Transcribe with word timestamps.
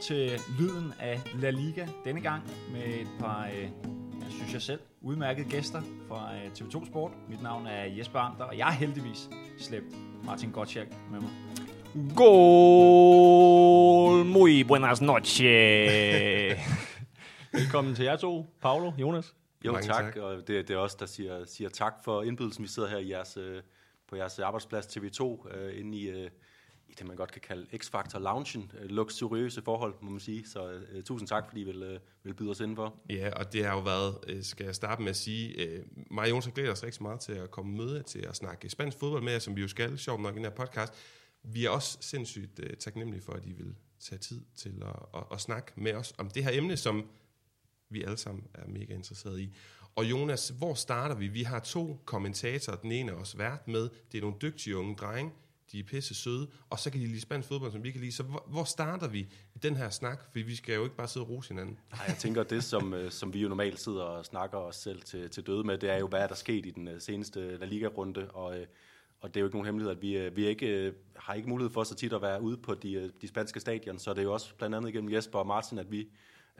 til 0.00 0.40
lyden 0.58 0.92
af 1.00 1.20
La 1.34 1.50
Liga 1.50 1.86
denne 2.04 2.20
gang 2.20 2.42
med 2.72 3.00
et 3.00 3.08
par, 3.18 3.46
øh, 3.46 3.62
jeg 4.22 4.30
synes 4.30 4.52
jeg 4.52 4.62
selv, 4.62 4.80
udmærkede 5.00 5.48
gæster 5.50 5.82
fra 6.08 6.34
øh, 6.34 6.50
TV2 6.58 6.86
Sport. 6.86 7.12
Mit 7.28 7.42
navn 7.42 7.66
er 7.66 7.84
Jesper 7.84 8.18
Amter, 8.18 8.44
og 8.44 8.58
jeg 8.58 8.66
har 8.66 8.72
heldigvis 8.72 9.30
slæbt 9.58 9.86
Martin 10.24 10.50
Gottschalk 10.50 10.88
med 11.10 11.20
mig. 11.20 11.30
Gol 12.16 14.24
muy 14.24 14.64
buenas 14.64 15.00
noches. 15.00 15.40
Velkommen 17.52 17.94
til 17.94 18.04
jer 18.04 18.16
to, 18.16 18.46
Paolo, 18.62 18.92
Jonas. 18.98 19.34
Jo, 19.64 19.72
Mange 19.72 19.86
tak. 19.86 20.04
tak. 20.04 20.16
Og 20.16 20.48
det, 20.48 20.68
det 20.68 20.70
er 20.70 20.78
os, 20.78 20.94
der 20.94 21.06
siger, 21.06 21.44
siger 21.44 21.70
tak 21.70 21.94
for 22.04 22.22
indbydelsen. 22.22 22.62
Vi 22.62 22.68
sidder 22.68 22.88
her 22.88 22.98
i 22.98 23.10
jeres, 23.10 23.36
øh, 23.36 23.62
på 24.08 24.16
jeres 24.16 24.38
arbejdsplads 24.38 24.86
TV2, 24.86 25.48
øh, 25.54 25.80
inde 25.80 25.98
i, 25.98 26.08
øh, 26.08 26.30
i 26.88 26.94
det, 26.98 27.06
man 27.06 27.16
godt 27.16 27.32
kan 27.32 27.40
kalde 27.40 27.66
X-Factor 27.76 28.18
Loungen. 28.18 28.72
Øh, 28.80 28.90
luksuriøse 28.90 29.62
forhold, 29.62 29.94
må 30.00 30.10
man 30.10 30.20
sige. 30.20 30.48
Så 30.48 30.80
øh, 30.92 31.02
tusind 31.02 31.28
tak, 31.28 31.44
fordi 31.48 31.60
I 31.60 31.64
vil, 31.64 31.82
øh, 31.82 32.00
vil 32.22 32.34
byde 32.34 32.50
os 32.50 32.60
indenfor. 32.60 32.94
Ja, 33.10 33.30
og 33.36 33.52
det 33.52 33.64
har 33.64 33.74
jo 33.74 33.80
været, 33.80 34.18
øh, 34.26 34.42
skal 34.42 34.64
jeg 34.64 34.74
starte 34.74 35.02
med 35.02 35.10
at 35.10 35.16
sige, 35.16 35.62
øh, 35.62 35.84
mig 36.10 36.22
og 36.22 36.30
Jonas 36.30 36.44
har 36.44 36.52
glædet 36.52 36.72
os 36.72 36.84
rigtig 36.84 37.02
meget 37.02 37.20
til 37.20 37.32
at 37.32 37.50
komme 37.50 37.76
møde 37.76 38.02
til 38.02 38.18
at 38.18 38.36
snakke 38.36 38.70
spansk 38.70 38.98
fodbold 38.98 39.22
med 39.22 39.32
jer, 39.32 39.38
som 39.38 39.56
vi 39.56 39.60
jo 39.60 39.68
skal, 39.68 39.98
sjovt 39.98 40.22
nok 40.22 40.34
i 40.34 40.36
den 40.36 40.44
her 40.44 40.52
podcast. 40.52 40.92
Vi 41.42 41.64
er 41.64 41.70
også 41.70 41.98
sindssygt 42.00 42.60
øh, 42.62 42.76
taknemmelige 42.76 43.22
for, 43.22 43.32
at 43.32 43.46
I 43.46 43.52
vil 43.52 43.74
tage 44.00 44.18
tid 44.18 44.40
til 44.56 44.82
at, 44.82 45.20
at, 45.20 45.22
at 45.32 45.40
snakke 45.40 45.72
med 45.76 45.94
os 45.94 46.14
om 46.18 46.30
det 46.30 46.44
her 46.44 46.50
emne, 46.54 46.76
som 46.76 47.06
vi 47.88 48.02
alle 48.02 48.16
sammen 48.16 48.44
er 48.54 48.66
mega 48.68 48.94
interesserede 48.94 49.42
i. 49.42 49.56
Og 49.96 50.10
Jonas, 50.10 50.48
hvor 50.48 50.74
starter 50.74 51.14
vi? 51.14 51.28
Vi 51.28 51.42
har 51.42 51.60
to 51.60 52.00
kommentatorer, 52.04 52.76
den 52.76 52.92
ene 52.92 53.12
er 53.12 53.16
også 53.16 53.36
vært 53.36 53.68
med. 53.68 53.88
Det 54.12 54.18
er 54.18 54.22
nogle 54.22 54.36
dygtige 54.42 54.76
unge 54.76 54.96
drenge, 54.96 55.32
de 55.72 55.78
er 55.78 55.84
pisse 55.84 56.14
søde, 56.14 56.48
og 56.70 56.78
så 56.78 56.90
kan 56.90 57.00
de 57.00 57.06
lide 57.06 57.20
spansk 57.20 57.48
fodbold, 57.48 57.72
som 57.72 57.84
vi 57.84 57.90
kan 57.90 58.00
lide. 58.00 58.12
Så 58.12 58.22
hvor, 58.22 58.44
hvor 58.46 58.64
starter 58.64 59.08
vi 59.08 59.18
i 59.54 59.58
den 59.62 59.76
her 59.76 59.90
snak? 59.90 60.22
For 60.22 60.30
vi 60.32 60.56
skal 60.56 60.74
jo 60.74 60.84
ikke 60.84 60.96
bare 60.96 61.08
sidde 61.08 61.26
og 61.26 61.30
rose 61.30 61.48
hinanden. 61.48 61.78
Nej, 61.92 62.04
jeg 62.08 62.16
tænker, 62.16 62.42
det 62.42 62.64
som, 62.64 62.94
øh, 62.94 63.10
som 63.10 63.34
vi 63.34 63.40
jo 63.40 63.48
normalt 63.48 63.80
sidder 63.80 64.02
og 64.02 64.24
snakker 64.24 64.58
os 64.58 64.76
selv 64.76 65.02
til, 65.02 65.30
til 65.30 65.46
døde 65.46 65.64
med, 65.64 65.78
det 65.78 65.90
er 65.90 65.98
jo, 65.98 66.08
hvad 66.08 66.20
er 66.20 66.26
der 66.26 66.34
sket 66.34 66.66
i 66.66 66.70
den 66.70 66.88
øh, 66.88 67.00
seneste 67.00 67.56
La 67.56 67.66
Liga-runde, 67.66 68.30
og, 68.30 68.58
øh, 68.58 68.66
og 69.20 69.34
det 69.34 69.36
er 69.36 69.40
jo 69.40 69.46
ikke 69.46 69.56
nogen 69.56 69.66
hemmelighed, 69.66 69.96
at 69.96 70.02
vi, 70.02 70.28
vi 70.28 70.46
ikke, 70.46 70.92
har 71.16 71.34
ikke 71.34 71.48
mulighed 71.48 71.72
for 71.72 71.84
så 71.84 71.94
tit 71.94 72.12
at 72.12 72.22
være 72.22 72.42
ude 72.42 72.56
på 72.56 72.74
de, 72.74 73.12
de 73.20 73.28
spanske 73.28 73.60
stadion, 73.60 73.98
så 73.98 74.10
det 74.10 74.18
er 74.18 74.22
jo 74.22 74.32
også 74.32 74.54
blandt 74.54 74.76
andet 74.76 74.88
igennem 74.88 75.12
Jesper 75.12 75.38
og 75.38 75.46
Martin, 75.46 75.78
at 75.78 75.90
vi 75.90 76.08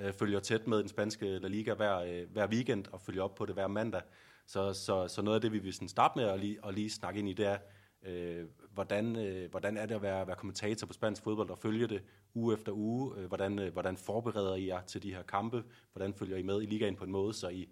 øh, 0.00 0.12
følger 0.12 0.40
tæt 0.40 0.66
med 0.66 0.78
den 0.78 0.88
spanske 0.88 1.38
La 1.38 1.48
Liga 1.48 1.74
hver, 1.74 1.98
øh, 1.98 2.32
hver 2.32 2.46
weekend 2.46 2.84
og 2.92 3.00
følger 3.00 3.22
op 3.22 3.34
på 3.34 3.46
det 3.46 3.54
hver 3.54 3.66
mandag. 3.66 4.02
Så, 4.46 4.72
så, 4.72 5.08
så 5.08 5.22
noget 5.22 5.34
af 5.34 5.40
det, 5.40 5.52
vi 5.52 5.58
vil 5.58 5.74
sådan 5.74 5.88
starte 5.88 6.18
med 6.18 6.24
at 6.24 6.40
lige, 6.40 6.58
at 6.66 6.74
lige 6.74 6.90
snakke 6.90 7.18
ind 7.18 7.28
i, 7.28 7.32
det 7.32 7.46
er, 7.46 7.58
øh, 8.06 8.44
hvordan, 8.74 9.16
øh, 9.16 9.50
hvordan 9.50 9.76
er 9.76 9.86
det 9.86 9.94
at 9.94 10.02
være, 10.02 10.26
være 10.26 10.36
kommentator 10.36 10.86
på 10.86 10.92
spansk 10.92 11.22
fodbold 11.22 11.50
og 11.50 11.58
følge 11.58 11.86
det 11.86 12.02
uge 12.34 12.54
efter 12.54 12.72
uge? 12.72 13.16
Øh, 13.16 13.26
hvordan, 13.26 13.58
øh, 13.58 13.72
hvordan 13.72 13.96
forbereder 13.96 14.54
I 14.54 14.66
jer 14.66 14.80
til 14.80 15.02
de 15.02 15.14
her 15.14 15.22
kampe? 15.22 15.64
Hvordan 15.92 16.14
følger 16.14 16.36
I 16.36 16.42
med 16.42 16.62
i 16.62 16.66
ligaen 16.66 16.96
på 16.96 17.04
en 17.04 17.10
måde, 17.10 17.34
så 17.34 17.48
I, 17.48 17.68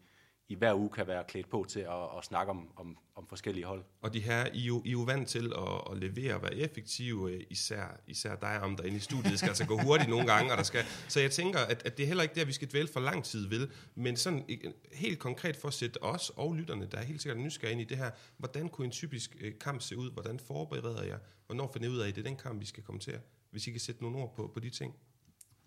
i 0.49 0.55
hver 0.55 0.75
uge 0.75 0.91
kan 0.91 1.07
være 1.07 1.25
klædt 1.29 1.51
på 1.51 1.67
til 1.69 1.81
at, 1.81 2.19
at 2.19 2.25
snakke 2.25 2.51
om, 2.51 2.69
om, 2.77 2.99
om 3.15 3.27
forskellige 3.29 3.67
hold? 3.67 3.85
Og 4.03 4.15
de 4.15 4.21
her, 4.21 4.47
I 4.53 4.63
er 4.63 4.67
jo, 4.67 4.83
I 4.85 4.89
er 4.89 4.93
jo 4.93 5.01
vant 5.01 5.29
til 5.29 5.53
at, 5.57 5.93
at 5.93 5.99
levere 5.99 6.35
og 6.35 6.43
være 6.43 6.55
effektive, 6.55 7.33
øh, 7.33 7.43
især, 7.51 8.01
især 8.07 8.37
dig 8.37 8.61
om 8.61 8.77
derinde 8.77 8.97
i 8.97 9.01
studiet. 9.01 9.31
Det 9.31 9.39
skal 9.39 9.49
altså 9.49 9.67
gå 9.67 9.79
hurtigt 9.79 10.11
nogle 10.11 10.27
gange, 10.27 10.53
og 10.53 10.59
der 10.59 10.63
skal, 10.65 10.85
så 11.09 11.21
jeg 11.21 11.31
tænker, 11.31 11.59
at, 11.59 11.83
at 11.87 11.97
det 11.97 12.03
er 12.03 12.07
heller 12.07 12.23
ikke 12.23 12.35
der, 12.35 12.45
vi 12.45 12.53
skal 12.53 12.71
dvæle 12.71 12.89
for 12.89 13.01
lang 13.01 13.25
tid 13.25 13.49
ved, 13.49 13.69
men 13.95 14.17
sådan 14.17 14.45
helt 14.93 15.19
konkret 15.19 15.57
for 15.57 15.69
at 15.69 15.75
sætte 15.75 16.03
os 16.03 16.31
og 16.37 16.55
lytterne, 16.55 16.87
der 16.87 16.99
er 16.99 17.05
helt 17.05 17.23
sikkert 17.23 17.39
nysgerrige 17.39 17.73
ind 17.73 17.81
i 17.81 17.85
det 17.85 17.97
her, 17.97 18.11
hvordan 18.37 18.69
kunne 18.69 18.85
en 18.85 18.91
typisk 18.91 19.37
øh, 19.41 19.53
kamp 19.61 19.83
se 19.83 19.97
ud? 19.97 20.11
Hvordan 20.11 20.39
forbereder 20.39 21.03
jeg? 21.03 21.19
Hvornår 21.47 21.71
finder 21.73 21.89
jeg 21.89 21.95
ud 21.95 22.01
af, 22.01 22.09
at 22.09 22.15
det 22.15 22.21
er 22.21 22.29
den 22.29 22.37
kamp, 22.37 22.61
vi 22.61 22.67
skal 22.67 22.83
komme 22.83 23.01
til? 23.01 23.15
Hvis 23.51 23.67
I 23.67 23.71
kan 23.71 23.81
sætte 23.81 24.03
nogle 24.03 24.19
ord 24.19 24.35
på, 24.35 24.51
på 24.55 24.61
de 24.61 24.71
ting. 24.71 24.95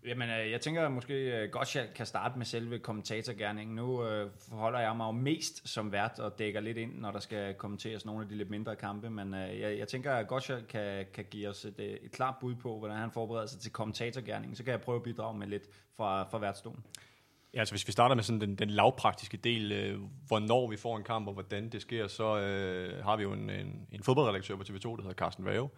Jamen, 0.05 0.29
øh, 0.29 0.51
jeg 0.51 0.61
tænker 0.61 0.89
måske 0.89 1.13
øh, 1.13 1.49
jeg 1.75 1.87
kan 1.95 2.05
starte 2.05 2.37
med 2.37 2.45
selve 2.45 2.79
kommentatorgærningen. 2.79 3.75
Nu 3.75 4.05
øh, 4.05 4.31
forholder 4.49 4.79
jeg 4.79 4.95
mig 4.95 5.05
jo 5.05 5.11
mest 5.11 5.69
som 5.69 5.91
vært 5.91 6.19
og 6.19 6.39
dækker 6.39 6.59
lidt 6.59 6.77
ind, 6.77 6.99
når 6.99 7.11
der 7.11 7.19
skal 7.19 7.53
kommenteres 7.53 8.05
nogle 8.05 8.21
af 8.21 8.29
de 8.29 8.35
lidt 8.35 8.49
mindre 8.49 8.75
kampe, 8.75 9.09
men 9.09 9.33
øh, 9.33 9.59
jeg, 9.59 9.77
jeg 9.77 9.87
tænker, 9.87 10.13
at 10.13 10.27
Gottschalk 10.27 10.65
kan, 10.69 11.05
kan 11.13 11.25
give 11.31 11.49
os 11.49 11.65
et, 11.65 11.79
øh, 11.79 11.85
et 11.85 12.11
klart 12.11 12.35
bud 12.41 12.55
på, 12.55 12.79
hvordan 12.79 12.97
han 12.97 13.11
forbereder 13.11 13.45
sig 13.47 13.59
til 13.59 13.71
kommentatorgærningen. 13.71 14.55
Så 14.55 14.63
kan 14.63 14.71
jeg 14.71 14.81
prøve 14.81 14.95
at 14.95 15.03
bidrage 15.03 15.37
med 15.37 15.47
lidt 15.47 15.63
fra, 15.97 16.23
fra 16.23 16.39
værtsstolen. 16.39 16.83
Ja, 17.53 17.59
altså 17.59 17.73
hvis 17.73 17.87
vi 17.87 17.91
starter 17.91 18.15
med 18.15 18.23
sådan 18.23 18.41
den, 18.41 18.55
den 18.55 18.69
lavpraktiske 18.69 19.37
del, 19.37 19.71
øh, 19.71 19.99
hvornår 20.27 20.69
vi 20.69 20.77
får 20.77 20.97
en 20.97 21.03
kamp 21.03 21.27
og 21.27 21.33
hvordan 21.33 21.69
det 21.69 21.81
sker, 21.81 22.07
så 22.07 22.39
øh, 22.39 23.03
har 23.03 23.17
vi 23.17 23.23
jo 23.23 23.33
en, 23.33 23.49
en, 23.49 23.87
en 23.91 24.03
fodboldredaktør 24.03 24.55
på 24.55 24.63
TV2, 24.63 24.83
der 24.83 25.01
hedder 25.01 25.13
Carsten 25.13 25.45
Vave, 25.45 25.69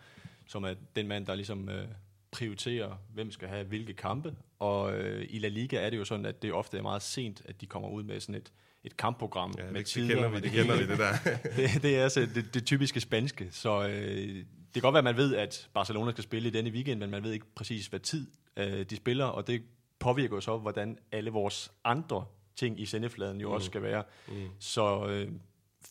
som 0.48 0.64
er 0.64 0.74
den 0.96 1.08
mand, 1.08 1.26
der 1.26 1.36
ligesom 1.36 1.70
øh, 1.70 1.88
prioriterer, 2.32 2.96
hvem 3.14 3.32
skal 3.32 3.48
have 3.48 3.64
hvilke 3.64 3.94
kampe. 3.94 4.36
Og 4.60 4.94
øh, 4.94 5.26
i 5.30 5.40
La 5.40 5.48
Liga 5.48 5.86
er 5.86 5.90
det 5.90 5.98
jo 5.98 6.06
sådan, 6.06 6.26
at 6.26 6.42
det 6.42 6.54
ofte 6.54 6.78
er 6.78 6.82
meget 6.82 7.02
sent, 7.02 7.42
at 7.46 7.62
de 7.62 7.66
kommer 7.66 7.90
ud 7.90 8.04
med 8.04 8.20
sådan 8.20 8.36
et, 8.36 8.52
et 8.84 8.98
kampprogram 8.98 9.54
Ja, 9.58 9.64
med 9.64 9.70
det, 9.70 9.78
det 9.78 9.86
tider. 9.86 10.08
kender 10.08 10.28
vi, 10.28 10.34
med 10.34 10.42
det 10.42 10.52
kender 10.52 10.78
vi, 10.78 10.88
det 10.88 10.98
der. 10.98 11.14
det, 11.56 11.84
det 11.84 11.98
er 11.98 12.04
altså 12.04 12.28
det, 12.36 12.54
det 12.54 12.66
typiske 12.66 13.00
spanske. 13.00 13.48
Så 13.52 13.88
øh, 13.88 14.36
det 14.74 14.74
kan 14.74 14.82
godt 14.82 14.94
være, 14.94 15.00
at 15.00 15.04
man 15.04 15.18
ved, 15.18 15.36
at 15.36 15.70
Barcelona 15.74 16.12
skal 16.12 16.24
spille 16.24 16.48
i 16.48 16.52
denne 16.52 16.70
weekend, 16.70 17.00
men 17.00 17.10
man 17.10 17.24
ved 17.24 17.32
ikke 17.32 17.46
præcis, 17.56 17.88
hvad 17.88 18.00
tid 18.00 18.28
øh, 18.58 18.86
de 18.86 18.96
spiller, 18.96 19.26
og 19.26 19.48
det 19.48 19.62
påvirker 20.00 20.36
jo 20.36 20.42
så, 20.42 20.58
hvordan 20.58 20.98
alle 21.12 21.30
vores 21.30 21.72
andre 21.84 22.26
ting 22.56 22.80
i 22.80 22.86
sendefladen 22.86 23.42
jo 23.42 23.48
mm. 23.48 23.54
også 23.54 23.66
skal 23.66 23.82
være. 23.82 24.04
Mm. 24.28 24.48
Så 24.60 25.08
øh, 25.08 25.32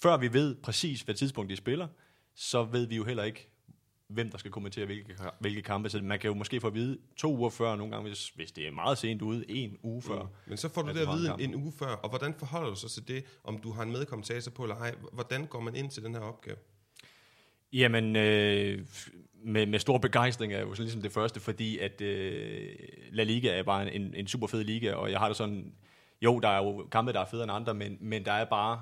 før 0.02 0.16
vi 0.16 0.32
ved 0.32 0.54
præcis, 0.54 1.02
hvad 1.02 1.14
tidspunkt 1.14 1.50
de 1.50 1.56
spiller, 1.56 1.88
så 2.34 2.64
ved 2.64 2.86
vi 2.86 2.96
jo 2.96 3.04
heller 3.04 3.24
ikke, 3.24 3.50
hvem 4.08 4.30
der 4.30 4.38
skal 4.38 4.50
kommentere 4.50 4.86
hvilke, 4.86 5.16
hvilke 5.38 5.62
kampe. 5.62 5.88
Så 5.88 6.02
man 6.02 6.18
kan 6.18 6.28
jo 6.28 6.34
måske 6.34 6.60
få 6.60 6.66
at 6.66 6.74
vide 6.74 6.98
to 7.16 7.36
uger 7.36 7.50
før, 7.50 7.76
nogle 7.76 7.92
gange, 7.92 8.08
hvis, 8.08 8.28
hvis 8.28 8.52
det 8.52 8.66
er 8.66 8.72
meget 8.72 8.98
sent 8.98 9.22
ude, 9.22 9.50
en 9.50 9.78
uge 9.82 10.02
før. 10.02 10.22
Mm. 10.22 10.28
Men 10.46 10.56
så 10.56 10.68
får 10.68 10.82
du 10.82 10.88
det 10.88 11.00
at 11.00 11.08
vide 11.08 11.34
en, 11.34 11.40
en 11.40 11.54
uge 11.54 11.72
før, 11.78 11.86
og 11.86 12.08
hvordan 12.08 12.34
forholder 12.34 12.70
du 12.70 12.76
sig 12.76 12.90
til 12.90 13.08
det, 13.08 13.24
om 13.44 13.58
du 13.58 13.72
har 13.72 13.82
en 13.82 13.92
medkommentator 13.92 14.50
på 14.50 14.62
eller 14.62 14.76
ej? 14.76 14.94
Hvordan 15.12 15.46
går 15.46 15.60
man 15.60 15.76
ind 15.76 15.90
til 15.90 16.02
den 16.02 16.14
her 16.14 16.20
opgave? 16.20 16.56
Jamen, 17.72 18.16
øh, 18.16 18.86
med, 19.44 19.66
med 19.66 19.78
stor 19.78 19.98
begejstring 19.98 20.52
er 20.52 20.60
jo 20.60 20.74
sådan 20.74 20.84
ligesom 20.84 21.02
det 21.02 21.12
første, 21.12 21.40
fordi 21.40 21.78
at 21.78 22.00
øh, 22.00 22.68
La 23.10 23.22
Liga 23.22 23.58
er 23.58 23.62
bare 23.62 23.94
en, 23.94 24.14
en 24.14 24.26
super 24.26 24.46
fed 24.46 24.64
liga, 24.64 24.92
og 24.94 25.10
jeg 25.10 25.18
har 25.18 25.26
det 25.26 25.36
sådan, 25.36 25.72
jo, 26.22 26.38
der 26.38 26.48
er 26.48 26.64
jo 26.64 26.88
kampe, 26.92 27.12
der 27.12 27.20
er 27.20 27.26
federe 27.30 27.44
end 27.44 27.52
andre, 27.52 27.74
men, 27.74 27.98
men 28.00 28.24
der 28.24 28.32
er 28.32 28.44
bare 28.44 28.80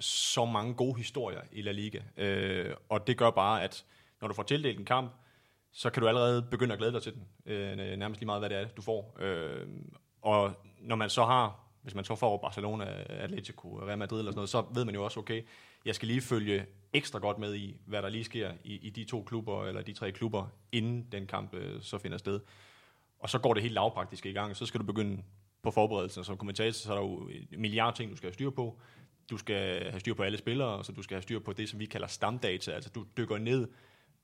så 0.00 0.44
mange 0.44 0.74
gode 0.74 0.96
historier 0.98 1.40
i 1.52 1.62
La 1.62 1.72
Liga, 1.72 2.00
øh, 2.16 2.74
og 2.88 3.06
det 3.06 3.16
gør 3.16 3.30
bare, 3.30 3.62
at 3.62 3.84
når 4.20 4.28
du 4.28 4.34
får 4.34 4.42
tildelt 4.42 4.78
en 4.78 4.84
kamp, 4.84 5.12
så 5.72 5.90
kan 5.90 6.02
du 6.02 6.08
allerede 6.08 6.42
begynde 6.42 6.72
at 6.72 6.78
glæde 6.78 6.92
dig 6.92 7.02
til 7.02 7.14
den, 7.14 7.26
øh, 7.46 7.72
øh, 7.72 7.96
nærmest 7.96 8.20
lige 8.20 8.26
meget, 8.26 8.40
hvad 8.40 8.50
det 8.50 8.58
er, 8.58 8.68
du 8.68 8.82
får. 8.82 9.16
Øh, 9.20 9.66
og 10.22 10.52
når 10.80 10.96
man 10.96 11.10
så 11.10 11.24
har, 11.24 11.60
hvis 11.82 11.94
man 11.94 12.04
så 12.04 12.14
får 12.14 12.36
Barcelona, 12.36 12.84
Atletico, 13.08 13.68
Real 13.68 13.98
Madrid 13.98 14.18
eller 14.18 14.32
sådan 14.32 14.38
noget, 14.38 14.48
så 14.48 14.64
ved 14.74 14.84
man 14.84 14.94
jo 14.94 15.04
også, 15.04 15.20
okay, 15.20 15.42
jeg 15.84 15.94
skal 15.94 16.08
lige 16.08 16.20
følge 16.20 16.66
ekstra 16.92 17.18
godt 17.18 17.38
med 17.38 17.54
i, 17.54 17.76
hvad 17.86 18.02
der 18.02 18.08
lige 18.08 18.24
sker 18.24 18.52
i, 18.64 18.74
i 18.74 18.90
de 18.90 19.04
to 19.04 19.22
klubber, 19.22 19.66
eller 19.66 19.82
de 19.82 19.92
tre 19.92 20.12
klubber, 20.12 20.46
inden 20.72 21.06
den 21.12 21.26
kamp 21.26 21.54
øh, 21.54 21.82
så 21.82 21.98
finder 21.98 22.18
sted. 22.18 22.40
Og 23.18 23.30
så 23.30 23.38
går 23.38 23.54
det 23.54 23.62
helt 23.62 23.74
lavpraktisk 23.74 24.26
i 24.26 24.32
gang, 24.32 24.56
så 24.56 24.66
skal 24.66 24.80
du 24.80 24.86
begynde 24.86 25.22
på 25.62 25.70
forberedelsen. 25.70 26.24
Som 26.24 26.36
kommentator, 26.36 26.72
så 26.72 26.92
er 26.92 26.96
der 26.96 27.02
jo 27.02 27.28
en 27.52 27.60
milliard 27.60 27.96
ting, 27.96 28.10
du 28.10 28.16
skal 28.16 28.26
have 28.26 28.34
styr 28.34 28.50
på. 28.50 28.78
Du 29.30 29.36
skal 29.36 29.90
have 29.90 30.00
styr 30.00 30.14
på 30.14 30.22
alle 30.22 30.38
spillere, 30.38 30.84
så 30.84 30.92
du 30.92 31.02
skal 31.02 31.14
have 31.14 31.22
styr 31.22 31.38
på 31.38 31.52
det, 31.52 31.68
som 31.68 31.80
vi 31.80 31.86
kalder 31.86 32.06
stamdata. 32.06 32.72
Altså 32.72 32.90
du 32.90 33.06
dykker 33.16 33.38
ned 33.38 33.68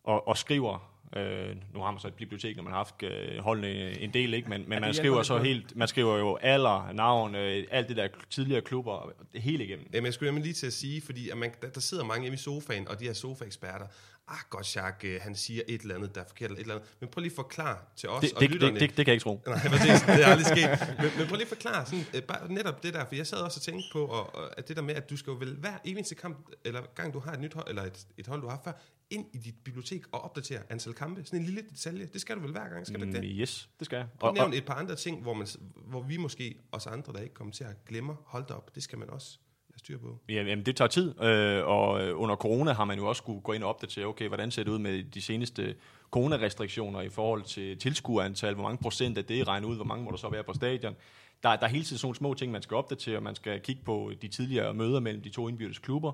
og, 0.05 0.29
og 0.29 0.39
skriver, 0.39 0.93
øh, 1.17 1.57
nu 1.75 1.81
har 1.81 1.91
man 1.91 2.01
så 2.01 2.09
et 2.09 2.15
bibliotek, 2.15 2.57
når 2.57 2.63
man 2.63 2.73
har 2.73 2.79
haft 2.79 3.03
øh, 3.03 3.39
holdene 3.39 4.01
en 4.01 4.13
del, 4.15 4.35
ikke? 4.35 4.49
men, 4.49 4.61
men 4.61 4.73
det 4.73 4.81
man 4.81 4.95
skriver 4.95 5.23
så 5.23 5.39
helt, 5.39 5.77
man 5.77 5.89
skriver 5.89 6.19
jo 6.19 6.37
alder, 6.37 6.93
navn, 6.93 7.35
øh, 7.35 7.65
alt 7.71 7.89
det 7.89 7.97
der 7.97 8.09
tidligere 8.31 8.61
klubber, 8.61 9.13
det 9.33 9.43
hele 9.43 9.65
igennem. 9.65 9.87
Jamen, 9.93 10.07
jeg 10.07 10.15
skulle 10.15 10.27
jamen 10.27 10.43
lige 10.43 10.53
til 10.53 10.67
at 10.67 10.73
sige, 10.73 11.01
fordi 11.01 11.31
at 11.31 11.37
man, 11.37 11.51
der, 11.63 11.69
der 11.69 11.81
sidder 11.81 12.05
mange 12.05 12.23
hjemme 12.23 12.35
i 12.35 12.39
sofaen, 12.39 12.89
og 12.89 13.01
de 13.01 13.05
her 13.05 13.13
sofa-eksperter, 13.13 13.87
ah, 14.29 14.39
Gottschalk, 14.51 15.05
øh, 15.05 15.21
han 15.23 15.35
siger 15.35 15.63
et 15.69 15.81
eller 15.81 15.95
andet, 15.95 16.15
der 16.15 16.21
er 16.21 16.25
forkert, 16.29 16.51
eller 16.51 16.59
et 16.59 16.63
eller 16.63 16.75
andet. 16.75 16.89
Men 17.01 17.09
prøv 17.09 17.21
lige 17.21 17.31
at 17.31 17.37
forklare 17.37 17.77
til 17.97 18.09
os 18.09 18.21
Det, 18.21 18.33
og 18.33 18.41
det, 18.41 18.51
lytterne. 18.51 18.81
det, 18.81 18.81
det, 18.81 18.97
det 18.97 19.05
kan 19.05 19.07
jeg 19.07 19.15
ikke 19.15 19.23
tro. 19.23 19.43
Nej, 19.47 19.69
præcis. 19.69 20.01
Det 20.03 20.23
er 20.23 20.27
aldrig 20.27 20.47
sket. 20.47 20.95
Men, 20.99 21.11
men 21.19 21.27
prøv 21.29 21.37
lige 21.37 21.43
at 21.43 21.49
forklare 21.49 21.87
sådan, 21.87 22.05
øh, 22.15 22.23
bare 22.23 22.53
netop 22.53 22.83
det 22.83 22.95
der, 22.95 23.05
for 23.05 23.15
jeg 23.15 23.27
sad 23.27 23.39
også 23.39 23.59
og 23.59 23.63
tænkte 23.63 23.85
på, 23.93 24.05
og, 24.05 24.35
og, 24.35 24.59
at 24.59 24.69
det 24.69 24.77
der 24.77 24.83
med, 24.83 24.95
at 24.95 25.11
du 25.11 25.17
skal 25.17 25.31
jo 25.31 25.37
vel 25.37 25.57
hver 25.57 25.79
eneste 25.85 26.15
kamp, 26.15 26.37
eller 26.65 26.83
gang 26.95 27.15
du 27.15 27.19
har 27.19 27.33
et 27.33 27.41
nyt 27.41 27.55
hold, 27.55 27.69
eller 27.69 27.83
et, 27.83 28.07
et 28.19 28.27
hold, 28.27 28.41
du 28.43 28.49
har 28.49 28.61
før, 28.65 28.73
ind 29.13 29.27
i 29.33 29.39
dit 29.39 29.55
bibliotek 29.65 30.03
og 30.13 30.21
opdatere 30.21 30.61
antal 30.71 30.93
kampe. 30.93 31.25
Sådan 31.25 31.39
en 31.39 31.47
lille 31.47 31.63
detalje. 31.71 32.09
Det 32.13 32.21
skal 32.21 32.37
du 32.37 32.41
vel 32.41 32.51
hver 32.51 32.69
gang, 32.69 32.87
skal 32.87 33.01
du 33.01 33.07
ikke 33.07 33.21
det? 33.21 33.31
Mm, 33.31 33.41
yes, 33.41 33.71
det 33.79 33.85
skal 33.85 33.97
jeg. 33.97 34.07
Og, 34.21 34.29
og, 34.29 34.35
nævne 34.35 34.57
et 34.57 34.65
par 34.65 34.75
andre 34.75 34.97
ting, 34.97 35.23
hvor, 35.23 35.35
man, 35.35 35.47
hvor 35.75 36.03
vi 36.03 36.17
måske, 36.17 36.59
os 36.73 36.87
andre, 36.87 37.13
der 37.13 37.19
ikke 37.19 37.35
kommer 37.35 37.53
til 37.53 37.65
at 37.65 37.85
glemme, 37.87 38.17
hold 38.25 38.45
da 38.49 38.55
op, 38.55 38.75
det 38.75 38.83
skal 38.83 38.99
man 38.99 39.11
også 39.11 39.39
have 39.73 39.79
styr 39.79 39.99
på. 39.99 40.19
Ja, 40.29 40.35
Jamen, 40.35 40.67
det 40.67 40.77
tager 40.77 40.89
tid, 40.89 41.23
øh, 41.23 41.67
og 41.67 42.03
øh, 42.03 42.21
under 42.21 42.37
corona 42.37 42.73
har 42.73 42.85
man 42.85 42.99
jo 42.99 43.09
også 43.09 43.19
skulle 43.19 43.41
gå 43.41 43.53
ind 43.53 43.63
og 43.63 43.69
opdatere, 43.69 44.05
okay, 44.05 44.29
hvordan 44.29 44.51
ser 44.51 44.65
det 44.65 44.71
ud 44.71 44.79
med 44.79 45.05
de 45.05 45.23
seneste 45.23 45.75
coronarestriktioner 46.11 47.01
i 47.01 47.09
forhold 47.09 47.43
til 47.43 47.79
tilskuerantal, 47.79 48.55
hvor 48.55 48.63
mange 48.63 48.79
procent 48.79 49.19
af 49.19 49.25
det 49.25 49.49
regner 49.49 49.69
ud, 49.69 49.77
hvor 49.77 49.85
mange 49.85 50.05
må 50.05 50.11
der 50.11 50.17
så 50.17 50.29
være 50.29 50.45
på 50.45 50.53
stadion. 50.53 50.97
Der, 51.43 51.57
der 51.57 51.67
er 51.67 51.71
hele 51.71 51.85
tiden 51.85 51.99
sådan 51.99 52.07
nogle 52.07 52.17
små 52.17 52.35
ting, 52.35 52.53
man 52.53 52.63
skal 52.63 52.77
opdatere, 52.77 53.21
man 53.21 53.35
skal 53.35 53.61
kigge 53.61 53.83
på 53.85 54.13
de 54.23 54.29
tidligere 54.29 54.75
møder 54.75 55.01
mellem 55.01 55.23
de 55.23 55.29
to 55.29 55.49
indbyrdes 55.49 55.79
klubber, 55.79 56.13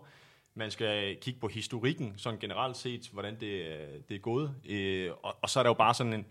man 0.59 0.71
skal 0.71 1.17
kigge 1.21 1.41
på 1.41 1.49
historikken, 1.49 2.15
sådan 2.17 2.39
generelt 2.39 2.77
set, 2.77 3.09
hvordan 3.13 3.41
det, 3.41 3.47
øh, 3.47 3.89
det 4.09 4.15
er 4.15 4.19
gået, 4.19 4.55
øh, 4.69 5.11
og, 5.23 5.37
og 5.43 5.51
så 5.51 5.59
er 5.59 5.63
der 5.63 5.71
jo 5.71 5.75
bare 5.75 5.95
sådan 5.95 6.13
en, 6.13 6.27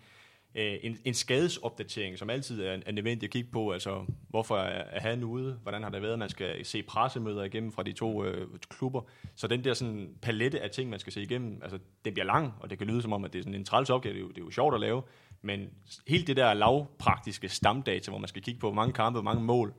øh, 0.56 0.78
en, 0.84 0.98
en 1.06 1.14
skadesopdatering, 1.14 2.18
som 2.18 2.30
altid 2.30 2.62
er, 2.62 2.78
er 2.86 2.92
nødvendig 2.92 3.28
at 3.28 3.32
kigge 3.32 3.52
på. 3.52 3.72
Altså, 3.72 4.06
hvorfor 4.30 4.58
er, 4.58 4.84
er 4.90 5.00
han 5.00 5.24
ude? 5.24 5.60
Hvordan 5.62 5.84
har 5.84 5.90
det 5.90 6.02
været? 6.02 6.20
Man 6.20 6.30
skal 6.30 6.66
se 6.66 6.84
pressemøder 6.84 7.44
igennem 7.44 7.72
fra 7.72 7.84
de 7.84 7.92
to 7.92 8.26
øh, 8.26 8.48
klubber. 8.70 9.02
Så 9.36 9.48
den 9.48 9.64
der 9.64 9.74
sådan 9.74 10.10
palette 10.22 10.62
af 10.62 10.70
ting, 10.70 10.90
man 10.90 11.00
skal 11.00 11.14
se 11.14 11.22
igennem, 11.22 11.60
altså, 11.62 11.80
det 12.06 12.14
bliver 12.14 12.26
lang, 12.26 12.54
og 12.60 12.70
det 12.70 12.78
kan 12.78 12.88
lyde 12.88 13.02
som 13.02 13.14
om, 13.14 13.26
at 13.26 13.34
det 13.34 13.40
er 13.40 13.44
sådan 13.44 13.56
en 13.56 13.66
træls 13.66 13.90
opgave. 13.90 14.14
Det 14.14 14.20
er, 14.20 14.24
jo, 14.24 14.30
det 14.30 14.38
er 14.38 14.46
jo 14.46 14.52
sjovt 14.52 14.74
at 14.74 14.80
lave. 14.80 15.02
Men 15.42 15.70
helt 16.08 16.28
det 16.28 16.38
der 16.38 16.54
lavpraktiske 16.54 17.50
stamdata, 17.50 18.12
hvor 18.12 18.20
man 18.20 18.28
skal 18.28 18.42
kigge 18.42 18.60
på, 18.60 18.68
hvor 18.68 18.76
mange 18.76 18.94
kampe, 18.94 19.16
hvor 19.16 19.32
mange 19.32 19.44
mål, 19.44 19.74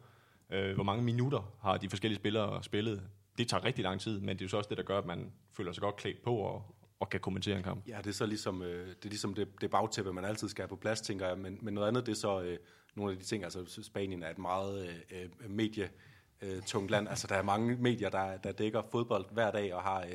øh, 0.50 0.74
hvor 0.74 0.84
mange 0.84 1.04
minutter 1.04 1.52
har 1.62 1.76
de 1.76 1.88
forskellige 1.88 2.16
spillere 2.16 2.62
spillet, 2.62 3.02
det 3.38 3.49
tager 3.49 3.64
rigtig 3.64 3.85
lang 3.85 4.00
tid, 4.00 4.20
men 4.20 4.29
det 4.29 4.40
er 4.40 4.44
jo 4.44 4.49
så 4.49 4.56
også 4.56 4.69
det, 4.69 4.79
der 4.79 4.85
gør, 4.85 4.99
at 4.99 5.06
man 5.06 5.32
føler 5.52 5.73
sig 5.73 5.82
godt 5.82 5.96
klædt 5.96 6.23
på 6.23 6.37
og, 6.37 6.75
og 7.00 7.08
kan 7.08 7.20
kommentere 7.20 7.56
en 7.56 7.62
kamp. 7.62 7.88
Ja, 7.88 7.99
det 7.99 8.06
er 8.06 8.12
så 8.12 8.26
ligesom, 8.26 8.62
øh, 8.62 8.88
det, 8.88 9.05
er 9.05 9.08
ligesom 9.08 9.35
det, 9.35 9.49
det 9.61 9.70
bagtæppe, 9.70 10.12
man 10.12 10.25
altid 10.25 10.49
skal 10.49 10.62
have 10.62 10.69
på 10.69 10.76
plads, 10.76 11.00
tænker 11.00 11.26
jeg. 11.26 11.38
Men, 11.38 11.58
men 11.62 11.75
noget 11.75 11.88
andet, 11.88 12.06
det 12.06 12.12
er 12.12 12.17
så 12.17 12.43
øh, 12.43 12.58
nogle 12.94 13.12
af 13.12 13.19
de 13.19 13.25
ting, 13.25 13.44
altså 13.44 13.82
Spanien 13.82 14.23
er 14.23 14.31
et 14.31 14.38
meget 14.38 14.88
øh, 15.11 15.50
medietungt 15.50 15.50
medie 15.50 15.90
øh, 16.43 16.62
tungt 16.62 16.90
land. 16.90 17.08
Altså 17.08 17.26
der 17.26 17.35
er 17.35 17.43
mange 17.43 17.76
medier, 17.76 18.08
der, 18.08 18.37
der 18.37 18.52
dækker 18.52 18.82
fodbold 18.90 19.26
hver 19.32 19.50
dag 19.50 19.75
og 19.75 19.82
har 19.82 20.06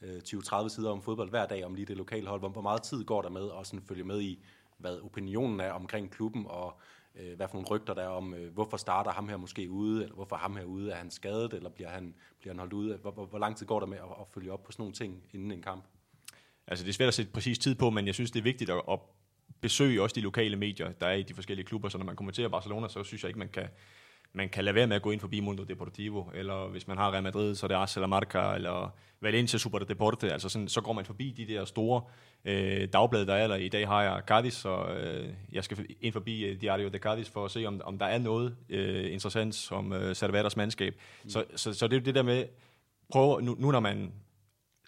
øh, 0.00 0.14
øh 0.16 0.20
20-30 0.26 0.68
sider 0.68 0.90
om 0.90 1.02
fodbold 1.02 1.30
hver 1.30 1.46
dag 1.46 1.64
om 1.64 1.74
lige 1.74 1.86
det 1.86 1.96
lokale 1.96 2.28
hold. 2.28 2.40
Hvor, 2.40 2.48
hvor 2.48 2.62
meget 2.62 2.82
tid 2.82 3.04
går 3.04 3.22
der 3.22 3.30
med 3.30 3.48
at 3.60 3.66
sådan 3.66 3.82
følge 3.82 4.04
med 4.04 4.20
i, 4.20 4.44
hvad 4.78 5.00
opinionen 5.04 5.60
er 5.60 5.72
omkring 5.72 6.10
klubben, 6.10 6.46
og 6.48 6.80
øh, 7.16 7.36
hvad 7.36 7.48
for 7.48 7.54
nogle 7.54 7.68
rygter 7.70 7.94
der 7.94 8.02
er 8.02 8.08
om, 8.08 8.34
øh, 8.34 8.52
hvorfor 8.52 8.76
starter 8.76 9.10
ham 9.10 9.28
her 9.28 9.36
måske 9.36 9.70
ude, 9.70 10.02
eller 10.02 10.14
hvorfor 10.14 10.36
ham 10.36 10.56
her 10.56 10.64
ude, 10.64 10.90
er 10.90 10.96
han 10.96 11.10
skadet, 11.10 11.52
eller 11.54 11.70
bliver 11.70 11.88
han, 11.88 12.14
bliver 12.40 12.52
han 12.52 12.58
holdt 12.58 12.72
ude? 12.72 12.96
Hvor, 12.96 13.10
hvor, 13.10 13.26
hvor 13.26 13.38
lang 13.38 13.56
tid 13.56 13.66
går 13.66 13.80
der 13.80 13.86
med 13.86 13.98
at, 13.98 14.04
at 14.20 14.26
følge 14.34 14.52
op 14.52 14.62
på 14.62 14.72
sådan 14.72 14.82
nogle 14.82 14.94
ting 14.94 15.22
inden 15.32 15.52
en 15.52 15.62
kamp? 15.62 15.84
Altså 16.66 16.84
det 16.84 16.88
er 16.88 16.94
svært 16.94 17.08
at 17.08 17.14
sætte 17.14 17.32
præcis 17.32 17.58
tid 17.58 17.74
på, 17.74 17.90
men 17.90 18.06
jeg 18.06 18.14
synes, 18.14 18.30
det 18.30 18.38
er 18.38 18.44
vigtigt 18.44 18.70
at, 18.70 18.82
at 18.90 18.98
besøge 19.60 20.02
også 20.02 20.14
de 20.14 20.20
lokale 20.20 20.56
medier, 20.56 20.92
der 20.92 21.06
er 21.06 21.14
i 21.14 21.22
de 21.22 21.34
forskellige 21.34 21.66
klubber, 21.66 21.88
så 21.88 21.98
når 21.98 22.04
man 22.04 22.16
kommenterer 22.16 22.48
Barcelona, 22.48 22.88
så 22.88 23.04
synes 23.04 23.22
jeg 23.22 23.28
ikke, 23.28 23.38
man 23.38 23.48
kan, 23.48 23.68
man 24.36 24.48
kan 24.48 24.64
lade 24.64 24.74
være 24.74 24.86
med 24.86 24.96
at 24.96 25.02
gå 25.02 25.10
ind 25.10 25.20
forbi 25.20 25.40
Mundo 25.40 25.64
Deportivo, 25.64 26.24
eller 26.34 26.68
hvis 26.68 26.88
man 26.88 26.96
har 26.96 27.12
Real 27.12 27.22
Madrid, 27.22 27.54
så 27.54 27.66
er 27.66 27.68
det 27.68 27.74
Arce 27.74 28.00
la 28.00 28.06
Marca, 28.06 28.54
eller 28.54 28.94
Valencia 29.20 29.58
Super 29.58 29.78
Deporte, 29.78 30.32
altså 30.32 30.48
sådan, 30.48 30.68
så 30.68 30.80
går 30.80 30.92
man 30.92 31.04
forbi 31.04 31.34
de 31.36 31.46
der 31.46 31.64
store 31.64 32.02
øh, 32.44 32.88
dagblade, 32.92 33.26
der 33.26 33.34
er, 33.34 33.42
eller 33.42 33.56
i 33.56 33.68
dag 33.68 33.88
har 33.88 34.02
jeg 34.02 34.22
Cadiz, 34.26 34.64
og 34.64 34.96
øh, 34.96 35.28
jeg 35.52 35.64
skal 35.64 35.86
ind 36.00 36.12
forbi 36.12 36.44
øh, 36.44 36.60
Diario 36.60 36.88
de 36.88 36.98
Cadiz 36.98 37.28
for 37.28 37.44
at 37.44 37.50
se, 37.50 37.66
om, 37.66 37.80
om 37.84 37.98
der 37.98 38.06
er 38.06 38.18
noget 38.18 38.56
øh, 38.68 39.12
interessant 39.12 39.72
om 39.72 39.92
øh, 39.92 40.14
Cervadas 40.14 40.56
mandskab. 40.56 40.94
Mm. 41.24 41.30
Så, 41.30 41.44
så, 41.56 41.74
så 41.74 41.88
det 41.88 41.96
er 41.96 42.00
det 42.00 42.14
der 42.14 42.22
med, 42.22 42.44
prøv, 43.12 43.40
nu, 43.40 43.56
nu 43.58 43.70
når 43.70 43.80
man 43.80 44.12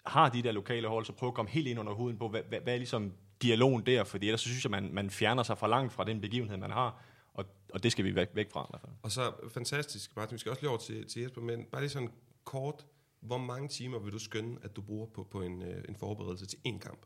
har 0.05 0.29
de 0.29 0.41
der 0.41 0.51
lokale 0.51 0.87
hold, 0.87 1.05
så 1.05 1.13
prøv 1.13 1.29
at 1.29 1.35
komme 1.35 1.51
helt 1.51 1.67
ind 1.67 1.79
under 1.79 1.93
huden 1.93 2.17
på, 2.17 2.27
hvad, 2.27 2.41
hvad, 2.49 2.59
hvad 2.59 2.73
er 2.73 2.77
ligesom 2.77 3.13
dialogen 3.41 3.85
der, 3.85 4.03
fordi 4.03 4.27
ellers 4.27 4.41
så 4.41 4.49
synes 4.49 4.63
jeg, 4.63 4.71
man, 4.71 4.89
man 4.93 5.09
fjerner 5.09 5.43
sig 5.43 5.57
for 5.57 5.67
langt 5.67 5.93
fra 5.93 6.03
den 6.03 6.21
begivenhed, 6.21 6.57
man 6.57 6.71
har, 6.71 7.01
og, 7.39 7.45
og 7.73 7.83
det 7.83 7.91
skal 7.91 8.05
vi 8.05 8.15
væk, 8.15 8.27
væk 8.33 8.51
fra 8.51 8.63
i 8.63 8.67
hvert 8.69 8.81
fald. 8.81 8.91
Og 9.01 9.11
så 9.11 9.33
fantastisk, 9.49 10.15
Martin, 10.15 10.33
vi 10.33 10.39
skal 10.39 10.49
også 10.49 10.61
lige 10.61 10.69
over 10.69 10.79
til, 10.79 11.07
til 11.07 11.21
Jesper, 11.21 11.41
men 11.41 11.65
bare 11.71 11.81
lige 11.81 11.89
sådan 11.89 12.11
kort, 12.43 12.85
hvor 13.19 13.37
mange 13.37 13.67
timer 13.67 13.99
vil 13.99 14.13
du 14.13 14.19
skønne, 14.19 14.57
at 14.61 14.75
du 14.75 14.81
bruger 14.81 15.07
på, 15.07 15.27
på 15.31 15.41
en, 15.41 15.61
øh, 15.61 15.83
en 15.89 15.95
forberedelse 15.95 16.45
til 16.45 16.59
en 16.63 16.79
kamp? 16.79 17.05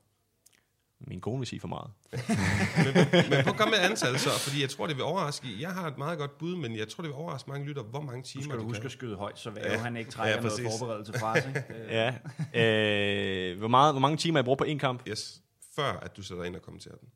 Min 1.07 1.21
kone 1.21 1.39
vil 1.39 1.47
sige 1.47 1.59
for 1.59 1.67
meget. 1.67 1.91
men, 2.11 3.29
men 3.29 3.43
prøv 3.43 3.53
at 3.53 3.57
komme 3.57 3.71
med 3.71 3.79
antal 3.89 4.19
så, 4.19 4.29
fordi 4.29 4.61
jeg 4.61 4.69
tror, 4.69 4.87
det 4.87 4.95
vil 4.95 5.03
overraske. 5.03 5.47
Jeg 5.59 5.73
har 5.73 5.87
et 5.87 5.97
meget 5.97 6.17
godt 6.17 6.37
bud, 6.37 6.55
men 6.55 6.75
jeg 6.75 6.87
tror, 6.87 7.01
det 7.01 7.09
vil 7.09 7.15
overraske 7.15 7.49
mange 7.49 7.67
lytter, 7.67 7.83
hvor 7.83 8.01
mange 8.01 8.23
timer 8.23 8.43
du 8.43 8.49
skal 8.49 8.59
du 8.59 8.63
huske 8.63 8.81
kan. 8.81 8.85
at 8.85 8.91
skyde 8.91 9.15
højt, 9.15 9.39
så 9.39 9.51
ja. 9.55 9.77
han 9.77 9.97
ikke 9.97 10.11
trækker 10.11 10.35
ja, 10.35 10.41
noget 10.41 10.61
forberedelse 10.79 11.13
fra 11.13 11.41
sig. 11.41 11.63
ja. 11.99 13.51
Øh, 13.51 13.57
hvor, 13.57 13.67
meget, 13.67 13.93
hvor 13.93 13.99
mange 13.99 14.17
timer 14.17 14.39
jeg 14.39 14.45
bruger 14.45 14.57
på 14.57 14.63
en 14.63 14.79
kamp? 14.79 15.07
Yes. 15.07 15.41
Før 15.75 15.91
at 15.91 16.17
du 16.17 16.21
sætter 16.21 16.43
ind 16.43 16.55
og 16.55 16.61
kommenterer 16.61 16.95
den. 16.95 17.09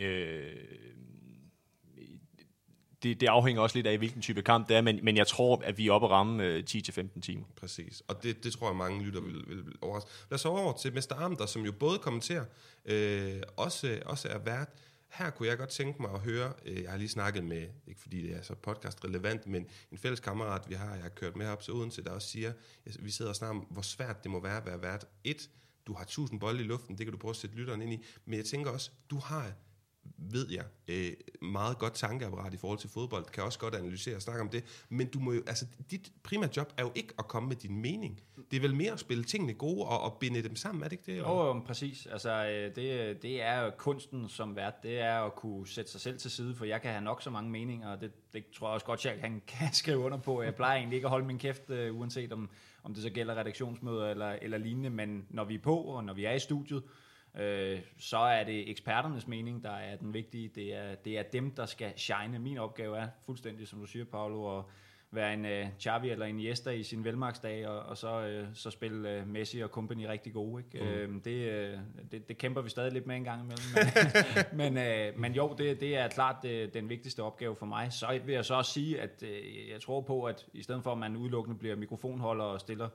Øh, 0.00 0.56
det, 3.02 3.20
det 3.20 3.26
afhænger 3.26 3.62
også 3.62 3.76
lidt 3.76 3.86
af, 3.86 3.98
hvilken 3.98 4.22
type 4.22 4.42
kamp 4.42 4.68
det 4.68 4.76
er, 4.76 4.80
men, 4.80 4.98
men 5.02 5.16
jeg 5.16 5.26
tror, 5.26 5.62
at 5.64 5.78
vi 5.78 5.86
er 5.86 5.92
oppe 5.92 6.06
at 6.06 6.10
ramme 6.10 6.44
øh, 6.44 6.64
10-15 6.70 7.20
timer. 7.20 7.44
Præcis, 7.56 8.02
og 8.08 8.22
det, 8.22 8.44
det 8.44 8.52
tror 8.52 8.68
jeg, 8.68 8.76
mange 8.76 9.02
lytter 9.02 9.20
vil, 9.20 9.44
vil, 9.46 9.66
vil 9.66 9.74
overraske. 9.80 10.10
Lad 10.30 10.34
os 10.34 10.44
over 10.44 10.72
til 10.72 10.94
Mester 10.94 11.16
Amter, 11.16 11.46
som 11.46 11.64
jo 11.64 11.72
både 11.72 11.98
kommenterer, 11.98 12.44
øh, 12.84 13.42
også, 13.56 14.00
også 14.06 14.28
er 14.28 14.38
vært. 14.38 14.68
Her 15.08 15.30
kunne 15.30 15.48
jeg 15.48 15.58
godt 15.58 15.70
tænke 15.70 16.02
mig 16.02 16.10
at 16.10 16.20
høre, 16.20 16.52
øh, 16.66 16.82
jeg 16.82 16.90
har 16.90 16.98
lige 16.98 17.08
snakket 17.08 17.44
med, 17.44 17.66
ikke 17.86 18.00
fordi 18.00 18.22
det 18.22 18.36
er 18.36 18.42
så 18.42 18.54
podcast 18.54 19.04
relevant, 19.04 19.46
men 19.46 19.66
en 19.92 19.98
fælles 19.98 20.20
kammerat, 20.20 20.62
vi 20.68 20.74
har, 20.74 20.94
jeg 20.94 21.02
har 21.02 21.08
kørt 21.08 21.36
med 21.36 21.46
op 21.46 21.62
til 21.62 21.72
Odense, 21.72 22.04
der 22.04 22.10
også 22.10 22.28
siger, 22.28 22.52
vi 23.00 23.10
sidder 23.10 23.30
og 23.30 23.36
snakker 23.36 23.60
om, 23.60 23.66
hvor 23.70 23.82
svært 23.82 24.22
det 24.22 24.30
må 24.30 24.40
være 24.40 24.56
at 24.56 24.66
være 24.66 24.82
vært. 24.82 25.06
Et, 25.24 25.50
du 25.86 25.94
har 25.94 26.04
tusind 26.04 26.40
bolde 26.40 26.60
i 26.60 26.66
luften, 26.66 26.98
det 26.98 27.06
kan 27.06 27.12
du 27.12 27.18
prøve 27.18 27.30
at 27.30 27.36
sætte 27.36 27.56
lytteren 27.56 27.82
ind 27.82 27.92
i, 27.92 28.04
men 28.24 28.36
jeg 28.36 28.44
tænker 28.44 28.70
også, 28.70 28.90
du 29.10 29.18
har 29.18 29.52
ved 30.30 30.50
jeg, 30.50 30.64
øh, 30.88 31.12
meget 31.42 31.78
godt 31.78 31.94
tankeapparat 31.94 32.54
i 32.54 32.56
forhold 32.56 32.78
til 32.78 32.90
fodbold, 32.90 33.24
kan 33.24 33.44
også 33.44 33.58
godt 33.58 33.74
analysere 33.74 34.16
og 34.16 34.22
snakke 34.22 34.40
om 34.40 34.48
det, 34.48 34.84
men 34.88 35.06
du 35.06 35.18
må 35.18 35.32
jo, 35.32 35.42
altså, 35.46 35.66
dit 35.90 36.12
primære 36.22 36.50
job 36.56 36.72
er 36.76 36.82
jo 36.82 36.92
ikke 36.94 37.14
at 37.18 37.28
komme 37.28 37.48
med 37.48 37.56
din 37.56 37.80
mening. 37.80 38.20
Det 38.50 38.56
er 38.56 38.60
vel 38.60 38.74
mere 38.74 38.92
at 38.92 39.00
spille 39.00 39.24
tingene 39.24 39.54
gode 39.54 39.84
og, 39.84 40.00
og 40.00 40.16
binde 40.20 40.42
dem 40.42 40.56
sammen, 40.56 40.84
er 40.84 40.88
det 40.88 40.92
ikke 40.92 41.12
det? 41.12 41.18
Jo, 41.18 41.24
oh, 41.26 41.62
præcis. 41.64 42.06
Altså, 42.06 42.46
øh, 42.46 42.76
det, 42.76 43.22
det 43.22 43.42
er 43.42 43.70
kunsten 43.70 44.28
som 44.28 44.56
vært, 44.56 44.82
det 44.82 45.00
er 45.00 45.20
at 45.20 45.34
kunne 45.34 45.68
sætte 45.68 45.90
sig 45.90 46.00
selv 46.00 46.18
til 46.18 46.30
side, 46.30 46.54
for 46.54 46.64
jeg 46.64 46.82
kan 46.82 46.90
have 46.90 47.04
nok 47.04 47.22
så 47.22 47.30
mange 47.30 47.50
meninger, 47.50 47.88
og 47.88 48.00
det, 48.00 48.12
det 48.32 48.44
tror 48.54 48.68
jeg 48.68 48.74
også 48.74 48.86
godt, 48.86 49.04
jeg 49.04 49.18
kan, 49.20 49.42
kan 49.58 49.72
skrive 49.72 49.98
under 49.98 50.18
på. 50.18 50.42
Jeg 50.42 50.54
plejer 50.54 50.76
egentlig 50.76 50.96
ikke 50.96 51.06
at 51.06 51.10
holde 51.10 51.26
min 51.26 51.38
kæft, 51.38 51.70
øh, 51.70 51.98
uanset 51.98 52.32
om, 52.32 52.50
om 52.82 52.94
det 52.94 53.02
så 53.02 53.10
gælder 53.10 53.34
redaktionsmøder 53.34 54.10
eller, 54.10 54.36
eller 54.42 54.58
lignende, 54.58 54.90
men 54.90 55.26
når 55.30 55.44
vi 55.44 55.54
er 55.54 55.62
på, 55.62 55.76
og 55.76 56.04
når 56.04 56.14
vi 56.14 56.24
er 56.24 56.32
i 56.32 56.38
studiet, 56.38 56.82
øh, 57.38 57.80
så 57.98 58.18
er 58.18 58.44
det 58.44 58.70
eksperternes 58.70 59.26
mening, 59.26 59.62
der 59.62 59.70
er 59.70 59.96
den 59.96 60.14
vigtige. 60.14 60.48
Det 60.48 60.74
er, 60.74 60.94
det 60.94 61.18
er 61.18 61.22
dem, 61.22 61.50
der 61.50 61.66
skal 61.66 61.92
shine. 61.96 62.38
Min 62.38 62.58
opgave 62.58 62.98
er 62.98 63.08
fuldstændig, 63.26 63.68
som 63.68 63.80
du 63.80 63.86
siger, 63.86 64.04
Paolo, 64.04 64.58
at 64.58 64.64
være 65.14 65.34
en 65.34 65.44
uh, 65.44 65.72
Xavi 65.80 66.10
eller 66.10 66.26
en 66.26 66.38
Iniesta 66.38 66.70
i 66.70 66.82
sin 66.82 67.04
velmarksdag, 67.04 67.68
og, 67.68 67.78
og 67.82 67.96
så, 67.96 68.40
uh, 68.42 68.54
så 68.54 68.70
spille 68.70 69.20
uh, 69.20 69.28
Messi 69.28 69.60
og 69.60 69.68
company 69.68 70.06
rigtig 70.06 70.32
gode. 70.32 70.64
Ikke? 70.64 71.06
Mm. 71.06 71.16
Uh, 71.16 71.22
det, 71.24 71.72
uh, 71.74 71.80
det, 72.10 72.28
det 72.28 72.38
kæmper 72.38 72.60
vi 72.60 72.68
stadig 72.68 72.92
lidt 72.92 73.06
med 73.06 73.16
en 73.16 73.24
gang 73.24 73.40
imellem. 73.40 73.96
men, 74.52 74.76
uh, 75.12 75.20
men 75.20 75.32
jo, 75.32 75.54
det, 75.58 75.80
det 75.80 75.96
er 75.96 76.08
klart 76.08 76.36
det, 76.42 76.74
den 76.74 76.88
vigtigste 76.88 77.22
opgave 77.22 77.56
for 77.56 77.66
mig. 77.66 77.92
Så 77.92 78.20
vil 78.24 78.34
jeg 78.34 78.44
så 78.44 78.54
også 78.54 78.72
sige, 78.72 79.00
at 79.00 79.22
uh, 79.22 79.70
jeg 79.70 79.80
tror 79.80 80.00
på, 80.00 80.24
at 80.24 80.46
i 80.52 80.62
stedet 80.62 80.82
for, 80.82 80.92
at 80.92 80.98
man 80.98 81.16
udelukkende 81.16 81.58
bliver 81.58 81.76
mikrofonholder 81.76 82.44
og 82.44 82.60
stiller 82.60 82.88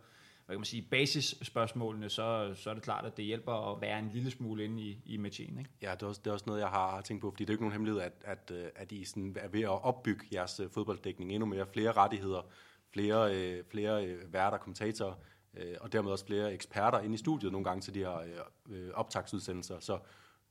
hvad 0.47 0.55
kan 0.55 0.59
man 0.59 0.65
sige, 0.65 0.81
basisspørgsmålene, 0.81 2.09
så, 2.09 2.53
så 2.55 2.69
er 2.69 2.73
det 2.73 2.83
klart, 2.83 3.05
at 3.05 3.17
det 3.17 3.25
hjælper 3.25 3.71
at 3.71 3.81
være 3.81 3.99
en 3.99 4.09
lille 4.13 4.31
smule 4.31 4.63
inde 4.63 4.81
i, 4.81 5.01
i 5.05 5.17
matchen. 5.17 5.59
Ikke? 5.59 5.71
Ja, 5.81 5.91
det 5.91 6.03
er, 6.03 6.07
også, 6.07 6.21
det 6.23 6.29
er 6.29 6.33
også 6.33 6.45
noget, 6.47 6.59
jeg 6.59 6.67
har 6.67 7.01
tænkt 7.01 7.21
på, 7.21 7.31
fordi 7.31 7.43
det 7.43 7.49
er 7.49 7.53
ikke 7.53 7.63
nogen 7.63 7.71
hemmelighed, 7.71 8.01
at, 8.01 8.13
at, 8.21 8.51
øh, 8.53 8.65
at 8.75 8.91
I 8.91 9.03
sådan 9.03 9.35
er 9.39 9.47
ved 9.47 9.61
at 9.61 9.83
opbygge 9.83 10.25
jeres 10.33 10.59
øh, 10.59 10.69
fodbolddækning 10.69 11.31
endnu 11.31 11.45
mere, 11.45 11.65
flere 11.73 11.91
rettigheder, 11.91 12.41
flere, 12.93 13.35
øh, 13.35 13.63
flere 13.71 14.05
øh, 14.05 14.33
værter, 14.33 14.57
kommentatorer, 14.57 15.13
øh, 15.57 15.75
og 15.81 15.91
dermed 15.91 16.11
også 16.11 16.25
flere 16.25 16.53
eksperter 16.53 16.99
inde 16.99 17.15
i 17.15 17.17
studiet 17.17 17.51
nogle 17.51 17.65
gange 17.65 17.81
til 17.81 17.93
de 17.93 17.99
her 17.99 18.17
øh, 18.19 18.87
øh 18.87 18.91
optagsudsendelser. 18.93 19.79
Så 19.79 19.99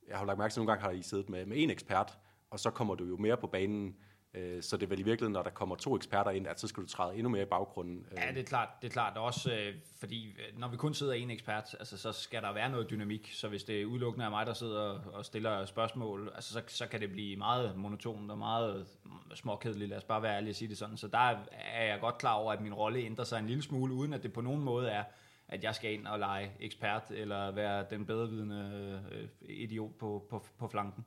jeg 0.08 0.18
har 0.18 0.26
lagt 0.26 0.38
mærke 0.38 0.52
til, 0.52 0.60
at 0.60 0.66
nogle 0.66 0.72
gange 0.72 0.84
har 0.84 0.90
I 0.90 1.02
siddet 1.02 1.28
med, 1.28 1.46
med 1.46 1.56
en 1.62 1.70
ekspert, 1.70 2.18
og 2.50 2.60
så 2.60 2.70
kommer 2.70 2.94
du 2.94 3.04
jo 3.04 3.16
mere 3.16 3.36
på 3.36 3.46
banen 3.46 3.86
Øh, 3.88 4.05
Øh, 4.36 4.62
så 4.62 4.76
det 4.76 4.82
er 4.82 4.88
vel 4.88 4.98
i 4.98 5.02
virkeligheden, 5.02 5.32
når 5.32 5.42
der 5.42 5.50
kommer 5.50 5.76
to 5.76 5.96
eksperter 5.96 6.30
ind, 6.30 6.46
at 6.46 6.60
så 6.60 6.68
skal 6.68 6.82
du 6.82 6.88
træde 6.88 7.14
endnu 7.14 7.28
mere 7.28 7.42
i 7.42 7.46
baggrunden. 7.46 8.06
Øh. 8.12 8.18
Ja, 8.18 8.32
det 8.32 8.40
er 8.40 8.44
klart. 8.44 8.68
Det 8.82 8.88
er 8.88 8.92
klart 8.92 9.16
også, 9.16 9.52
øh, 9.52 9.74
fordi 9.98 10.36
når 10.58 10.68
vi 10.68 10.76
kun 10.76 10.94
sidder 10.94 11.12
en 11.12 11.30
ekspert, 11.30 11.76
altså, 11.78 11.98
så 11.98 12.12
skal 12.12 12.42
der 12.42 12.52
være 12.52 12.70
noget 12.70 12.90
dynamik. 12.90 13.30
Så 13.32 13.48
hvis 13.48 13.64
det 13.64 13.84
udelukkende 13.84 14.26
er 14.26 14.30
mig, 14.30 14.46
der 14.46 14.54
sidder 14.54 15.00
og 15.12 15.24
stiller 15.24 15.64
spørgsmål, 15.64 16.32
altså, 16.34 16.52
så, 16.52 16.62
så 16.66 16.86
kan 16.86 17.00
det 17.00 17.10
blive 17.10 17.36
meget 17.36 17.76
monotont 17.76 18.30
og 18.30 18.38
meget 18.38 18.86
småkedeligt. 19.34 19.88
Lad 19.88 19.98
os 19.98 20.04
bare 20.04 20.22
være 20.22 20.36
ærlige 20.36 20.52
og 20.52 20.56
sige 20.56 20.68
det 20.68 20.78
sådan. 20.78 20.96
Så 20.96 21.08
der 21.08 21.38
er 21.52 21.84
jeg 21.84 22.00
godt 22.00 22.18
klar 22.18 22.34
over, 22.34 22.52
at 22.52 22.60
min 22.60 22.74
rolle 22.74 22.98
ændrer 22.98 23.24
sig 23.24 23.38
en 23.38 23.46
lille 23.46 23.62
smule, 23.62 23.94
uden 23.94 24.12
at 24.12 24.22
det 24.22 24.32
på 24.32 24.40
nogen 24.40 24.62
måde 24.62 24.88
er 24.88 25.04
at 25.48 25.64
jeg 25.64 25.74
skal 25.74 25.92
ind 25.92 26.06
og 26.06 26.18
lege 26.18 26.52
ekspert, 26.60 27.02
eller 27.10 27.50
være 27.50 27.86
den 27.90 28.06
bedrevidende 28.06 29.00
øh, 29.12 29.28
idiot 29.40 29.94
på, 29.98 30.26
på, 30.30 30.46
på 30.58 30.68
flanken. 30.68 31.04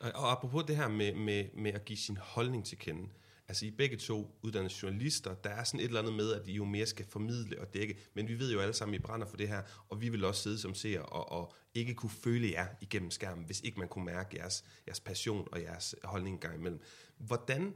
Og 0.00 0.32
apropos 0.32 0.64
det 0.64 0.76
her 0.76 0.88
med, 0.88 1.14
med, 1.14 1.44
med 1.54 1.72
at 1.72 1.84
give 1.84 1.96
sin 1.96 2.16
holdning 2.16 2.66
til 2.66 2.78
kende. 2.78 3.08
Altså 3.48 3.66
I 3.66 3.70
begge 3.70 3.96
to 3.96 4.38
uddannede 4.42 4.74
journalister, 4.82 5.34
der 5.34 5.50
er 5.50 5.64
sådan 5.64 5.80
et 5.80 5.84
eller 5.84 6.00
andet 6.00 6.14
med, 6.14 6.32
at 6.32 6.48
I 6.48 6.52
jo 6.52 6.64
mere 6.64 6.86
skal 6.86 7.06
formidle 7.06 7.60
og 7.60 7.74
dække, 7.74 7.98
men 8.14 8.28
vi 8.28 8.38
ved 8.38 8.52
jo 8.52 8.60
alle 8.60 8.74
sammen, 8.74 8.94
at 8.94 9.00
I 9.00 9.02
brænder 9.02 9.26
for 9.26 9.36
det 9.36 9.48
her, 9.48 9.62
og 9.88 10.00
vi 10.00 10.08
vil 10.08 10.24
også 10.24 10.42
sidde 10.42 10.58
som 10.58 10.74
seere 10.74 11.02
og, 11.02 11.32
og 11.32 11.54
ikke 11.74 11.94
kunne 11.94 12.10
føle 12.10 12.50
jer 12.50 12.66
igennem 12.80 13.10
skærmen, 13.10 13.44
hvis 13.44 13.60
ikke 13.60 13.78
man 13.78 13.88
kunne 13.88 14.04
mærke 14.04 14.36
jeres, 14.38 14.64
jeres 14.86 15.00
passion 15.00 15.48
og 15.52 15.62
jeres 15.62 15.94
holdning 16.04 16.40
gang 16.40 16.54
imellem. 16.54 16.80
Hvordan, 17.18 17.74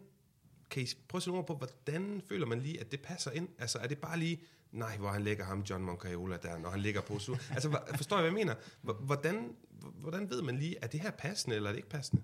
kan 0.75 0.83
I 0.83 0.87
prøve 1.09 1.19
at 1.19 1.23
se 1.23 1.31
på, 1.31 1.55
hvordan 1.55 2.23
føler 2.29 2.47
man 2.47 2.61
lige, 2.61 2.81
at 2.81 2.93
det 2.93 3.01
passer 3.01 3.31
ind? 3.31 3.49
Altså 3.59 3.79
er 3.79 3.87
det 3.87 3.99
bare 3.99 4.19
lige, 4.19 4.41
nej, 4.73 4.97
hvor 4.97 5.09
han 5.09 5.23
lægger 5.23 5.45
ham, 5.45 5.61
John 5.71 5.85
Moncayola, 5.85 6.37
der, 6.37 6.59
når 6.59 6.71
han 6.71 6.81
ligger 6.81 7.01
på 7.01 7.19
su. 7.19 7.35
Altså, 7.51 7.79
forstår 7.97 8.17
jeg, 8.17 8.31
hvad 8.31 8.41
jeg 8.41 8.47
mener? 8.47 8.55
Hvordan, 9.01 9.57
hvordan 10.01 10.31
ved 10.31 10.43
man 10.43 10.59
lige, 10.59 10.77
er 10.83 10.87
det 10.87 11.01
her 11.01 11.11
passende, 11.11 11.57
eller 11.57 11.69
er 11.69 11.73
det 11.73 11.79
ikke 11.79 11.89
passende? 11.89 12.23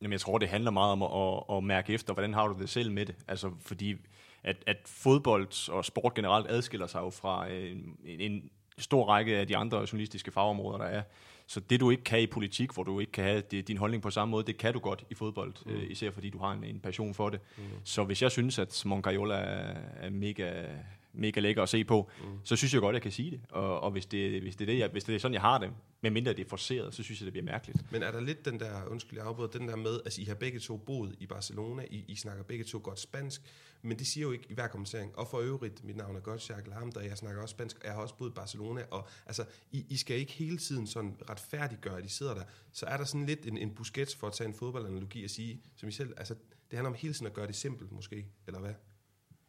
Jamen, 0.00 0.12
jeg 0.12 0.20
tror, 0.20 0.38
det 0.38 0.48
handler 0.48 0.70
meget 0.70 0.92
om 0.92 1.02
at, 1.02 1.10
at, 1.16 1.56
at 1.56 1.64
mærke 1.64 1.92
efter, 1.92 2.12
hvordan 2.12 2.34
har 2.34 2.48
du 2.48 2.60
det 2.60 2.68
selv 2.68 2.92
med 2.92 3.06
det. 3.06 3.14
Altså, 3.28 3.52
fordi 3.60 3.96
at, 4.42 4.56
at 4.66 4.76
fodbold 4.86 5.70
og 5.70 5.84
sport 5.84 6.14
generelt 6.14 6.50
adskiller 6.50 6.86
sig 6.86 7.00
jo 7.00 7.10
fra 7.10 7.50
øh, 7.50 7.70
en, 8.04 8.20
en 8.20 8.50
stor 8.78 9.04
række 9.04 9.36
af 9.36 9.46
de 9.46 9.56
andre 9.56 9.78
journalistiske 9.78 10.30
fagområder, 10.30 10.78
der 10.78 10.84
er. 10.84 11.02
Så 11.46 11.60
det, 11.60 11.80
du 11.80 11.90
ikke 11.90 12.04
kan 12.04 12.20
i 12.20 12.26
politik, 12.26 12.72
hvor 12.72 12.82
du 12.82 13.00
ikke 13.00 13.12
kan 13.12 13.24
have 13.24 13.42
det, 13.50 13.68
din 13.68 13.76
holdning 13.76 14.02
på 14.02 14.10
samme 14.10 14.30
måde, 14.30 14.46
det 14.46 14.56
kan 14.56 14.72
du 14.72 14.78
godt 14.78 15.04
i 15.10 15.14
fodbold, 15.14 15.54
mm. 15.66 15.72
øh, 15.72 15.90
især 15.90 16.10
fordi 16.10 16.30
du 16.30 16.38
har 16.38 16.52
en, 16.52 16.64
en 16.64 16.80
passion 16.80 17.14
for 17.14 17.28
det. 17.28 17.40
Mm. 17.56 17.62
Så 17.84 18.04
hvis 18.04 18.22
jeg 18.22 18.30
synes, 18.30 18.58
at 18.58 18.82
Moncayola 18.86 19.34
er, 19.34 19.74
er 19.96 20.10
mega, 20.10 20.64
mega 21.14 21.40
lækker 21.40 21.62
at 21.62 21.68
se 21.68 21.84
på, 21.84 22.10
mm. 22.18 22.38
så 22.44 22.56
synes 22.56 22.72
jeg 22.72 22.80
godt, 22.80 22.94
jeg 22.94 23.02
kan 23.02 23.12
sige 23.12 23.30
det. 23.30 23.40
Og, 23.50 23.80
og 23.80 23.90
hvis, 23.90 24.06
det, 24.06 24.42
hvis, 24.42 24.56
det 24.56 24.68
er 24.68 24.72
det, 24.72 24.78
jeg, 24.78 24.88
hvis 24.88 25.04
det 25.04 25.14
er 25.14 25.18
sådan, 25.18 25.32
jeg 25.32 25.40
har 25.40 25.58
det, 25.58 25.70
medmindre 26.00 26.32
det 26.32 26.44
er 26.44 26.48
forceret, 26.48 26.94
så 26.94 27.02
synes 27.02 27.20
jeg, 27.20 27.24
det 27.24 27.32
bliver 27.32 27.44
mærkeligt. 27.44 27.92
Men 27.92 28.02
er 28.02 28.12
der 28.12 28.20
lidt 28.20 28.44
den 28.44 28.60
der, 28.60 28.84
undskyld, 28.86 29.18
jeg 29.18 29.26
afbryder, 29.26 29.50
den 29.50 29.68
der 29.68 29.76
med, 29.76 30.00
altså 30.04 30.20
I 30.20 30.24
har 30.24 30.34
begge 30.34 30.58
to 30.58 30.76
boet 30.76 31.14
i 31.20 31.26
Barcelona, 31.26 31.84
I, 31.90 32.04
I 32.08 32.16
snakker 32.16 32.44
begge 32.44 32.64
to 32.64 32.80
godt 32.82 33.00
spansk, 33.00 33.42
men 33.82 33.98
det 33.98 34.06
siger 34.06 34.26
jo 34.26 34.32
ikke 34.32 34.44
i 34.48 34.54
hver 34.54 34.68
kommentering. 34.68 35.18
Og 35.18 35.28
for 35.28 35.38
øvrigt, 35.38 35.84
mit 35.84 35.96
navn 35.96 36.16
er 36.16 36.20
godt 36.20 36.50
Jacques 36.50 36.74
Lamda, 36.74 37.00
og 37.00 37.06
jeg 37.06 37.16
snakker 37.18 37.42
også 37.42 37.52
spansk, 37.52 37.78
og 37.78 37.84
jeg 37.84 37.94
har 37.94 38.02
også 38.02 38.14
boet 38.14 38.30
i 38.30 38.32
Barcelona, 38.32 38.82
og 38.90 39.08
altså, 39.26 39.44
I, 39.72 39.86
I 39.88 39.96
skal 39.96 40.16
ikke 40.16 40.32
hele 40.32 40.56
tiden 40.56 40.86
sådan 40.86 41.16
retfærdiggøre, 41.30 41.98
at 41.98 42.04
I 42.04 42.08
sidder 42.08 42.34
der. 42.34 42.42
Så 42.72 42.86
er 42.86 42.96
der 42.96 43.04
sådan 43.04 43.26
lidt 43.26 43.46
en, 43.46 43.58
en 43.58 43.74
Busquets, 43.74 44.16
for 44.16 44.26
at 44.26 44.32
tage 44.32 44.48
en 44.48 44.54
fodboldanalogi 44.54 45.24
og 45.24 45.30
sige, 45.30 45.62
som 45.76 45.88
I 45.88 45.92
selv, 45.92 46.14
altså, 46.16 46.34
det 46.70 46.78
handler 46.78 46.90
om 46.90 46.96
hele 46.98 47.14
tiden 47.14 47.26
at 47.26 47.32
gøre 47.32 47.46
det 47.46 47.56
simpelt 47.56 47.92
måske, 47.92 48.26
eller 48.46 48.60
hvad? 48.60 48.74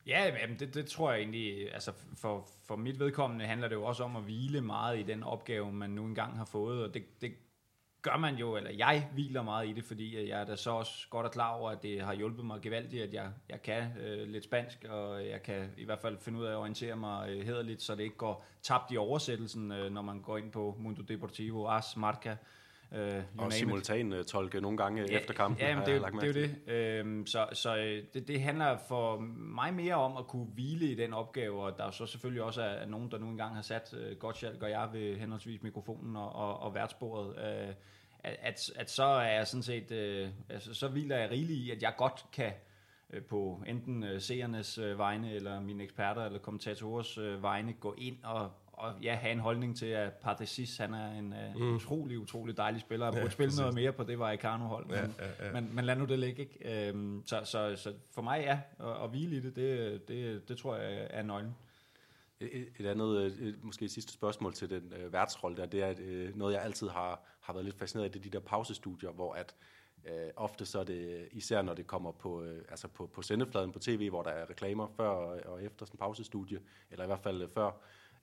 Ja, 0.07 0.25
jamen 0.41 0.59
det, 0.59 0.73
det 0.73 0.85
tror 0.85 1.11
jeg 1.11 1.19
egentlig, 1.19 1.73
altså 1.73 1.91
for, 2.17 2.47
for 2.65 2.75
mit 2.75 2.99
vedkommende 2.99 3.45
handler 3.45 3.67
det 3.67 3.75
jo 3.75 3.83
også 3.83 4.03
om 4.03 4.15
at 4.15 4.23
hvile 4.23 4.61
meget 4.61 4.99
i 4.99 5.03
den 5.03 5.23
opgave, 5.23 5.71
man 5.71 5.89
nu 5.89 6.05
engang 6.05 6.37
har 6.37 6.45
fået, 6.45 6.83
og 6.83 6.93
det, 6.93 7.21
det 7.21 7.33
gør 8.01 8.17
man 8.17 8.35
jo, 8.35 8.55
eller 8.55 8.71
jeg 8.71 9.09
hviler 9.13 9.41
meget 9.41 9.67
i 9.67 9.73
det, 9.73 9.83
fordi 9.83 10.29
jeg 10.29 10.41
er 10.41 10.45
da 10.45 10.55
så 10.55 10.71
også 10.71 11.07
godt 11.09 11.25
og 11.25 11.31
klar 11.31 11.53
over, 11.53 11.69
at 11.71 11.83
det 11.83 12.01
har 12.01 12.13
hjulpet 12.13 12.45
mig 12.45 12.61
gevaldigt, 12.61 13.03
at 13.03 13.13
jeg, 13.13 13.31
jeg 13.49 13.61
kan 13.61 13.83
øh, 13.99 14.27
lidt 14.27 14.43
spansk, 14.43 14.83
og 14.89 15.27
jeg 15.27 15.43
kan 15.43 15.69
i 15.77 15.85
hvert 15.85 15.99
fald 15.99 16.17
finde 16.17 16.39
ud 16.39 16.45
af 16.45 16.51
at 16.51 16.57
orientere 16.57 16.95
mig 16.95 17.29
øh, 17.29 17.45
hederligt, 17.45 17.81
så 17.81 17.95
det 17.95 18.03
ikke 18.03 18.17
går 18.17 18.45
tabt 18.61 18.91
i 18.91 18.97
oversættelsen, 18.97 19.71
øh, 19.71 19.91
når 19.91 20.01
man 20.01 20.21
går 20.21 20.37
ind 20.37 20.51
på 20.51 20.75
Mundo 20.79 21.01
Deportivo, 21.01 21.67
As, 21.67 21.97
Marca, 21.97 22.37
Øh, 22.91 23.23
og 23.37 23.53
simultan 23.53 24.13
uh, 24.13 24.23
tolke 24.23 24.61
nogle 24.61 24.77
gange 24.77 25.05
ja, 25.09 25.17
efter 25.17 25.33
kampen. 25.33 25.59
Ja, 25.59 25.75
men 25.75 25.85
det, 25.85 26.01
det, 26.01 26.13
det 26.21 26.37
er 26.37 26.41
jo 26.41 26.47
det. 26.47 26.73
Øhm, 26.73 27.25
så 27.25 27.47
så 27.53 27.77
øh, 27.77 28.03
det, 28.13 28.27
det 28.27 28.41
handler 28.41 28.77
for 28.87 29.17
mig 29.37 29.73
mere 29.73 29.95
om 29.95 30.17
at 30.17 30.27
kunne 30.27 30.45
hvile 30.45 30.85
i 30.85 30.95
den 30.95 31.13
opgave, 31.13 31.63
og 31.63 31.77
der 31.77 31.85
er 31.85 31.91
så 31.91 32.05
selvfølgelig 32.05 32.43
også 32.43 32.61
er 32.61 32.85
nogen, 32.85 33.11
der 33.11 33.17
nu 33.17 33.29
engang 33.29 33.55
har 33.55 33.61
sat 33.61 33.93
uh, 33.93 34.17
Gottschalk 34.17 34.63
og 34.63 34.69
jeg 34.69 34.89
ved 34.93 35.17
henholdsvis 35.17 35.63
mikrofonen 35.63 36.15
og, 36.15 36.35
og, 36.35 36.59
og 36.59 36.75
værtsbordet. 36.75 37.27
Uh, 37.27 37.73
at, 38.23 38.71
at 38.75 38.91
så 38.91 39.03
er 39.03 39.33
jeg 39.33 39.47
sådan 39.47 39.63
set, 39.63 39.91
uh, 39.91 40.29
altså, 40.49 40.73
så 40.73 40.87
hviler 40.87 41.17
jeg 41.17 41.31
rigeligt 41.31 41.59
i, 41.59 41.71
at 41.71 41.81
jeg 41.81 41.93
godt 41.97 42.25
kan 42.33 42.51
uh, 43.09 43.23
på 43.23 43.63
enten 43.67 44.03
uh, 44.03 44.19
seernes 44.19 44.77
uh, 44.79 44.99
vegne, 44.99 45.33
eller 45.33 45.61
mine 45.61 45.83
eksperter 45.83 46.25
eller 46.25 46.39
kommentatorers 46.39 47.17
uh, 47.17 47.43
vegne, 47.43 47.73
gå 47.73 47.95
ind 47.97 48.23
og 48.23 48.51
og 48.85 49.01
ja, 49.01 49.15
have 49.15 49.31
en 49.31 49.39
holdning 49.39 49.77
til, 49.77 49.85
at 49.85 50.13
Pardesis, 50.13 50.77
han 50.77 50.93
er 50.93 51.11
en 51.11 51.33
uh, 51.55 51.61
mm. 51.61 51.75
utrolig, 51.75 52.19
utrolig 52.19 52.57
dejlig 52.57 52.81
spiller, 52.81 53.05
og 53.05 53.13
burde 53.13 53.25
ja, 53.25 53.29
spille 53.29 53.47
præcis. 53.47 53.59
noget 53.59 53.75
mere 53.75 53.93
på 53.93 54.03
det 54.03 54.19
Vallecano-hold, 54.19 54.85
men, 54.85 54.95
ja, 54.95 55.25
ja, 55.25 55.45
ja. 55.45 55.53
men, 55.53 55.75
men 55.75 55.85
lad 55.85 55.95
nu 55.95 56.05
det 56.05 56.19
ligge, 56.19 56.41
ikke? 56.41 56.87
Øhm, 56.89 57.23
så, 57.25 57.41
så, 57.43 57.75
så 57.75 57.93
for 58.11 58.21
mig, 58.21 58.41
ja, 58.41 58.59
at, 58.79 59.03
at 59.03 59.09
hvile 59.09 59.37
i 59.37 59.39
det, 59.39 59.55
det, 59.55 60.07
det, 60.07 60.49
det 60.49 60.57
tror 60.57 60.75
jeg 60.75 61.07
er 61.09 61.23
nøglen. 61.23 61.55
Et, 62.39 62.67
et 62.79 62.85
andet, 62.85 63.25
et, 63.25 63.63
måske 63.63 63.85
et 63.85 63.91
sidste 63.91 64.13
spørgsmål 64.13 64.53
til 64.53 64.69
den 64.69 64.93
øh, 64.97 65.13
værtsrolle 65.13 65.57
der, 65.57 65.65
det 65.65 65.83
er 65.83 65.93
øh, 65.99 66.37
noget, 66.37 66.53
jeg 66.53 66.61
altid 66.61 66.89
har, 66.89 67.23
har 67.41 67.53
været 67.53 67.65
lidt 67.65 67.77
fascineret 67.79 68.05
af, 68.05 68.11
det 68.11 68.19
er 68.19 68.23
de 68.23 68.29
der 68.29 68.39
pausestudier, 68.39 69.11
hvor 69.11 69.33
at 69.33 69.55
øh, 70.05 70.29
ofte 70.35 70.65
så 70.65 70.79
er 70.79 70.83
det, 70.83 71.27
især 71.31 71.61
når 71.61 71.73
det 71.73 71.87
kommer 71.87 72.11
på, 72.11 72.43
øh, 72.43 72.61
altså 72.69 72.87
på, 72.87 73.07
på 73.07 73.21
sendefladen 73.21 73.71
på 73.71 73.79
tv, 73.79 74.09
hvor 74.09 74.23
der 74.23 74.29
er 74.29 74.49
reklamer 74.49 74.87
før 74.97 75.07
og, 75.07 75.39
og 75.45 75.63
efter 75.63 75.85
sådan 75.85 75.95
en 75.95 75.99
pausestudie, 75.99 76.59
eller 76.91 77.03
i 77.03 77.07
hvert 77.07 77.19
fald 77.19 77.41
øh, 77.41 77.49
før, 77.49 77.71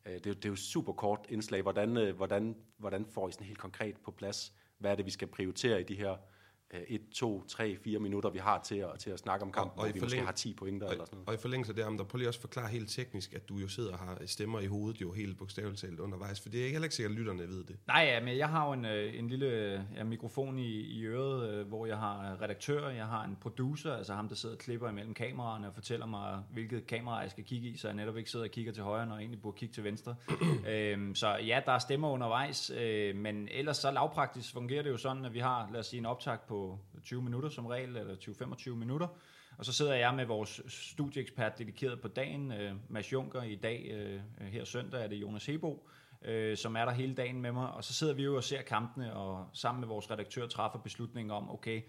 Øh, 0.06 0.14
det, 0.14 0.26
er, 0.26 0.34
det 0.34 0.44
er 0.44 0.48
jo 0.48 0.56
super 0.56 0.92
kort 0.92 1.26
indslag. 1.28 1.62
Hvordan, 1.62 1.96
øh, 1.96 2.16
hvordan, 2.16 2.56
hvordan 2.78 3.06
får 3.06 3.28
I 3.28 3.32
sådan 3.32 3.46
helt 3.46 3.58
konkret 3.58 3.96
på 3.96 4.10
plads, 4.10 4.52
hvad 4.78 4.90
er 4.90 4.94
det, 4.94 5.06
vi 5.06 5.10
skal 5.10 5.28
prioritere 5.28 5.80
i 5.80 5.84
de 5.84 5.94
her 5.94 6.16
1, 6.88 7.00
2, 7.12 7.44
3, 7.48 7.76
4 7.84 7.98
minutter, 7.98 8.30
vi 8.30 8.38
har 8.38 8.62
til 8.62 8.76
at, 8.76 8.98
til 8.98 9.10
at 9.10 9.18
snakke 9.18 9.44
om 9.44 9.52
kampen, 9.52 9.78
og, 9.78 9.78
og 9.78 9.84
hvor 9.84 9.92
vi 9.92 10.00
måske 10.00 10.20
har 10.20 10.32
10 10.32 10.54
pointer 10.54 10.86
og, 10.86 10.92
eller 10.92 11.04
sådan 11.04 11.16
noget. 11.16 11.28
Og 11.28 11.34
i 11.34 11.36
forlængelse 11.36 11.70
af 11.70 11.76
det, 11.76 11.98
der 11.98 12.04
prøv 12.04 12.18
lige 12.18 12.28
også 12.28 12.38
at 12.38 12.40
forklare 12.40 12.68
helt 12.68 12.90
teknisk, 12.90 13.34
at 13.34 13.48
du 13.48 13.56
jo 13.56 13.68
sidder 13.68 13.92
og 13.92 13.98
har 13.98 14.18
stemmer 14.26 14.60
i 14.60 14.66
hovedet 14.66 15.00
jo 15.00 15.12
helt 15.12 15.38
bogstaveligt 15.38 15.80
talt 15.80 16.00
undervejs, 16.00 16.40
for 16.40 16.48
det 16.48 16.60
er 16.60 16.64
ikke 16.64 16.74
heller 16.74 16.84
ikke 16.84 16.94
sikkert, 16.94 17.12
at 17.12 17.18
lytterne 17.18 17.48
ved 17.48 17.64
det. 17.64 17.76
Nej, 17.86 18.02
ja, 18.02 18.24
men 18.24 18.38
jeg 18.38 18.48
har 18.48 18.66
jo 18.66 18.72
en, 18.72 18.84
øh, 18.84 19.18
en 19.18 19.28
lille 19.28 19.48
ja, 19.96 20.04
mikrofon 20.04 20.58
i, 20.58 20.80
i 20.80 21.04
øret, 21.04 21.50
øh, 21.50 21.66
hvor 21.68 21.86
jeg 21.86 21.96
har 21.96 22.42
redaktør, 22.42 22.88
jeg 22.88 23.06
har 23.06 23.24
en 23.24 23.36
producer, 23.40 23.96
altså 23.96 24.14
ham, 24.14 24.28
der 24.28 24.34
sidder 24.34 24.54
og 24.54 24.58
klipper 24.58 24.88
imellem 24.88 25.14
kameraerne 25.14 25.68
og 25.68 25.74
fortæller 25.74 26.06
mig, 26.06 26.42
hvilket 26.52 26.86
kamera 26.86 27.16
jeg 27.16 27.30
skal 27.30 27.44
kigge 27.44 27.68
i, 27.68 27.76
så 27.76 27.88
jeg 27.88 27.96
netop 27.96 28.16
ikke 28.16 28.30
sidder 28.30 28.44
og 28.46 28.50
kigger 28.50 28.72
til 28.72 28.82
højre, 28.82 29.06
når 29.06 29.14
jeg 29.14 29.20
egentlig 29.20 29.42
burde 29.42 29.56
kigge 29.56 29.74
til 29.74 29.84
venstre. 29.84 30.14
øhm, 30.68 31.14
så 31.14 31.36
ja, 31.36 31.60
der 31.66 31.72
er 31.72 31.78
stemmer 31.78 32.08
undervejs, 32.10 32.70
øh, 32.70 33.16
men 33.16 33.48
ellers 33.50 33.76
så 33.76 33.90
lavpraktisk 33.90 34.52
fungerer 34.52 34.82
det 34.82 34.90
jo 34.90 34.96
sådan, 34.96 35.24
at 35.24 35.34
vi 35.34 35.38
har, 35.38 35.68
lad 35.72 35.80
os 35.80 35.86
sige, 35.86 35.98
en 35.98 36.06
optag 36.06 36.38
på 36.48 36.61
20 37.02 37.22
minutter 37.22 37.48
som 37.48 37.66
regel, 37.66 37.96
eller 37.96 38.14
20-25 38.14 38.70
minutter. 38.70 39.08
Og 39.58 39.64
så 39.64 39.72
sidder 39.72 39.94
jeg 39.94 40.14
med 40.14 40.24
vores 40.24 40.60
studieekspert 40.68 41.58
dedikeret 41.58 42.00
på 42.00 42.08
dagen, 42.08 42.52
øh, 42.52 42.74
Mads 42.88 43.12
Junker, 43.12 43.42
i 43.42 43.54
dag 43.54 43.90
øh, 43.90 44.20
her 44.46 44.64
søndag 44.64 45.04
er 45.04 45.08
det 45.08 45.16
Jonas 45.16 45.46
Hebo, 45.46 45.88
øh, 46.24 46.56
som 46.56 46.76
er 46.76 46.84
der 46.84 46.92
hele 46.92 47.14
dagen 47.14 47.40
med 47.42 47.52
mig. 47.52 47.70
Og 47.70 47.84
så 47.84 47.94
sidder 47.94 48.14
vi 48.14 48.22
jo 48.22 48.36
og 48.36 48.44
ser 48.44 48.62
kampene, 48.62 49.14
og 49.14 49.46
sammen 49.52 49.80
med 49.80 49.88
vores 49.88 50.10
redaktør 50.10 50.46
træffer 50.46 50.78
beslutningen 50.78 51.30
om, 51.30 51.50
okay, 51.50 51.82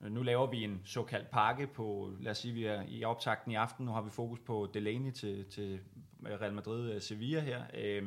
øh, 0.00 0.12
nu 0.12 0.22
laver 0.22 0.46
vi 0.46 0.64
en 0.64 0.82
såkaldt 0.84 1.30
pakke 1.30 1.66
på, 1.66 2.12
lad 2.20 2.30
os 2.30 2.38
sige, 2.38 2.54
vi 2.54 2.64
er 2.64 2.82
i 2.88 3.04
optakten 3.04 3.52
i 3.52 3.54
aften, 3.54 3.86
nu 3.86 3.92
har 3.92 4.02
vi 4.02 4.10
fokus 4.10 4.38
på 4.40 4.70
Delaney 4.74 5.12
til, 5.12 5.44
til 5.50 5.80
Real 6.24 6.52
Madrid-Sevilla 6.52 7.40
øh, 7.40 7.44
her. 7.44 7.62
Øh, 7.74 8.06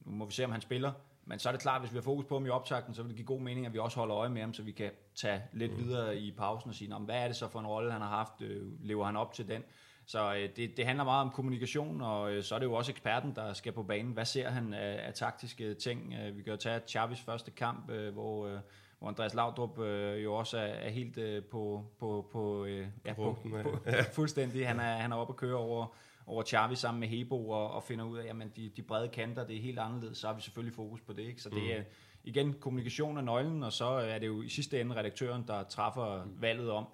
nu 0.00 0.12
må 0.12 0.24
vi 0.24 0.32
se, 0.32 0.44
om 0.44 0.52
han 0.52 0.60
spiller. 0.60 0.92
Men 1.28 1.38
så 1.38 1.48
er 1.48 1.52
det 1.52 1.62
klart, 1.62 1.74
at 1.74 1.80
hvis 1.80 1.92
vi 1.92 1.96
har 1.96 2.02
fokus 2.02 2.24
på 2.24 2.34
ham 2.34 2.46
i 2.46 2.48
optakten, 2.48 2.94
så 2.94 3.02
vil 3.02 3.08
det 3.08 3.16
give 3.16 3.26
god 3.26 3.40
mening, 3.40 3.66
at 3.66 3.72
vi 3.72 3.78
også 3.78 3.98
holder 3.98 4.16
øje 4.16 4.28
med 4.28 4.40
ham, 4.40 4.54
så 4.54 4.62
vi 4.62 4.72
kan 4.72 4.90
tage 5.14 5.42
lidt 5.52 5.72
mm. 5.72 5.78
videre 5.78 6.16
i 6.16 6.32
pausen 6.32 6.68
og 6.68 6.74
sige, 6.74 6.94
hvad 6.94 7.16
er 7.16 7.26
det 7.26 7.36
så 7.36 7.48
for 7.48 7.60
en 7.60 7.66
rolle, 7.66 7.92
han 7.92 8.00
har 8.00 8.08
haft? 8.08 8.42
Øh, 8.42 8.84
lever 8.84 9.06
han 9.06 9.16
op 9.16 9.32
til 9.32 9.48
den? 9.48 9.62
Så 10.06 10.34
øh, 10.34 10.48
det, 10.56 10.76
det 10.76 10.86
handler 10.86 11.04
meget 11.04 11.20
om 11.20 11.30
kommunikation, 11.30 12.00
og 12.00 12.32
øh, 12.32 12.42
så 12.42 12.54
er 12.54 12.58
det 12.58 12.66
jo 12.66 12.74
også 12.74 12.92
eksperten, 12.92 13.34
der 13.34 13.52
skal 13.52 13.72
på 13.72 13.82
banen. 13.82 14.12
Hvad 14.12 14.24
ser 14.24 14.50
han 14.50 14.74
af, 14.74 15.06
af 15.06 15.14
taktiske 15.14 15.74
ting? 15.74 16.14
Øh, 16.14 16.36
vi 16.36 16.42
kan 16.42 16.50
jo 16.52 16.56
tage 16.56 16.80
Chavis 16.86 17.20
første 17.20 17.50
kamp, 17.50 17.90
øh, 17.90 18.12
hvor, 18.12 18.46
øh, 18.46 18.58
hvor 18.98 19.08
Andreas 19.08 19.34
Laudrup 19.34 19.78
øh, 19.78 20.24
jo 20.24 20.34
også 20.34 20.58
er, 20.58 20.62
er 20.62 20.90
helt 20.90 21.18
øh, 21.18 21.44
på, 21.44 21.84
på, 21.98 22.28
på, 22.32 22.64
øh, 22.64 22.86
ja, 23.04 23.12
på, 23.12 23.36
på, 23.42 23.58
på, 23.62 23.78
fuldstændig. 24.12 24.68
Han 24.68 24.80
er, 24.80 24.96
han 24.96 25.12
er 25.12 25.16
oppe 25.16 25.32
at 25.32 25.36
køre 25.36 25.56
over 25.56 25.86
over 26.28 26.42
Xavi 26.42 26.74
sammen 26.74 27.00
med 27.00 27.08
Hebo 27.08 27.48
og, 27.48 27.70
og 27.70 27.82
finder 27.82 28.04
ud 28.04 28.18
af, 28.18 28.26
at 28.26 28.56
de, 28.56 28.70
de 28.76 28.82
brede 28.82 29.08
kanter, 29.08 29.46
det 29.46 29.56
er 29.56 29.60
helt 29.60 29.78
anderledes, 29.78 30.18
så 30.18 30.26
har 30.26 30.34
vi 30.34 30.40
selvfølgelig 30.40 30.74
fokus 30.74 31.00
på 31.00 31.12
det. 31.12 31.22
Ikke? 31.22 31.42
Så 31.42 31.50
det 31.50 31.62
mm. 31.62 31.68
er 31.70 31.82
igen 32.24 32.54
kommunikation 32.60 33.18
af 33.18 33.24
nøglen, 33.24 33.62
og 33.62 33.72
så 33.72 33.84
er 33.84 34.18
det 34.18 34.26
jo 34.26 34.42
i 34.42 34.48
sidste 34.48 34.80
ende 34.80 34.96
redaktøren, 34.96 35.44
der 35.46 35.62
træffer 35.62 36.24
mm. 36.24 36.42
valget 36.42 36.70
om, 36.70 36.86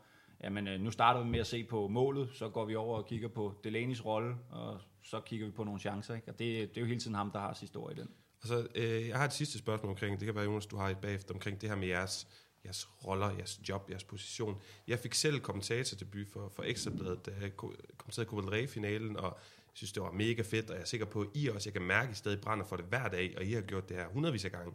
jamen 0.42 0.68
øh, 0.68 0.80
nu 0.80 0.90
starter 0.90 1.22
vi 1.22 1.30
med 1.30 1.40
at 1.40 1.46
se 1.46 1.64
på 1.64 1.88
målet, 1.88 2.30
så 2.34 2.48
går 2.48 2.64
vi 2.64 2.74
over 2.74 2.96
og 2.98 3.06
kigger 3.06 3.28
på 3.28 3.54
Delaney's 3.66 4.04
rolle, 4.04 4.36
og 4.50 4.80
så 5.02 5.20
kigger 5.20 5.46
vi 5.46 5.52
på 5.52 5.64
nogle 5.64 5.80
chancer. 5.80 6.14
Ikke? 6.14 6.28
Og 6.28 6.38
det, 6.38 6.68
det 6.68 6.76
er 6.76 6.80
jo 6.80 6.86
hele 6.86 7.00
tiden 7.00 7.14
ham, 7.14 7.30
der 7.30 7.38
har 7.38 7.52
sidste 7.52 7.76
ord 7.76 7.92
i 7.92 8.00
den. 8.00 8.08
Altså, 8.42 8.68
øh, 8.74 9.08
jeg 9.08 9.16
har 9.16 9.24
et 9.24 9.32
sidste 9.32 9.58
spørgsmål 9.58 9.90
omkring, 9.90 10.20
det 10.20 10.26
kan 10.26 10.34
være, 10.34 10.44
Jonas, 10.44 10.66
du 10.66 10.76
har 10.76 10.88
et 10.88 10.98
bagefter, 10.98 11.34
omkring 11.34 11.60
det 11.60 11.68
her 11.68 11.76
med 11.76 11.88
jeres 11.88 12.28
jeres 12.64 12.88
roller, 13.04 13.30
jeres 13.30 13.60
job, 13.68 13.90
jeres 13.90 14.04
position. 14.04 14.60
Jeg 14.88 14.98
fik 14.98 15.14
selv 15.14 15.40
kommentatordebut 15.40 16.28
for, 16.32 16.52
for 16.56 16.62
Ekstrabladet, 16.62 17.26
da 17.26 17.30
jeg 17.40 17.56
kommenterede 17.56 18.28
Copa 18.28 18.56
del 18.56 18.68
finalen 18.68 19.16
og 19.16 19.38
jeg 19.74 19.78
synes, 19.78 19.92
det 19.92 20.02
var 20.02 20.10
mega 20.10 20.42
fedt, 20.42 20.70
og 20.70 20.76
jeg 20.76 20.82
er 20.82 20.86
sikker 20.86 21.06
på, 21.06 21.20
at 21.20 21.28
I 21.34 21.48
også, 21.48 21.68
jeg 21.68 21.72
kan 21.72 21.82
mærke, 21.82 22.08
at 22.08 22.14
I 22.14 22.18
stadig 22.18 22.40
brænder 22.40 22.64
for 22.64 22.76
det 22.76 22.84
hver 22.84 23.08
dag, 23.08 23.34
og 23.36 23.44
I 23.44 23.52
har 23.52 23.60
gjort 23.60 23.88
det 23.88 23.96
her 23.96 24.08
hundredvis 24.08 24.44
af 24.44 24.50
gange. 24.50 24.74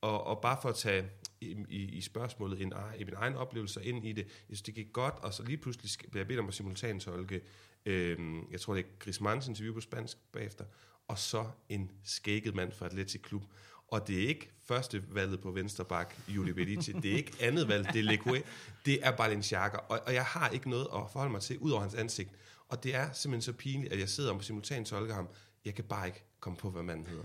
Og, 0.00 0.24
og 0.24 0.40
bare 0.40 0.58
for 0.62 0.68
at 0.68 0.74
tage 0.74 1.10
i, 1.40 1.56
i, 1.68 1.82
i 1.84 2.00
spørgsmålet 2.00 2.62
en, 2.62 2.72
i 2.98 3.04
min 3.04 3.14
egen 3.16 3.34
oplevelse 3.34 3.84
ind 3.84 4.06
i 4.06 4.12
det, 4.12 4.24
jeg 4.24 4.32
synes, 4.46 4.62
det 4.62 4.74
gik 4.74 4.92
godt, 4.92 5.14
og 5.14 5.34
så 5.34 5.42
lige 5.42 5.56
pludselig 5.56 6.10
blev 6.10 6.20
jeg 6.20 6.28
bedt 6.28 6.40
om 6.40 6.48
at 6.48 6.54
simultantolke, 6.54 7.40
øh, 7.86 8.18
jeg 8.50 8.60
tror, 8.60 8.74
det 8.74 8.84
er 8.84 8.88
Chris 9.02 9.20
interview 9.20 9.74
på 9.74 9.80
spansk 9.80 10.18
bagefter, 10.32 10.64
og 11.08 11.18
så 11.18 11.46
en 11.68 11.90
skægget 12.04 12.54
mand 12.54 12.72
fra 12.72 12.86
Atletic 12.86 13.22
Klub. 13.22 13.42
Og 13.88 14.08
det 14.08 14.24
er 14.24 14.28
ikke 14.28 14.50
første 14.64 15.02
valget 15.14 15.40
på 15.40 15.50
venstre 15.50 15.84
bak, 15.84 16.14
Juli 16.28 16.52
Bedici. 16.52 16.92
Det 16.92 17.12
er 17.12 17.16
ikke 17.16 17.32
andet 17.40 17.68
valg, 17.68 17.86
det 17.92 17.98
er 17.98 18.02
Leque. 18.02 18.42
Det 18.86 19.06
er 19.06 19.16
Balenciaga. 19.16 19.76
Og, 19.76 20.00
og 20.06 20.14
jeg 20.14 20.24
har 20.24 20.48
ikke 20.48 20.70
noget 20.70 20.84
at 20.84 21.02
forholde 21.12 21.32
mig 21.32 21.40
til, 21.40 21.58
ud 21.58 21.70
over 21.70 21.80
hans 21.80 21.94
ansigt. 21.94 22.30
Og 22.68 22.84
det 22.84 22.94
er 22.94 23.12
simpelthen 23.12 23.42
så 23.42 23.52
pinligt, 23.52 23.92
at 23.92 23.98
jeg 23.98 24.08
sidder 24.08 24.32
og 24.32 24.44
simultant 24.44 24.86
tolker 24.86 25.14
ham. 25.14 25.28
Jeg 25.64 25.74
kan 25.74 25.84
bare 25.84 26.06
ikke 26.06 26.24
komme 26.40 26.56
på, 26.56 26.70
hvad 26.70 26.82
manden 26.82 27.06
hedder. 27.06 27.24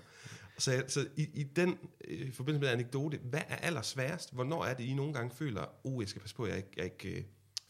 Så, 0.57 0.83
så 0.87 1.07
i, 1.15 1.29
i 1.33 1.43
den 1.43 1.77
øh, 2.07 2.33
forbindelse 2.33 2.61
med 2.61 2.69
anekdote, 2.69 3.17
hvad 3.23 3.41
er 3.47 3.55
allersværest? 3.55 4.33
Hvornår 4.33 4.65
er 4.65 4.73
det, 4.73 4.83
I 4.83 4.93
nogle 4.93 5.13
gange 5.13 5.35
føler, 5.35 5.65
oh, 5.83 6.01
jeg 6.01 6.09
skal 6.09 6.21
passe 6.21 6.35
på, 6.35 6.43
at 6.43 6.49
jeg 6.49 6.57
ikke, 6.57 6.71
jeg 6.77 6.85
ikke 6.85 7.17
øh, 7.17 7.23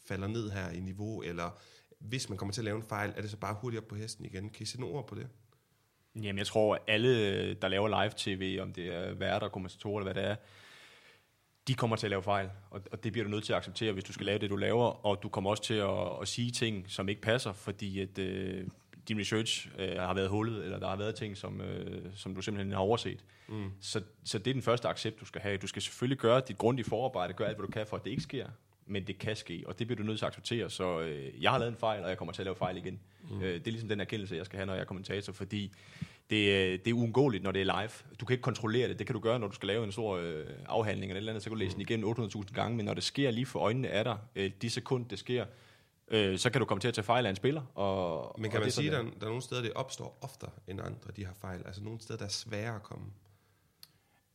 falder 0.05 0.27
ned 0.27 0.49
her 0.49 0.69
i 0.69 0.79
niveau, 0.79 1.21
eller 1.21 1.59
hvis 1.99 2.29
man 2.29 2.37
kommer 2.37 2.53
til 2.53 2.61
at 2.61 2.65
lave 2.65 2.77
en 2.77 2.83
fejl, 2.83 3.13
er 3.15 3.21
det 3.21 3.31
så 3.31 3.37
bare 3.37 3.57
hurtigt 3.61 3.81
op 3.81 3.87
på 3.87 3.95
hesten 3.95 4.25
igen? 4.25 4.49
Kan 4.49 4.63
I 4.63 4.65
sætte 4.65 4.81
nogle 4.81 4.95
ord 4.95 5.07
på 5.07 5.15
det? 5.15 5.27
Jamen, 6.15 6.37
jeg 6.37 6.47
tror, 6.47 6.75
at 6.75 6.81
alle, 6.87 7.53
der 7.53 7.67
laver 7.67 8.03
live-tv, 8.03 8.59
om 8.61 8.73
det 8.73 8.95
er 8.95 9.13
værter, 9.13 9.49
kommentatorer 9.49 9.99
eller 9.99 10.13
hvad 10.13 10.23
det 10.23 10.31
er, 10.31 10.35
de 11.67 11.73
kommer 11.73 11.95
til 11.95 12.07
at 12.07 12.09
lave 12.09 12.23
fejl, 12.23 12.49
og, 12.69 12.81
og 12.91 13.03
det 13.03 13.11
bliver 13.11 13.25
du 13.25 13.31
nødt 13.31 13.43
til 13.43 13.53
at 13.53 13.57
acceptere, 13.57 13.93
hvis 13.93 14.03
du 14.03 14.13
skal 14.13 14.25
lave 14.25 14.39
det, 14.39 14.49
du 14.49 14.55
laver, 14.55 15.05
og 15.05 15.23
du 15.23 15.29
kommer 15.29 15.49
også 15.49 15.63
til 15.63 15.73
at, 15.73 16.21
at 16.21 16.27
sige 16.27 16.51
ting, 16.51 16.91
som 16.91 17.09
ikke 17.09 17.21
passer, 17.21 17.53
fordi 17.53 17.99
at, 17.99 18.19
øh, 18.19 18.67
din 19.07 19.19
research 19.19 19.69
øh, 19.79 19.97
har 19.97 20.13
været 20.13 20.29
hullet, 20.29 20.63
eller 20.63 20.79
der 20.79 20.87
har 20.87 20.95
været 20.95 21.15
ting, 21.15 21.37
som, 21.37 21.61
øh, 21.61 22.01
som 22.15 22.35
du 22.35 22.41
simpelthen 22.41 22.71
har 22.71 22.79
overset. 22.79 23.25
Mm. 23.47 23.71
Så, 23.81 24.01
så 24.23 24.37
det 24.37 24.47
er 24.47 24.53
den 24.53 24.61
første 24.61 24.87
accept, 24.87 25.19
du 25.19 25.25
skal 25.25 25.41
have. 25.41 25.57
Du 25.57 25.67
skal 25.67 25.81
selvfølgelig 25.81 26.17
gøre 26.17 26.41
dit 26.47 26.57
grundige 26.57 26.85
forarbejde, 26.85 27.33
gøre 27.33 27.47
alt, 27.47 27.57
hvad 27.57 27.67
du 27.67 27.71
kan 27.71 27.87
for, 27.87 27.97
at 27.97 28.03
det 28.03 28.09
ikke 28.09 28.23
sker, 28.23 28.49
men 28.89 29.07
det 29.07 29.17
kan 29.17 29.35
ske, 29.35 29.63
og 29.67 29.79
det 29.79 29.87
bliver 29.87 29.97
du 29.97 30.03
nødt 30.03 30.19
til 30.19 30.25
at 30.25 30.29
acceptere. 30.29 30.69
Så 30.69 30.99
øh, 30.99 31.43
jeg 31.43 31.51
har 31.51 31.57
lavet 31.57 31.71
en 31.71 31.77
fejl, 31.77 32.03
og 32.03 32.09
jeg 32.09 32.17
kommer 32.17 32.31
til 32.31 32.41
at 32.41 32.45
lave 32.45 32.55
fejl 32.55 32.77
igen. 32.77 32.99
Mm. 33.29 33.41
Øh, 33.41 33.53
det 33.53 33.67
er 33.67 33.71
ligesom 33.71 33.89
den 33.89 33.99
erkendelse, 33.99 34.35
jeg 34.35 34.45
skal 34.45 34.57
have, 34.57 34.65
når 34.65 34.73
jeg 34.73 34.81
er 34.81 34.85
kommentator, 34.85 35.33
fordi 35.33 35.71
det, 36.29 36.49
øh, 36.49 36.79
det 36.85 36.87
er 36.87 36.93
uundgåeligt, 36.93 37.43
når 37.43 37.51
det 37.51 37.61
er 37.61 37.65
live. 37.65 38.15
Du 38.19 38.25
kan 38.25 38.33
ikke 38.33 38.41
kontrollere 38.41 38.87
det. 38.87 38.99
Det 38.99 39.07
kan 39.07 39.13
du 39.13 39.19
gøre, 39.19 39.39
når 39.39 39.47
du 39.47 39.55
skal 39.55 39.67
lave 39.67 39.83
en 39.83 39.91
stor 39.91 40.17
øh, 40.17 40.45
afhandling 40.65 41.11
eller 41.11 41.17
et 41.17 41.21
eller 41.21 41.31
andet, 41.31 41.43
så 41.43 41.49
kan 41.49 41.57
du 41.57 41.59
læse 41.59 41.73
den 41.73 41.81
igennem 41.81 42.09
800.000 42.09 42.53
gange, 42.53 42.77
men 42.77 42.85
når 42.85 42.93
det 42.93 43.03
sker 43.03 43.31
lige 43.31 43.45
for 43.45 43.59
øjnene 43.59 43.89
af 43.89 44.03
dig, 44.03 44.17
øh, 44.35 44.51
de 44.61 44.69
sekund, 44.69 45.05
det 45.09 45.19
sker, 45.19 45.45
øh, 46.07 46.37
så 46.37 46.49
kan 46.49 46.59
du 46.59 46.65
komme 46.65 46.81
til 46.81 46.87
at 46.87 46.93
tage 46.93 47.05
fejl 47.05 47.25
af 47.25 47.29
en 47.29 47.35
spiller. 47.35 47.61
Og, 47.75 48.35
Men 48.37 48.51
kan 48.51 48.57
og 48.57 48.61
man 48.61 48.65
det 48.65 48.73
sige, 48.73 48.87
at 48.87 49.05
der, 49.05 49.11
der 49.19 49.25
er 49.25 49.29
nogle 49.29 49.41
steder, 49.41 49.61
det 49.61 49.73
opstår 49.73 50.17
oftere 50.21 50.51
end 50.67 50.81
andre, 50.81 51.11
de 51.15 51.25
har 51.25 51.33
fejl? 51.41 51.61
Altså 51.65 51.83
nogle 51.83 51.99
steder, 52.01 52.17
der 52.17 52.25
er 52.25 52.29
sværere 52.29 52.75
at 52.75 52.83
komme? 52.83 53.05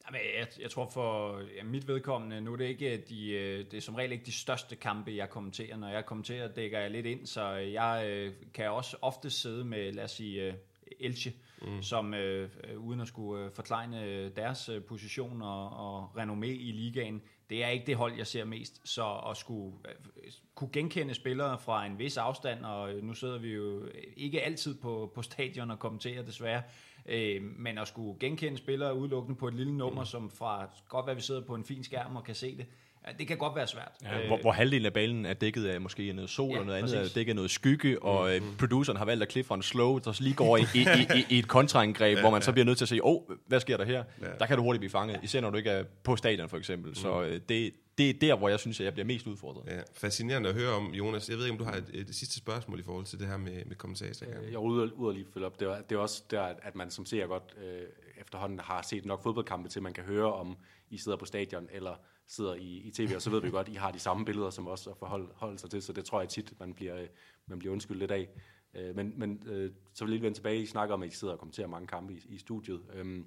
Jamen, 0.06 0.20
jeg, 0.38 0.46
jeg 0.60 0.70
tror 0.70 0.86
for 0.86 1.38
ja, 1.56 1.62
mit 1.64 1.88
vedkommende, 1.88 2.40
nu 2.40 2.52
er 2.52 2.56
det 2.56 2.64
ikke 2.64 2.96
de, 2.96 3.30
øh, 3.30 3.64
det 3.70 3.74
er 3.74 3.80
som 3.80 3.94
regel 3.94 4.12
ikke 4.12 4.24
de 4.24 4.32
største 4.32 4.76
kampe, 4.76 5.16
jeg 5.16 5.30
kommenterer. 5.30 5.76
Når 5.76 5.88
jeg 5.88 6.06
kommenterer, 6.06 6.48
dækker 6.48 6.78
jeg 6.78 6.90
lidt 6.90 7.06
ind, 7.06 7.26
så 7.26 7.48
jeg 7.52 8.04
øh, 8.08 8.32
kan 8.54 8.70
også 8.70 8.96
ofte 9.02 9.30
sidde 9.30 9.64
med, 9.64 9.92
lad 9.92 10.04
os 10.04 10.10
sige, 10.10 10.42
øh, 10.42 10.54
Elche, 11.00 11.32
mm. 11.62 11.82
som 11.82 12.14
øh, 12.14 12.50
øh, 12.64 12.78
uden 12.78 13.00
at 13.00 13.08
skulle 13.08 13.44
øh, 13.44 13.50
forklejne 13.50 14.04
øh, 14.04 14.30
deres 14.36 14.68
øh, 14.68 14.82
position 14.82 15.42
og, 15.42 15.70
og 15.70 16.10
renommé 16.16 16.46
i 16.46 16.72
ligaen, 16.72 17.22
det 17.50 17.64
er 17.64 17.68
ikke 17.68 17.86
det 17.86 17.96
hold, 17.96 18.16
jeg 18.16 18.26
ser 18.26 18.44
mest. 18.44 18.88
Så 18.88 19.22
at 19.30 19.36
skulle 19.36 19.76
øh, 20.24 20.30
kunne 20.54 20.70
genkende 20.72 21.14
spillere 21.14 21.58
fra 21.58 21.86
en 21.86 21.98
vis 21.98 22.16
afstand, 22.16 22.64
og 22.64 22.92
øh, 22.92 23.02
nu 23.02 23.14
sidder 23.14 23.38
vi 23.38 23.52
jo 23.52 23.88
ikke 24.16 24.42
altid 24.42 24.74
på, 24.74 25.12
på 25.14 25.22
stadion 25.22 25.70
og 25.70 25.78
kommenterer 25.78 26.22
desværre, 26.22 26.62
øh, 27.06 27.42
men 27.58 27.78
at 27.78 27.88
skulle 27.88 28.18
genkende 28.20 28.58
spillere 28.58 28.96
udelukkende 28.96 29.38
på 29.38 29.48
et 29.48 29.54
lille 29.54 29.76
nummer, 29.76 30.02
mm. 30.02 30.06
som 30.06 30.30
fra 30.30 30.68
godt 30.88 31.10
at 31.10 31.16
vi 31.16 31.22
sidder 31.22 31.40
på 31.40 31.54
en 31.54 31.64
fin 31.64 31.84
skærm 31.84 32.16
og 32.16 32.24
kan 32.24 32.34
se 32.34 32.56
det, 32.56 32.66
ja, 33.06 33.12
det 33.18 33.28
kan 33.28 33.36
godt 33.36 33.56
være 33.56 33.66
svært. 33.66 33.92
Ja, 34.02 34.26
hvor, 34.26 34.38
hvor 34.38 34.52
halvdelen 34.52 34.86
af 34.86 34.92
banen 34.92 35.26
er 35.26 35.32
dækket 35.32 35.66
af 35.66 35.80
måske 35.80 36.12
noget 36.12 36.30
sol, 36.30 36.50
Ja, 36.50 36.58
og 36.58 36.66
noget 36.66 36.78
andet 36.78 36.96
præcis. 36.96 37.12
er 37.12 37.14
dækket 37.14 37.32
af 37.32 37.36
noget 37.36 37.50
skygge, 37.50 38.02
og 38.02 38.30
mm. 38.40 38.56
produceren 38.58 38.98
har 38.98 39.04
valgt 39.04 39.22
at 39.22 39.28
klippe 39.28 39.48
fra 39.48 39.54
en 39.54 39.62
slow, 39.62 39.98
der 39.98 40.18
lige 40.20 40.34
går 40.34 40.56
i, 40.56 40.60
i, 40.60 40.78
i, 40.78 40.82
i, 41.18 41.26
i 41.36 41.38
et 41.38 41.48
kontraangreb, 41.48 42.16
ja, 42.16 42.20
hvor 42.20 42.30
man 42.30 42.42
så 42.42 42.52
bliver 42.52 42.66
nødt 42.66 42.78
til 42.78 42.84
at 42.84 42.88
sige, 42.88 43.04
åh, 43.04 43.14
oh, 43.14 43.36
hvad 43.46 43.60
sker 43.60 43.76
der 43.76 43.84
her? 43.84 44.04
Ja. 44.22 44.26
Der 44.40 44.46
kan 44.46 44.56
du 44.56 44.62
hurtigt 44.62 44.80
blive 44.80 44.90
fanget, 44.90 45.20
især 45.22 45.40
når 45.40 45.50
du 45.50 45.56
ikke 45.56 45.70
er 45.70 45.84
på 46.02 46.16
stadion 46.16 46.48
for 46.48 46.56
eksempel. 46.56 46.88
Mm. 46.88 46.94
Så 46.94 47.22
øh, 47.22 47.40
det, 47.48 47.72
det 47.98 48.10
er 48.10 48.14
der, 48.20 48.36
hvor 48.36 48.48
jeg 48.48 48.60
synes, 48.60 48.80
at 48.80 48.84
jeg 48.84 48.92
bliver 48.92 49.06
mest 49.06 49.26
udfordret. 49.26 49.66
Ja, 49.66 49.82
fascinerende 49.92 50.48
at 50.48 50.54
høre 50.54 50.72
om, 50.72 50.94
Jonas. 50.94 51.28
Jeg 51.28 51.36
ved 51.38 51.44
ikke, 51.44 51.52
om 51.52 51.58
du 51.58 51.64
har 51.64 51.76
et, 51.76 51.90
et 51.92 52.14
sidste 52.14 52.36
spørgsmål 52.36 52.80
i 52.80 52.82
forhold 52.82 53.04
til 53.04 53.18
det 53.18 53.26
her 53.26 53.36
med, 53.36 53.64
med 53.64 53.76
kommentator. 53.76 54.26
Øh, 54.26 54.44
Jeg 54.44 54.54
er 54.54 54.58
ude, 54.58 54.96
ude 54.96 55.08
og 55.08 55.14
lige 55.14 55.26
følge 55.34 55.46
op. 55.46 55.60
Det 55.60 55.68
er, 55.68 55.82
det 55.82 55.94
er 55.94 55.98
også 55.98 56.22
der, 56.30 56.42
at 56.42 56.74
man 56.74 56.90
som 56.90 57.06
ser 57.06 57.26
godt 57.26 57.56
øh, 57.64 57.82
efterhånden 58.20 58.58
har 58.58 58.82
set 58.82 59.04
nok 59.04 59.22
fodboldkampe 59.22 59.68
til, 59.68 59.78
at 59.78 59.82
man 59.82 59.92
kan 59.92 60.04
høre, 60.04 60.32
om 60.32 60.56
I 60.90 60.98
sidder 60.98 61.18
på 61.18 61.24
stadion 61.24 61.68
eller 61.72 61.94
sidder 62.26 62.54
i, 62.54 62.76
i 62.78 62.90
tv, 62.90 63.12
og 63.14 63.22
så 63.22 63.30
ved 63.30 63.40
vi 63.40 63.50
godt, 63.50 63.68
at 63.68 63.72
I 63.74 63.76
har 63.76 63.90
de 63.90 63.98
samme 63.98 64.24
billeder, 64.24 64.50
som 64.50 64.66
også 64.66 64.90
at 64.90 64.96
forholde 64.96 65.28
holde 65.34 65.58
sig 65.58 65.70
til, 65.70 65.82
så 65.82 65.92
det 65.92 66.04
tror 66.04 66.20
jeg 66.20 66.28
tit, 66.28 66.52
man 66.60 66.74
bliver, 66.74 66.96
øh, 67.00 67.08
man 67.46 67.58
bliver 67.58 67.72
undskyldt 67.72 67.98
lidt 67.98 68.10
af. 68.10 68.28
Øh, 68.74 68.96
men 68.96 69.12
men 69.16 69.42
øh, 69.46 69.70
så 69.94 70.04
vil 70.04 70.10
jeg 70.10 70.14
lige 70.16 70.22
vende 70.22 70.38
tilbage, 70.38 70.62
I 70.62 70.66
snakker 70.66 70.94
om, 70.94 71.02
at 71.02 71.12
I 71.12 71.16
sidder 71.16 71.32
og 71.34 71.38
kommenterer 71.38 71.66
mange 71.68 71.86
kampe 71.86 72.12
i, 72.14 72.26
i 72.28 72.38
studiet. 72.38 72.80
Øhm, 72.94 73.26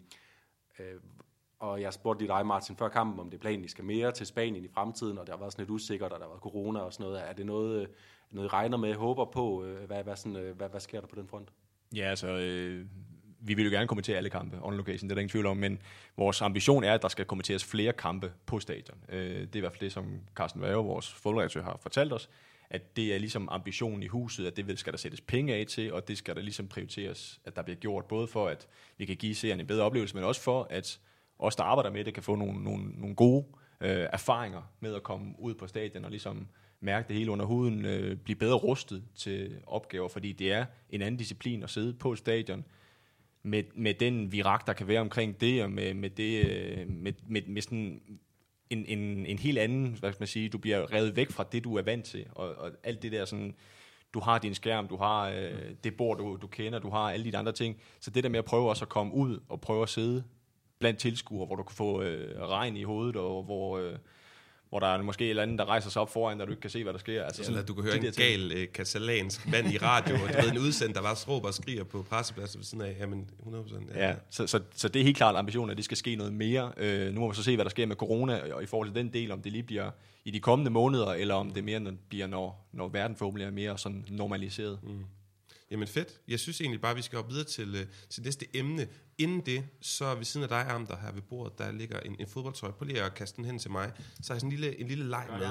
øh, 0.80 0.86
og 1.60 1.82
jeg 1.82 1.94
spurgte 1.94 2.26
lige 2.26 2.34
dig, 2.34 2.46
Martin, 2.46 2.76
før 2.76 2.88
kampen, 2.90 3.20
om 3.20 3.30
det 3.30 3.38
er 3.38 3.42
planen, 3.42 3.66
I 3.66 3.68
skal 3.68 3.84
mere 3.84 4.12
til 4.12 4.26
Spanien 4.26 4.64
i 4.66 4.68
fremtiden, 4.74 5.18
og 5.18 5.28
der 5.28 5.34
har 5.34 5.40
været 5.40 5.52
sådan 5.52 5.64
lidt 5.64 5.70
usikkert, 5.72 6.12
og 6.12 6.20
der 6.20 6.26
har 6.26 6.30
været 6.30 6.42
corona 6.42 6.80
og 6.80 6.94
sådan 6.94 7.04
noget. 7.04 7.30
Er 7.30 7.34
det 7.34 7.46
noget, 7.46 7.90
noget 8.32 8.48
I 8.48 8.50
regner 8.50 8.78
med, 8.78 8.94
håber 8.94 9.26
på? 9.26 9.64
Øh, 9.66 9.84
hvad, 9.88 10.04
hvad, 10.04 10.16
sådan, 10.16 10.36
øh, 10.36 10.58
hvad, 10.58 10.70
hvad 10.70 10.80
sker 10.80 11.00
der 11.00 11.08
på 11.08 11.16
den 11.16 11.28
front? 11.28 11.50
Ja, 11.96 12.10
altså, 12.10 12.28
øh, 12.28 12.86
vi 13.40 13.54
vil 13.54 13.66
jo 13.66 13.72
gerne 13.72 13.88
kommentere 13.88 14.18
alle 14.18 14.30
kampe 14.30 14.58
on 14.62 14.78
location, 14.78 15.10
det 15.10 15.12
er 15.12 15.16
der 15.16 15.22
ingen 15.22 15.30
tvivl 15.32 15.46
om, 15.46 15.58
men 15.58 15.80
vores 16.18 16.42
ambition 16.42 16.84
er, 16.84 16.94
at 16.94 17.02
der 17.02 17.08
skal 17.08 17.26
kommenteres 17.26 17.66
flere 17.66 17.94
kampe 17.94 18.34
på 18.46 18.60
stadion. 18.60 18.98
Øh, 19.10 19.40
det 19.42 19.56
er 19.56 19.58
i 19.58 19.60
hvert 19.60 19.72
fald 19.72 19.80
det, 19.82 19.92
som 19.92 20.20
Carsten 20.36 20.62
Værge, 20.62 20.86
vores 20.86 21.14
fodboldredaktør, 21.14 21.64
har 21.64 21.80
fortalt 21.82 22.14
os, 22.14 22.30
at 22.70 22.96
det 22.96 23.16
er 23.16 23.20
ligesom 23.20 23.48
ambitionen 23.52 24.04
i 24.04 24.08
huset, 24.08 24.46
at 24.48 24.58
det 24.58 24.68
vil- 24.68 24.78
skal 24.78 24.94
der 24.94 24.98
sættes 24.98 25.22
penge 25.22 25.54
af 25.56 25.66
til, 25.66 25.94
og 25.94 26.08
det 26.08 26.18
skal 26.18 26.36
der 26.36 26.42
ligesom 26.42 26.68
prioriteres, 26.68 27.40
at 27.46 27.56
der 27.56 27.62
bliver 27.62 27.78
gjort, 27.78 28.06
både 28.06 28.28
for, 28.28 28.48
at 28.48 28.68
vi 28.98 29.06
kan 29.06 29.16
give 29.16 29.36
seerne 29.36 29.62
en 29.62 29.68
bedre 29.68 29.84
oplevelse, 29.84 30.16
men 30.16 30.24
også 30.24 30.42
for, 30.42 30.68
at 30.70 31.00
os, 31.40 31.56
der 31.56 31.64
arbejder 31.64 31.92
med 31.92 32.04
det, 32.04 32.14
kan 32.14 32.24
få 32.24 32.36
nogle, 32.36 32.64
nogle, 32.64 32.84
nogle 32.96 33.16
gode 33.16 33.46
øh, 33.82 34.08
erfaringer 34.14 34.62
med 34.80 34.96
at 34.96 35.04
komme 35.04 35.36
ud 35.40 35.54
på 35.54 35.68
stadion 35.68 36.06
og 36.06 36.12
ligesom 36.12 36.48
mærke 36.80 37.08
det 37.08 37.16
hele 37.16 37.32
under 37.32 37.46
huden, 37.46 37.86
øh, 37.86 38.18
blive 38.18 38.36
bedre 38.36 38.56
rustet 38.56 39.04
til 39.16 39.60
opgaver, 39.68 40.08
fordi 40.08 40.32
det 40.32 40.52
er 40.52 40.66
en 40.90 41.02
anden 41.02 41.18
disciplin 41.18 41.64
at 41.64 41.70
sidde 41.70 41.94
på 41.94 42.16
stadion, 42.16 42.66
med, 43.44 43.64
med 43.76 43.94
den 43.94 44.32
virak, 44.32 44.68
der 44.68 44.74
kan 44.74 44.88
være 44.88 45.02
omkring 45.02 45.42
det, 45.42 45.64
og 45.64 45.72
med, 45.72 45.94
med, 45.94 46.10
det, 46.10 46.46
øh, 46.46 46.90
med, 46.90 47.14
med, 47.28 47.42
med 47.48 47.62
sådan 47.62 48.02
en, 48.70 48.86
en, 48.86 49.26
en 49.26 49.40
helt 49.40 49.58
anden, 49.58 49.98
hvad 50.00 50.12
skal 50.12 50.22
man 50.22 50.28
sige, 50.28 50.50
du 50.50 50.58
bliver 50.58 50.94
revet 50.94 51.16
væk 51.16 51.32
fra 51.32 51.46
det, 51.52 51.64
du 51.64 51.76
er 51.76 51.82
vant 51.82 52.06
til, 52.06 52.26
og, 52.32 52.56
og 52.56 52.72
alt 52.84 53.02
det 53.02 53.12
der 53.12 53.26
sådan, 53.26 53.56
du 54.14 54.20
har 54.20 54.40
din 54.40 54.56
skærm, 54.56 54.88
du 54.88 54.98
har 54.98 55.30
øh, 55.30 55.76
det 55.84 55.98
bord, 55.98 56.18
du, 56.18 56.38
du 56.42 56.48
kender, 56.48 56.80
du 56.80 56.90
har 56.90 57.12
alle 57.12 57.32
de 57.32 57.38
andre 57.38 57.52
ting, 57.52 57.82
så 58.00 58.12
det 58.12 58.24
der 58.24 58.30
med 58.30 58.40
at 58.40 58.46
prøve 58.46 58.70
også 58.70 58.86
at 58.86 58.90
komme 58.90 59.14
ud 59.14 59.40
og 59.50 59.62
prøve 59.62 59.84
at 59.84 59.90
sidde 59.90 60.24
blandt 60.80 61.00
tilskuere, 61.00 61.46
hvor 61.46 61.56
du 61.56 61.64
kan 61.64 61.76
få 61.76 62.02
øh, 62.02 62.42
regn 62.42 62.78
i 62.78 62.84
hovedet, 62.84 63.16
og 63.16 63.44
hvor, 63.44 63.78
øh, 63.78 63.94
hvor 64.70 64.80
der 64.80 64.88
er 64.88 65.02
måske 65.02 65.24
et 65.26 65.30
eller 65.30 65.44
andet, 65.44 65.60
der 65.60 65.66
rejser 65.66 65.90
sig 65.90 66.02
op 66.02 66.14
foran, 66.14 66.40
der 66.40 66.46
du 66.46 66.52
ikke 66.52 66.62
kan 66.62 66.70
se, 66.70 66.84
hvad 66.84 66.94
der 66.94 67.00
sker. 67.00 67.24
Altså, 67.24 67.44
Eller 67.48 67.62
at 67.62 67.68
du 67.68 67.74
kan 67.74 67.84
høre 67.84 67.98
en 67.98 68.14
gal 68.18 68.52
øh, 68.52 68.68
katalansk 68.74 69.48
mand 69.48 69.74
i 69.74 69.78
radio, 69.78 70.16
og 70.16 70.34
du 70.34 70.42
ved, 70.42 70.52
en 70.52 70.58
udsendt, 70.58 70.96
der 70.96 71.02
bare 71.02 71.16
råber 71.28 71.48
og 71.48 71.54
skriger 71.54 71.84
på 71.84 72.06
pressepladsen 72.10 72.60
ved 72.60 72.66
siden 72.66 72.84
af. 72.84 72.96
Jamen, 73.00 73.30
100%. 73.46 74.00
Ja, 74.00 74.16
så, 74.30 74.48
så, 74.48 74.62
så 74.76 74.88
det 74.88 75.00
er 75.00 75.04
helt 75.04 75.18
klart 75.18 75.36
ambitionen, 75.36 75.70
at 75.70 75.78
det 75.78 75.86
skal 75.86 75.98
ske 75.98 76.16
noget 76.16 76.34
mere. 76.34 76.72
Øh, 76.78 77.14
nu 77.14 77.20
må 77.20 77.30
vi 77.30 77.36
så 77.36 77.44
se, 77.44 77.56
hvad 77.56 77.66
der 77.66 77.72
sker 77.72 77.86
med 77.86 77.96
corona, 77.96 78.54
og 78.54 78.64
i 78.64 78.66
forhold 78.66 78.88
til 78.88 78.96
den 78.96 79.14
del, 79.14 79.32
om 79.32 79.42
det 79.42 79.52
lige 79.52 79.64
bliver 79.64 79.92
i 80.26 80.32
de 80.32 80.40
kommende 80.40 80.72
måneder, 80.72 81.08
eller 81.08 81.36
om 81.36 81.52
det 81.52 81.64
mere 81.64 81.80
når, 81.80 81.94
bliver, 82.10 82.28
når, 82.28 82.68
når 82.72 82.88
verden 82.88 83.18
forhåbentlig 83.18 83.46
er 83.46 83.52
mere 83.52 83.78
sådan 83.78 84.06
normaliseret. 84.10 84.80
Mm. 84.84 85.06
Jamen 85.72 85.88
fedt. 85.88 86.22
Jeg 86.28 86.40
synes 86.40 86.62
egentlig 86.62 86.82
bare, 86.82 86.92
at 86.92 86.98
vi 86.98 87.02
skal 87.02 87.20
op 87.20 87.30
videre 87.30 87.44
til, 87.46 87.76
øh, 87.76 87.88
til 88.10 88.24
næste 88.24 88.58
emne. 88.58 88.88
Inden 89.18 89.46
det, 89.46 89.68
så 89.82 90.16
ved 90.16 90.26
siden 90.26 90.44
af 90.44 90.50
dig, 90.50 90.58
Arm, 90.58 90.88
der 90.88 90.98
her 90.98 91.12
ved 91.12 91.22
bordet, 91.22 91.58
der 91.58 91.72
ligger 91.72 92.00
en, 92.00 92.16
en 92.20 92.28
fodboldtrøje. 92.28 92.74
Prøv 92.74 92.86
lige 92.86 93.04
at 93.04 93.14
kaste 93.14 93.38
den 93.38 93.46
hen 93.46 93.60
til 93.60 93.72
mig. 93.72 93.92
Så 93.98 94.34
har 94.34 94.36
jeg 94.36 94.42
sådan 94.42 94.54
en 94.54 94.60
lille, 94.60 94.80
en 94.80 94.88
lille 94.88 95.10
leg 95.10 95.28
med. 95.40 95.50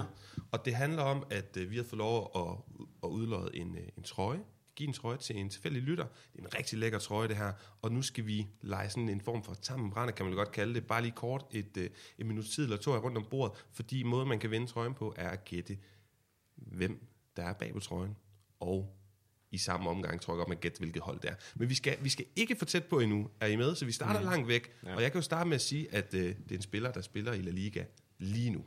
Og 0.51 0.65
det 0.65 0.75
handler 0.75 1.03
om, 1.03 1.25
at 1.31 1.57
øh, 1.57 1.71
vi 1.71 1.77
har 1.77 1.85
fået 1.85 1.99
lov 1.99 2.31
at, 2.35 2.77
at 3.05 3.09
udlåde 3.09 3.57
en, 3.57 3.77
øh, 3.77 3.89
en 3.97 4.03
trøje. 4.03 4.41
Give 4.75 4.87
en 4.89 4.93
trøje 4.95 5.17
til 5.17 5.37
en 5.37 5.51
tilfældig 5.51 5.83
lytter. 5.83 6.05
Det 6.05 6.39
er 6.39 6.47
en 6.47 6.55
rigtig 6.55 6.79
lækker 6.79 6.99
trøje, 6.99 7.29
det 7.29 7.37
her. 7.37 7.53
Og 7.83 7.93
nu 7.93 8.03
skal 8.03 8.27
vi 8.27 8.47
lege 8.63 8.91
sådan 8.91 9.09
en 9.09 9.21
form 9.21 9.43
for 9.43 9.55
tammenbrænder, 9.55 10.15
kan 10.15 10.27
man 10.27 10.35
godt 10.35 10.53
kalde 10.53 10.75
det. 10.75 10.87
Bare 10.87 11.03
lige 11.03 11.13
kort 11.13 11.45
et, 11.51 11.77
et 12.19 12.27
minut 12.27 12.45
tid 12.45 12.65
eller 12.65 12.77
to 12.77 12.93
her 12.93 12.99
rundt 12.99 13.17
om 13.19 13.27
bordet. 13.31 13.67
Fordi 13.73 14.03
måden, 14.03 14.29
man 14.29 14.39
kan 14.39 14.51
vinde 14.51 14.67
trøjen 14.67 14.95
på, 14.95 15.15
er 15.17 15.29
at 15.29 15.45
gætte, 15.45 15.79
hvem 16.57 17.07
der 17.37 17.43
er 17.43 17.53
bag 17.53 17.73
på 17.73 17.81
trøjen. 17.81 18.17
Og 18.61 18.97
i 19.57 19.59
samme 19.59 19.91
omgang, 19.91 20.21
tror 20.21 20.35
jeg 20.35 20.39
godt, 20.39 20.49
man 20.49 20.59
gætte, 20.59 20.79
hvilket 20.79 21.03
hold 21.03 21.21
det 21.21 21.31
er. 21.31 21.35
Men 21.55 21.69
vi 21.69 21.75
skal, 21.75 21.97
vi 22.01 22.09
skal 22.09 22.25
ikke 22.37 22.57
for 22.57 22.65
tæt 22.65 22.85
på 22.85 22.99
endnu. 23.01 23.31
Er 23.41 23.47
I 23.47 23.57
med? 23.57 23.75
Så 23.75 23.85
vi 23.85 23.93
starter 23.93 24.21
mm. 24.21 24.27
langt 24.27 24.49
væk. 24.49 24.73
Ja. 24.87 24.95
Og 24.95 25.03
jeg 25.03 25.13
kan 25.13 25.19
jo 25.19 25.23
starte 25.23 25.49
med 25.49 25.55
at 25.55 25.61
sige, 25.61 25.95
at 25.95 26.15
øh, 26.15 26.21
det 26.21 26.51
er 26.51 26.55
en 26.55 26.63
spiller, 26.63 26.93
der 26.93 27.01
spiller 27.01 27.33
i 27.33 27.41
La 27.41 27.51
Liga 27.51 27.85
lige 28.19 28.51
nu. 28.51 28.65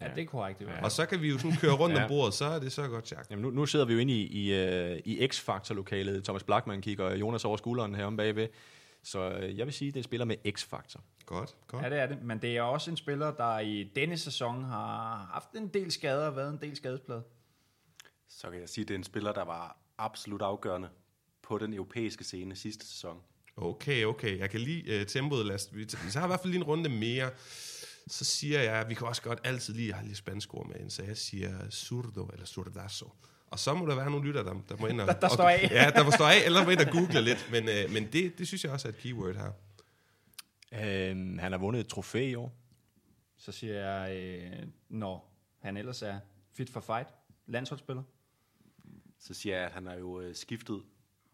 Ja, 0.00 0.08
det 0.16 0.22
er 0.22 0.26
korrekt. 0.26 0.58
Det 0.58 0.66
Ja. 0.66 0.84
Og 0.84 0.92
så 0.92 1.06
kan 1.06 1.22
vi 1.22 1.28
jo 1.28 1.38
sådan 1.38 1.56
køre 1.56 1.72
rundt 1.72 1.94
ja. 1.96 1.98
Ja. 1.98 2.04
om 2.04 2.08
bordet, 2.08 2.34
så 2.34 2.44
er 2.44 2.58
det 2.58 2.72
så 2.72 2.88
godt, 2.88 3.12
Jack. 3.12 3.30
Jamen, 3.30 3.42
nu, 3.42 3.50
nu 3.50 3.66
sidder 3.66 3.84
vi 3.84 3.92
jo 3.92 3.98
inde 3.98 4.12
i, 4.12 4.26
i, 4.26 4.54
øh, 4.54 5.00
i 5.04 5.26
X-Factor-lokalet. 5.26 6.24
Thomas 6.24 6.42
Blackman 6.42 6.80
kigger 6.80 7.14
Jonas 7.14 7.44
over 7.44 7.56
skulderen 7.56 7.94
her 7.94 8.04
om 8.04 8.16
bagved. 8.16 8.48
Så 9.02 9.30
øh, 9.30 9.58
jeg 9.58 9.66
vil 9.66 9.74
sige, 9.74 9.88
at 9.88 9.94
det 9.94 9.98
er 9.98 10.02
en 10.02 10.04
spiller 10.04 10.24
med 10.24 10.36
X-Factor. 10.48 11.00
Godt, 11.26 11.56
godt. 11.66 11.84
Ja, 11.84 11.90
det 11.90 11.98
er 11.98 12.06
det. 12.06 12.22
Men 12.22 12.38
det 12.38 12.56
er 12.56 12.62
også 12.62 12.90
en 12.90 12.96
spiller, 12.96 13.30
der 13.30 13.58
i 13.58 13.90
denne 13.96 14.18
sæson 14.18 14.64
har 14.64 15.28
haft 15.32 15.52
en 15.52 15.68
del 15.68 15.92
skader 15.92 16.26
og 16.26 16.36
været 16.36 16.52
en 16.52 16.58
del 16.60 16.76
skadesplade. 16.76 17.22
Så 18.28 18.50
kan 18.50 18.60
jeg 18.60 18.68
sige, 18.68 18.82
at 18.82 18.88
det 18.88 18.94
er 18.94 18.98
en 18.98 19.04
spiller, 19.04 19.32
der 19.32 19.44
var 19.44 19.76
absolut 19.98 20.42
afgørende 20.42 20.88
på 21.42 21.58
den 21.58 21.74
europæiske 21.74 22.24
scene 22.24 22.56
sidste 22.56 22.86
sæson. 22.86 23.20
Okay, 23.56 24.04
okay. 24.04 24.38
Jeg 24.38 24.50
kan 24.50 24.60
lige 24.60 25.00
uh, 25.00 25.06
tempoet 25.06 25.46
last. 25.46 25.74
Vi, 25.76 25.78
vi 25.84 26.10
har 26.14 26.24
i 26.24 26.26
hvert 26.26 26.40
fald 26.40 26.50
lige 26.52 26.60
en 26.60 26.64
runde 26.64 26.88
mere. 26.90 27.30
Så 28.06 28.24
siger 28.24 28.62
jeg, 28.62 28.74
at 28.74 28.88
vi 28.88 28.94
kan 28.94 29.06
også 29.06 29.22
godt 29.22 29.40
altid 29.44 29.74
lige 29.74 29.92
have 29.92 30.06
lidt 30.06 30.18
spansk 30.18 30.54
ord 30.54 30.66
med 30.68 30.76
ind, 30.80 30.90
så 30.90 31.02
jeg 31.02 31.16
siger 31.16 31.70
surdo 31.70 32.26
eller 32.26 32.46
surdazo. 32.46 33.12
Og 33.46 33.58
så 33.58 33.74
må 33.74 33.86
der 33.86 33.94
være 33.94 34.10
nogle 34.10 34.26
lytter, 34.26 34.42
der, 34.42 34.54
der 34.68 34.76
må 34.76 34.86
ind 34.86 35.00
og... 35.00 35.06
Der- 35.06 35.20
der 35.20 35.28
står 35.28 35.48
af. 35.48 35.68
Ja, 35.70 35.90
der 35.90 36.04
må 36.04 36.10
stå 36.10 36.24
af, 36.24 36.44
eller 36.44 36.64
må 36.64 36.70
ind 36.70 36.80
og 36.80 36.86
google 36.92 37.20
lidt. 37.28 37.48
Men, 37.50 37.62
uh, 37.64 37.92
men 37.92 38.12
det, 38.12 38.38
det 38.38 38.46
synes 38.46 38.64
jeg 38.64 38.72
også 38.72 38.88
er 38.88 38.92
et 38.92 38.98
keyword 38.98 39.34
her. 39.34 39.52
Øhm, 40.72 41.38
han 41.38 41.52
har 41.52 41.58
vundet 41.58 41.80
et 41.80 41.88
trofæ 41.88 42.28
i 42.30 42.34
år. 42.34 42.52
Så 43.38 43.52
siger 43.52 43.74
jeg, 43.74 44.16
øh, 44.16 44.66
når 44.88 45.34
han 45.62 45.76
ellers 45.76 46.02
er 46.02 46.20
fit 46.56 46.70
for 46.70 46.80
fight, 46.80 47.08
landsholdsspiller. 47.46 48.02
Så 49.18 49.34
siger 49.34 49.56
jeg, 49.56 49.66
at 49.66 49.72
han 49.72 49.86
er 49.86 49.98
jo 49.98 50.20
øh, 50.20 50.34
skiftet 50.34 50.82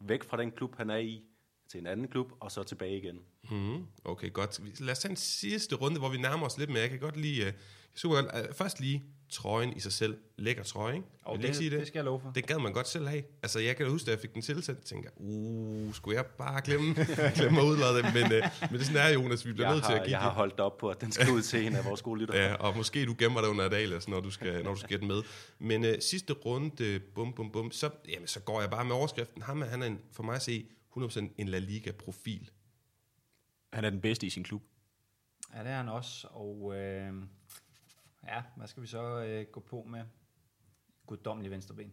væk 0.01 0.25
fra 0.25 0.37
den 0.37 0.51
klub, 0.51 0.77
han 0.77 0.91
er 0.91 0.97
i, 0.97 1.25
til 1.69 1.81
en 1.81 1.87
anden 1.87 2.09
klub, 2.09 2.33
og 2.41 2.53
så 2.53 2.63
tilbage 2.63 2.99
igen. 2.99 3.19
Mm, 3.51 3.87
okay, 4.05 4.33
godt. 4.33 4.81
Lad 4.81 4.93
os 4.93 4.99
tage 4.99 5.11
en 5.11 5.17
sidste 5.17 5.77
runde, 5.77 5.99
hvor 5.99 6.09
vi 6.09 6.19
nærmer 6.19 6.47
os 6.47 6.59
lidt 6.59 6.71
mere. 6.71 6.81
Jeg 6.81 6.91
kan 6.91 7.01
godt 7.01 7.17
lide... 7.17 7.41
Uh, 7.41 7.47
øh, 7.47 7.53
super 7.95 8.15
godt. 8.15 8.49
Uh, 8.49 8.55
først 8.55 8.81
lige 8.81 9.03
trøjen 9.35 9.77
i 9.77 9.81
sig 9.81 9.93
selv. 9.93 10.17
Lækker 10.39 10.63
trøje, 10.63 10.95
ikke? 10.95 11.07
Og 11.25 11.33
Vil 11.37 11.43
det, 11.43 11.49
ikke 11.49 11.57
sige 11.59 11.71
det? 11.71 11.79
det 11.79 11.87
skal 11.87 11.99
jeg 11.99 12.05
love 12.05 12.21
for. 12.21 12.31
Det 12.31 12.47
gad 12.47 12.59
man 12.59 12.73
godt 12.73 12.89
selv 12.89 13.09
have. 13.09 13.23
Altså, 13.43 13.59
jeg 13.61 13.77
kan 13.77 13.89
huske, 13.91 14.07
da 14.07 14.11
jeg 14.11 14.19
fik 14.21 14.35
den 14.35 14.43
tilsendt, 14.43 14.85
tænker 14.85 15.11
jeg, 15.21 15.27
uh, 15.29 15.95
skulle 15.95 16.17
jeg 16.17 16.27
bare 16.27 16.61
glemme, 16.65 16.95
glemme 17.37 17.61
at 17.61 17.65
udlade 17.65 17.97
dem? 18.03 18.05
Men, 18.05 18.23
uh, 18.25 18.31
men 18.31 18.39
det 18.73 18.81
er 18.81 18.85
sådan 18.85 18.97
er, 18.97 19.09
Jonas, 19.09 19.47
vi 19.47 19.53
bliver 19.53 19.67
Jeg 19.69 19.75
nødt 19.75 19.85
til 19.85 19.93
at 19.93 19.99
har, 19.99 20.05
give 20.05 20.11
jeg 20.17 20.21
har 20.21 20.29
det. 20.29 20.37
holdt 20.37 20.61
op 20.61 20.79
på, 20.79 20.89
at 20.91 21.01
den 21.01 21.13
skal 21.13 21.31
ud 21.33 21.43
til 21.43 21.67
en 21.67 21.77
af 21.77 21.85
vores 21.85 22.03
gode 22.03 22.21
lyttere. 22.21 22.37
Ja, 22.45 22.55
og 22.55 22.77
måske 22.77 23.07
du 23.07 23.15
gemmer 23.19 23.41
dig 23.41 23.51
under 23.51 23.65
et 23.65 23.73
dag, 23.73 23.93
altså, 23.93 24.11
når 24.11 24.21
du 24.21 24.31
skal, 24.31 24.65
når 24.65 24.71
du 24.71 24.79
skal 24.79 24.89
gætte 24.89 25.07
med. 25.07 25.23
Men 25.59 25.85
uh, 25.85 25.91
sidste 26.01 26.33
runde, 26.33 27.01
bum, 27.15 27.33
bum, 27.33 27.51
bum, 27.51 27.71
så, 27.71 27.91
jamen, 28.09 28.27
så 28.27 28.41
går 28.41 28.61
jeg 28.61 28.71
bare 28.71 28.85
med 28.85 28.95
overskriften. 28.95 29.43
Ham, 29.43 29.63
er- 29.63 29.67
han 29.67 29.83
er 29.83 29.87
en, 29.87 29.99
for 30.13 30.23
mig 30.23 30.35
at 30.37 30.43
se 30.43 30.67
100% 30.97 31.19
en 31.39 31.49
La 31.49 31.59
Liga-profil. 31.59 32.51
Han 33.73 33.85
er 33.85 33.91
den 33.91 34.01
bedste 34.01 34.27
i 34.27 34.31
sin 34.31 34.45
klub. 34.45 34.63
Ja, 35.55 35.61
det 35.63 35.71
er 35.71 35.77
han 35.77 35.89
også. 35.89 36.27
Og 36.31 36.75
øh, 36.77 37.13
ja, 38.29 38.43
hvad 38.57 38.67
skal 38.67 38.83
vi 38.83 38.87
så 38.87 39.25
øh, 39.25 39.47
gå 39.53 39.61
på 39.61 39.87
med? 39.91 40.05
Guddommelig 41.07 41.51
venstreben. 41.51 41.93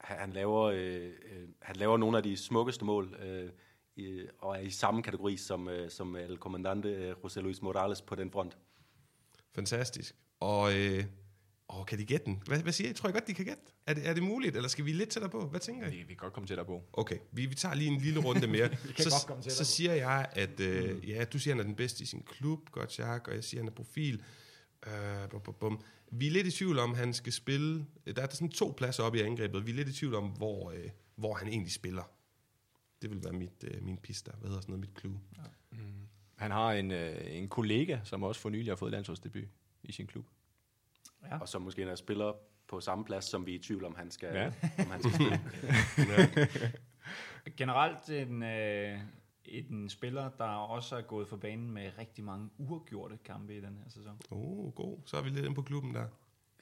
Han, 0.00 0.18
han, 0.18 0.32
laver, 0.32 0.62
øh, 0.62 1.12
øh, 1.32 1.48
han 1.62 1.76
laver 1.76 1.96
nogle 1.96 2.16
af 2.16 2.22
de 2.22 2.36
smukkeste 2.36 2.84
mål, 2.84 3.14
øh, 3.14 3.50
i, 3.96 4.26
og 4.38 4.56
er 4.56 4.60
i 4.60 4.70
samme 4.70 5.02
kategori 5.02 5.36
som, 5.36 5.68
øh, 5.68 5.90
som 5.90 6.16
El 6.16 6.36
Comandante 6.36 6.88
øh, 6.88 7.14
José 7.24 7.40
Luis 7.40 7.62
Morales 7.62 8.02
på 8.02 8.14
den 8.14 8.30
front. 8.30 8.56
Fantastisk. 9.54 10.16
Og 10.40 10.78
øh, 10.78 11.04
åh, 11.68 11.86
kan 11.86 11.98
de 11.98 12.04
gætte 12.04 12.26
den? 12.26 12.42
Hvad, 12.46 12.58
hvad 12.58 12.72
siger 12.72 12.90
I? 12.90 12.92
Tror 12.92 13.08
I 13.08 13.12
godt, 13.12 13.26
de 13.26 13.34
kan 13.34 13.44
gætte? 13.44 13.62
Er 13.86 13.94
det, 13.94 14.08
er 14.08 14.14
det 14.14 14.22
muligt, 14.22 14.56
eller 14.56 14.68
skal 14.68 14.84
vi 14.84 14.92
lidt 14.92 15.08
tættere 15.08 15.30
på? 15.30 15.46
Hvad 15.46 15.60
tænker 15.60 15.86
I? 15.86 15.90
Vi, 15.90 15.96
vi 15.96 16.04
kan 16.06 16.16
godt 16.16 16.32
komme 16.32 16.46
tættere 16.46 16.66
på. 16.66 16.82
Okay, 16.92 17.18
vi, 17.32 17.46
vi 17.46 17.54
tager 17.54 17.74
lige 17.74 17.90
en 17.90 18.00
lille 18.00 18.20
runde 18.20 18.46
mere. 18.46 18.68
kan 18.96 19.04
så, 19.04 19.10
godt 19.10 19.26
komme 19.26 19.42
tættere 19.42 19.56
så 19.56 19.60
på. 19.62 19.64
siger 19.64 19.94
jeg, 19.94 20.28
at 20.32 20.60
øh, 20.60 21.08
ja, 21.08 21.24
du 21.24 21.38
siger, 21.38 21.54
han 21.54 21.60
er 21.60 21.64
den 21.64 21.76
bedste 21.76 22.02
i 22.02 22.06
sin 22.06 22.22
klub, 22.22 22.70
godt 22.70 22.98
Jack, 22.98 23.28
og 23.28 23.34
jeg 23.34 23.44
siger, 23.44 23.60
han 23.60 23.68
er 23.68 23.72
profil. 23.72 24.22
Øh, 24.86 25.28
bum, 25.30 25.40
bum, 25.40 25.54
bum. 25.60 25.80
Vi 26.10 26.26
er 26.26 26.30
lidt 26.30 26.46
i 26.46 26.50
tvivl 26.50 26.78
om, 26.78 26.94
han 26.94 27.12
skal 27.12 27.32
spille. 27.32 27.86
Der 28.16 28.22
er 28.22 28.28
sådan 28.30 28.48
to 28.48 28.74
pladser 28.76 29.02
oppe 29.02 29.18
i 29.18 29.22
angrebet. 29.22 29.66
Vi 29.66 29.70
er 29.70 29.74
lidt 29.74 29.88
i 29.88 29.92
tvivl 29.92 30.14
om, 30.14 30.28
hvor, 30.28 30.70
øh, 30.70 30.90
hvor 31.14 31.34
han 31.34 31.48
egentlig 31.48 31.72
spiller. 31.72 32.10
Det 33.02 33.10
vil 33.10 33.24
være 33.24 33.32
mit, 33.32 33.64
øh, 33.64 33.82
min 33.82 33.96
piste. 33.98 34.30
Hvad 34.38 34.48
hedder 34.48 34.60
sådan 34.60 34.72
noget? 34.72 34.80
Mit 34.88 35.00
clue. 35.00 35.20
Han 36.36 36.50
har 36.50 36.72
en, 36.72 36.90
øh, 36.90 37.20
en 37.36 37.48
kollega, 37.48 37.98
som 38.04 38.22
også 38.22 38.40
for 38.40 38.48
nylig 38.50 38.70
har 38.70 38.76
fået 38.76 38.92
landsholdsdebut 38.92 39.44
i 39.82 39.92
sin 39.92 40.06
klub. 40.06 40.26
Ja. 41.22 41.38
Og 41.38 41.48
som 41.48 41.62
måske 41.62 41.82
er 41.82 41.94
spiller 41.94 42.32
på 42.68 42.80
samme 42.80 43.04
plads, 43.04 43.24
som 43.24 43.46
vi 43.46 43.50
er 43.54 43.58
i 43.58 43.62
tvivl 43.62 43.84
om, 43.84 43.94
han 43.94 44.10
skal, 44.10 44.34
Ja. 44.34 44.46
om 44.78 44.90
han 44.90 45.02
skal 45.02 45.12
spille. 45.14 45.40
Generelt 47.58 48.10
en, 48.10 48.42
øh, 48.42 48.98
en 49.44 49.88
spiller, 49.88 50.30
der 50.38 50.44
også 50.44 50.96
er 50.96 51.02
gået 51.02 51.28
for 51.28 51.36
banen 51.36 51.70
med 51.70 51.90
rigtig 51.98 52.24
mange 52.24 52.50
uafgjorte 52.58 53.18
kampe 53.24 53.56
i 53.56 53.60
den 53.60 53.78
her 53.82 53.88
sæson. 53.88 54.20
Oh, 54.30 54.72
god. 54.72 54.98
Så 55.06 55.16
er 55.16 55.22
vi 55.22 55.28
lidt 55.28 55.44
inde 55.44 55.54
på 55.54 55.62
klubben 55.62 55.94
der. 55.94 56.06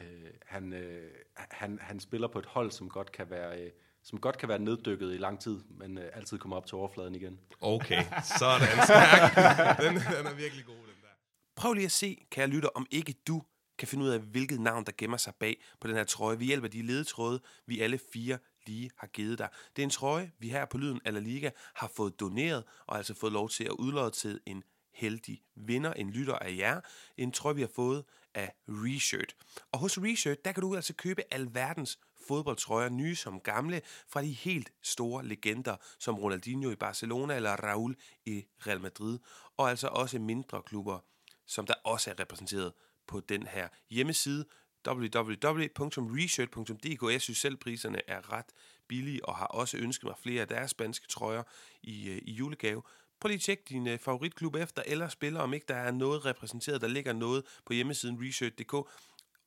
Øh, 0.01 0.07
han, 0.47 0.73
øh, 0.73 1.11
han, 1.37 1.79
han 1.83 2.01
spiller 2.01 2.29
på 2.29 2.39
et 2.39 2.47
hold, 2.47 2.71
som 2.71 2.89
godt 2.89 3.13
kan 3.13 3.31
være, 3.31 3.63
øh, 3.63 3.71
som 4.03 4.21
godt 4.21 4.39
kan 4.39 4.49
være 4.49 4.59
neddykket 4.59 5.15
i 5.15 5.19
lang 5.19 5.41
tid, 5.41 5.61
men 5.71 5.99
øh, 5.99 6.11
altid 6.13 6.39
kommer 6.39 6.57
op 6.57 6.67
til 6.67 6.77
overfladen 6.77 7.15
igen. 7.15 7.41
Okay, 7.61 8.03
så 8.39 8.47
er 8.47 8.59
den 8.59 8.85
stærk. 8.85 9.79
Den, 9.79 9.95
den 9.95 10.27
er 10.27 10.35
virkelig 10.35 10.65
god, 10.65 10.75
den 10.75 10.85
der. 11.03 11.09
Prøv 11.57 11.73
lige 11.73 11.85
at 11.85 11.93
se, 11.93 12.27
kære 12.31 12.47
lytter, 12.47 12.69
om 12.69 12.87
ikke 12.91 13.15
du 13.27 13.43
kan 13.79 13.89
finde 13.89 14.05
ud 14.05 14.11
af, 14.11 14.21
hvilket 14.21 14.61
navn, 14.61 14.85
der 14.85 14.93
gemmer 14.99 15.17
sig 15.17 15.35
bag 15.35 15.63
på 15.81 15.89
den 15.89 15.97
her 15.97 16.05
trøje. 16.05 16.39
Vi 16.39 16.45
hjælper 16.45 16.69
de 16.69 16.83
ledetråde, 16.83 17.41
vi 17.67 17.81
alle 17.81 17.99
fire 18.13 18.39
lige 18.67 18.91
har 18.97 19.07
givet 19.07 19.39
dig. 19.39 19.49
Det 19.77 19.83
er 19.83 19.87
en 19.87 19.91
trøje, 19.91 20.33
vi 20.39 20.49
her 20.49 20.65
på 20.65 20.79
Lyden 20.79 21.01
eller 21.05 21.21
Liga 21.21 21.51
har 21.75 21.89
fået 21.89 22.21
doneret, 22.21 22.65
og 22.87 22.97
altså 22.97 23.15
fået 23.15 23.33
lov 23.33 23.49
til 23.49 23.65
at 23.65 23.71
udlåde 23.71 24.11
til 24.11 24.41
en 24.47 24.65
heldig 24.95 25.43
vinder, 25.55 25.93
en 25.93 26.11
lytter 26.11 26.39
af 26.39 26.57
jer. 26.57 26.81
En 27.17 27.33
trøje, 27.33 27.55
vi 27.55 27.61
har 27.61 27.71
fået 27.75 28.05
af 28.35 28.55
Reshirt. 28.69 29.37
Og 29.73 29.79
hos 29.79 29.99
Reshirt, 29.99 30.45
der 30.45 30.53
kan 30.53 30.61
du 30.61 30.77
altså 30.77 30.95
købe 30.95 31.23
alverdens 31.31 31.99
fodboldtrøjer, 32.29 32.89
nye 32.89 33.17
som 33.17 33.41
gamle, 33.41 33.83
fra 34.09 34.23
de 34.23 34.33
helt 34.33 34.73
store 34.83 35.27
legender, 35.27 35.77
som 35.99 36.19
Ronaldinho 36.19 36.71
i 36.71 36.77
Barcelona 36.77 37.37
eller 37.37 37.53
Raul 37.53 37.97
i 38.25 38.47
Real 38.67 38.81
Madrid, 38.81 39.19
og 39.57 39.71
altså 39.71 39.89
også 39.89 40.19
mindre 40.19 40.63
klubber, 40.63 40.99
som 41.47 41.67
der 41.67 41.75
også 41.85 42.11
er 42.11 42.21
repræsenteret 42.21 42.73
på 43.07 43.21
den 43.21 43.47
her 43.47 43.69
hjemmeside 43.91 44.45
www.reshirt.dk. 44.89 47.13
Jeg 47.13 47.21
synes 47.21 47.39
selv, 47.39 47.57
priserne 47.57 48.01
er 48.09 48.33
ret 48.33 48.47
billige, 48.89 49.25
og 49.25 49.37
har 49.37 49.47
også 49.47 49.77
ønsket 49.77 50.05
mig 50.05 50.15
flere 50.23 50.41
af 50.41 50.49
deres 50.49 50.71
spanske 50.71 51.09
trøjer 51.09 51.43
i, 51.83 52.09
øh, 52.09 52.19
i 52.23 52.33
julegave. 52.33 52.83
Prøv 53.21 53.29
lige 53.29 53.37
at 53.37 53.43
tjekke 53.43 53.63
din 53.69 53.87
øh, 53.87 53.99
favoritklub 53.99 54.55
efter, 54.55 54.83
eller 54.87 55.09
spiller, 55.09 55.41
om 55.41 55.55
ikke 55.55 55.67
der 55.69 55.77
er 55.77 55.91
noget 55.91 56.25
repræsenteret, 56.25 56.81
der 56.81 56.89
ligger 56.89 57.13
noget 57.13 57.45
på 57.67 57.73
hjemmesiden 57.73 58.19
reshirt.dk, 58.21 58.75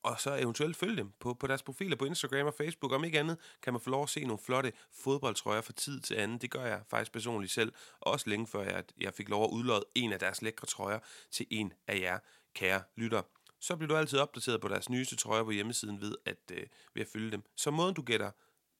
og 0.04 0.20
så 0.20 0.36
eventuelt 0.36 0.76
følge 0.76 0.96
dem 0.96 1.12
på, 1.20 1.34
på 1.34 1.46
deres 1.46 1.62
profiler 1.62 1.96
på 1.96 2.04
Instagram 2.04 2.46
og 2.46 2.54
Facebook. 2.54 2.92
Om 2.92 3.04
ikke 3.04 3.20
andet 3.20 3.38
kan 3.62 3.72
man 3.72 3.80
få 3.80 3.90
lov 3.90 4.02
at 4.02 4.08
se 4.08 4.24
nogle 4.24 4.42
flotte 4.44 4.72
fodboldtrøjer 4.92 5.60
fra 5.60 5.72
tid 5.72 6.00
til 6.00 6.14
anden. 6.14 6.38
Det 6.38 6.50
gør 6.50 6.64
jeg 6.64 6.80
faktisk 6.90 7.12
personligt 7.12 7.52
selv, 7.52 7.72
også 8.00 8.30
længe 8.30 8.46
før 8.46 8.62
jeg, 8.62 8.84
jeg 9.00 9.14
fik 9.14 9.28
lov 9.28 9.44
at 9.44 9.50
udlåde 9.50 9.84
en 9.94 10.12
af 10.12 10.18
deres 10.18 10.42
lækre 10.42 10.66
trøjer 10.66 10.98
til 11.30 11.46
en 11.50 11.72
af 11.86 12.00
jer, 12.00 12.18
kære 12.54 12.82
lytter. 12.96 13.22
Så 13.64 13.76
bliver 13.76 13.88
du 13.88 13.96
altid 13.96 14.18
opdateret 14.18 14.60
på 14.60 14.68
deres 14.68 14.88
nyeste 14.88 15.16
trøjer 15.16 15.44
på 15.44 15.50
hjemmesiden 15.50 16.00
ved 16.00 16.16
at, 16.24 16.50
øh, 16.52 16.66
ved 16.94 17.02
at 17.02 17.08
følge 17.08 17.30
dem. 17.30 17.42
Så 17.56 17.70
måden 17.70 17.94
du 17.94 18.02
gætter 18.02 18.30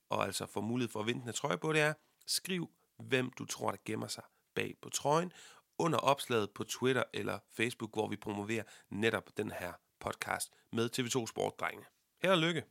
og 0.09 0.25
altså 0.25 0.47
får 0.47 0.61
mulighed 0.61 0.91
for 0.91 1.01
at 1.01 1.07
vinde 1.07 1.21
den 1.21 1.29
her 1.29 1.33
trøje 1.33 1.59
på, 1.59 1.73
det 1.73 1.81
er, 1.81 1.95
skriv 2.27 2.71
hvem 2.99 3.31
du 3.31 3.45
tror, 3.45 3.71
der 3.71 3.79
gemmer 3.85 4.07
sig 4.07 4.25
bag 4.55 4.75
på 4.83 4.89
trøjen, 4.89 5.33
under 5.79 5.99
opslaget 5.99 6.51
på 6.51 6.65
Twitter 6.65 7.03
eller 7.15 7.39
Facebook, 7.53 7.93
hvor 7.93 8.09
vi 8.09 8.17
promoverer 8.17 8.63
netop 8.91 9.31
den 9.37 9.51
her 9.51 9.73
podcast 10.01 10.53
med 10.73 10.91
TV2 10.99 11.27
Sportdrenge. 11.27 11.85
Held 12.23 12.33
og 12.33 12.39
lykke. 12.39 12.65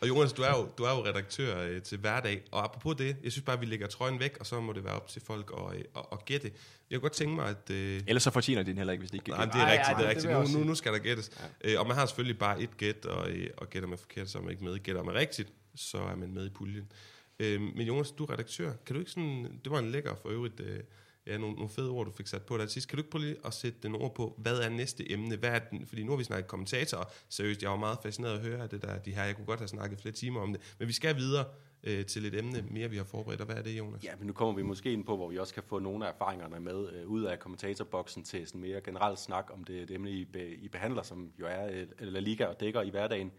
Og 0.00 0.08
Jonas, 0.08 0.32
du 0.32 0.42
er 0.42 0.50
jo, 0.50 0.68
du 0.78 0.82
er 0.84 0.90
jo 0.90 1.04
redaktør 1.04 1.58
øh, 1.62 1.82
til 1.82 1.98
hverdag, 1.98 2.42
og 2.52 2.64
apropos 2.64 2.96
det, 2.96 3.16
jeg 3.22 3.32
synes 3.32 3.44
bare, 3.44 3.54
at 3.56 3.60
vi 3.60 3.66
lægger 3.66 3.86
trøjen 3.86 4.20
væk, 4.20 4.36
og 4.40 4.46
så 4.46 4.60
må 4.60 4.72
det 4.72 4.84
være 4.84 4.94
op 4.94 5.08
til 5.08 5.22
folk 5.22 5.52
at, 5.56 5.76
øh, 5.78 5.84
at, 5.96 6.02
at 6.12 6.24
gætte. 6.24 6.50
Jeg 6.90 6.96
kunne 6.98 7.00
godt 7.00 7.12
tænke 7.12 7.34
mig, 7.34 7.48
at... 7.48 7.70
Øh, 7.70 8.02
Ellers 8.06 8.22
så 8.22 8.30
fortjener 8.30 8.62
de 8.62 8.70
den 8.70 8.76
heller 8.76 8.92
ikke, 8.92 9.00
hvis 9.02 9.10
de 9.10 9.16
ikke 9.16 9.28
Nej, 9.30 9.38
kan 9.38 9.48
men 9.48 9.52
det 9.54 9.60
er 9.60 9.64
Ej, 9.66 9.72
rigtigt, 9.72 9.88
ej, 9.88 9.94
det 9.94 10.04
er 10.04 10.08
det- 10.14 10.22
det 10.22 10.30
rigtigt. 10.30 10.36
også 10.36 10.52
Nu, 10.52 10.58
nu, 10.58 10.64
nu 10.68 10.74
skal 10.74 10.92
der 10.92 10.98
gættes. 10.98 11.30
Ja. 11.64 11.72
Øh, 11.72 11.80
og 11.80 11.86
man 11.86 11.96
har 11.96 12.06
selvfølgelig 12.06 12.38
bare 12.38 12.60
et 12.62 12.76
gæt, 12.76 13.06
og, 13.06 13.30
øh, 13.30 13.50
og 13.56 13.70
gætter 13.70 13.88
man 13.88 13.98
forkert, 13.98 14.30
så 14.30 14.38
er 14.38 14.42
man 14.42 14.50
ikke 14.50 14.64
med. 14.64 14.78
Gætter 14.78 15.02
man 15.02 15.14
rigtigt, 15.14 15.52
så 15.74 15.98
er 15.98 16.16
man 16.16 16.32
med 16.34 16.46
i 16.46 16.50
puljen. 16.50 16.92
Øh, 17.40 17.60
men 17.60 17.80
Jonas, 17.86 18.10
du 18.10 18.24
er 18.24 18.30
redaktør. 18.32 18.72
Kan 18.86 18.94
du 18.94 18.98
ikke 19.00 19.10
sådan... 19.10 19.60
Det 19.64 19.72
var 19.72 19.78
en 19.78 19.90
lækker 19.90 20.14
for 20.22 20.28
øvrigt... 20.28 20.60
Øh, 20.60 20.80
ja, 21.26 21.38
nogle, 21.38 21.54
nogle 21.54 21.68
fede 21.68 21.90
ord, 21.90 22.06
du 22.06 22.12
fik 22.12 22.26
sat 22.26 22.42
på 22.42 22.58
der 22.58 22.66
sidst. 22.66 22.88
Kan 22.88 22.96
du 22.96 23.00
ikke 23.00 23.10
prøve 23.10 23.24
lige 23.24 23.36
at 23.44 23.54
sætte 23.54 23.78
den 23.82 23.94
ord 23.94 24.14
på, 24.14 24.34
hvad 24.38 24.58
er 24.58 24.68
næste 24.68 25.12
emne? 25.12 25.36
Hvad 25.36 25.50
er 25.50 25.58
den? 25.58 25.86
Fordi 25.86 26.04
nu 26.04 26.10
har 26.12 26.16
vi 26.16 26.24
snakket 26.24 26.48
kommentator, 26.48 27.10
seriøst, 27.28 27.62
jeg 27.62 27.70
var 27.70 27.76
meget 27.76 27.98
fascineret 28.02 28.34
at 28.34 28.40
høre 28.40 28.62
af 28.62 28.68
det 28.68 28.82
der, 28.82 28.98
de 28.98 29.14
her. 29.14 29.24
Jeg 29.24 29.36
kunne 29.36 29.46
godt 29.46 29.60
have 29.60 29.68
snakket 29.68 30.00
flere 30.00 30.14
timer 30.14 30.40
om 30.40 30.52
det. 30.52 30.74
Men 30.78 30.88
vi 30.88 30.92
skal 30.92 31.16
videre 31.16 31.44
øh, 31.84 32.06
til 32.06 32.26
et 32.26 32.34
emne 32.34 32.64
mere, 32.70 32.90
vi 32.90 32.96
har 32.96 33.04
forberedt. 33.04 33.40
Og 33.40 33.46
hvad 33.46 33.56
er 33.56 33.62
det, 33.62 33.78
Jonas? 33.78 34.04
Ja, 34.04 34.16
men 34.18 34.26
nu 34.26 34.32
kommer 34.32 34.54
vi 34.54 34.62
måske 34.62 34.92
ind 34.92 35.04
på, 35.04 35.16
hvor 35.16 35.28
vi 35.28 35.38
også 35.38 35.54
kan 35.54 35.62
få 35.62 35.78
nogle 35.78 36.06
af 36.06 36.12
erfaringerne 36.12 36.60
med 36.60 36.92
øh, 36.92 37.08
ud 37.08 37.22
af 37.22 37.38
kommentatorboksen 37.38 38.24
til 38.24 38.46
sådan 38.46 38.60
mere 38.60 38.80
generelt 38.80 39.18
snak 39.18 39.50
om 39.52 39.64
det, 39.64 39.88
det 39.88 39.94
emne, 39.94 40.10
I, 40.10 40.24
be, 40.24 40.54
I 40.54 40.68
behandler, 40.68 41.02
som 41.02 41.32
jo 41.40 41.46
er 41.46 41.66
øh, 41.66 41.86
La 42.00 42.20
Liga 42.20 42.46
og 42.46 42.60
dækker 42.60 42.82
i 42.82 42.90
hverdagen. 42.90 43.32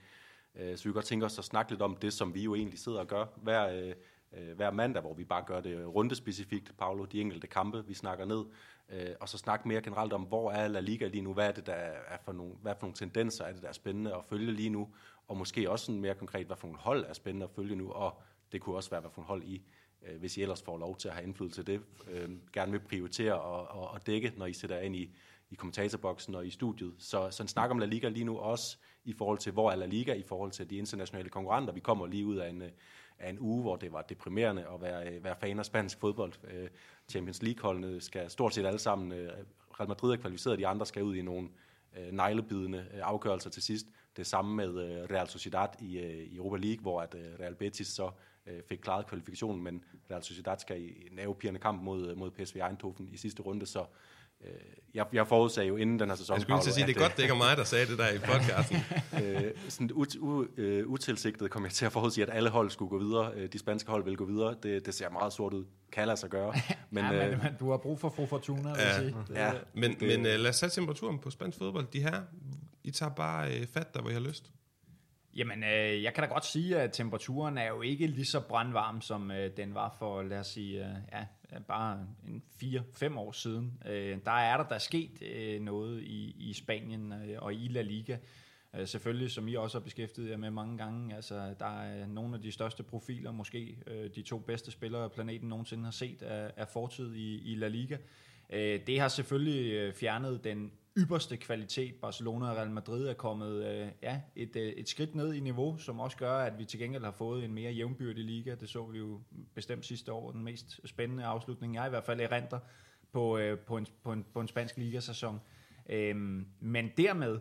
Øh, 0.56 0.78
så 0.78 0.84
vi 0.84 0.88
kan 0.88 0.94
godt 0.94 1.06
tænke 1.06 1.26
os 1.26 1.40
at 1.40 1.46
snakke 1.46 1.72
lidt 1.72 1.82
om 1.82 1.96
det, 1.96 2.14
som 2.14 2.34
vi 2.34 2.44
jo 2.44 2.56
egentlig 2.56 2.80
sidder 2.80 3.00
og 3.00 3.08
gør 3.08 3.26
hver, 3.36 3.68
øh, 3.68 3.94
øh, 4.34 4.56
hver 4.56 4.72
mandag, 4.72 5.02
hvor 5.02 5.14
vi 5.14 5.24
bare 5.24 5.44
gør 5.48 5.62
det 5.62 5.96
rundespecifikt, 5.96 6.78
Paolo, 6.78 7.06
de 7.06 7.22
enkelte 7.22 7.48
kampe, 7.48 7.86
vi 7.86 7.94
snakker 7.94 8.26
ned, 8.26 8.46
øh, 8.90 9.16
og 9.20 9.30
så 9.30 9.38
snakke 9.38 9.68
mere 9.68 9.82
generelt 9.82 10.14
om, 10.14 10.22
hvor 10.24 10.52
er 10.52 10.68
La 10.68 10.80
Liga 10.80 11.08
lige 11.08 11.22
nu, 11.22 11.34
hvad 11.34 11.48
er 11.48 11.52
det, 11.52 11.66
der 11.66 11.74
er 11.74 12.18
for 12.26 12.32
nogle, 12.32 12.54
hvad 12.62 12.76
for 12.76 12.82
nogle 12.82 12.96
tendenser? 12.96 13.46
Er 13.46 13.54
det, 13.54 13.62
der 13.62 13.68
er 13.68 13.74
spændende 13.74 14.16
at 14.16 14.26
følge 14.30 14.52
lige 14.52 14.70
nu, 14.70 14.90
og 15.28 15.38
måske 15.38 15.72
også 15.72 15.86
sådan 15.86 16.02
mere 16.02 16.16
konkret, 16.16 16.46
hvad 16.46 16.58
for 16.58 16.68
nogle 16.68 16.80
hold 16.80 17.06
er 17.06 17.14
spændende 17.14 17.44
at 17.44 17.52
følge 17.52 17.76
nu, 17.76 17.92
og 17.92 18.22
det 18.52 18.62
kunne 18.62 18.76
også 18.76 18.90
være, 18.90 19.02
hvad 19.02 19.12
for 19.12 19.22
nogle 19.22 19.28
hold 19.28 19.44
I, 19.44 19.62
øh, 20.08 20.20
hvis 20.20 20.38
I 20.38 20.42
ellers 20.42 20.62
får 20.62 20.78
lov 20.78 20.98
til 20.98 21.08
at 21.08 21.14
have 21.14 21.24
indflydelse 21.24 21.64
til 21.64 21.68
det, 21.68 21.82
øh, 22.12 22.30
gerne 22.54 22.72
vil 22.72 22.80
prioritere 22.80 23.42
og, 23.42 23.68
og, 23.68 23.90
og 23.90 24.08
dække, 24.08 24.34
når 24.38 24.46
I 24.46 24.54
sætter 24.54 24.80
ind 24.80 24.96
i, 24.96 25.16
i 25.50 25.56
kommentatorboksen 25.56 26.36
og 26.36 26.48
i 26.48 26.50
studiet. 26.50 26.94
Så, 26.98 27.32
så 27.32 27.44
en 27.44 27.48
snak 27.48 27.72
om 27.72 27.80
La 27.80 27.86
Liga 27.86 28.10
lige 28.10 28.26
nu 28.26 28.38
også 28.38 28.78
i 29.06 29.14
forhold 29.14 29.38
til, 29.38 29.52
hvor 29.52 29.72
er 29.72 29.76
La 29.76 29.86
Liga 29.86 30.14
i 30.14 30.24
forhold 30.24 30.52
til 30.52 30.70
de 30.70 30.78
internationale 30.78 31.30
konkurrenter. 31.30 31.74
Vi 31.74 31.80
kommer 31.80 32.08
lige 32.08 32.26
ud 32.26 32.36
af 32.36 32.50
en, 32.50 32.62
øh, 32.62 32.70
af 33.20 33.30
en 33.30 33.40
uge, 33.40 33.62
hvor 33.62 33.76
det 33.76 33.94
var 33.94 34.02
deprimerende 34.02 34.66
at 34.74 34.82
være, 34.82 35.08
øh, 35.10 35.24
være 35.24 35.36
fan 35.36 35.60
af 35.60 35.66
spansk 35.66 36.00
fodbold. 36.00 36.34
Øh, 36.52 36.70
Champions 37.10 37.42
League-holdene 37.42 38.02
skal 38.02 38.30
stort 38.30 38.54
set 38.54 38.66
alle 38.66 38.80
sammen, 38.80 39.12
øh, 39.12 39.32
Real 39.80 39.88
Madrid 39.88 40.12
er 40.12 40.18
kvalificeret, 40.18 40.60
de 40.60 40.68
andre 40.68 40.86
skal 40.86 41.04
ud 41.04 41.16
i 41.16 41.22
nogle 41.22 41.50
neglebidende 42.12 42.86
afgørelser 43.02 43.50
til 43.50 43.64
sidst. 43.64 43.88
Det 44.18 44.28
samme 44.28 44.56
med 44.56 44.78
Real 45.12 45.28
Sociedad 45.28 45.68
i, 45.80 46.00
i 46.02 46.36
Europa 46.36 46.58
League, 46.58 46.82
hvor 46.82 47.02
at, 47.02 47.16
Real 47.40 47.56
Betis 47.56 47.88
så 47.88 48.12
fik 48.70 48.80
klaret 48.80 49.08
kvalifikationen, 49.08 49.64
men 49.64 49.84
Real 50.12 50.24
Sociedad 50.24 50.58
skal 50.58 50.82
i 50.82 51.08
en 51.12 51.16
nervepirrende 51.16 51.60
kamp 51.60 51.84
mod, 51.84 52.16
mod 52.16 52.32
PSV 52.32 52.56
Eindhoven 52.56 53.10
i 53.12 53.18
sidste 53.18 53.44
runde, 53.44 53.66
så 53.66 53.86
øh, 54.46 54.52
jeg, 54.94 55.06
jeg 55.14 55.28
forudsagde 55.28 55.68
jo 55.68 55.76
inden 55.78 56.00
den 56.00 56.10
her 56.10 56.16
sæson, 56.16 56.34
Jeg 56.34 56.42
skulle 56.42 56.56
lige 56.56 56.64
til 56.64 56.70
at 56.70 56.74
sige, 56.76 56.88
det 56.88 56.96
er 56.96 57.00
godt, 57.00 57.16
det 57.18 57.24
ikke 57.24 57.34
er 57.34 57.38
mig, 57.38 57.58
der 57.58 57.64
sagde 57.64 57.86
det 57.86 57.98
der 57.98 58.10
i 58.14 58.18
podcasten. 58.32 58.78
øh, 59.24 59.52
sådan 59.70 59.92
ut, 59.92 60.16
u, 60.20 60.46
øh, 60.58 60.88
utilsigtet 60.88 61.52
kom 61.52 61.64
jeg 61.64 61.72
til 61.72 61.86
at 61.86 61.92
forudsige, 61.92 62.26
at 62.28 62.36
alle 62.38 62.50
hold 62.50 62.70
skulle 62.70 62.90
gå 62.90 62.98
videre. 63.00 63.32
Øh, 63.36 63.50
de 63.54 63.60
spanske 63.60 63.92
hold 63.92 64.04
vil 64.04 64.18
gå 64.18 64.26
videre. 64.26 64.56
Det, 64.64 64.86
det 64.86 64.94
ser 64.94 65.10
meget 65.10 65.34
sort 65.34 65.54
ud. 65.54 65.66
Kan 65.92 66.08
lade 66.08 66.18
sig 66.18 66.30
gøre. 66.30 66.54
Men, 66.90 67.04
Men, 67.04 67.14
ja, 67.14 67.26
øh, 67.26 67.32
men, 67.32 67.40
men 67.44 67.54
du 67.60 67.70
har 67.72 67.78
brug 67.78 68.00
for 68.00 68.10
fru 68.10 68.26
Fortuna, 68.26 68.62
vil 68.70 68.80
Ja. 68.80 68.86
jeg 68.88 68.96
sige. 68.96 69.16
Det, 69.28 69.36
ja, 69.36 69.52
Men, 69.74 69.94
Det- 70.00 70.02
men 70.02 70.20
uh, 70.20 70.26
lad 70.42 70.48
os 70.50 70.56
sætte 70.56 70.76
temperaturen 70.76 71.20
på 71.20 71.30
spansk 71.30 71.58
fodbold. 71.58 71.88
De 71.94 72.02
her, 72.02 72.22
I 72.84 72.92
tager 72.92 73.12
bare 73.14 73.48
uh, 73.62 73.68
fat 73.74 73.94
der, 73.94 74.02
hvor 74.02 74.10
I 74.10 74.14
har 74.14 74.20
lyst. 74.20 74.52
Jamen, 75.36 75.64
øh, 75.64 76.04
jeg 76.04 76.14
kan 76.14 76.24
da 76.24 76.30
godt 76.30 76.46
sige, 76.46 76.80
at 76.80 76.92
temperaturen 76.94 77.58
er 77.58 77.68
jo 77.68 77.82
ikke 77.82 78.08
lige 78.08 78.26
så 78.26 78.40
brandvarm, 78.40 79.02
som 79.02 79.32
øh, 79.32 79.52
den 79.58 79.74
var 79.74 79.96
for, 80.00 80.22
lad 80.22 80.40
os 80.40 80.48
sige, 80.48 80.80
øh, 80.86 80.92
ja, 81.14 81.26
bare 81.68 82.08
en 82.28 82.44
4-5 82.64 83.18
år 83.18 83.32
siden. 83.32 83.84
Øh, 83.86 84.18
der 84.26 84.32
er 84.32 84.58
der, 84.58 84.68
der 84.68 84.76
er 84.76 84.80
sket 84.80 85.22
øh, 85.22 85.62
noget 85.62 86.04
i, 86.04 86.36
i 86.40 86.54
Spanien 86.54 87.14
øh, 87.14 87.38
og 87.42 87.54
i 87.54 87.68
La 87.68 87.82
Liga. 87.82 88.18
Øh, 88.76 88.88
selvfølgelig, 88.88 89.32
som 89.32 89.48
I 89.48 89.56
også 89.56 89.80
har 89.80 89.84
beskæftiget 89.84 90.30
jer 90.30 90.38
med 90.38 90.52
mange 90.52 90.78
gange, 90.78 91.16
altså 91.16 91.54
der 91.60 91.82
er 91.82 92.08
nogle 92.08 92.36
af 92.36 92.42
de 92.42 92.52
største 92.52 92.84
profiler, 92.84 93.32
måske 93.32 93.78
øh, 93.88 94.10
de 94.16 94.22
to 94.22 94.40
bedste 94.40 94.72
spillere, 94.72 95.10
planeten 95.10 95.50
nogensinde 95.50 95.84
har 95.84 95.92
set 95.92 96.18
er, 96.22 96.52
af 96.58 96.68
fortid 96.68 97.16
i, 97.16 97.52
i 97.52 97.56
La 97.56 97.68
Liga. 97.68 97.98
Øh, 98.50 98.80
det 98.88 99.00
har 99.00 99.08
selvfølgelig 99.08 99.74
øh, 99.74 99.94
fjernet 99.94 100.44
den 100.44 100.72
ypperste 100.98 101.38
kvalitet. 101.38 101.96
Barcelona 101.96 102.50
og 102.50 102.58
Real 102.58 102.72
Madrid 102.72 103.08
er 103.08 103.14
kommet 103.14 103.66
øh, 103.66 103.88
ja, 104.02 104.22
et, 104.36 104.56
øh, 104.56 104.70
et 104.70 104.90
skridt 104.90 105.16
ned 105.16 105.34
i 105.34 105.40
niveau, 105.40 105.78
som 105.78 106.00
også 106.00 106.18
gør, 106.18 106.38
at 106.38 106.60
vi 106.60 106.66
til 106.66 106.80
gengæld 106.80 107.04
har 107.04 107.12
fået 107.12 107.46
en 107.46 107.54
mere 107.54 107.72
jævnbyrdig 107.72 108.24
liga. 108.24 108.56
Det 108.56 108.70
så 108.70 108.86
vi 108.86 108.98
jo 108.98 109.22
bestemt 109.54 109.86
sidste 109.86 110.14
år, 110.14 110.32
den 110.32 110.44
mest 110.44 110.80
spændende 110.86 111.26
afslutning, 111.26 111.76
jeg 111.76 111.86
i 111.86 111.90
hvert 111.90 112.04
fald 112.04 112.22
erindrer 112.22 112.60
på, 113.12 113.38
øh, 113.38 113.60
på, 113.60 113.78
en, 113.78 113.88
på, 114.04 114.12
en, 114.12 114.26
på 114.34 114.42
en 114.42 114.48
spansk 114.48 114.78
ligasæson. 114.78 115.40
Øhm, 115.90 116.48
men 116.60 116.92
dermed 116.98 117.40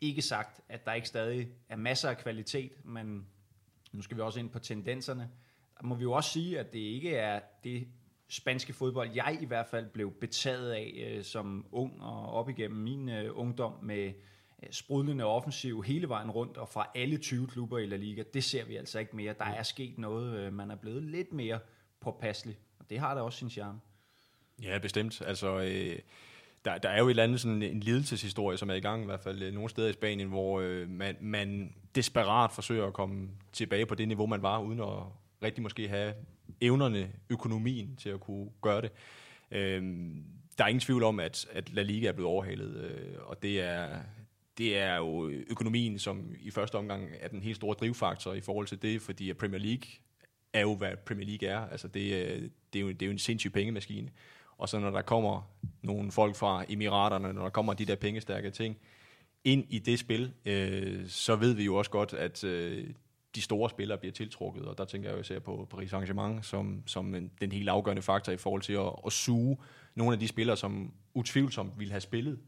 ikke 0.00 0.22
sagt, 0.22 0.60
at 0.68 0.86
der 0.86 0.92
ikke 0.92 1.08
stadig 1.08 1.48
er 1.68 1.76
masser 1.76 2.08
af 2.08 2.18
kvalitet, 2.18 2.72
men 2.84 3.26
nu 3.92 4.02
skal 4.02 4.16
vi 4.16 4.22
også 4.22 4.40
ind 4.40 4.50
på 4.50 4.58
tendenserne. 4.58 5.30
Der 5.80 5.86
må 5.86 5.94
vi 5.94 6.02
jo 6.02 6.12
også 6.12 6.30
sige, 6.30 6.60
at 6.60 6.72
det 6.72 6.78
ikke 6.78 7.16
er 7.16 7.40
det 7.64 7.88
spanske 8.28 8.72
fodbold, 8.72 9.10
jeg 9.14 9.38
i 9.42 9.44
hvert 9.44 9.66
fald 9.66 9.86
blev 9.86 10.12
betaget 10.20 10.72
af 10.72 11.12
øh, 11.16 11.24
som 11.24 11.66
ung 11.72 12.02
og 12.02 12.32
op 12.32 12.48
igennem 12.48 12.80
min 12.80 13.08
øh, 13.08 13.38
ungdom 13.38 13.72
med 13.82 14.12
øh, 14.62 14.68
sprudlende 14.70 15.24
offensiv 15.24 15.82
hele 15.82 16.08
vejen 16.08 16.30
rundt 16.30 16.56
og 16.56 16.68
fra 16.68 16.90
alle 16.94 17.18
20 17.18 17.46
klubber 17.46 17.78
i 17.78 17.86
La 17.86 17.96
Liga. 17.96 18.22
Det 18.34 18.44
ser 18.44 18.64
vi 18.64 18.76
altså 18.76 18.98
ikke 18.98 19.16
mere. 19.16 19.34
Der 19.38 19.44
er 19.44 19.62
sket 19.62 19.98
noget. 19.98 20.38
Øh, 20.38 20.52
man 20.52 20.70
er 20.70 20.76
blevet 20.76 21.02
lidt 21.02 21.32
mere 21.32 21.58
påpasselig, 22.00 22.58
og 22.78 22.90
det 22.90 22.98
har 22.98 23.14
da 23.14 23.20
også 23.20 23.38
sin 23.38 23.50
charme. 23.50 23.80
Ja, 24.62 24.78
bestemt. 24.78 25.22
Altså, 25.26 25.60
øh, 25.60 25.98
der, 26.64 26.78
der 26.78 26.88
er 26.88 26.98
jo 26.98 27.06
et 27.06 27.10
eller 27.10 27.22
andet 27.22 27.40
sådan 27.40 27.62
en 27.62 27.80
lidelseshistorie, 27.80 28.58
som 28.58 28.70
er 28.70 28.74
i 28.74 28.80
gang, 28.80 29.02
i 29.02 29.04
hvert 29.04 29.20
fald 29.20 29.42
øh, 29.42 29.54
nogle 29.54 29.70
steder 29.70 29.88
i 29.88 29.92
Spanien, 29.92 30.28
hvor 30.28 30.60
øh, 30.60 30.88
man, 30.88 31.16
man 31.20 31.74
desperat 31.94 32.52
forsøger 32.52 32.86
at 32.86 32.92
komme 32.92 33.28
tilbage 33.52 33.86
på 33.86 33.94
det 33.94 34.08
niveau, 34.08 34.26
man 34.26 34.42
var, 34.42 34.58
uden 34.58 34.80
at 34.80 35.02
rigtig 35.42 35.62
måske 35.62 35.88
have 35.88 36.14
evnerne, 36.60 37.12
økonomien 37.30 37.96
til 37.96 38.08
at 38.08 38.20
kunne 38.20 38.48
gøre 38.62 38.82
det. 38.82 38.90
Øh, 39.50 39.82
der 40.58 40.64
er 40.64 40.68
ingen 40.68 40.80
tvivl 40.80 41.02
om, 41.02 41.20
at, 41.20 41.46
at 41.52 41.72
La 41.72 41.82
Liga 41.82 42.08
er 42.08 42.12
blevet 42.12 42.30
overhalet, 42.30 42.76
øh, 42.76 43.16
og 43.18 43.42
det 43.42 43.60
er, 43.60 44.00
det 44.58 44.78
er 44.78 44.96
jo 44.96 45.28
økonomien, 45.28 45.98
som 45.98 46.34
i 46.40 46.50
første 46.50 46.74
omgang 46.74 47.08
er 47.20 47.28
den 47.28 47.42
helt 47.42 47.56
store 47.56 47.74
drivfaktor 47.74 48.32
i 48.32 48.40
forhold 48.40 48.66
til 48.66 48.82
det, 48.82 49.02
fordi 49.02 49.32
Premier 49.32 49.60
League 49.60 49.88
er 50.52 50.60
jo, 50.60 50.74
hvad 50.74 50.96
Premier 51.06 51.26
League 51.26 51.48
er. 51.48 51.58
Altså 51.58 51.88
det, 51.88 52.00
øh, 52.00 52.42
det, 52.72 52.78
er, 52.78 52.80
jo, 52.80 52.88
det 52.88 53.02
er 53.02 53.06
jo 53.06 53.12
en 53.12 53.18
sindssyg 53.18 53.52
pengemaskine. 53.52 54.10
Og 54.58 54.68
så 54.68 54.78
når 54.78 54.90
der 54.90 55.02
kommer 55.02 55.50
nogle 55.82 56.12
folk 56.12 56.36
fra 56.36 56.64
Emiraterne, 56.68 57.32
når 57.32 57.42
der 57.42 57.50
kommer 57.50 57.74
de 57.74 57.84
der 57.84 57.96
pengestærke 57.96 58.50
ting 58.50 58.78
ind 59.44 59.64
i 59.68 59.78
det 59.78 59.98
spil, 59.98 60.32
øh, 60.44 61.08
så 61.08 61.36
ved 61.36 61.54
vi 61.54 61.64
jo 61.64 61.74
også 61.74 61.90
godt, 61.90 62.14
at 62.14 62.44
øh, 62.44 62.86
de 63.36 63.42
store 63.42 63.70
spillere 63.70 63.98
bliver 63.98 64.12
tiltrukket, 64.12 64.64
og 64.64 64.78
der 64.78 64.84
tænker 64.84 65.08
jeg 65.08 65.16
jo 65.16 65.20
især 65.20 65.38
på 65.38 65.66
Paris 65.70 65.92
Saint-Germain 65.92 66.42
som, 66.42 66.82
som 66.86 67.14
en, 67.14 67.30
den 67.40 67.52
helt 67.52 67.68
afgørende 67.68 68.02
faktor 68.02 68.32
i 68.32 68.36
forhold 68.36 68.62
til 68.62 68.72
at, 68.72 68.92
at 69.06 69.12
suge 69.12 69.56
nogle 69.94 70.12
af 70.12 70.18
de 70.18 70.28
spillere, 70.28 70.56
som 70.56 70.92
utvivlsomt 71.14 71.78
ville 71.78 71.90
have 71.90 72.00
spillet 72.00 72.38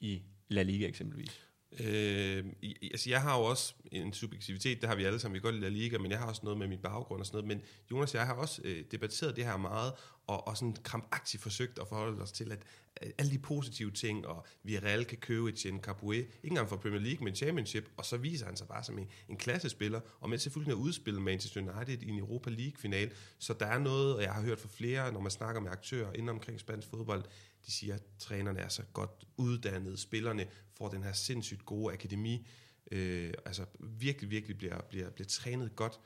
i 0.00 0.22
La 0.48 0.62
Liga 0.62 0.86
eksempelvis. 0.86 1.47
Øh, 1.72 2.44
altså 2.82 3.10
jeg 3.10 3.22
har 3.22 3.38
jo 3.38 3.44
også 3.44 3.74
en 3.92 4.12
subjektivitet, 4.12 4.80
det 4.80 4.88
har 4.88 4.96
vi 4.96 5.04
alle 5.04 5.18
sammen, 5.18 5.34
vi 5.34 5.38
kan 5.38 5.52
godt 5.52 5.60
lide 5.60 5.70
Liga, 5.70 5.98
men 5.98 6.10
jeg 6.10 6.18
har 6.18 6.26
også 6.26 6.40
noget 6.44 6.58
med 6.58 6.68
min 6.68 6.78
baggrund 6.78 7.20
og 7.20 7.26
sådan 7.26 7.44
noget. 7.44 7.48
Men 7.58 7.66
Jonas 7.90 8.14
og 8.14 8.18
jeg 8.18 8.26
har 8.26 8.34
også 8.34 8.62
øh, 8.64 8.84
debatteret 8.90 9.36
det 9.36 9.44
her 9.44 9.56
meget, 9.56 9.92
og, 10.26 10.48
og 10.48 10.56
sådan 10.56 10.76
krampagtigt 10.82 11.42
forsøgt 11.42 11.78
at 11.78 11.88
forholde 11.88 12.22
os 12.22 12.32
til, 12.32 12.52
at 12.52 12.58
øh, 13.02 13.10
alle 13.18 13.32
de 13.32 13.38
positive 13.38 13.90
ting, 13.90 14.26
og 14.26 14.46
vi 14.62 14.78
reelt 14.78 15.06
kan 15.06 15.18
købe 15.18 15.48
Etienne 15.48 15.80
Capoue, 15.80 16.16
ikke 16.16 16.30
engang 16.42 16.68
fra 16.68 16.76
Premier 16.76 17.00
League, 17.00 17.24
men 17.24 17.34
Championship, 17.34 17.90
og 17.96 18.04
så 18.04 18.16
viser 18.16 18.46
han 18.46 18.56
sig 18.56 18.68
bare 18.68 18.84
som 18.84 18.98
en, 18.98 19.08
en 19.28 19.36
klassespiller, 19.36 20.00
og 20.20 20.30
med 20.30 20.38
selvfølgelig 20.38 20.72
at 20.72 20.78
udspille 20.78 21.20
Manchester 21.20 21.60
United 21.60 22.02
i 22.02 22.08
en 22.08 22.18
Europa 22.18 22.50
League-final. 22.50 23.12
Så 23.38 23.52
der 23.52 23.66
er 23.66 23.78
noget, 23.78 24.16
og 24.16 24.22
jeg 24.22 24.32
har 24.32 24.42
hørt 24.42 24.60
fra 24.60 24.68
flere, 24.72 25.12
når 25.12 25.20
man 25.20 25.30
snakker 25.30 25.60
med 25.60 25.70
aktører 25.70 26.12
inden 26.12 26.28
omkring 26.28 26.60
spansk 26.60 26.88
fodbold, 26.88 27.24
de 27.68 27.72
siger, 27.72 27.94
at 27.94 28.02
trænerne 28.18 28.60
er 28.60 28.68
så 28.68 28.82
godt 28.92 29.26
uddannede, 29.36 29.96
spillerne 29.96 30.46
får 30.74 30.88
den 30.88 31.02
her 31.02 31.12
sindssygt 31.12 31.64
gode 31.64 31.92
akademi, 31.92 32.46
øh, 32.90 33.32
altså 33.44 33.64
virkelig, 33.80 34.30
virkelig 34.30 34.58
bliver, 34.58 34.80
bliver, 34.80 35.10
bliver 35.10 35.28
trænet 35.28 35.76
godt, 35.76 36.00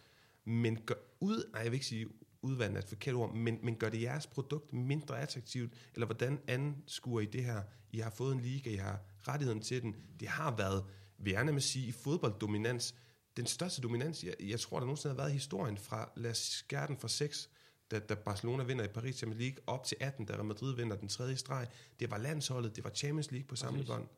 men 0.45 0.81
gør 0.87 0.95
ud, 1.21 1.51
nej, 1.53 1.63
jeg 1.63 1.71
vil 1.71 1.77
ikke 1.77 1.87
sige 1.87 2.09
udvandet 2.43 2.77
er 2.77 2.83
et 2.83 2.89
forkert 2.89 3.15
ord, 3.15 3.35
men, 3.35 3.59
men 3.63 3.77
gør 3.77 3.89
det 3.89 4.03
jeres 4.03 4.27
produkt 4.27 4.73
mindre 4.73 5.21
attraktivt, 5.21 5.73
eller 5.95 6.07
hvordan 6.07 6.41
anskuer 6.47 7.21
I 7.21 7.27
det 7.27 7.45
her? 7.45 7.63
I 7.93 7.99
har 7.99 8.11
fået 8.11 8.35
en 8.35 8.41
liga, 8.41 8.71
I 8.71 8.77
har 8.77 9.01
rettigheden 9.29 9.61
til 9.61 9.83
den, 9.83 9.97
det 10.21 10.29
har 10.29 10.57
været, 10.57 10.85
vil 11.19 11.33
jeg 11.33 11.45
nærmest 11.45 11.69
sige, 11.69 11.87
i 11.87 11.93
fodbolddominans, 11.93 12.95
den 13.37 13.47
største 13.47 13.83
dominans, 13.83 14.25
jeg, 14.25 14.35
jeg 14.41 14.61
tror, 14.61 14.79
der 14.79 14.87
nogensinde 14.87 15.15
har 15.15 15.23
været 15.23 15.31
i 15.31 15.35
historien 15.35 15.79
fra, 15.79 16.13
lad 16.17 16.31
os 16.31 16.39
skære 16.39 16.87
den 16.87 16.97
fra 16.97 17.09
6, 17.09 17.51
da, 17.93 17.99
da 17.99 18.15
Barcelona 18.15 18.65
vinder 18.65 18.85
i 18.85 18.89
Paris 18.89 19.17
Champions 19.17 19.41
League, 19.41 19.59
op 19.67 19.85
til 19.85 19.97
18, 20.01 20.27
da 20.27 20.33
Real 20.33 20.45
Madrid 20.45 20.77
vinder 20.77 20.97
den 20.97 21.09
tredje 21.09 21.37
streg. 21.37 21.69
Det 22.01 22.11
var 22.11 22.19
landsholdet, 22.19 22.77
det 22.77 22.85
var 22.85 22.91
Champions 22.91 23.31
League 23.31 23.47
på 23.49 23.57
samme 23.57 23.85
bånd. 23.85 24.09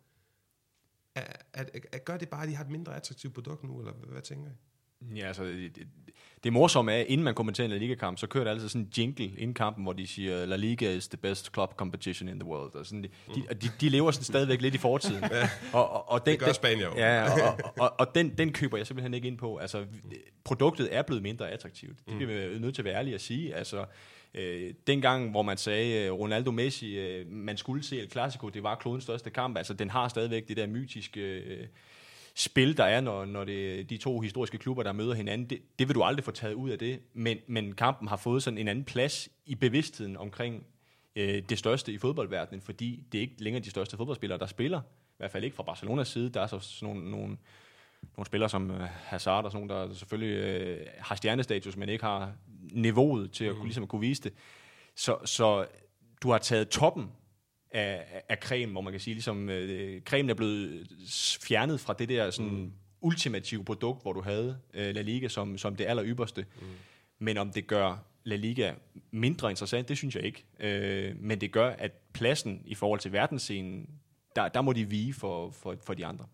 Er, 1.15 1.37
er, 1.53 1.65
er, 1.93 1.99
gør 1.99 2.17
det 2.17 2.29
bare, 2.29 2.43
at 2.43 2.49
de 2.49 2.55
har 2.55 2.65
et 2.65 2.71
mindre 2.71 2.97
attraktivt 2.97 3.35
produkt 3.35 3.65
nu, 3.65 3.79
eller 3.79 3.93
hvad, 3.93 4.09
hvad 4.09 4.23
tænker 4.23 4.51
I? 4.51 4.55
Ja, 5.17 5.27
altså, 5.27 5.45
det, 5.45 5.77
det- 6.45 6.53
morsomme 6.53 6.93
er, 6.93 7.05
inden 7.09 7.25
man 7.25 7.35
kommenterer 7.35 7.65
en 7.65 7.71
La 7.71 7.77
Liga-kamp, 7.77 8.19
så 8.19 8.27
kører 8.27 8.45
der 8.45 8.51
altid 8.51 8.69
sådan 8.69 8.83
en 8.83 8.89
jingle 8.99 9.25
inden 9.25 9.55
kampen, 9.55 9.85
hvor 9.85 9.93
de 9.93 10.07
siger, 10.07 10.47
La 10.47 10.57
Liga 10.57 10.93
is 10.93 11.09
the 11.09 11.17
best 11.17 11.55
club 11.55 11.75
competition 11.77 12.29
in 12.29 12.41
the 12.41 12.49
world. 12.49 12.75
Og 12.75 12.87
sådan, 12.87 13.03
de, 13.03 13.09
de, 13.35 13.43
og 13.51 13.63
de, 13.63 13.69
de 13.81 13.89
lever 13.89 14.11
sådan 14.11 14.25
stadigvæk 14.25 14.61
lidt 14.61 14.75
i 14.75 14.79
fortiden. 14.79 15.25
og, 15.73 15.91
og, 15.93 16.11
og 16.11 16.27
den, 16.27 16.33
Det 16.33 16.41
gør 16.41 16.53
Spanien 16.53 16.81
jo. 16.81 16.93
Ja, 16.97 17.33
og, 17.33 17.55
og, 17.59 17.73
og, 17.83 17.95
og 17.99 18.15
den, 18.15 18.29
den 18.39 18.53
køber 18.53 18.77
jeg 18.77 18.87
simpelthen 18.87 19.15
ikke 19.15 19.29
ind 19.29 19.39
på. 19.39 19.57
Altså, 19.57 19.85
produktet 20.45 20.89
er 20.95 21.03
blevet 21.03 21.23
mindre 21.23 21.51
attraktivt. 21.51 21.99
Det 22.09 22.17
bliver 22.27 22.49
vi 22.49 22.59
nødt 22.59 22.75
til 22.75 22.83
at 22.83 22.87
være 22.87 22.95
ærlige 22.95 23.15
at 23.15 23.21
sige. 23.21 23.55
Altså, 23.55 23.85
øh, 24.35 24.75
dengang, 24.87 25.31
hvor 25.31 25.43
man 25.43 25.57
sagde, 25.57 26.07
øh, 26.07 26.13
Ronaldo 26.13 26.51
Messi, 26.51 26.99
øh, 26.99 27.27
man 27.31 27.57
skulle 27.57 27.83
se 27.85 28.01
El 28.01 28.11
Clasico, 28.11 28.49
det 28.49 28.63
var 28.63 28.75
klodens 28.75 29.05
største 29.05 29.31
kamp. 29.31 29.57
Altså, 29.57 29.75
den 29.75 29.91
har 29.91 30.09
stadigvæk 30.09 30.49
det 30.49 30.57
der 30.57 30.67
mytiske... 30.67 31.21
Øh, 31.21 31.67
spil, 32.35 32.77
der 32.77 32.85
er, 32.85 33.01
når, 33.01 33.25
når 33.25 33.45
det 33.45 33.91
de 33.91 33.97
to 33.97 34.21
historiske 34.21 34.59
klubber, 34.59 34.83
der 34.83 34.93
møder 34.93 35.15
hinanden, 35.15 35.51
det, 35.51 35.59
det 35.79 35.89
vil 35.89 35.95
du 35.95 36.03
aldrig 36.03 36.25
få 36.25 36.31
taget 36.31 36.55
ud 36.55 36.71
af 36.71 36.79
det, 36.79 37.01
men, 37.13 37.39
men 37.47 37.75
kampen 37.75 38.09
har 38.09 38.17
fået 38.17 38.43
sådan 38.43 38.59
en 38.59 38.69
anden 38.69 38.85
plads 38.85 39.29
i 39.47 39.55
bevidstheden 39.55 40.17
omkring 40.17 40.67
øh, 41.17 41.43
det 41.49 41.59
største 41.59 41.93
i 41.93 41.99
fodboldverdenen, 41.99 42.61
fordi 42.61 43.05
det 43.13 43.19
er 43.19 43.23
ikke 43.23 43.43
længere 43.43 43.65
de 43.65 43.71
største 43.71 43.97
fodboldspillere, 43.97 44.39
der 44.39 44.47
spiller, 44.47 44.81
i 44.81 45.17
hvert 45.17 45.31
fald 45.31 45.45
ikke 45.45 45.57
fra 45.57 45.63
Barcelonas 45.63 46.09
side, 46.09 46.31
der 46.31 46.41
er 46.41 46.47
så 46.47 46.59
sådan 46.59 46.95
nogle, 46.95 47.11
nogle, 47.11 47.37
nogle 48.17 48.27
spillere 48.27 48.49
som 48.49 48.71
øh, 48.71 48.81
Hazard 48.81 49.45
og 49.45 49.53
sådan 49.53 49.67
nogle, 49.67 49.89
der 49.89 49.95
selvfølgelig 49.95 50.37
øh, 50.37 50.87
har 50.99 51.15
stjernestatus, 51.15 51.77
men 51.77 51.89
ikke 51.89 52.05
har 52.05 52.33
niveauet 52.73 53.33
til 53.33 53.45
at 53.45 53.55
kunne, 53.55 53.65
ligesom 53.65 53.83
at 53.83 53.89
kunne 53.89 54.01
vise 54.01 54.23
det. 54.23 54.33
Så, 54.97 55.19
så 55.25 55.67
du 56.23 56.31
har 56.31 56.39
taget 56.39 56.69
toppen 56.69 57.11
af, 57.75 58.23
af- 58.29 58.39
creme, 58.43 58.73
hvor 58.73 58.81
man 58.81 58.93
kan 58.93 59.01
sige, 59.01 59.15
ligesom 59.15 59.49
øh, 59.49 60.03
cremen 60.03 60.31
er 60.31 60.35
blevet 60.35 60.89
fjernet 61.43 61.81
fra 61.81 61.93
det 61.93 62.09
der 62.09 62.31
sådan 62.31 62.51
mm. 62.51 62.73
ultimative 63.01 63.65
produkt, 63.65 64.03
hvor 64.03 64.13
du 64.13 64.21
havde 64.21 64.59
øh, 64.75 64.95
La 64.95 65.03
Liga 65.03 65.29
som, 65.29 65.59
som 65.59 65.77
det 65.77 65.85
aller 65.85 66.05
ypperste. 66.07 66.47
Mm. 66.61 66.67
Men 67.19 67.39
om 67.39 67.51
det 67.51 67.67
gør 67.67 67.97
La 68.25 68.37
Liga 68.37 68.75
mindre 69.11 69.51
interessant, 69.51 69.89
det 69.89 69.97
synes 69.97 70.15
jeg 70.15 70.25
ikke. 70.25 70.45
Øh, 70.61 71.17
men 71.21 71.41
det 71.41 71.53
gør, 71.53 71.69
at 71.69 71.93
pladsen 72.13 72.63
i 72.67 72.75
forhold 72.75 73.01
til 73.01 73.13
verdensscenen, 73.13 73.89
der, 74.37 74.49
der 74.49 74.63
må 74.63 74.73
de 74.73 74.89
vige 74.89 75.15
for, 75.15 75.51
for, 75.51 75.77
for 75.87 75.95
de 75.95 76.07
andre. 76.07 76.27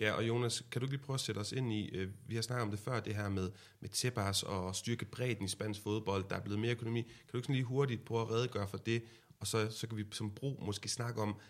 Ja, 0.00 0.12
og 0.12 0.28
Jonas, 0.28 0.64
kan 0.70 0.80
du 0.80 0.86
lige 0.86 0.98
prøve 0.98 1.14
at 1.14 1.20
sætte 1.20 1.38
os 1.38 1.52
ind 1.52 1.72
i, 1.72 1.88
øh, 1.88 2.08
vi 2.26 2.34
har 2.34 2.42
snakket 2.42 2.62
om 2.62 2.70
det 2.70 2.78
før, 2.78 3.00
det 3.00 3.14
her 3.14 3.28
med, 3.28 3.50
med 3.80 3.88
Tebas 3.88 4.42
og 4.42 4.76
styrke 4.76 5.04
bredden 5.04 5.44
i 5.44 5.48
spansk 5.48 5.82
fodbold, 5.82 6.24
der 6.30 6.36
er 6.36 6.40
blevet 6.40 6.60
mere 6.60 6.70
økonomi. 6.70 7.02
Kan 7.02 7.12
du 7.32 7.38
ikke 7.38 7.46
sådan 7.46 7.54
lige 7.54 7.64
hurtigt 7.64 8.04
prøve 8.04 8.22
at 8.22 8.30
redegøre 8.30 8.68
for 8.68 8.76
det, 8.76 9.02
og 9.40 9.46
så, 9.46 9.70
så 9.70 9.86
kan 9.86 9.98
vi 9.98 10.04
som 10.12 10.34
bro 10.34 10.58
måske 10.62 10.88
snakke 10.88 11.22
om, 11.22 11.40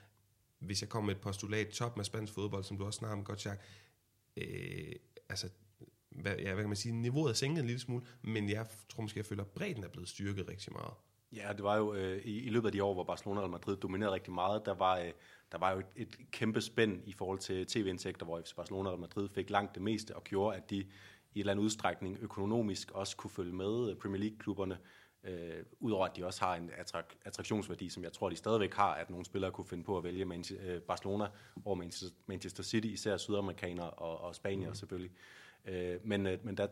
hvis 0.58 0.82
jeg 0.82 0.88
kommer 0.88 1.06
med 1.06 1.14
et 1.14 1.20
postulat, 1.20 1.68
top 1.68 1.96
med 1.96 2.04
spansk 2.04 2.32
fodbold, 2.32 2.64
som 2.64 2.78
du 2.78 2.84
også 2.84 2.98
snakker 2.98 3.16
om, 3.16 3.24
godt 3.24 3.46
Jack, 3.46 3.60
øh, 4.36 4.92
altså, 5.28 5.48
hvad, 6.10 6.36
ja, 6.36 6.54
hvad 6.54 6.62
kan 6.62 6.68
man 6.68 6.76
sige, 6.76 6.94
niveauet 6.94 7.30
er 7.30 7.34
sænket 7.34 7.60
en 7.60 7.66
lille 7.66 7.80
smule, 7.80 8.06
men 8.22 8.48
jeg 8.48 8.66
tror 8.88 9.02
måske, 9.02 9.18
jeg 9.18 9.26
føler, 9.26 9.44
at 9.44 9.50
bredden 9.50 9.84
er 9.84 9.88
blevet 9.88 10.08
styrket 10.08 10.48
rigtig 10.48 10.72
meget. 10.72 10.94
Ja, 11.32 11.52
det 11.52 11.62
var 11.62 11.76
jo 11.76 11.94
øh, 11.94 12.24
i, 12.24 12.42
i 12.42 12.50
løbet 12.50 12.68
af 12.68 12.72
de 12.72 12.84
år, 12.84 12.94
hvor 12.94 13.04
Barcelona 13.04 13.40
og 13.40 13.50
Madrid 13.50 13.76
dominerede 13.76 14.14
rigtig 14.14 14.32
meget, 14.32 14.66
der 14.66 14.74
var, 14.74 14.98
øh, 14.98 15.12
der 15.52 15.58
var 15.58 15.72
jo 15.72 15.78
et, 15.78 15.86
et 15.96 16.16
kæmpe 16.30 16.60
spænd 16.60 17.02
i 17.06 17.12
forhold 17.12 17.38
til 17.38 17.66
tv-indtægter, 17.66 18.26
hvor 18.26 18.40
FC 18.40 18.54
Barcelona 18.54 18.90
og 18.90 19.00
Madrid 19.00 19.28
fik 19.28 19.50
langt 19.50 19.74
det 19.74 19.82
meste, 19.82 20.16
og 20.16 20.24
gjorde, 20.24 20.56
at 20.56 20.70
de 20.70 20.76
i 20.76 20.80
en 20.80 20.90
eller 21.40 21.52
anden 21.52 21.64
udstrækning 21.64 22.18
økonomisk 22.20 22.90
også 22.90 23.16
kunne 23.16 23.30
følge 23.30 23.52
med 23.52 23.90
øh, 23.90 23.96
Premier 23.96 24.20
League-klubberne, 24.20 24.78
øh, 25.24 25.64
udover 25.80 26.06
at 26.06 26.16
de 26.16 26.26
også 26.26 26.44
har 26.44 26.54
en 26.54 26.70
attrak- 26.70 27.16
attraktionsværdi, 27.24 27.88
som 27.88 28.02
jeg 28.02 28.12
tror, 28.12 28.30
de 28.30 28.36
stadigvæk 28.36 28.74
har, 28.74 28.94
at 28.94 29.10
nogle 29.10 29.24
spillere 29.24 29.50
kunne 29.50 29.66
finde 29.66 29.84
på 29.84 29.96
at 29.98 30.04
vælge 30.04 30.24
Man- 30.24 30.44
øh, 30.60 30.80
Barcelona 30.80 31.26
over 31.64 31.76
Manchester, 31.76 32.16
Manchester 32.26 32.62
City, 32.62 32.86
især 32.86 33.16
sydamerikanere 33.16 33.90
og, 33.90 34.20
og 34.20 34.34
spanier 34.34 34.68
mm. 34.68 34.74
selvfølgelig. 34.74 35.10
Øh, 35.64 35.96
men, 36.04 36.26
øh, 36.26 36.38
men 36.42 36.56
der 36.56 36.66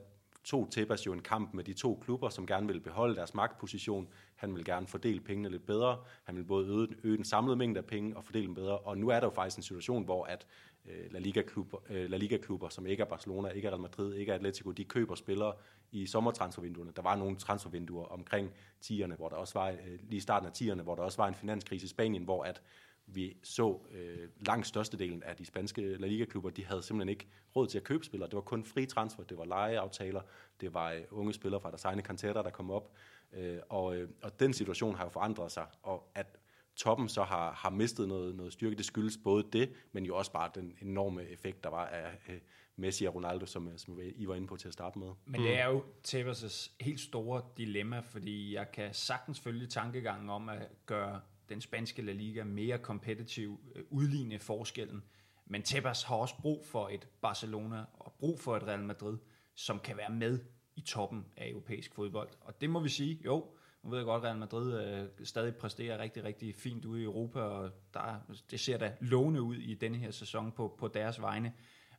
tog 0.45 0.69
Tebas 0.71 1.07
jo 1.07 1.13
en 1.13 1.23
kamp 1.23 1.55
med 1.55 1.65
de 1.65 1.73
to 1.73 2.01
klubber, 2.05 2.29
som 2.29 2.47
gerne 2.47 2.67
ville 2.67 2.81
beholde 2.81 3.17
deres 3.17 3.35
magtposition. 3.35 4.09
Han 4.35 4.55
vil 4.55 4.65
gerne 4.65 4.87
fordele 4.87 5.21
pengene 5.21 5.49
lidt 5.49 5.67
bedre. 5.67 5.99
Han 6.25 6.37
vil 6.37 6.45
både 6.45 6.69
øge, 6.69 6.89
øge 7.03 7.17
den 7.17 7.25
samlede 7.25 7.57
mængde 7.57 7.79
af 7.79 7.87
penge 7.87 8.17
og 8.17 8.25
fordele 8.25 8.47
dem 8.47 8.55
bedre. 8.55 8.79
Og 8.79 8.99
nu 8.99 9.09
er 9.09 9.21
der 9.21 9.27
jo 9.27 9.31
faktisk 9.35 9.57
en 9.57 9.63
situation, 9.63 10.05
hvor 10.05 10.25
at 10.25 10.47
øh, 10.87 11.13
La 11.13 11.19
Liga-klubber, 11.19 11.79
La 11.91 12.17
Liga-klubber, 12.17 12.69
som 12.69 12.87
ikke 12.87 13.01
er 13.01 13.07
Barcelona, 13.07 13.49
ikke 13.49 13.67
er 13.67 13.71
Real 13.71 13.81
Madrid, 13.81 14.15
ikke 14.15 14.33
er 14.33 14.37
Atletico, 14.37 14.71
de 14.71 14.85
køber 14.85 15.15
spillere 15.15 15.53
i 15.93 16.07
sommertransfervinduerne. 16.07 16.93
Der 16.97 17.03
var 17.03 17.17
nogle 17.17 17.37
transfervinduer 17.37 18.05
omkring 18.05 18.51
10'erne, 18.85 19.17
hvor 19.17 19.29
der 19.29 19.37
også 19.37 19.55
var, 19.55 19.69
øh, 19.69 19.99
lige 20.03 20.17
i 20.17 20.21
starten 20.21 20.49
af 20.49 20.53
10'erne, 20.53 20.83
hvor 20.83 20.95
der 20.95 21.03
også 21.03 21.23
var 21.23 21.29
en 21.29 21.35
finanskrise 21.35 21.85
i 21.85 21.89
Spanien, 21.89 22.25
hvor 22.25 22.45
at 22.45 22.63
vi 23.07 23.37
så 23.43 23.81
øh, 23.91 24.29
langt 24.47 24.67
størstedelen 24.67 25.23
af 25.23 25.37
de 25.37 25.45
spanske 25.45 25.97
La 25.97 26.07
Liga-klubber, 26.07 26.51
de 26.51 26.65
havde 26.65 26.83
simpelthen 26.83 27.09
ikke 27.09 27.29
råd 27.57 27.67
til 27.67 27.79
at 27.79 27.85
købe 27.85 28.05
spillere. 28.05 28.29
Det 28.29 28.37
var 28.37 28.43
kun 28.43 28.65
fri 28.65 28.87
transfer, 28.87 29.23
det 29.23 29.39
var 29.39 29.45
lejeaftaler, 29.45 30.21
det 30.61 30.75
var 30.75 30.93
øh, 30.93 31.01
unge 31.11 31.33
spillere 31.33 31.61
fra 31.61 31.71
deres 31.71 31.85
egne 31.85 32.03
kanterer, 32.03 32.43
der 32.43 32.51
kom 32.51 32.71
op. 32.71 32.93
Øh, 33.33 33.59
og, 33.69 33.97
øh, 33.97 34.09
og 34.23 34.41
den 34.41 34.53
situation 34.53 34.95
har 34.95 35.05
jo 35.05 35.11
forandret 35.11 35.53
sig, 35.53 35.67
og 35.83 36.11
at 36.15 36.39
toppen 36.77 37.09
så 37.09 37.23
har, 37.23 37.53
har 37.53 37.71
mistet 37.71 38.09
noget, 38.09 38.35
noget 38.35 38.53
styrke, 38.53 38.77
det 38.77 38.85
skyldes 38.85 39.19
både 39.25 39.45
det, 39.53 39.73
men 39.93 40.05
jo 40.05 40.17
også 40.17 40.33
bare 40.33 40.51
den 40.55 40.77
enorme 40.83 41.23
effekt, 41.23 41.65
der 41.65 41.71
var 41.71 41.87
af 41.87 42.19
øh, 42.29 42.41
Messi 42.77 43.05
og 43.05 43.15
Ronaldo, 43.15 43.47
som, 43.47 43.69
øh, 43.69 43.79
som 43.79 44.01
I 44.17 44.29
var 44.29 44.35
inde 44.35 44.47
på 44.47 44.57
til 44.57 44.69
at 44.69 44.75
starte 44.75 44.99
med. 44.99 45.09
Men 45.25 45.41
det 45.41 45.59
er 45.59 45.67
jo 45.67 45.85
Tebas' 46.09 46.73
helt 46.81 47.01
store 47.01 47.43
dilemma, 47.57 48.01
fordi 48.01 48.55
jeg 48.55 48.73
kan 48.73 48.95
sagtens 48.95 49.41
følge 49.41 49.67
tankegangen 49.67 50.31
om 50.31 50.49
at 50.49 50.69
gøre 50.87 51.21
den 51.49 51.61
spanske 51.61 52.03
La 52.03 52.13
Liga 52.13 52.45
mere 52.45 52.79
kompetitiv, 52.79 53.61
øh, 53.75 53.85
udligne 53.91 54.39
forskellen. 54.39 55.03
Men 55.47 55.63
Tebas 55.63 56.03
har 56.03 56.17
også 56.17 56.35
brug 56.41 56.67
for 56.67 56.89
et 56.89 57.09
Barcelona 57.23 57.85
og 57.95 58.13
brug 58.19 58.41
for 58.41 58.57
et 58.57 58.63
Real 58.63 58.83
Madrid, 58.83 59.19
som 59.55 59.79
kan 59.79 59.97
være 59.97 60.11
med 60.11 60.39
i 60.77 60.81
toppen 60.81 61.27
af 61.37 61.49
europæisk 61.49 61.95
fodbold. 61.95 62.29
Og 62.41 62.61
det 62.61 62.71
må 62.71 62.81
vi 62.81 62.89
sige, 62.89 63.21
jo, 63.25 63.47
nu 63.83 63.91
ved 63.91 63.99
jeg 63.99 64.05
godt, 64.05 64.23
at 64.23 64.29
Real 64.29 64.39
Madrid 64.39 64.85
øh, 64.85 65.09
stadig 65.27 65.57
præsterer 65.57 65.99
rigtig, 65.99 66.25
rigtig 66.25 66.55
fint 66.55 66.85
ude 66.85 67.01
i 67.01 67.05
Europa, 67.05 67.41
og 67.41 67.71
der, 67.95 68.21
det 68.51 68.61
ser 68.61 68.79
da 68.79 68.97
lovende 69.01 69.43
ud 69.43 69.57
i 69.57 69.75
denne 69.75 69.99
her 69.99 70.11
sæson 70.11 70.53
på, 70.53 70.77
på 70.79 70.89
deres 70.89 71.21
vegne. 71.21 71.53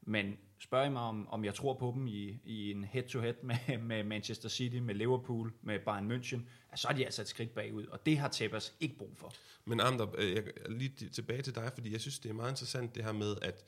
Men 0.05 0.37
spørger 0.59 0.85
I 0.85 0.89
mig, 0.89 1.01
om, 1.01 1.27
om 1.29 1.45
jeg 1.45 1.53
tror 1.53 1.73
på 1.73 1.91
dem 1.95 2.07
i, 2.07 2.39
i 2.43 2.71
en 2.71 2.83
head-to-head 2.83 3.33
med, 3.43 3.77
med 3.77 4.03
Manchester 4.03 4.49
City, 4.49 4.75
med 4.75 4.95
Liverpool, 4.95 5.53
med 5.61 5.79
Bayern 5.79 6.11
München, 6.11 6.39
så 6.75 6.87
er 6.87 6.93
de 6.93 7.05
altså 7.05 7.21
et 7.21 7.27
skridt 7.27 7.53
bagud, 7.53 7.85
og 7.85 8.05
det 8.05 8.17
har 8.17 8.27
Tebas 8.27 8.75
ikke 8.79 8.97
brug 8.97 9.11
for. 9.15 9.33
Men 9.65 9.79
Ander, 9.79 10.07
øh, 10.17 10.33
jeg, 10.35 10.43
lige 10.69 11.09
tilbage 11.09 11.41
til 11.41 11.55
dig, 11.55 11.71
fordi 11.73 11.91
jeg 11.91 12.01
synes, 12.01 12.19
det 12.19 12.29
er 12.29 12.33
meget 12.33 12.51
interessant 12.51 12.95
det 12.95 13.03
her 13.03 13.11
med, 13.11 13.35
at 13.41 13.65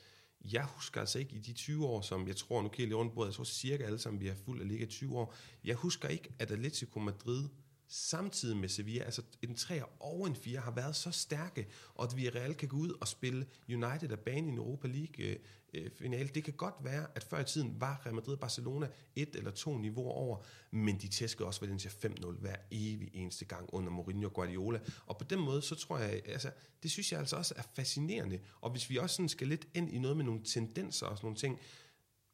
jeg 0.52 0.66
husker 0.66 1.00
altså 1.00 1.20
ikke 1.20 1.36
i 1.36 1.40
de 1.40 1.54
20 1.54 1.86
år, 1.86 2.02
som 2.02 2.28
jeg 2.28 2.36
tror, 2.36 2.62
nu 2.62 2.70
kigger 2.70 2.84
jeg 2.84 2.88
lige 2.88 2.98
rundt 2.98 3.14
på, 3.14 3.26
jeg 3.26 3.34
tror 3.34 3.44
cirka 3.44 3.84
alle 3.84 4.00
sammen, 4.00 4.22
vi 4.22 4.28
har 4.28 4.36
fuldt 4.46 4.62
af 4.62 4.68
ligge 4.68 4.86
20 4.86 5.18
år, 5.18 5.36
jeg 5.64 5.76
husker 5.76 6.08
ikke, 6.08 6.30
at 6.40 6.52
Atletico 6.52 7.00
Madrid 7.00 7.44
samtidig 7.88 8.58
med 8.58 8.70
Sevilla, 8.70 9.04
altså 9.04 9.22
en 9.42 9.56
3 9.56 9.86
og 10.00 10.28
en 10.28 10.36
4, 10.36 10.60
har 10.60 10.72
været 10.72 10.96
så 10.96 11.12
stærke, 11.12 11.68
og 11.96 12.04
at 12.04 12.18
vi 12.18 12.30
reelt 12.30 12.58
kan 12.58 12.70
gå 12.70 12.78
ud 12.78 12.98
og 13.02 13.08
spille 13.08 13.46
United 13.70 14.12
af 14.12 14.20
banen 14.20 14.54
i 14.54 14.58
Europa 14.58 14.88
League 14.88 15.26
øh, 15.26 15.36
øh, 15.76 15.92
finale. 15.92 16.30
Det 16.36 16.44
kan 16.44 16.54
godt 16.54 16.76
være, 16.82 17.08
at 17.16 17.24
før 17.24 17.40
i 17.40 17.44
tiden 17.44 17.76
var 17.80 18.02
Real 18.06 18.16
Madrid 18.16 18.38
Barcelona 18.38 18.88
et 19.16 19.36
eller 19.36 19.52
to 19.52 19.78
niveauer 19.78 20.12
over, 20.12 20.38
men 20.72 20.98
de 20.98 21.08
tæskede 21.08 21.48
også 21.48 21.62
Valencia 21.62 21.92
5-0 21.92 22.32
hver 22.32 22.56
evig 22.72 23.10
eneste 23.14 23.46
gang 23.46 23.70
under 23.74 23.92
Mourinho 23.92 24.28
og 24.28 24.34
Guardiola. 24.34 24.80
Og 25.06 25.18
på 25.18 25.24
den 25.24 25.40
måde, 25.40 25.62
så 25.62 25.76
tror 25.76 25.98
jeg, 25.98 26.22
altså, 26.26 26.52
det 26.84 26.92
synes 26.92 27.12
jeg 27.12 27.20
altså 27.20 27.36
også 27.36 27.54
er 27.58 27.64
fascinerende. 27.76 28.40
Og 28.62 28.72
hvis 28.72 28.90
vi 28.90 28.98
også 28.98 29.16
sådan 29.16 29.30
skal 29.30 29.48
lidt 29.48 29.68
ind 29.74 29.94
i 29.94 30.00
noget 30.00 30.18
med 30.18 30.26
nogle 30.26 30.44
tendenser 30.44 31.06
og 31.06 31.18
sådan 31.18 31.26
nogle 31.26 31.38
ting, 31.38 31.60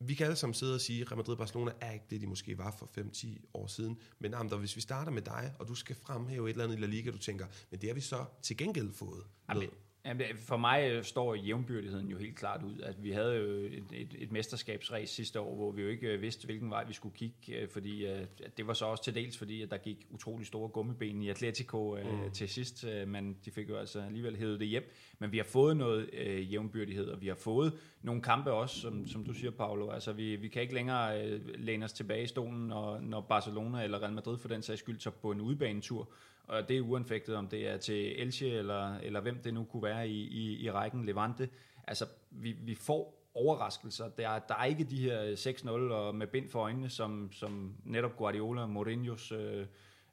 vi 0.04 0.14
kan 0.14 0.26
alle 0.26 0.36
sammen 0.36 0.54
sidde 0.54 0.76
og 0.76 0.82
sige, 0.82 1.02
at 1.02 1.12
Real 1.12 1.18
Madrid 1.18 1.36
Barcelona 1.36 1.72
er 1.82 1.92
ikke 1.92 2.06
det, 2.10 2.22
de 2.22 2.28
måske 2.28 2.58
var 2.58 2.76
for 2.80 2.90
5-10 2.98 3.50
år 3.54 3.68
siden. 3.68 3.98
Men 4.20 4.34
Amder, 4.34 4.58
hvis 4.58 4.76
vi 4.76 4.82
starter 4.82 5.12
med 5.12 5.22
dig, 5.22 5.54
og 5.60 5.68
du 5.68 5.76
skal 5.76 5.96
fremhæve 5.96 6.50
et 6.50 6.54
eller 6.54 6.64
andet 6.64 6.78
i 6.78 6.80
La 6.80 6.88
Liga, 6.88 7.12
du 7.12 7.18
tænker, 7.18 7.48
men 7.72 7.82
det 7.82 7.90
har 7.90 7.94
vi 7.94 8.02
så 8.02 8.26
til 8.42 8.58
gengæld 8.58 8.94
fået. 8.94 9.24
Jamen, 9.50 9.70
Jamen, 10.06 10.26
for 10.38 10.58
mig 10.58 10.92
øh, 10.92 11.04
står 11.04 11.36
jævnbyrdigheden 11.36 12.08
jo 12.08 12.18
helt 12.18 12.36
klart 12.36 12.64
ud. 12.64 12.80
At 12.80 13.04
vi 13.04 13.12
havde 13.12 13.36
jo 13.36 13.50
et, 13.52 13.84
et, 13.94 14.16
et 14.18 14.32
mesterskabsræs 14.32 15.10
sidste 15.10 15.40
år, 15.40 15.56
hvor 15.56 15.72
vi 15.72 15.82
jo 15.82 15.88
ikke 15.88 16.08
øh, 16.08 16.22
vidste, 16.22 16.46
hvilken 16.46 16.70
vej 16.70 16.84
vi 16.84 16.94
skulle 16.94 17.16
kigge, 17.16 17.62
øh, 17.62 17.70
fordi 17.70 18.08
det 18.58 18.68
var 18.68 18.74
så 18.74 18.86
også 18.86 19.04
til 19.04 19.16
dels, 19.16 19.38
fordi 19.38 19.62
at 19.62 19.72
der 19.72 19.78
gik 19.78 20.08
utrolig 20.10 20.48
store 20.48 20.70
gummibene 20.70 21.26
i 21.26 21.30
Atletico 21.30 21.98
mm. 22.04 22.32
til 22.32 22.50
sidst, 22.50 22.86
men 23.08 23.38
de 23.46 23.52
fik 23.52 23.70
jo 23.70 23.78
altså 23.78 24.02
alligevel 24.02 24.36
hævet 24.36 24.60
det 24.60 24.68
hjem. 24.68 24.92
Men 25.20 25.32
vi 25.32 25.38
har 25.38 25.44
fået 25.44 25.78
noget 25.78 26.10
øh, 26.14 26.54
jævnbyrdighed, 26.54 27.08
og 27.08 27.22
vi 27.22 27.28
har 27.28 27.36
fået 27.36 27.74
nogle 28.02 28.22
kampe 28.22 28.52
også, 28.52 28.80
som, 28.80 29.08
som 29.08 29.24
du 29.24 29.34
siger, 29.34 29.52
Paolo. 29.52 29.90
Altså, 29.90 30.14
vi, 30.14 30.36
vi 30.36 30.48
kan 30.48 30.62
ikke 30.62 30.74
længere 30.74 31.26
øh, 31.26 31.42
læne 31.56 31.86
os 31.86 31.94
tilbage 31.94 32.24
i 32.24 32.28
stolen, 32.28 32.68
når, 32.68 33.00
når 33.00 33.22
Barcelona 33.22 33.84
eller 33.84 34.02
Real 34.02 34.14
Madrid 34.14 34.38
for 34.38 34.48
den 34.48 34.62
sags 34.62 34.80
skyld 34.80 35.00
tager 35.00 35.16
på 35.22 35.32
en 35.32 35.42
udbanetur 35.42 36.10
og 36.52 36.70
det 36.70 36.78
er 36.78 36.82
uanfægtet, 36.82 37.36
om 37.36 37.48
det 37.48 37.68
er 37.68 37.78
til 37.78 38.22
Elche, 38.22 38.50
eller, 38.50 38.98
eller 38.98 39.22
hvem 39.22 39.42
det 39.44 39.54
nu 39.54 39.64
kunne 39.64 39.84
være 39.84 40.08
i, 40.08 40.28
i, 40.28 40.64
i 40.64 40.72
rækken 40.72 41.06
Levante. 41.06 41.50
Altså, 41.88 42.06
vi, 42.32 42.52
vi 42.52 42.76
får 42.76 43.30
overraskelser. 43.34 44.10
Der 44.10 44.30
er, 44.30 44.40
der 44.40 44.56
er 44.56 44.66
ikke 44.66 44.84
de 44.84 45.02
her 45.02 45.36
6-0 45.36 45.70
og 45.70 46.16
med 46.16 46.28
bind 46.28 46.50
for 46.50 46.60
øjnene, 46.60 46.90
som, 46.90 47.30
som 47.32 47.76
netop 47.84 48.18
Guardiola 48.18 48.62
og 48.62 48.70
Mourinho's 48.70 49.36
øh, 49.36 49.66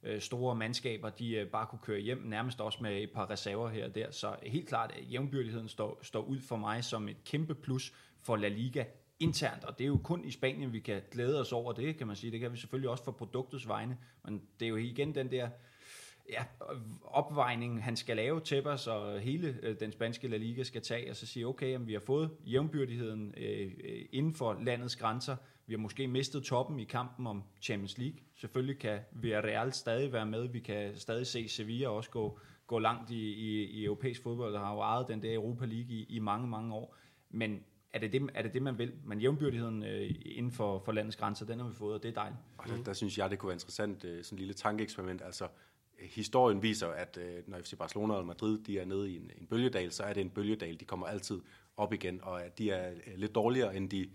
øh, 0.02 0.20
store 0.20 0.54
mandskaber, 0.54 1.10
de 1.10 1.34
øh, 1.34 1.46
bare 1.46 1.66
kunne 1.66 1.80
køre 1.82 2.00
hjem, 2.00 2.22
nærmest 2.24 2.60
også 2.60 2.78
med 2.82 3.02
et 3.02 3.10
par 3.10 3.30
reserver 3.30 3.68
her 3.68 3.84
og 3.84 3.94
der. 3.94 4.10
Så 4.10 4.36
helt 4.42 4.68
klart, 4.68 4.92
at 4.92 5.12
jævnbyrdigheden 5.12 5.68
står, 5.68 5.98
står 6.02 6.22
ud 6.22 6.40
for 6.40 6.56
mig 6.56 6.84
som 6.84 7.08
et 7.08 7.24
kæmpe 7.24 7.54
plus 7.54 7.92
for 8.22 8.36
La 8.36 8.48
Liga 8.48 8.84
internt, 9.20 9.64
og 9.64 9.78
det 9.78 9.84
er 9.84 9.88
jo 9.88 10.00
kun 10.04 10.24
i 10.24 10.30
Spanien, 10.30 10.72
vi 10.72 10.80
kan 10.80 11.02
glæde 11.10 11.40
os 11.40 11.52
over 11.52 11.72
det, 11.72 11.96
kan 11.96 12.06
man 12.06 12.16
sige. 12.16 12.30
Det 12.30 12.40
kan 12.40 12.52
vi 12.52 12.56
selvfølgelig 12.56 12.90
også 12.90 13.04
for 13.04 13.12
produktets 13.12 13.68
vegne, 13.68 13.98
men 14.24 14.42
det 14.60 14.66
er 14.66 14.70
jo 14.70 14.76
igen 14.76 15.14
den 15.14 15.30
der 15.30 15.48
ja, 16.28 16.44
opvejning, 17.02 17.84
han 17.84 17.96
skal 17.96 18.16
lave 18.16 18.40
til 18.40 18.66
os, 18.66 18.86
og 18.86 19.20
hele 19.20 19.58
øh, 19.62 19.80
den 19.80 19.92
spanske 19.92 20.28
La 20.28 20.36
Liga 20.36 20.62
skal 20.62 20.82
tage, 20.82 21.10
og 21.10 21.16
så 21.16 21.26
sige, 21.26 21.46
okay, 21.46 21.70
jamen, 21.70 21.86
vi 21.86 21.92
har 21.92 22.00
fået 22.00 22.30
jævnbyrdigheden 22.46 23.34
øh, 23.36 23.70
inden 24.12 24.34
for 24.34 24.58
landets 24.62 24.96
grænser, 24.96 25.36
vi 25.66 25.74
har 25.74 25.78
måske 25.78 26.06
mistet 26.06 26.42
toppen 26.42 26.80
i 26.80 26.84
kampen 26.84 27.26
om 27.26 27.42
Champions 27.62 27.98
League. 27.98 28.18
Selvfølgelig 28.34 28.78
kan 28.78 29.00
Villarreal 29.12 29.72
stadig 29.72 30.12
være 30.12 30.26
med, 30.26 30.48
vi 30.48 30.60
kan 30.60 30.96
stadig 30.96 31.26
se 31.26 31.48
Sevilla 31.48 31.88
også 31.88 32.10
gå, 32.10 32.38
gå 32.66 32.78
langt 32.78 33.10
i, 33.10 33.32
i, 33.32 33.64
i 33.64 33.84
europæisk 33.84 34.22
fodbold, 34.22 34.52
der 34.52 34.58
har 34.58 34.74
jo 34.74 34.80
ejet 34.80 35.08
den 35.08 35.22
der 35.22 35.34
Europa 35.34 35.64
League 35.64 35.90
i, 35.90 36.06
i 36.08 36.18
mange, 36.18 36.48
mange 36.48 36.74
år. 36.74 36.96
Men 37.30 37.60
er 37.92 37.98
det 37.98 38.12
det, 38.12 38.30
er 38.34 38.42
det, 38.42 38.54
det 38.54 38.62
man 38.62 38.78
vil? 38.78 38.92
Men 39.04 39.20
jævnbyrdigheden 39.20 39.82
øh, 39.82 40.10
inden 40.24 40.52
for, 40.52 40.78
for 40.84 40.92
landets 40.92 41.16
grænser, 41.16 41.46
den 41.46 41.60
har 41.60 41.68
vi 41.68 41.74
fået, 41.74 41.94
og 41.94 42.02
det 42.02 42.08
er 42.08 42.12
dejligt. 42.12 42.40
Og 42.58 42.68
der, 42.68 42.82
der 42.82 42.92
synes 42.92 43.18
jeg, 43.18 43.30
det 43.30 43.38
kunne 43.38 43.48
være 43.48 43.56
interessant, 43.56 44.04
øh, 44.04 44.24
sådan 44.24 44.36
et 44.36 44.40
lille 44.40 44.54
tankeeksperiment. 44.54 45.22
Altså, 45.22 45.48
historien 46.00 46.62
viser, 46.62 46.88
at 46.88 47.18
øh, 47.20 47.42
når 47.46 47.58
FC 47.58 47.76
Barcelona 47.78 48.14
og 48.14 48.26
Madrid 48.26 48.58
de 48.58 48.78
er 48.78 48.84
nede 48.84 49.10
i 49.10 49.16
en, 49.16 49.30
en 49.40 49.46
bølgedal, 49.46 49.92
så 49.92 50.02
er 50.02 50.12
det 50.12 50.20
en 50.20 50.30
bølgedal. 50.30 50.80
De 50.80 50.84
kommer 50.84 51.06
altid 51.06 51.40
op 51.76 51.92
igen, 51.92 52.20
og 52.22 52.44
at 52.44 52.58
de 52.58 52.70
er 52.70 52.90
øh, 52.90 53.14
lidt 53.16 53.34
dårligere 53.34 53.76
end 53.76 53.90
de, 53.90 54.10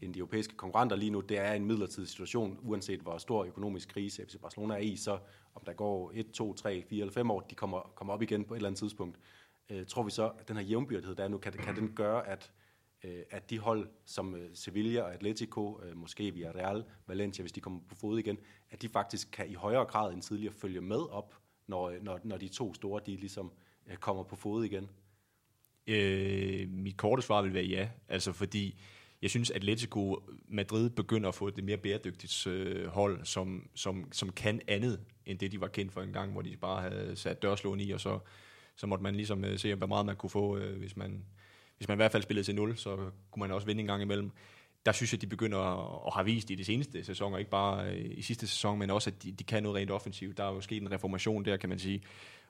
end 0.00 0.14
de 0.14 0.18
europæiske 0.18 0.56
konkurrenter 0.56 0.96
lige 0.96 1.10
nu. 1.10 1.20
Det 1.20 1.38
er 1.38 1.52
en 1.52 1.64
midlertidig 1.64 2.08
situation, 2.08 2.58
uanset 2.62 3.00
hvor 3.00 3.18
stor 3.18 3.44
økonomisk 3.44 3.88
krise 3.88 4.26
FC 4.26 4.36
Barcelona 4.40 4.74
er 4.74 4.78
i, 4.78 4.96
så 4.96 5.18
om 5.54 5.62
der 5.66 5.72
går 5.72 6.12
1, 6.14 6.30
2, 6.30 6.54
3, 6.54 6.84
4 6.88 7.00
eller 7.00 7.12
5 7.12 7.30
år, 7.30 7.40
de 7.40 7.54
kommer, 7.54 7.92
kommer 7.94 8.14
op 8.14 8.22
igen 8.22 8.44
på 8.44 8.54
et 8.54 8.58
eller 8.58 8.68
andet 8.68 8.78
tidspunkt. 8.78 9.18
Øh, 9.70 9.86
tror 9.86 10.02
vi 10.02 10.10
så, 10.10 10.30
at 10.38 10.48
den 10.48 10.56
her 10.56 10.62
jævnbyrdighed, 10.62 11.14
der 11.14 11.24
er 11.24 11.28
nu, 11.28 11.38
kan, 11.38 11.52
kan 11.52 11.76
den 11.76 11.92
gøre, 11.94 12.26
at 12.28 12.52
øh, 12.54 12.65
Øh, 13.06 13.22
at 13.30 13.50
de 13.50 13.58
hold 13.58 13.88
som 14.04 14.34
øh, 14.34 14.50
Sevilla 14.54 15.02
og 15.02 15.14
Atletico, 15.14 15.80
øh, 15.82 15.96
måske 15.96 16.34
via 16.34 16.50
Real, 16.50 16.84
Valencia, 17.06 17.42
hvis 17.42 17.52
de 17.52 17.60
kommer 17.60 17.80
på 17.88 17.94
fod 17.94 18.18
igen, 18.18 18.38
at 18.70 18.82
de 18.82 18.88
faktisk 18.88 19.28
kan 19.32 19.50
i 19.50 19.54
højere 19.54 19.84
grad 19.84 20.12
end 20.12 20.22
tidligere 20.22 20.52
følge 20.52 20.80
med 20.80 21.10
op, 21.10 21.34
når, 21.66 21.90
øh, 21.90 22.02
når, 22.02 22.20
når 22.24 22.36
de 22.36 22.48
to 22.48 22.74
store, 22.74 23.00
de 23.06 23.16
ligesom 23.16 23.52
øh, 23.86 23.96
kommer 23.96 24.22
på 24.22 24.36
fod 24.36 24.64
igen? 24.64 24.88
Øh, 25.86 26.68
mit 26.68 26.96
korte 26.96 27.22
svar 27.22 27.42
vil 27.42 27.54
være 27.54 27.64
ja, 27.64 27.88
altså 28.08 28.32
fordi 28.32 28.78
jeg 29.22 29.30
synes, 29.30 29.50
Atletico 29.50 30.22
Madrid 30.48 30.90
begynder 30.90 31.28
at 31.28 31.34
få 31.34 31.48
et 31.48 31.64
mere 31.64 31.76
bæredygtigt 31.76 32.46
øh, 32.46 32.86
hold, 32.86 33.24
som, 33.24 33.68
som, 33.74 34.12
som 34.12 34.32
kan 34.32 34.60
andet 34.68 35.00
end 35.26 35.38
det, 35.38 35.52
de 35.52 35.60
var 35.60 35.68
kendt 35.68 35.92
for 35.92 36.02
en 36.02 36.12
gang, 36.12 36.32
hvor 36.32 36.42
de 36.42 36.56
bare 36.56 36.90
havde 36.90 37.16
sat 37.16 37.42
dørslåen 37.42 37.80
i, 37.80 37.90
og 37.90 38.00
så, 38.00 38.18
så 38.76 38.86
måtte 38.86 39.02
man 39.02 39.14
ligesom 39.14 39.44
øh, 39.44 39.58
se, 39.58 39.74
hvor 39.74 39.86
meget 39.86 40.06
man 40.06 40.16
kunne 40.16 40.30
få, 40.30 40.56
øh, 40.56 40.78
hvis 40.78 40.96
man 40.96 41.24
hvis 41.76 41.88
man 41.88 41.96
i 41.96 41.98
hvert 41.98 42.12
fald 42.12 42.22
spillede 42.22 42.46
til 42.46 42.54
0, 42.54 42.76
så 42.76 42.96
kunne 43.30 43.40
man 43.40 43.50
også 43.50 43.66
vinde 43.66 43.80
en 43.80 43.86
gang 43.86 44.02
imellem. 44.02 44.30
der 44.86 44.92
synes 44.92 45.12
jeg, 45.12 45.20
de 45.20 45.26
begynder 45.26 45.58
at, 45.58 46.02
at 46.06 46.12
have 46.14 46.24
vist 46.24 46.50
i 46.50 46.54
de 46.54 46.64
seneste 46.64 47.04
sæsoner, 47.04 47.38
ikke 47.38 47.50
bare 47.50 47.90
øh, 47.90 48.10
i 48.10 48.22
sidste 48.22 48.46
sæson, 48.46 48.78
men 48.78 48.90
også, 48.90 49.10
at 49.10 49.22
de, 49.22 49.32
de 49.32 49.44
kan 49.44 49.62
noget 49.62 49.76
rent 49.76 49.90
offensivt. 49.90 50.36
Der 50.36 50.44
er 50.44 50.52
jo 50.52 50.60
sket 50.60 50.82
en 50.82 50.92
reformation 50.92 51.44
der, 51.44 51.56
kan 51.56 51.68
man 51.68 51.78
sige. 51.78 52.02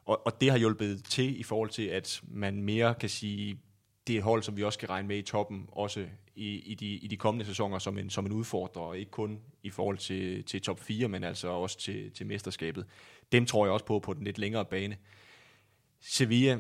Og, 0.04 0.26
og 0.26 0.40
det 0.40 0.50
har 0.50 0.58
hjulpet 0.58 1.04
til 1.04 1.40
i 1.40 1.42
forhold 1.42 1.70
til, 1.70 1.82
at 1.82 2.22
man 2.28 2.62
mere 2.62 2.94
kan 2.94 3.08
sige, 3.08 3.58
det 4.06 4.14
er 4.14 4.18
et 4.18 4.24
hold, 4.24 4.42
som 4.42 4.56
vi 4.56 4.62
også 4.62 4.76
skal 4.76 4.86
regne 4.88 5.08
med 5.08 5.18
i 5.18 5.22
toppen, 5.22 5.68
også 5.72 6.06
i, 6.34 6.58
i, 6.58 6.74
de, 6.74 6.86
i 6.86 7.06
de 7.06 7.16
kommende 7.16 7.44
sæsoner 7.44 7.78
som 7.78 7.98
en, 7.98 8.10
som 8.10 8.26
en 8.26 8.32
udfordrer, 8.32 8.94
ikke 8.94 9.10
kun 9.10 9.40
i 9.62 9.70
forhold 9.70 9.98
til, 9.98 10.44
til 10.44 10.62
top 10.62 10.80
4, 10.80 11.08
men 11.08 11.24
altså 11.24 11.48
også 11.48 11.78
til, 11.78 12.10
til 12.10 12.26
mesterskabet. 12.26 12.86
Dem 13.32 13.46
tror 13.46 13.66
jeg 13.66 13.72
også 13.72 13.86
på 13.86 13.98
på 13.98 14.14
den 14.14 14.24
lidt 14.24 14.38
længere 14.38 14.64
bane. 14.64 14.96
Sevilla, 16.00 16.58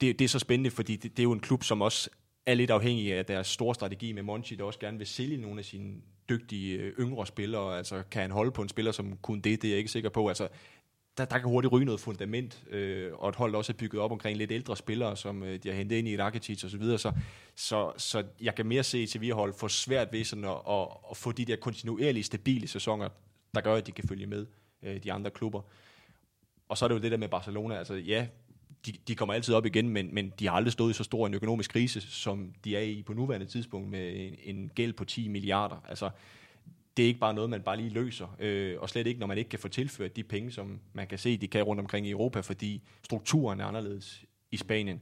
det, 0.00 0.18
det 0.18 0.24
er 0.24 0.28
så 0.28 0.38
spændende, 0.38 0.70
fordi 0.70 0.96
det, 0.96 1.16
det 1.16 1.18
er 1.18 1.24
jo 1.24 1.32
en 1.32 1.40
klub, 1.40 1.64
som 1.64 1.82
også 1.82 2.10
er 2.46 2.54
lidt 2.54 2.70
afhængig 2.70 3.14
af 3.14 3.26
deres 3.26 3.46
store 3.46 3.74
strategi 3.74 4.12
med 4.12 4.22
Monchi, 4.22 4.56
der 4.56 4.64
også 4.64 4.78
gerne 4.78 4.98
vil 4.98 5.06
sælge 5.06 5.36
nogle 5.36 5.58
af 5.58 5.64
sine 5.64 5.94
dygtige 6.28 6.78
øh, 6.78 6.92
yngre 6.98 7.26
spillere. 7.26 7.76
Altså, 7.76 8.02
kan 8.10 8.22
han 8.22 8.30
holde 8.30 8.50
på 8.50 8.62
en 8.62 8.68
spiller 8.68 8.92
som 8.92 9.16
kun 9.22 9.40
det, 9.40 9.62
det 9.62 9.68
er 9.68 9.72
jeg 9.72 9.78
ikke 9.78 9.90
sikker 9.90 10.10
på. 10.10 10.28
Altså, 10.28 10.48
der, 11.18 11.24
der 11.24 11.38
kan 11.38 11.48
hurtigt 11.48 11.72
ryge 11.72 11.84
noget 11.84 12.00
fundament, 12.00 12.64
øh, 12.70 13.12
og 13.14 13.28
et 13.28 13.34
hold 13.34 13.54
også 13.54 13.72
er 13.72 13.76
bygget 13.76 14.02
op 14.02 14.12
omkring 14.12 14.38
lidt 14.38 14.52
ældre 14.52 14.76
spillere, 14.76 15.16
som 15.16 15.42
øh, 15.42 15.62
de 15.62 15.68
har 15.68 15.76
hentet 15.76 15.96
ind 15.96 16.08
i 16.08 16.18
Rakitic 16.18 16.64
og 16.64 16.70
så 16.70 16.76
videre, 16.76 16.98
så, 16.98 17.12
så, 17.54 17.92
så 17.96 18.24
jeg 18.40 18.54
kan 18.54 18.66
mere 18.66 18.82
se 18.82 19.06
til 19.06 19.32
hold 19.32 19.54
få 19.54 19.68
svært 19.68 20.12
ved 20.12 20.24
sådan 20.24 20.44
at, 20.44 20.56
at, 20.68 20.86
at, 21.10 21.16
få 21.16 21.32
de 21.32 21.44
der 21.44 21.56
kontinuerlige, 21.56 22.24
stabile 22.24 22.68
sæsoner, 22.68 23.08
der 23.54 23.60
gør, 23.60 23.74
at 23.74 23.86
de 23.86 23.92
kan 23.92 24.08
følge 24.08 24.26
med 24.26 24.46
øh, 24.82 25.02
de 25.02 25.12
andre 25.12 25.30
klubber. 25.30 25.60
Og 26.68 26.78
så 26.78 26.84
er 26.84 26.88
det 26.88 26.94
jo 26.94 27.00
det 27.00 27.10
der 27.10 27.18
med 27.18 27.28
Barcelona, 27.28 27.78
altså 27.78 27.94
ja, 27.94 28.26
de, 28.86 28.92
de 29.08 29.14
kommer 29.14 29.34
altid 29.34 29.54
op 29.54 29.66
igen, 29.66 29.88
men, 29.88 30.14
men 30.14 30.32
de 30.38 30.46
har 30.46 30.54
aldrig 30.54 30.72
stået 30.72 30.90
i 30.90 30.94
så 30.94 31.04
stor 31.04 31.26
en 31.26 31.34
økonomisk 31.34 31.70
krise, 31.70 32.00
som 32.00 32.52
de 32.64 32.76
er 32.76 32.80
i 32.80 33.02
på 33.02 33.12
nuværende 33.12 33.46
tidspunkt 33.46 33.88
med 33.88 34.12
en, 34.16 34.56
en 34.56 34.70
gæld 34.74 34.92
på 34.92 35.04
10 35.04 35.28
milliarder. 35.28 35.84
Altså, 35.88 36.10
det 36.96 37.02
er 37.02 37.06
ikke 37.06 37.20
bare 37.20 37.34
noget, 37.34 37.50
man 37.50 37.62
bare 37.62 37.76
lige 37.76 37.90
løser, 37.90 38.36
øh, 38.38 38.76
og 38.80 38.90
slet 38.90 39.06
ikke, 39.06 39.20
når 39.20 39.26
man 39.26 39.38
ikke 39.38 39.50
kan 39.50 39.58
få 39.58 39.68
tilført 39.68 40.16
de 40.16 40.22
penge, 40.22 40.52
som 40.52 40.80
man 40.92 41.06
kan 41.06 41.18
se, 41.18 41.36
de 41.36 41.48
kan 41.48 41.62
rundt 41.62 41.80
omkring 41.80 42.06
i 42.06 42.10
Europa, 42.10 42.40
fordi 42.40 42.82
strukturen 43.02 43.60
er 43.60 43.64
anderledes 43.64 44.24
i 44.50 44.56
Spanien. 44.56 45.00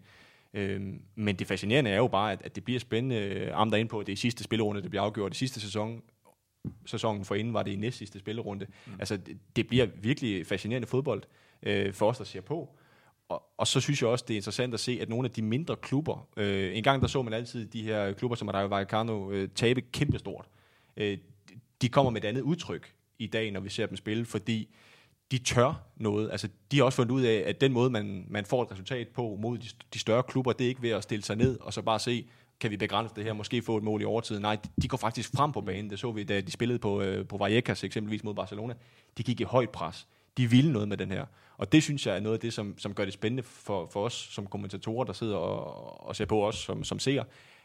Øh, 0.55 0.81
men 1.14 1.37
det 1.37 1.47
fascinerende 1.47 1.91
er 1.91 1.97
jo 1.97 2.09
bare, 2.09 2.33
at, 2.33 2.43
at 2.45 2.55
det 2.55 2.64
bliver 2.64 2.81
spændende. 2.81 3.51
Am 3.53 3.70
der 3.70 3.77
ind 3.77 3.89
på, 3.89 4.01
at 4.01 4.07
det 4.07 4.12
er 4.12 4.16
sidste 4.16 4.45
spillerunde, 4.45 4.83
det 4.83 4.91
bliver 4.91 5.03
afgjort 5.03 5.35
i 5.35 5.39
sidste 5.39 5.61
sæson. 5.61 6.03
Sæsonen 6.87 7.24
for 7.24 7.35
inden 7.35 7.55
var 7.55 7.62
det 7.62 7.72
i 7.72 7.77
næst 7.77 7.99
sidste 7.99 8.18
spillerunde. 8.18 8.66
Mm. 8.87 8.93
Altså, 8.99 9.16
det, 9.16 9.39
det 9.57 9.66
bliver 9.66 9.87
virkelig 9.87 10.47
fascinerende 10.47 10.89
fodbold 10.89 11.22
øh, 11.62 11.93
for 11.93 12.09
os, 12.09 12.18
der 12.18 12.24
ser 12.24 12.41
på. 12.41 12.77
Og, 13.29 13.43
og 13.57 13.66
så 13.66 13.81
synes 13.81 14.03
jeg 14.03 14.11
også, 14.11 14.24
det 14.29 14.35
er 14.35 14.39
interessant 14.39 14.74
at 14.74 14.81
se, 14.81 14.99
at 15.03 15.09
nogle 15.09 15.27
af 15.27 15.31
de 15.31 15.43
mindre 15.43 15.77
klubber, 15.77 16.29
øh, 16.37 16.77
en 16.77 16.83
gang 16.83 17.03
der 17.03 17.09
så 17.09 17.22
man 17.22 17.33
altid 17.33 17.66
de 17.66 17.83
her 17.83 18.12
klubber, 18.12 18.37
som 18.37 18.49
Rayo 18.49 18.66
Vallecano, 18.66 19.31
øh, 19.31 19.49
tabe 19.55 19.81
kæmpestort. 19.81 20.49
Øh, 20.97 21.18
de 21.83 21.89
kommer 21.89 22.11
med 22.11 22.24
et 22.24 22.29
andet 22.29 22.41
udtryk 22.41 22.95
i 23.18 23.27
dag, 23.27 23.51
når 23.51 23.61
vi 23.61 23.68
ser 23.68 23.87
dem 23.87 23.97
spille, 23.97 24.24
fordi 24.24 24.74
de 25.31 25.39
tør 25.39 25.83
noget. 25.97 26.31
Altså, 26.31 26.49
de 26.70 26.77
har 26.77 26.85
også 26.85 26.97
fundet 26.97 27.14
ud 27.14 27.22
af, 27.22 27.43
at 27.47 27.61
den 27.61 27.72
måde, 27.72 27.91
man, 27.91 28.27
man 28.29 28.45
får 28.45 28.62
et 28.62 28.70
resultat 28.72 29.09
på 29.09 29.39
mod 29.41 29.59
de, 29.59 29.68
de 29.95 29.99
større 29.99 30.22
klubber, 30.22 30.53
det 30.53 30.64
er 30.64 30.68
ikke 30.68 30.83
ved 30.83 30.91
at 30.91 31.03
stille 31.03 31.24
sig 31.24 31.37
ned 31.37 31.61
og 31.61 31.72
så 31.72 31.83
bare 31.83 31.99
se, 31.99 32.27
kan 32.61 32.70
vi 32.70 32.77
begrænse 32.77 33.14
det 33.14 33.24
her, 33.24 33.33
måske 33.33 33.62
få 33.62 33.77
et 33.77 33.83
mål 33.83 34.03
i 34.03 34.05
overtid. 34.05 34.41
Nej, 34.41 34.59
de 34.83 34.89
går 34.89 34.97
faktisk 34.97 35.37
frem 35.37 35.53
på 35.53 35.61
banen. 35.61 35.91
Det 35.91 35.99
så 35.99 36.12
vi, 36.12 36.24
da 36.24 36.41
de 36.41 36.53
spillede 36.53 36.79
på, 36.79 37.01
øh, 37.01 37.27
på 37.27 37.37
Vallecas 37.37 37.85
eksempelvis 37.85 38.24
mod 38.24 38.35
Barcelona. 38.35 38.74
De 39.18 39.22
gik 39.22 39.41
i 39.41 39.45
højt 39.45 39.70
pres. 39.70 40.07
De 40.37 40.51
ville 40.51 40.72
noget 40.72 40.89
med 40.89 40.97
den 40.97 41.11
her. 41.11 41.26
Og 41.57 41.72
det 41.72 41.82
synes 41.82 42.07
jeg 42.07 42.16
er 42.16 42.20
noget 42.20 42.34
af 42.34 42.41
det, 42.41 42.53
som, 42.53 42.78
som 42.78 42.95
gør 42.95 43.05
det 43.05 43.14
spændende 43.14 43.43
for, 43.43 43.87
for 43.87 44.05
os 44.05 44.12
som 44.12 44.47
kommentatorer, 44.47 45.05
der 45.05 45.12
sidder 45.12 45.37
og, 45.37 46.07
og 46.07 46.16
ser 46.16 46.24
på 46.24 46.47
os 46.47 46.57
som, 46.57 46.84
som 46.84 46.99
ser, 46.99 47.24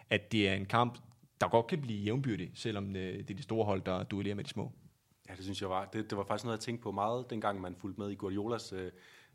at 0.10 0.32
det 0.32 0.50
er 0.50 0.54
en 0.54 0.66
kamp, 0.66 0.98
der 1.42 1.48
godt 1.48 1.68
kan 1.68 1.82
blive 1.82 2.00
jævnbyrdig, 2.00 2.52
selvom 2.56 2.94
det, 2.94 3.28
det 3.28 3.34
er 3.34 3.38
de 3.38 3.44
store 3.44 3.66
hold, 3.66 3.82
der 3.82 4.04
duellerer 4.04 4.36
med 4.36 4.44
de 4.44 4.50
små. 4.50 4.72
Ja, 5.30 5.36
det 5.36 5.44
synes 5.44 5.62
jeg 5.62 5.70
var. 5.70 5.86
Det, 5.86 6.10
det 6.10 6.18
var 6.18 6.24
faktisk 6.24 6.46
noget, 6.46 6.58
jeg 6.58 6.64
tænkte 6.64 6.84
på 6.84 6.92
meget, 6.92 7.30
dengang 7.30 7.62
man 7.62 7.76
fulgte 7.76 8.02
med 8.02 8.10
i 8.10 8.16
Guardiolas 8.16 8.74
øh, 8.74 8.92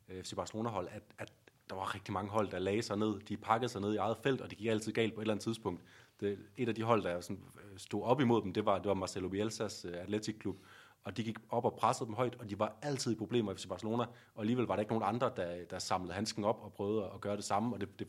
øh 0.09 0.25
FC 0.25 0.35
Barcelona-hold, 0.35 0.89
at, 0.91 1.03
at 1.19 1.33
der 1.71 1.77
var 1.77 1.95
rigtig 1.95 2.13
mange 2.13 2.31
hold, 2.31 2.51
der 2.51 2.59
lagde 2.59 2.83
sig 2.83 2.97
ned. 2.97 3.21
De 3.21 3.37
pakkede 3.37 3.69
sig 3.69 3.81
ned 3.81 3.95
i 3.95 3.97
eget 3.97 4.17
felt, 4.23 4.41
og 4.41 4.51
det 4.51 4.59
gik 4.59 4.67
altid 4.67 4.93
galt 4.93 5.15
på 5.15 5.21
et 5.21 5.23
eller 5.23 5.35
andet 5.35 5.45
tidspunkt. 5.45 5.83
Det, 6.21 6.39
et 6.57 6.69
af 6.69 6.75
de 6.75 6.83
hold, 6.83 7.03
der 7.03 7.21
sådan, 7.21 7.43
øh, 7.57 7.79
stod 7.79 8.03
op 8.03 8.21
imod 8.21 8.43
dem, 8.43 8.53
det 8.53 8.65
var, 8.65 8.79
det 8.79 8.89
var 8.89 8.95
Marcelo 8.95 9.29
Bielsas 9.29 9.85
øh, 9.85 9.95
Athletic 10.03 10.39
Klub, 10.39 10.57
og 11.07 11.17
de 11.17 11.25
gik 11.25 11.37
op 11.51 11.65
og 11.65 11.75
pressede 11.75 12.07
dem 12.07 12.15
højt, 12.15 12.35
og 12.35 12.51
de 12.51 12.59
var 12.59 12.79
altid 12.83 13.13
i 13.13 13.15
problemer 13.15 13.53
i 13.53 13.57
FC 13.57 13.69
Barcelona, 13.69 14.05
og 14.35 14.41
alligevel 14.41 14.67
var 14.67 14.77
der 14.77 14.81
ikke 14.81 14.93
nogen 14.93 15.15
andre, 15.15 15.31
der, 15.37 15.65
der 15.71 15.79
samlede 15.79 16.15
handsken 16.15 16.45
op 16.45 16.59
og 16.63 16.73
prøvede 16.73 17.11
at 17.15 17.21
gøre 17.21 17.37
det 17.37 17.45
samme, 17.45 17.77
og 17.77 17.81
det, 17.81 17.99
det 17.99 18.09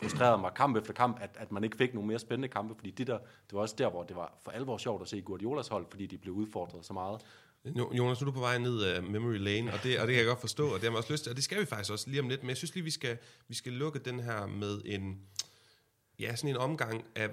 frustrerede 0.00 0.38
mig 0.38 0.50
kamp 0.54 0.76
efter 0.76 0.92
kamp, 0.92 1.18
at, 1.20 1.30
at 1.34 1.52
man 1.52 1.64
ikke 1.64 1.76
fik 1.76 1.94
nogle 1.94 2.06
mere 2.08 2.18
spændende 2.18 2.48
kampe, 2.48 2.74
fordi 2.74 2.90
det, 2.90 3.06
der, 3.06 3.18
det 3.18 3.52
var 3.52 3.60
også 3.60 3.74
der, 3.78 3.90
hvor 3.90 4.02
det 4.02 4.16
var 4.16 4.38
for 4.42 4.50
alvor 4.50 4.78
sjovt 4.78 5.02
at 5.02 5.08
se 5.08 5.20
Guardiolas 5.20 5.68
hold, 5.68 5.86
fordi 5.90 6.06
de 6.06 6.18
blev 6.18 6.34
udfordret 6.34 6.84
så 6.84 6.92
meget. 6.92 7.20
Jonas, 7.74 8.20
nu 8.20 8.24
er 8.24 8.30
du 8.30 8.32
på 8.32 8.40
vej 8.40 8.58
ned 8.58 8.82
af 8.82 9.02
memory 9.02 9.38
lane, 9.38 9.72
og 9.72 9.82
det, 9.82 10.00
og 10.00 10.06
det 10.06 10.14
kan 10.14 10.24
jeg 10.24 10.26
godt 10.26 10.40
forstå, 10.40 10.68
og 10.68 10.74
det 10.74 10.82
har 10.82 10.90
man 10.90 10.98
også 10.98 11.12
lyst 11.12 11.22
til, 11.22 11.30
og 11.30 11.36
det 11.36 11.44
skal 11.44 11.60
vi 11.60 11.66
faktisk 11.66 11.92
også 11.92 12.10
lige 12.10 12.20
om 12.20 12.28
lidt, 12.28 12.42
men 12.42 12.48
jeg 12.48 12.56
synes 12.56 12.74
lige, 12.74 12.84
vi 12.84 12.90
skal, 12.90 13.18
vi 13.48 13.54
skal 13.54 13.72
lukke 13.72 13.98
den 13.98 14.20
her 14.20 14.46
med 14.46 14.82
en, 14.84 15.20
ja, 16.18 16.36
sådan 16.36 16.50
en 16.50 16.56
omgang 16.56 17.04
af, 17.14 17.30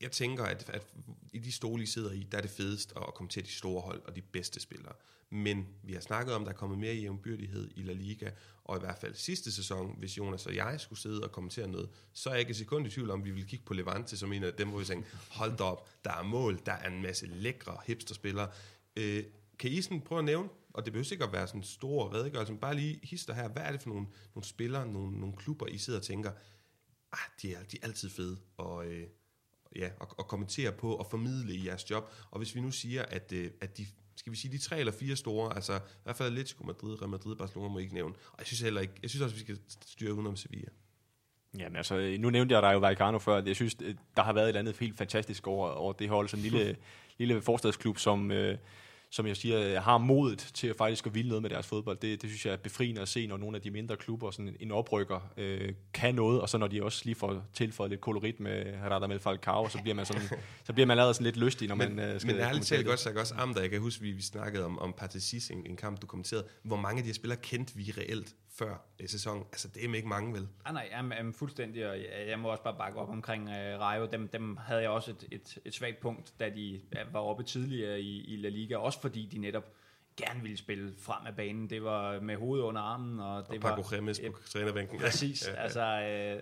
jeg 0.00 0.12
tænker, 0.12 0.44
at, 0.44 0.70
at 0.70 0.86
i 1.32 1.38
de 1.38 1.52
stole, 1.52 1.82
I 1.82 1.86
sidder 1.86 2.12
i, 2.12 2.26
der 2.32 2.38
er 2.38 2.42
det 2.42 2.50
fedest 2.50 2.92
at 2.96 3.14
komme 3.14 3.28
til 3.28 3.44
de 3.44 3.50
store 3.50 3.80
hold 3.80 4.02
og 4.04 4.16
de 4.16 4.22
bedste 4.22 4.60
spillere. 4.60 4.92
Men 5.30 5.66
vi 5.82 5.92
har 5.92 6.00
snakket 6.00 6.34
om, 6.34 6.42
at 6.42 6.46
der 6.46 6.52
er 6.52 6.56
kommet 6.56 6.78
mere 6.78 6.94
jævnbyrdighed 6.94 7.70
i 7.76 7.82
La 7.82 7.92
Liga, 7.92 8.30
og 8.64 8.76
i 8.76 8.80
hvert 8.80 8.98
fald 9.00 9.14
sidste 9.14 9.52
sæson, 9.52 9.94
hvis 9.98 10.18
Jonas 10.18 10.46
og 10.46 10.54
jeg 10.54 10.80
skulle 10.80 10.98
sidde 10.98 11.24
og 11.24 11.32
kommentere 11.32 11.68
noget, 11.68 11.90
så 12.12 12.28
er 12.28 12.32
jeg 12.32 12.40
ikke 12.40 12.50
et 12.50 12.56
sekund 12.56 12.86
i 12.86 12.90
tvivl 12.90 13.10
om, 13.10 13.20
at 13.20 13.26
vi 13.26 13.30
ville 13.30 13.48
kigge 13.48 13.64
på 13.64 13.74
Levante 13.74 14.16
som 14.16 14.32
en 14.32 14.44
af 14.44 14.54
dem, 14.54 14.68
hvor 14.68 14.78
vi 14.78 14.84
tænkte, 14.84 15.10
hold 15.30 15.60
op, 15.60 15.88
der 16.04 16.12
er 16.12 16.22
mål, 16.22 16.60
der 16.66 16.72
er 16.72 16.90
en 16.90 17.02
masse 17.02 17.26
lækre 17.26 17.78
hipsterspillere. 17.86 18.50
Øh, 18.96 19.24
kan 19.58 19.70
I 19.70 19.82
sådan 19.82 20.00
prøve 20.00 20.18
at 20.18 20.24
nævne, 20.24 20.48
og 20.74 20.84
det 20.84 20.92
behøver 20.92 21.12
ikke 21.12 21.24
at 21.24 21.32
være 21.32 21.46
sådan 21.46 21.60
en 21.60 21.64
stor 21.64 22.14
redegørelse, 22.14 22.52
men 22.52 22.60
bare 22.60 22.74
lige 22.74 23.00
hister 23.02 23.34
her, 23.34 23.48
hvad 23.48 23.62
er 23.62 23.72
det 23.72 23.82
for 23.82 23.88
nogle, 23.88 24.06
nogle 24.34 24.46
spillere, 24.46 24.86
nogle, 24.86 25.20
nogle 25.20 25.36
klubber, 25.36 25.66
I 25.66 25.78
sidder 25.78 25.98
og 25.98 26.04
tænker, 26.04 26.32
ah, 27.12 27.18
de 27.42 27.54
er, 27.54 27.62
de 27.62 27.78
er 27.82 27.86
altid 27.86 28.10
fede, 28.10 28.38
og, 28.56 28.86
øh, 28.86 29.06
ja, 29.76 29.88
og, 30.00 30.08
og 30.18 30.28
kommentere 30.28 30.72
på 30.72 30.94
og 30.94 31.06
formidle 31.06 31.54
i 31.54 31.66
jeres 31.66 31.90
job. 31.90 32.12
Og 32.30 32.38
hvis 32.38 32.54
vi 32.54 32.60
nu 32.60 32.70
siger, 32.70 33.02
at, 33.02 33.32
øh, 33.32 33.50
at 33.60 33.78
de 33.78 33.86
skal 34.16 34.32
vi 34.32 34.36
sige, 34.36 34.52
de 34.52 34.58
tre 34.58 34.78
eller 34.78 34.92
fire 34.92 35.16
store, 35.16 35.54
altså 35.54 35.76
i 35.76 36.02
hvert 36.04 36.16
fald 36.16 36.28
Atletico 36.28 36.64
Madrid, 36.64 37.00
Real 37.02 37.10
Madrid, 37.10 37.36
Barcelona 37.36 37.68
må 37.68 37.78
ikke 37.78 37.94
nævne. 37.94 38.14
Og 38.32 38.38
jeg 38.38 38.46
synes 38.46 38.60
heller 38.60 38.80
ikke, 38.80 38.94
jeg 39.02 39.10
synes 39.10 39.22
også, 39.22 39.34
at 39.34 39.38
vi 39.38 39.44
skal 39.44 39.58
styre 39.86 40.14
udenom 40.14 40.36
Sevilla. 40.36 40.68
Jamen 41.58 41.76
altså, 41.76 42.16
nu 42.18 42.30
nævnte 42.30 42.54
jeg 42.54 42.62
dig 42.62 42.72
jo 42.72 42.78
Vallecano 42.78 43.18
før. 43.18 43.42
Jeg 43.42 43.56
synes, 43.56 43.74
der 44.16 44.22
har 44.22 44.32
været 44.32 44.48
et 44.48 44.56
andet 44.56 44.76
helt 44.76 44.96
fantastisk 44.96 45.46
over, 45.46 45.68
over 45.68 45.92
det 45.92 46.08
hold. 46.08 46.28
Sådan 46.28 46.44
en 46.44 46.50
lille, 46.50 46.76
lille 47.18 47.42
forstadsklub, 47.42 47.98
som, 47.98 48.30
øh, 48.30 48.58
som 49.10 49.26
jeg 49.26 49.36
siger, 49.36 49.80
har 49.80 49.98
modet 49.98 50.38
til 50.38 50.66
at 50.66 50.76
faktisk 50.76 51.06
at 51.06 51.14
ville 51.14 51.28
noget 51.28 51.42
med 51.42 51.50
deres 51.50 51.66
fodbold. 51.66 51.98
Det, 51.98 52.22
det 52.22 52.30
synes 52.30 52.46
jeg 52.46 52.52
er 52.52 52.56
befriende 52.56 53.00
at 53.00 53.08
se, 53.08 53.26
når 53.26 53.36
nogle 53.36 53.56
af 53.56 53.62
de 53.62 53.70
mindre 53.70 53.96
klubber, 53.96 54.30
sådan 54.30 54.56
en 54.60 54.70
oprykker, 54.70 55.32
øh, 55.36 55.72
kan 55.94 56.14
noget, 56.14 56.40
og 56.40 56.48
så 56.48 56.58
når 56.58 56.66
de 56.66 56.82
også 56.82 57.02
lige 57.04 57.14
får 57.14 57.44
tilføjet 57.54 57.90
lidt 57.90 58.00
kolorit 58.00 58.40
med 58.40 58.74
Radamel 58.90 59.18
Falcao, 59.18 59.68
så 59.68 59.78
bliver 59.82 59.94
man, 59.94 60.06
sådan, 60.06 60.22
så 60.66 60.72
bliver 60.72 60.86
man 60.86 60.96
lavet 60.96 61.14
sådan 61.14 61.24
lidt 61.24 61.36
lystig, 61.36 61.68
når 61.68 61.74
men, 61.74 61.96
man 61.96 62.10
øh, 62.10 62.20
skal 62.20 62.34
Men 62.34 62.44
ærligt 62.44 62.66
talt 62.66 62.86
godt, 62.86 63.00
så 63.00 63.10
også 63.16 63.34
Amder, 63.38 63.60
jeg 63.60 63.70
kan 63.70 63.80
huske, 63.80 64.02
vi, 64.02 64.12
vi 64.12 64.22
snakkede 64.22 64.64
om, 64.64 64.78
om 64.78 64.92
Partesis, 64.92 65.50
en, 65.50 65.66
en 65.66 65.76
kamp, 65.76 66.02
du 66.02 66.06
kommenterede. 66.06 66.44
Hvor 66.62 66.76
mange 66.76 66.98
af 66.98 67.02
de 67.02 67.08
her 67.08 67.14
spillere 67.14 67.40
kendte 67.42 67.76
vi 67.76 67.94
reelt 67.98 68.34
før 68.60 68.76
i 68.98 69.06
sæsonen. 69.06 69.44
Altså, 69.52 69.68
det 69.68 69.84
er 69.84 69.94
ikke 69.94 70.08
mange, 70.08 70.32
vel? 70.32 70.48
Ah, 70.64 70.74
nej, 70.74 70.88
jeg 70.92 71.18
er 71.18 71.32
fuldstændig, 71.32 71.90
og 71.90 71.96
jeg, 71.98 72.28
jeg 72.28 72.38
må 72.38 72.48
også 72.48 72.62
bare 72.62 72.76
bakke 72.78 72.98
op 72.98 73.08
omkring 73.08 73.48
uh, 73.48 73.80
Rayo. 73.80 74.08
Dem, 74.12 74.28
dem 74.28 74.56
havde 74.56 74.82
jeg 74.82 74.90
også 74.90 75.10
et, 75.10 75.28
et, 75.32 75.58
et 75.64 75.74
svagt 75.74 76.00
punkt, 76.00 76.34
da 76.40 76.50
de 76.50 76.80
var 77.12 77.20
oppe 77.20 77.42
tidligere 77.42 78.00
i, 78.00 78.34
i 78.34 78.36
La 78.36 78.48
Liga, 78.48 78.76
også 78.76 79.00
fordi 79.00 79.26
de 79.32 79.38
netop 79.38 79.64
gerne 80.16 80.42
ville 80.42 80.56
spille 80.56 80.94
frem 80.98 81.26
af 81.26 81.36
banen. 81.36 81.70
Det 81.70 81.84
var 81.84 82.20
med 82.20 82.36
hovedet 82.36 82.64
under 82.64 82.80
armen. 82.80 83.20
Og, 83.20 83.46
det 83.46 83.54
og 83.54 83.60
Paco 83.60 83.80
var, 83.80 83.92
Remes 83.92 84.20
på 84.20 84.48
trænerbænken. 84.48 84.98
Præcis. 85.00 85.48
ja, 85.48 85.52
ja. 85.52 85.62
Altså, 85.62 85.82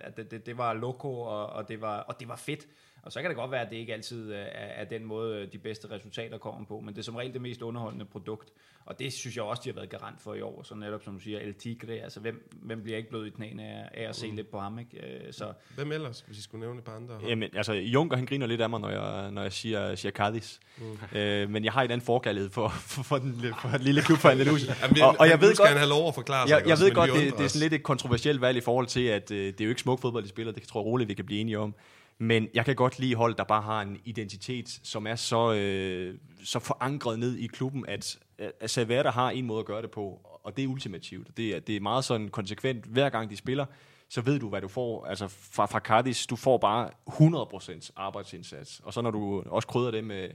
uh, 0.09 0.17
det, 0.17 0.31
det, 0.31 0.47
det 0.47 0.59
var 0.59 0.73
loco, 0.73 1.21
og, 1.21 1.47
og, 1.47 1.69
det 1.69 1.81
var, 1.81 1.99
og 1.99 2.21
det 2.21 2.29
var 2.29 2.37
fedt. 2.37 2.67
Og 3.09 3.13
så 3.13 3.21
kan 3.21 3.31
det 3.31 3.37
godt 3.37 3.51
være, 3.51 3.61
at 3.61 3.71
det 3.71 3.77
ikke 3.77 3.93
altid 3.93 4.33
er, 4.33 4.45
er 4.53 4.85
den 4.85 5.05
måde, 5.05 5.47
de 5.53 5.59
bedste 5.59 5.91
resultater 5.91 6.39
kommer 6.39 6.65
på, 6.65 6.81
men 6.81 6.95
det 6.95 6.99
er 6.99 7.05
som 7.05 7.17
regel 7.17 7.33
det 7.33 7.41
mest 7.41 7.63
underholdende 7.63 8.05
produkt. 8.05 8.53
Og 8.87 8.99
det 8.99 9.13
synes 9.13 9.37
jeg 9.37 9.45
også, 9.45 9.63
de 9.65 9.69
har 9.69 9.75
været 9.75 9.91
garant 9.91 10.21
for 10.21 10.35
i 10.35 10.41
år. 10.41 10.63
Så 10.63 10.75
netop 10.75 11.03
som 11.03 11.15
du 11.15 11.21
siger, 11.21 11.41
El 11.41 11.55
Tigre, 11.55 11.93
altså 11.93 12.21
hvem, 12.21 12.51
hvem 12.63 12.83
bliver 12.83 12.97
ikke 12.97 13.09
blød 13.09 13.27
i 13.27 13.31
knæene 13.31 13.63
af, 13.63 13.89
af 13.95 14.09
at 14.09 14.17
se 14.17 14.31
mm. 14.31 14.37
lidt 14.37 14.51
på 14.51 14.59
ham, 14.59 14.79
ikke? 14.79 15.27
Øh, 15.27 15.33
så. 15.33 15.53
Hvem 15.75 15.93
ellers, 15.93 16.21
hvis 16.21 16.39
I 16.39 16.43
skulle 16.43 16.61
nævne 16.61 16.79
et 16.79 16.85
par 16.85 16.97
andre? 16.97 17.15
Jamen, 17.29 17.51
altså, 17.57 17.73
Junker, 17.73 18.17
han 18.17 18.27
griner 18.27 18.47
lidt 18.47 18.61
af 18.61 18.71
mig, 18.71 18.81
når 18.81 18.91
jeg, 18.91 19.31
når 19.31 19.43
jeg 19.43 19.53
siger, 19.53 19.95
siger 19.95 20.13
Cadiz. 20.13 20.59
Mm. 20.79 21.19
Øh, 21.19 21.51
men 21.51 21.65
jeg 21.65 21.73
har 21.73 21.83
et 21.83 21.91
andet 21.91 22.07
forkærlighed 22.07 22.51
for, 22.51 22.69
for, 22.69 23.03
for, 23.03 23.19
den, 23.19 23.55
for 23.63 23.69
den 23.69 23.81
lille 23.81 24.03
klub 24.03 24.19
fra 24.19 24.31
Andalusien. 24.31 24.73
og, 25.03 25.17
og, 25.19 25.29
jeg 25.29 25.41
ved 25.41 25.57
godt, 25.57 25.69
han 25.69 25.79
have 25.79 25.89
lov 25.89 26.09
at 26.09 26.15
forklare 26.15 26.49
sig. 26.49 26.55
Jeg, 26.55 26.65
jeg 26.65 26.73
også, 26.73 26.85
ved 26.85 26.95
godt, 26.95 27.11
det, 27.11 27.39
det, 27.39 27.45
er 27.45 27.49
sådan 27.49 27.63
lidt 27.63 27.73
et 27.73 27.83
kontroversielt 27.83 28.41
valg 28.41 28.59
i 28.59 28.61
forhold 28.61 28.87
til, 28.87 29.05
at 29.07 29.31
øh, 29.31 29.47
det 29.47 29.61
er 29.61 29.65
jo 29.65 29.71
ikke 29.71 29.81
smuk 29.81 30.01
fodbold, 30.01 30.25
de 30.25 30.29
spiller. 30.29 30.53
Det 30.53 30.63
tror 30.63 30.81
jeg 30.81 30.87
roligt, 30.87 31.09
vi 31.09 31.15
kan 31.15 31.25
blive 31.25 31.41
enige 31.41 31.59
om. 31.59 31.75
Men 32.19 32.49
jeg 32.55 32.65
kan 32.65 32.77
godt 32.77 32.99
lide 32.99 33.15
hold, 33.15 33.35
der 33.35 33.45
bare 33.45 33.63
har 33.63 33.83
en 33.83 33.99
identitet, 34.05 34.81
som 34.83 35.07
er 35.07 35.17
så, 35.17 35.53
øh, 35.53 36.19
så 36.45 36.59
forankret 36.59 37.19
ned 37.19 37.37
i 37.37 37.47
klubben, 37.47 37.85
at, 37.89 38.19
at 38.39 38.71
Savata 38.71 39.11
har 39.11 39.31
en 39.31 39.47
måde 39.47 39.61
at 39.61 39.67
gøre 39.67 39.83
det 39.83 39.91
på, 39.91 40.21
og 40.45 40.57
det 40.57 40.65
er 40.65 40.69
ultimativt. 40.69 41.37
Det 41.37 41.57
er, 41.57 41.61
det 41.61 41.77
er 41.77 41.81
meget 41.81 42.05
sådan 42.05 42.29
konsekvent. 42.29 42.85
Hver 42.85 43.09
gang 43.09 43.31
de 43.31 43.37
spiller, 43.37 43.67
så 44.09 44.21
ved 44.21 44.39
du, 44.39 44.49
hvad 44.49 44.61
du 44.61 44.69
får. 44.69 45.07
Altså 45.07 45.29
fra, 45.29 45.67
fra 45.67 45.79
Cardis, 45.79 46.27
du 46.27 46.37
får 46.37 46.59
bare 46.59 46.91
100% 47.11 47.91
arbejdsindsats. 47.97 48.81
Og 48.85 48.93
så 48.93 49.01
når 49.01 49.11
du 49.11 49.43
også 49.47 49.69
krydder 49.69 49.91
det 49.91 50.05
med, 50.05 50.29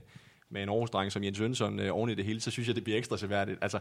med 0.50 0.62
en 0.62 0.68
Aarhus-dreng 0.68 1.12
som 1.12 1.24
Jens 1.24 1.40
Jønsson 1.40 1.80
øh, 1.80 1.96
oven 1.96 2.10
i 2.10 2.14
det 2.14 2.24
hele, 2.24 2.40
så 2.40 2.50
synes 2.50 2.68
jeg, 2.68 2.76
det 2.76 2.84
bliver 2.84 2.98
ekstra 2.98 3.16
seværdigt. 3.16 3.58
Altså, 3.62 3.78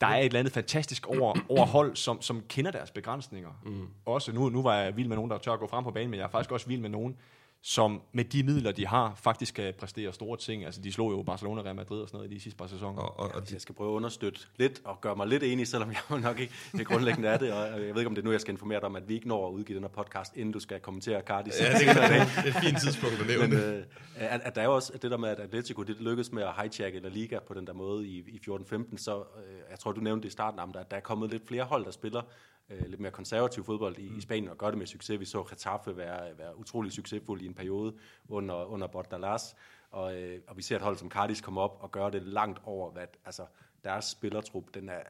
der 0.00 0.06
er 0.06 0.18
et 0.18 0.24
eller 0.24 0.38
andet 0.38 0.52
fantastisk 0.52 1.06
over, 1.06 1.34
over 1.48 1.66
hold, 1.66 1.96
som, 1.96 2.22
som 2.22 2.42
kender 2.48 2.70
deres 2.70 2.90
begrænsninger. 2.90 3.60
Mm. 3.64 3.88
Også 4.06 4.32
nu, 4.32 4.48
nu 4.48 4.62
var 4.62 4.74
jeg 4.74 4.96
vild 4.96 5.08
med 5.08 5.16
nogen, 5.16 5.30
der 5.30 5.38
tør 5.38 5.52
at 5.52 5.60
gå 5.60 5.66
frem 5.66 5.84
på 5.84 5.90
banen, 5.90 6.10
men 6.10 6.18
jeg 6.18 6.24
er 6.24 6.30
faktisk 6.30 6.52
også 6.52 6.66
vild 6.66 6.80
med 6.80 6.90
nogen, 6.90 7.16
som 7.62 8.02
med 8.12 8.24
de 8.24 8.42
midler, 8.42 8.72
de 8.72 8.86
har, 8.86 9.14
faktisk 9.14 9.54
kan 9.54 9.74
præstere 9.78 10.12
store 10.12 10.36
ting. 10.36 10.64
Altså, 10.64 10.80
de 10.80 10.92
slog 10.92 11.12
jo 11.12 11.22
Barcelona 11.22 11.60
og 11.60 11.64
Real 11.64 11.76
Madrid 11.76 12.00
og 12.00 12.08
sådan 12.08 12.18
noget 12.18 12.32
i 12.32 12.34
de 12.34 12.40
sidste 12.40 12.58
par 12.58 12.66
sæsoner. 12.66 13.02
Og, 13.02 13.18
og, 13.18 13.34
og 13.34 13.52
jeg 13.52 13.60
skal 13.60 13.74
prøve 13.74 13.90
at 13.90 13.94
understøtte 13.94 14.40
lidt 14.56 14.80
og 14.84 15.00
gøre 15.00 15.16
mig 15.16 15.26
lidt 15.26 15.42
enig, 15.42 15.68
selvom 15.68 15.90
jeg 15.90 16.20
nok 16.20 16.40
ikke 16.40 16.52
det 16.72 16.86
grundlæggende 16.86 17.28
er 17.28 17.38
det. 17.38 17.52
Og 17.52 17.66
jeg 17.66 17.80
ved 17.80 17.86
ikke, 17.86 18.06
om 18.06 18.14
det 18.14 18.22
er 18.22 18.26
nu, 18.26 18.32
jeg 18.32 18.40
skal 18.40 18.54
informere 18.54 18.80
dig 18.80 18.86
om, 18.86 18.96
at 18.96 19.08
vi 19.08 19.14
ikke 19.14 19.28
når 19.28 19.48
at 19.48 19.52
udgive 19.52 19.76
den 19.76 19.84
her 19.84 19.88
podcast, 19.88 20.36
inden 20.36 20.52
du 20.52 20.60
skal 20.60 20.80
kommentere 20.80 21.20
Cardis. 21.20 21.60
Ja, 21.60 21.72
det, 21.72 21.88
er 21.88 22.46
et 22.46 22.54
fint 22.54 22.80
tidspunkt 22.82 23.20
at 23.20 23.26
nævne 23.26 23.48
Men, 23.48 23.58
øh, 23.58 23.82
at, 24.16 24.40
at, 24.44 24.54
der 24.54 24.60
er 24.60 24.66
jo 24.66 24.74
også 24.74 24.92
det 25.02 25.10
der 25.10 25.16
med, 25.16 25.28
at 25.28 25.40
Atletico 25.40 25.82
det 25.82 25.96
lykkedes 26.00 26.32
med 26.32 26.42
at 26.42 26.52
hijacke 26.56 26.96
eller 26.96 27.10
liga 27.10 27.38
på 27.38 27.54
den 27.54 27.66
der 27.66 27.72
måde 27.72 28.06
i, 28.06 28.18
i 28.18 28.40
14-15, 28.50 28.96
så 28.96 29.16
øh, 29.16 29.22
jeg 29.70 29.78
tror, 29.78 29.92
du 29.92 30.00
nævnte 30.00 30.22
det 30.22 30.28
i 30.28 30.32
starten, 30.32 30.60
at 30.60 30.68
der, 30.74 30.82
der 30.82 30.96
er 30.96 31.00
kommet 31.00 31.30
lidt 31.30 31.48
flere 31.48 31.64
hold, 31.64 31.84
der 31.84 31.90
spiller 31.90 32.22
øh, 32.70 32.86
lidt 32.86 33.00
mere 33.00 33.12
konservativ 33.12 33.64
fodbold 33.64 33.98
i, 33.98 34.08
mm. 34.08 34.18
i 34.18 34.20
Spanien, 34.20 34.48
og 34.48 34.58
gør 34.58 34.68
det 34.68 34.78
med 34.78 34.86
succes. 34.86 35.20
Vi 35.20 35.24
så 35.24 35.42
Getafe 35.42 35.96
være, 35.96 36.38
være 36.38 36.58
utrolig 36.58 36.92
succesfuld 36.92 37.42
i 37.42 37.46
en 37.46 37.54
periode 37.54 37.94
under, 38.28 38.64
under 38.64 38.86
Bordalas, 38.86 39.56
og, 39.90 40.22
øh, 40.22 40.40
og 40.48 40.56
vi 40.56 40.62
ser 40.62 40.76
et 40.76 40.82
hold 40.82 40.96
som 40.96 41.10
Cardis 41.10 41.40
komme 41.40 41.60
op 41.60 41.78
og 41.80 41.92
gøre 41.92 42.10
det 42.10 42.22
langt 42.22 42.60
over, 42.64 42.90
hvad 42.90 43.06
altså, 43.24 43.46
deres 43.84 44.04
spillertrup, 44.04 44.74
den 44.74 44.88
er, 44.88 45.02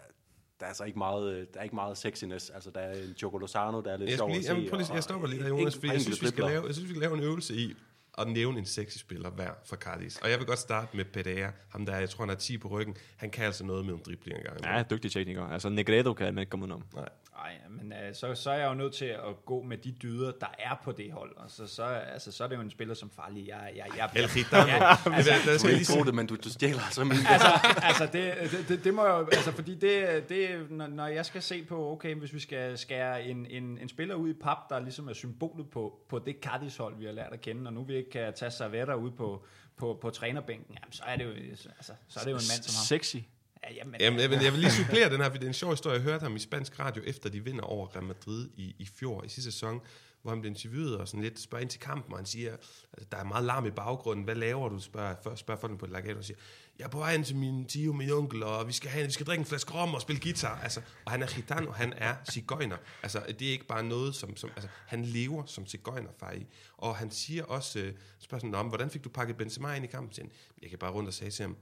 der 0.61 0.65
er 0.65 0.69
altså 0.69 0.85
ikke 0.85 0.99
meget, 0.99 1.55
der 1.55 1.61
er 1.61 1.65
ikke 1.65 1.75
meget 1.75 1.99
sexiness. 1.99 2.51
Altså, 2.51 2.71
der 2.71 2.81
er 2.81 3.03
en 3.03 3.15
Choco 3.15 3.39
Lozano, 3.39 3.81
der 3.81 3.93
er 3.93 3.97
lidt 3.97 4.11
jeg 4.11 4.19
sjov 4.19 4.29
lige, 4.29 4.39
at 4.39 4.45
se. 4.45 4.53
jamen, 4.53 4.71
prøv 4.71 4.79
lige, 4.79 4.95
jeg 4.95 5.03
stopper 5.03 5.29
lige 5.29 5.43
der, 5.43 5.49
Jonas, 5.49 5.75
fordi 5.75 5.93
jeg 5.93 6.01
synes, 6.01 6.23
vi 6.23 6.27
skal 6.27 6.45
lave, 6.45 6.67
jeg 6.67 6.75
synes, 6.75 6.89
vi 6.89 6.95
skal 6.95 7.01
lave 7.01 7.15
en 7.15 7.23
øvelse 7.23 7.55
i 7.55 7.75
at 8.19 8.29
nævne 8.29 8.59
en 8.59 8.65
sexy 8.65 8.99
spiller 8.99 9.31
hver 9.31 9.51
for 9.65 9.77
Cardis. 9.77 10.19
Og 10.19 10.31
jeg 10.31 10.39
vil 10.39 10.47
godt 10.47 10.59
starte 10.59 10.97
med 10.97 11.05
Pedea, 11.05 11.51
ham 11.69 11.87
der, 11.87 11.97
jeg 11.97 12.11
tror, 12.11 12.23
han 12.23 12.29
har 12.29 12.37
10 12.37 12.59
på 12.59 12.69
ryggen. 12.69 12.97
Han 13.17 13.31
kan 13.31 13.45
altså 13.45 13.65
noget 13.65 13.87
med 13.87 13.95
en 13.95 14.01
dribling 14.07 14.39
engang. 14.39 14.65
Ja, 14.65 14.83
dygtig 14.91 15.13
tekniker. 15.13 15.43
Altså, 15.43 15.69
Negredo 15.69 16.15
kan 16.15 16.35
man 16.35 16.43
ikke 16.43 16.51
komme 16.51 16.63
udenom. 16.63 16.85
Nej. 16.95 17.09
Nej, 17.39 17.59
men 17.71 17.93
uh, 17.93 18.15
så, 18.15 18.35
så 18.35 18.51
er 18.51 18.55
jeg 18.55 18.69
jo 18.69 18.75
nødt 18.75 18.95
til 18.95 19.05
at 19.05 19.45
gå 19.47 19.63
med 19.63 19.79
de 19.79 19.93
dyder, 19.93 20.33
der 20.41 20.55
er 20.59 20.81
på 20.85 20.93
det 20.93 21.13
hold. 21.13 21.37
Og 21.37 21.51
så, 21.51 21.67
så, 21.67 21.85
altså, 21.85 22.33
så 22.33 22.45
er 22.45 22.49
det 22.49 22.57
jo 22.57 22.61
en 22.61 22.71
spiller 22.71 22.95
som 22.95 23.11
farlig. 23.11 23.49
Jeg, 23.49 23.73
jeg, 23.77 23.87
jeg, 23.97 24.11
El 24.23 24.29
Gitano. 24.29 24.67
Ja, 24.67 24.91
altså, 25.17 25.33
der 25.47 25.53
Du 25.53 25.59
skal 25.59 25.71
er 25.71 25.71
jeg 25.71 25.71
lige 25.71 25.79
ikke 25.79 25.93
god 25.97 26.05
det, 26.05 26.15
men 26.15 26.27
du, 26.27 26.37
du 26.37 26.51
stjæler 26.51 26.81
altså 26.85 27.05
min. 27.05 27.17
altså, 27.29 27.49
altså 27.83 28.07
det, 28.13 28.35
det, 28.51 28.69
det, 28.69 28.85
det 28.85 28.95
må 28.95 29.07
jo, 29.07 29.29
altså 29.33 29.53
fordi 29.53 29.75
det, 29.75 30.29
det 30.29 30.71
når, 30.71 30.87
når 30.87 31.07
jeg 31.07 31.27
skal 31.27 31.43
se 31.43 31.65
på, 31.65 31.93
okay, 31.93 32.15
hvis 32.15 32.35
vi 32.35 32.41
skal 32.41 32.79
skære 32.79 33.25
en, 33.25 33.47
en, 33.47 33.79
en 33.79 33.89
spiller 33.89 34.15
ud 34.15 34.31
i 34.31 34.35
pap, 34.35 34.59
der 34.71 34.81
ligesom 34.81 35.09
er 35.09 35.13
symbolet 35.13 35.71
på, 35.71 36.01
på 36.09 36.19
det 36.19 36.37
Cardis 36.43 36.77
hold, 36.77 36.97
vi 36.99 37.05
har 37.05 37.13
lært 37.13 37.33
at 37.33 37.41
kende, 37.41 37.67
og 37.67 37.73
nu 37.73 37.85
vi 37.85 37.97
ikke 37.97 38.11
kan 38.11 38.33
tage 38.33 38.51
Servetta 38.51 38.95
ud 38.95 39.11
på, 39.11 39.45
på, 39.77 39.99
på 40.01 40.11
trænerbænken, 40.11 40.75
jamen, 40.75 40.93
så 40.93 41.03
er 41.07 41.17
det 41.17 41.25
jo, 41.25 41.31
altså, 41.31 41.93
så 42.09 42.21
er 42.21 42.25
det 42.25 42.31
jo 42.31 42.37
en 42.37 42.49
mand 42.53 42.63
som 42.63 42.75
ham. 42.79 42.85
Sexy. 42.85 43.17
Ja, 43.63 43.75
jamen, 43.75 44.01
Jamen, 44.01 44.21
jeg, 44.21 44.31
vil, 44.31 44.39
jeg 44.43 44.53
vil 44.53 44.61
lige 44.61 44.73
supplere 44.73 45.11
den 45.11 45.21
her, 45.21 45.31
for 45.31 45.37
det 45.37 45.45
er 45.45 45.49
en 45.49 45.55
sjov 45.55 45.71
historie. 45.71 45.95
Jeg 45.95 46.03
hørte 46.03 46.23
ham 46.23 46.37
i 46.37 46.39
spansk 46.39 46.79
radio, 46.79 47.03
efter 47.07 47.31
de 47.31 47.45
vinder 47.45 47.63
over 47.63 47.95
Real 47.95 48.05
Madrid 48.05 48.49
i, 48.57 48.75
i 48.79 48.87
fjor, 48.87 49.23
i 49.25 49.29
sidste 49.29 49.53
sæson, 49.53 49.81
hvor 50.23 50.31
han 50.31 50.41
blev 50.41 50.51
interviewet 50.51 50.99
og 50.99 51.09
sådan 51.09 51.23
lidt 51.23 51.41
spørger 51.41 51.63
ind 51.63 51.71
til 51.71 51.81
kampen, 51.81 52.13
og 52.13 52.19
han 52.19 52.27
siger, 52.27 52.53
altså, 52.93 53.09
der 53.13 53.17
er 53.17 53.25
meget 53.25 53.45
larm 53.45 53.67
i 53.67 53.71
baggrunden, 53.71 54.25
hvad 54.25 54.35
laver 54.35 54.69
du? 54.69 54.81
Spørger, 54.81 55.15
først 55.25 55.41
spørger 55.41 55.61
folk 55.61 55.79
på 55.79 55.85
et 55.85 55.91
lagato, 55.91 56.19
og 56.19 56.25
siger, 56.25 56.39
jeg 56.79 56.85
er 56.85 56.89
på 56.89 56.99
vej 56.99 57.15
ind 57.15 57.25
til 57.25 57.37
min 57.37 57.67
tio, 57.67 57.93
min 57.93 58.11
onkel, 58.11 58.43
og 58.43 58.69
vi 58.69 58.73
skal, 58.73 58.91
have, 58.91 59.07
vi 59.07 59.13
skal 59.13 59.27
drikke 59.27 59.41
en 59.41 59.47
flaske 59.47 59.75
rom 59.75 59.95
og 59.95 60.01
spille 60.01 60.21
guitar. 60.21 60.61
Altså, 60.61 60.81
og 61.05 61.13
han 61.13 61.23
er 61.23 61.27
gitano, 61.27 61.71
han 61.71 61.93
er 61.97 62.15
cigøjner. 62.31 62.77
Altså, 63.03 63.23
det 63.39 63.49
er 63.49 63.53
ikke 63.53 63.67
bare 63.67 63.83
noget, 63.83 64.15
som, 64.15 64.37
som 64.37 64.51
altså, 64.57 64.69
han 64.87 65.05
lever 65.05 65.47
som 65.47 65.67
cigøjner, 65.67 66.11
Faj. 66.21 66.43
Og 66.77 66.97
han 66.97 67.11
siger 67.11 67.45
også, 67.45 67.79
øh, 67.79 67.93
spørger 68.19 68.41
sådan, 68.41 68.55
om, 68.55 68.67
hvordan 68.67 68.91
fik 68.91 69.05
du 69.05 69.09
pakket 69.09 69.37
Benzema 69.37 69.75
ind 69.75 69.85
i 69.85 69.89
kampen? 69.89 70.15
Siger 70.15 70.25
han, 70.25 70.33
jeg 70.63 70.71
kan 70.71 70.79
bare 70.79 70.91
rundt 70.91 71.09
og 71.09 71.15
sige 71.15 71.31
til 71.31 71.43
ham, 71.43 71.57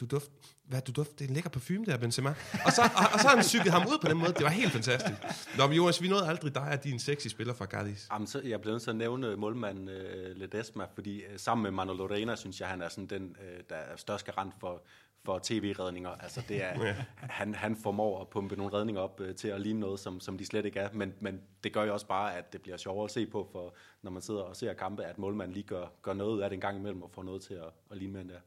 du, 0.00 0.06
du 0.06 0.16
duft, 0.16 0.30
hvad 0.64 0.80
du 0.80 0.92
duft, 0.92 1.18
det 1.18 1.24
er 1.24 1.28
en 1.28 1.34
lækker 1.34 1.50
parfume 1.50 1.84
der, 1.86 1.96
Benzema. 1.96 2.28
Og 2.66 2.72
så, 2.72 2.82
og, 2.82 3.06
og 3.12 3.20
så 3.20 3.28
har 3.28 3.34
han 3.34 3.44
cyklet 3.44 3.72
ham 3.72 3.82
ud 3.82 3.98
på 4.02 4.08
den 4.08 4.18
måde. 4.18 4.32
Det 4.32 4.42
var 4.42 4.48
helt 4.48 4.72
fantastisk. 4.72 5.20
Nå, 5.58 5.66
men 5.66 5.76
Jonas, 5.76 6.02
vi 6.02 6.08
nåede 6.08 6.28
aldrig 6.28 6.54
dig, 6.54 6.66
at 6.70 6.84
din 6.84 6.98
sexy 6.98 7.26
spiller 7.28 7.54
fra 7.54 7.66
Cardis. 7.66 8.08
Jamen, 8.12 8.26
så, 8.26 8.40
jeg 8.44 8.60
bliver 8.60 8.74
nødt 8.74 8.82
til 8.82 8.90
at 8.90 8.96
nævne 8.96 9.36
målmanden 9.36 9.88
uh, 9.88 10.36
Ledesma, 10.36 10.84
fordi 10.94 11.22
uh, 11.26 11.32
sammen 11.36 11.62
med 11.62 11.70
Manolo 11.70 12.06
Reina, 12.06 12.36
synes 12.36 12.60
jeg, 12.60 12.68
han 12.68 12.82
er 12.82 12.88
sådan 12.88 13.06
den, 13.06 13.22
uh, 13.40 13.60
der 13.68 13.76
er 13.76 13.96
størst 13.96 14.24
garant 14.26 14.54
for, 14.60 14.82
for 15.24 15.40
tv-redninger. 15.42 16.10
Altså, 16.10 16.42
det 16.48 16.62
er, 16.64 16.84
Ja. 16.86 16.94
han, 17.16 17.54
han 17.54 17.76
formår 17.76 18.20
at 18.20 18.28
pumpe 18.28 18.56
nogle 18.56 18.72
redninger 18.72 19.00
op 19.02 19.20
uh, 19.20 19.34
til 19.34 19.48
at 19.48 19.60
ligne 19.60 19.80
noget, 19.80 20.00
som, 20.00 20.20
som 20.20 20.38
de 20.38 20.46
slet 20.46 20.64
ikke 20.64 20.80
er. 20.80 20.88
Men, 20.92 21.14
men 21.20 21.40
det 21.64 21.72
gør 21.72 21.84
jo 21.84 21.92
også 21.92 22.06
bare, 22.06 22.36
at 22.36 22.52
det 22.52 22.62
bliver 22.62 22.76
sjovere 22.76 23.04
at 23.04 23.10
se 23.10 23.26
på, 23.26 23.48
for 23.52 23.74
når 24.02 24.10
man 24.10 24.22
sidder 24.22 24.40
og 24.40 24.56
ser 24.56 24.72
kampe, 24.72 25.04
at 25.04 25.18
målmanden 25.18 25.54
lige 25.54 25.66
gør, 25.66 25.86
gør 26.02 26.12
noget 26.12 26.34
ud 26.34 26.40
af 26.40 26.50
det 26.50 26.54
en 26.56 26.60
gang 26.60 26.78
imellem 26.78 27.02
og 27.02 27.10
får 27.14 27.22
noget 27.22 27.42
til 27.42 27.54
at, 27.54 27.70
at 27.90 27.96
ligne 27.96 28.20
end 28.20 28.28
der. 28.28 28.38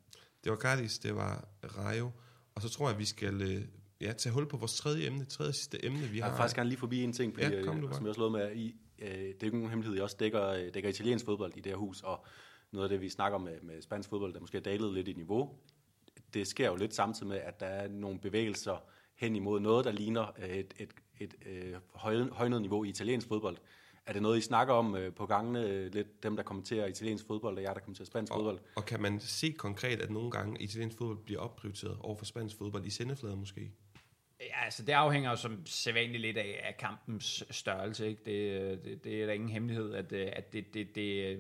Det 0.43 0.51
var 0.51 0.57
Cardis, 0.57 0.99
det 0.99 1.15
var 1.15 1.47
Rayo. 1.63 2.11
Og 2.55 2.61
så 2.61 2.69
tror 2.69 2.89
jeg, 2.89 2.99
vi 2.99 3.05
skal 3.05 3.41
øh, 3.41 3.61
ja, 4.01 4.13
tage 4.13 4.33
hul 4.33 4.47
på 4.47 4.57
vores 4.57 4.75
tredje 4.77 5.07
emne, 5.07 5.25
tredje 5.25 5.53
sidste 5.53 5.85
emne, 5.85 5.99
vi 5.99 6.17
Jeg 6.17 6.25
har. 6.25 6.31
vil 6.31 6.37
faktisk 6.37 6.55
gerne 6.55 6.69
lige 6.69 6.79
forbi 6.79 7.03
en 7.03 7.13
ting, 7.13 7.33
fordi, 7.33 7.55
Ja, 7.55 7.63
kom 7.63 7.83
øh, 7.83 7.93
som 7.93 8.03
jeg 8.03 8.09
også 8.09 8.13
slået 8.13 8.31
med, 8.31 8.55
i, 8.55 8.75
øh, 8.99 9.07
det 9.07 9.17
er 9.17 9.23
jo 9.23 9.45
ikke 9.45 9.57
nogen 9.57 9.69
hemmelighed, 9.69 9.95
jeg 9.95 10.03
også 10.03 10.17
dækker, 10.19 10.47
øh, 10.47 10.73
dækker 10.73 10.89
italiensk 10.89 11.25
fodbold 11.25 11.53
i 11.55 11.59
det 11.59 11.71
her 11.71 11.77
hus, 11.77 12.01
og 12.01 12.25
noget 12.71 12.85
af 12.85 12.89
det, 12.89 13.01
vi 13.01 13.09
snakker 13.09 13.37
med, 13.37 13.61
med 13.61 13.81
spansk 13.81 14.09
fodbold, 14.09 14.33
der 14.33 14.39
måske 14.39 14.57
er 14.57 14.61
dalet 14.61 14.93
lidt 14.93 15.07
i 15.07 15.13
niveau, 15.13 15.49
det 16.33 16.47
sker 16.47 16.67
jo 16.67 16.75
lidt 16.75 16.95
samtidig 16.95 17.27
med, 17.27 17.37
at 17.37 17.59
der 17.59 17.65
er 17.65 17.87
nogle 17.87 18.19
bevægelser 18.19 18.83
hen 19.15 19.35
imod 19.35 19.59
noget, 19.59 19.85
der 19.85 19.91
ligner 19.91 20.31
øh, 20.39 20.49
et, 20.49 20.73
et, 20.77 20.89
et 21.19 21.33
øh, 21.45 21.73
høj, 21.93 22.29
højnet 22.31 22.61
niveau 22.61 22.83
i 22.83 22.89
italiensk 22.89 23.27
fodbold. 23.27 23.57
Er 24.05 24.13
det 24.13 24.21
noget, 24.21 24.37
I 24.37 24.41
snakker 24.41 24.73
om 24.73 24.95
øh, 24.95 25.13
på 25.13 25.25
gangene, 25.25 25.67
øh, 25.69 25.93
lidt 25.93 26.23
dem, 26.23 26.35
der 26.35 26.43
kommenterer 26.43 26.87
italiensk 26.87 27.27
fodbold, 27.27 27.57
og 27.57 27.63
jer, 27.63 27.73
der 27.73 27.79
kommenterer 27.79 28.05
spansk 28.05 28.33
fodbold? 28.33 28.57
og, 28.57 28.63
og 28.75 28.85
kan 28.85 29.01
man 29.01 29.19
se 29.19 29.51
konkret, 29.57 30.01
at 30.01 30.09
nogle 30.11 30.31
gange 30.31 30.61
italiensk 30.61 30.97
fodbold 30.97 31.17
bliver 31.25 31.39
opprioriteret 31.41 31.97
over 31.99 32.15
for 32.15 32.25
spansk 32.25 32.57
fodbold 32.57 32.85
i 32.85 32.89
sendeflader 32.89 33.35
måske? 33.35 33.71
Ja, 34.39 34.65
altså 34.65 34.83
det 34.85 34.91
afhænger 34.91 35.29
jo 35.29 35.35
som 35.35 35.65
sædvanligt 35.65 36.21
lidt 36.21 36.37
af, 36.37 36.61
af 36.63 36.77
kampens 36.77 37.43
størrelse. 37.49 38.07
Ikke? 38.07 38.21
Det, 38.25 38.85
det, 38.85 39.03
det 39.03 39.21
er 39.21 39.25
der 39.25 39.33
ingen 39.33 39.49
hemmelighed, 39.49 39.93
at, 39.93 40.11
øh, 40.11 40.27
at 40.33 40.53
det, 40.53 40.73
det, 40.73 40.95
det, 40.95 41.37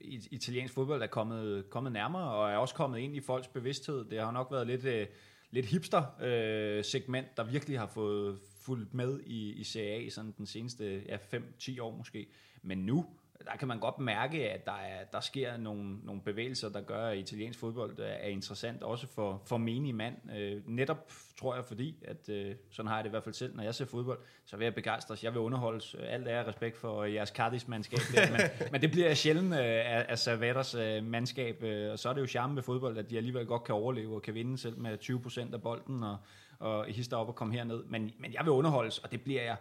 it- 0.00 0.28
italiensk 0.30 0.74
fodbold 0.74 1.02
er 1.02 1.06
kommet, 1.06 1.70
kommet 1.70 1.92
nærmere, 1.92 2.30
og 2.30 2.50
er 2.50 2.56
også 2.56 2.74
kommet 2.74 2.98
ind 2.98 3.16
i 3.16 3.20
folks 3.20 3.48
bevidsthed. 3.48 4.04
Det 4.04 4.20
har 4.20 4.30
nok 4.30 4.48
været 4.50 4.66
lidt, 4.66 4.84
øh, 4.84 5.06
lidt 5.50 5.66
hipster-segment, 5.66 7.36
der 7.36 7.44
virkelig 7.44 7.78
har 7.78 7.86
fået 7.86 8.38
fulgt 8.70 8.94
med 8.94 9.20
i, 9.26 9.52
i 9.52 9.64
Serie 9.64 10.06
A 10.06 10.08
sådan 10.08 10.34
den 10.38 10.46
seneste 10.46 11.02
ja, 11.08 11.16
5-10 11.16 11.82
år 11.82 11.96
måske. 11.96 12.26
Men 12.62 12.78
nu, 12.78 13.06
der 13.44 13.56
kan 13.58 13.68
man 13.68 13.80
godt 13.80 13.98
mærke, 13.98 14.50
at 14.50 14.66
der, 14.66 14.72
er, 14.72 15.04
der 15.12 15.20
sker 15.20 15.56
nogle, 15.56 15.98
nogle 16.02 16.22
bevægelser, 16.22 16.68
der 16.68 16.80
gør, 16.80 17.06
at 17.06 17.18
italiensk 17.18 17.58
fodbold 17.58 17.98
er, 17.98 18.04
er 18.04 18.28
interessant, 18.28 18.82
også 18.82 19.06
for, 19.06 19.42
for 19.46 19.56
menig 19.56 19.94
mand. 19.94 20.14
Øh, 20.36 20.62
netop 20.66 21.12
tror 21.38 21.54
jeg, 21.54 21.64
fordi, 21.64 21.96
at 22.04 22.28
øh, 22.28 22.54
sådan 22.70 22.88
har 22.88 22.96
jeg 22.96 23.04
det 23.04 23.08
i 23.08 23.10
hvert 23.10 23.24
fald 23.24 23.34
selv, 23.34 23.56
når 23.56 23.62
jeg 23.62 23.74
ser 23.74 23.84
fodbold, 23.84 24.18
så 24.44 24.56
vil 24.56 24.64
jeg 24.64 24.74
begejstres. 24.74 25.24
Jeg 25.24 25.32
vil 25.32 25.40
underholdes. 25.40 25.94
Alt 25.94 26.28
er 26.28 26.48
respekt 26.48 26.76
for 26.76 27.04
jeres 27.04 27.28
Cardis-mandskab, 27.28 28.00
men, 28.30 28.40
men 28.72 28.80
det 28.80 28.90
bliver 28.90 29.14
sjældent 29.14 29.52
øh, 29.52 29.60
af, 29.60 30.06
af 30.08 30.18
Servetters 30.18 30.74
øh, 30.74 31.04
mandskab, 31.04 31.62
øh, 31.62 31.92
og 31.92 31.98
så 31.98 32.08
er 32.08 32.12
det 32.12 32.20
jo 32.20 32.26
charme 32.26 32.56
ved 32.56 32.62
fodbold, 32.62 32.98
at 32.98 33.10
de 33.10 33.16
alligevel 33.16 33.46
godt 33.46 33.64
kan 33.64 33.74
overleve 33.74 34.14
og 34.14 34.22
kan 34.22 34.34
vinde 34.34 34.58
selv 34.58 34.78
med 34.78 34.98
20% 35.02 35.54
af 35.54 35.62
bolden, 35.62 36.02
og, 36.02 36.16
og 36.60 36.84
hister 36.84 37.16
op 37.16 37.28
og 37.28 37.34
komme 37.34 37.54
herned. 37.54 37.84
Men, 37.84 38.10
men 38.18 38.32
jeg 38.32 38.44
vil 38.44 38.50
underholdes, 38.50 38.98
og 38.98 39.12
det 39.12 39.20
bliver 39.20 39.42
jeg 39.42 39.56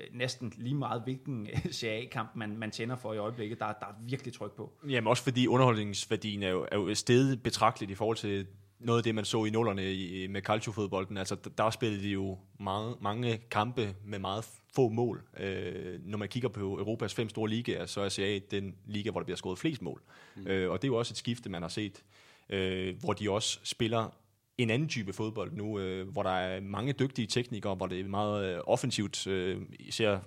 øh, 0.00 0.06
næsten 0.12 0.52
lige 0.56 0.74
meget, 0.74 1.02
hvilken 1.02 1.46
øh, 1.46 1.72
CA-kamp 1.72 2.30
man, 2.36 2.56
man 2.56 2.70
tænder 2.70 2.96
for 2.96 3.12
i 3.14 3.18
øjeblikket. 3.18 3.58
Der, 3.58 3.66
der 3.66 3.86
er 3.86 3.94
virkelig 4.08 4.34
tryk 4.34 4.52
på. 4.52 4.72
Jamen 4.88 5.08
også 5.08 5.22
fordi 5.22 5.46
underholdningsværdien 5.46 6.42
er 6.42 6.50
jo, 6.50 6.66
er 6.72 6.76
jo 6.76 6.94
stedet 6.94 7.42
betragteligt 7.42 7.90
i 7.90 7.94
forhold 7.94 8.16
til 8.16 8.46
noget 8.78 8.98
af 8.98 9.04
det, 9.04 9.14
man 9.14 9.24
så 9.24 9.44
i 9.44 9.50
nullerne 9.50 9.94
i, 9.94 10.26
med 10.26 10.42
calcio-fodbolden. 10.42 11.16
Altså, 11.16 11.34
der, 11.34 11.50
der 11.50 11.70
spillede 11.70 12.02
de 12.02 12.08
jo 12.08 12.38
meget, 12.60 12.96
mange 13.00 13.40
kampe 13.50 13.94
med 14.04 14.18
meget 14.18 14.44
få 14.74 14.88
mål. 14.88 15.22
Øh, 15.40 16.00
når 16.04 16.18
man 16.18 16.28
kigger 16.28 16.48
på 16.48 16.60
Europas 16.60 17.14
fem 17.14 17.28
store 17.28 17.50
ligaer, 17.50 17.86
så 17.86 18.00
er 18.00 18.08
CA 18.08 18.38
den 18.50 18.74
liga, 18.86 19.10
hvor 19.10 19.20
der 19.20 19.24
bliver 19.24 19.36
skåret 19.36 19.58
flest 19.58 19.82
mål. 19.82 20.02
Mm. 20.36 20.46
Øh, 20.46 20.70
og 20.70 20.82
det 20.82 20.88
er 20.88 20.92
jo 20.92 20.98
også 20.98 21.12
et 21.12 21.16
skifte, 21.16 21.50
man 21.50 21.62
har 21.62 21.68
set, 21.68 22.02
øh, 22.48 23.00
hvor 23.00 23.12
de 23.12 23.30
også 23.30 23.60
spiller 23.62 24.14
en 24.62 24.70
anden 24.70 24.88
type 24.88 25.12
fodbold 25.12 25.52
nu, 25.52 25.78
øh, 25.78 26.08
hvor 26.08 26.22
der 26.22 26.30
er 26.30 26.60
mange 26.60 26.92
dygtige 26.92 27.26
teknikere, 27.26 27.74
hvor 27.74 27.86
det 27.86 28.00
er 28.00 28.04
meget 28.04 28.54
øh, 28.54 28.60
offensivt, 28.66 29.26
øh, 29.26 29.62
især 29.80 30.18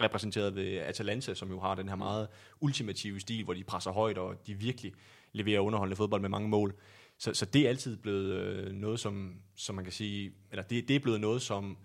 repræsenteret 0.00 0.56
ved 0.56 0.76
Atalanta, 0.78 1.34
som 1.34 1.50
jo 1.50 1.60
har 1.60 1.74
den 1.74 1.88
her 1.88 1.96
meget 1.96 2.28
ultimative 2.60 3.20
stil, 3.20 3.44
hvor 3.44 3.54
de 3.54 3.64
presser 3.64 3.90
højt, 3.90 4.18
og 4.18 4.46
de 4.46 4.54
virkelig 4.54 4.92
leverer 5.32 5.60
underholdende 5.60 5.96
fodbold 5.96 6.20
med 6.20 6.28
mange 6.28 6.48
mål. 6.48 6.74
Så, 7.18 7.34
så 7.34 7.44
det 7.44 7.62
er 7.62 7.68
altid 7.68 7.96
blevet 7.96 8.32
øh, 8.32 8.72
noget, 8.72 9.00
som, 9.00 9.34
som 9.56 9.74
man 9.74 9.84
kan 9.84 9.92
sige, 9.92 10.32
eller 10.50 10.62
det, 10.62 10.88
det 10.88 10.96
er 10.96 11.00
blevet 11.00 11.20
noget, 11.20 11.42
som 11.42 11.76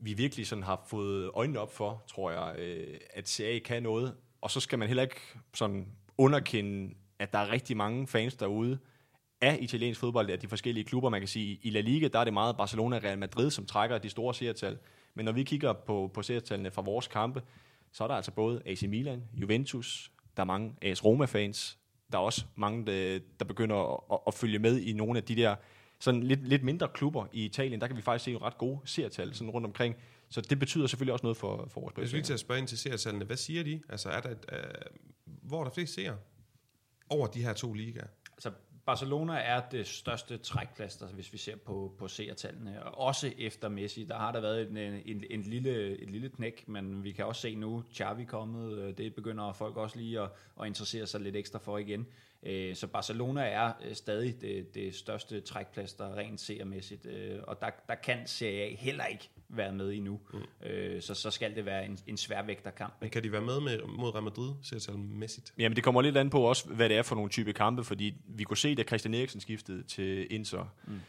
vi 0.00 0.12
virkelig 0.12 0.46
sådan 0.46 0.64
har 0.64 0.84
fået 0.86 1.30
øjnene 1.34 1.58
op 1.58 1.74
for, 1.74 2.02
tror 2.08 2.30
jeg, 2.30 2.58
øh, 2.58 2.98
at 3.10 3.28
CA 3.28 3.58
kan 3.58 3.82
noget. 3.82 4.14
Og 4.40 4.50
så 4.50 4.60
skal 4.60 4.78
man 4.78 4.88
heller 4.88 5.02
ikke 5.02 5.20
sådan 5.54 5.86
underkende, 6.18 6.94
at 7.18 7.32
der 7.32 7.38
er 7.38 7.50
rigtig 7.50 7.76
mange 7.76 8.06
fans 8.06 8.34
derude 8.34 8.78
af 9.42 9.58
italiensk 9.60 10.00
fodbold, 10.00 10.30
af 10.30 10.38
de 10.38 10.48
forskellige 10.48 10.84
klubber. 10.84 11.10
Man 11.10 11.20
kan 11.20 11.28
sige, 11.28 11.58
i 11.62 11.70
La 11.70 11.80
Liga, 11.80 12.08
der 12.08 12.18
er 12.18 12.24
det 12.24 12.32
meget 12.32 12.56
Barcelona 12.56 12.96
og 12.96 13.04
Real 13.04 13.18
Madrid, 13.18 13.50
som 13.50 13.66
trækker 13.66 13.98
de 13.98 14.10
store 14.10 14.34
seertal. 14.34 14.78
Men 15.14 15.24
når 15.24 15.32
vi 15.32 15.42
kigger 15.42 15.72
på, 15.72 16.10
på 16.14 16.22
serietallene 16.22 16.70
fra 16.70 16.82
vores 16.82 17.08
kampe, 17.08 17.42
så 17.92 18.04
er 18.04 18.08
der 18.08 18.14
altså 18.14 18.30
både 18.30 18.62
AC 18.66 18.82
Milan, 18.82 19.22
Juventus, 19.34 20.12
der 20.36 20.42
er 20.42 20.46
mange 20.46 20.74
AS 20.82 21.04
Roma-fans, 21.04 21.78
der 22.12 22.18
er 22.18 22.22
også 22.22 22.44
mange, 22.56 22.86
der, 22.86 23.18
der 23.38 23.44
begynder 23.44 24.04
at, 24.12 24.18
at 24.26 24.34
følge 24.34 24.58
med 24.58 24.80
i 24.80 24.92
nogle 24.92 25.18
af 25.18 25.24
de 25.24 25.36
der 25.36 25.56
sådan 25.98 26.22
lidt, 26.22 26.48
lidt 26.48 26.62
mindre 26.62 26.88
klubber 26.88 27.26
i 27.32 27.44
Italien. 27.44 27.80
Der 27.80 27.86
kan 27.86 27.96
vi 27.96 28.02
faktisk 28.02 28.24
se 28.24 28.38
ret 28.38 28.58
gode 28.58 28.80
serietal 28.84 29.34
sådan 29.34 29.50
rundt 29.50 29.66
omkring. 29.66 29.96
Så 30.28 30.40
det 30.40 30.58
betyder 30.58 30.86
selvfølgelig 30.86 31.12
også 31.12 31.26
noget 31.26 31.36
for, 31.36 31.68
for 31.68 31.80
vores 31.80 31.94
Hvis 31.96 32.12
vi 32.12 32.16
lige 32.16 32.24
til 32.24 32.32
at 32.32 32.40
spørge 32.40 32.58
ind 32.58 32.68
til 32.68 32.78
seertallene, 32.78 33.24
hvad 33.24 33.36
siger 33.36 33.62
de? 33.62 33.82
Altså, 33.88 34.08
er 34.08 34.20
der, 34.20 34.30
et, 34.30 34.44
uh, 34.52 34.98
hvor 35.42 35.60
er 35.60 35.64
der 35.64 35.70
flest 35.70 35.94
seere 35.94 36.16
over 37.08 37.26
de 37.26 37.42
her 37.42 37.52
to 37.52 37.72
ligaer? 37.72 38.06
Altså, 38.32 38.50
Barcelona 38.86 39.34
er 39.34 39.60
det 39.70 39.86
største 39.86 40.38
trækplaster, 40.38 41.04
altså 41.04 41.14
hvis 41.14 41.32
vi 41.32 41.38
ser 41.38 41.56
på, 41.56 41.94
på 41.98 42.08
seertallene. 42.08 42.84
Og 42.84 43.06
også 43.06 43.32
efter 43.38 43.68
Messi, 43.68 44.04
der 44.04 44.18
har 44.18 44.32
der 44.32 44.40
været 44.40 44.70
en, 44.70 44.76
en, 44.76 45.24
en, 45.30 45.42
lille, 45.42 45.98
et 46.02 46.10
lille 46.10 46.28
knæk, 46.28 46.64
men 46.68 47.04
vi 47.04 47.12
kan 47.12 47.24
også 47.24 47.40
se 47.40 47.54
nu, 47.54 47.84
Xavi 47.94 48.24
kommet, 48.24 48.78
øh, 48.78 48.98
det 48.98 49.14
begynder 49.14 49.52
folk 49.52 49.76
også 49.76 49.96
lige 49.96 50.20
at, 50.20 50.30
at 50.60 50.66
interessere 50.66 51.06
sig 51.06 51.20
lidt 51.20 51.36
ekstra 51.36 51.58
for 51.58 51.78
igen. 51.78 52.06
Øh, 52.42 52.76
så 52.76 52.86
Barcelona 52.86 53.42
er 53.42 53.72
øh, 53.84 53.94
stadig 53.94 54.40
det, 54.40 54.74
det 54.74 54.94
største 54.94 55.40
trækplaster 55.40 56.16
rent 56.16 56.40
seermæssigt, 56.40 57.06
og 57.42 57.60
der, 57.60 57.70
der 57.88 57.94
kan 57.94 58.26
Serie 58.26 58.62
A 58.62 58.74
heller 58.74 59.04
ikke 59.04 59.30
være 59.52 59.72
med 59.72 59.92
endnu. 59.92 60.20
Mm. 60.32 60.40
Så, 61.00 61.14
så 61.14 61.30
skal 61.30 61.56
det 61.56 61.66
være 61.66 61.86
en, 61.86 61.98
en 62.06 62.16
sværvægterkamp. 62.16 62.94
Men 63.00 63.10
kan 63.10 63.22
de 63.22 63.32
være 63.32 63.42
med, 63.42 63.60
med 63.60 63.78
mod 63.98 64.14
Real 64.14 64.24
Madrid, 64.24 64.52
seertalmæssigt? 64.62 65.52
Jamen 65.58 65.76
det 65.76 65.84
kommer 65.84 66.02
lidt 66.02 66.16
an 66.16 66.30
på 66.30 66.40
også, 66.40 66.68
hvad 66.68 66.88
det 66.88 66.96
er 66.96 67.02
for 67.02 67.14
nogle 67.14 67.30
type 67.30 67.52
kampe, 67.52 67.84
fordi 67.84 68.14
vi 68.26 68.44
kunne 68.44 68.56
se, 68.56 68.74
da 68.74 68.82
Christian 68.82 69.14
Eriksen 69.14 69.40
skiftede 69.40 69.82
til 69.82 70.26
Inter, 70.30 70.74
mm 70.86 71.00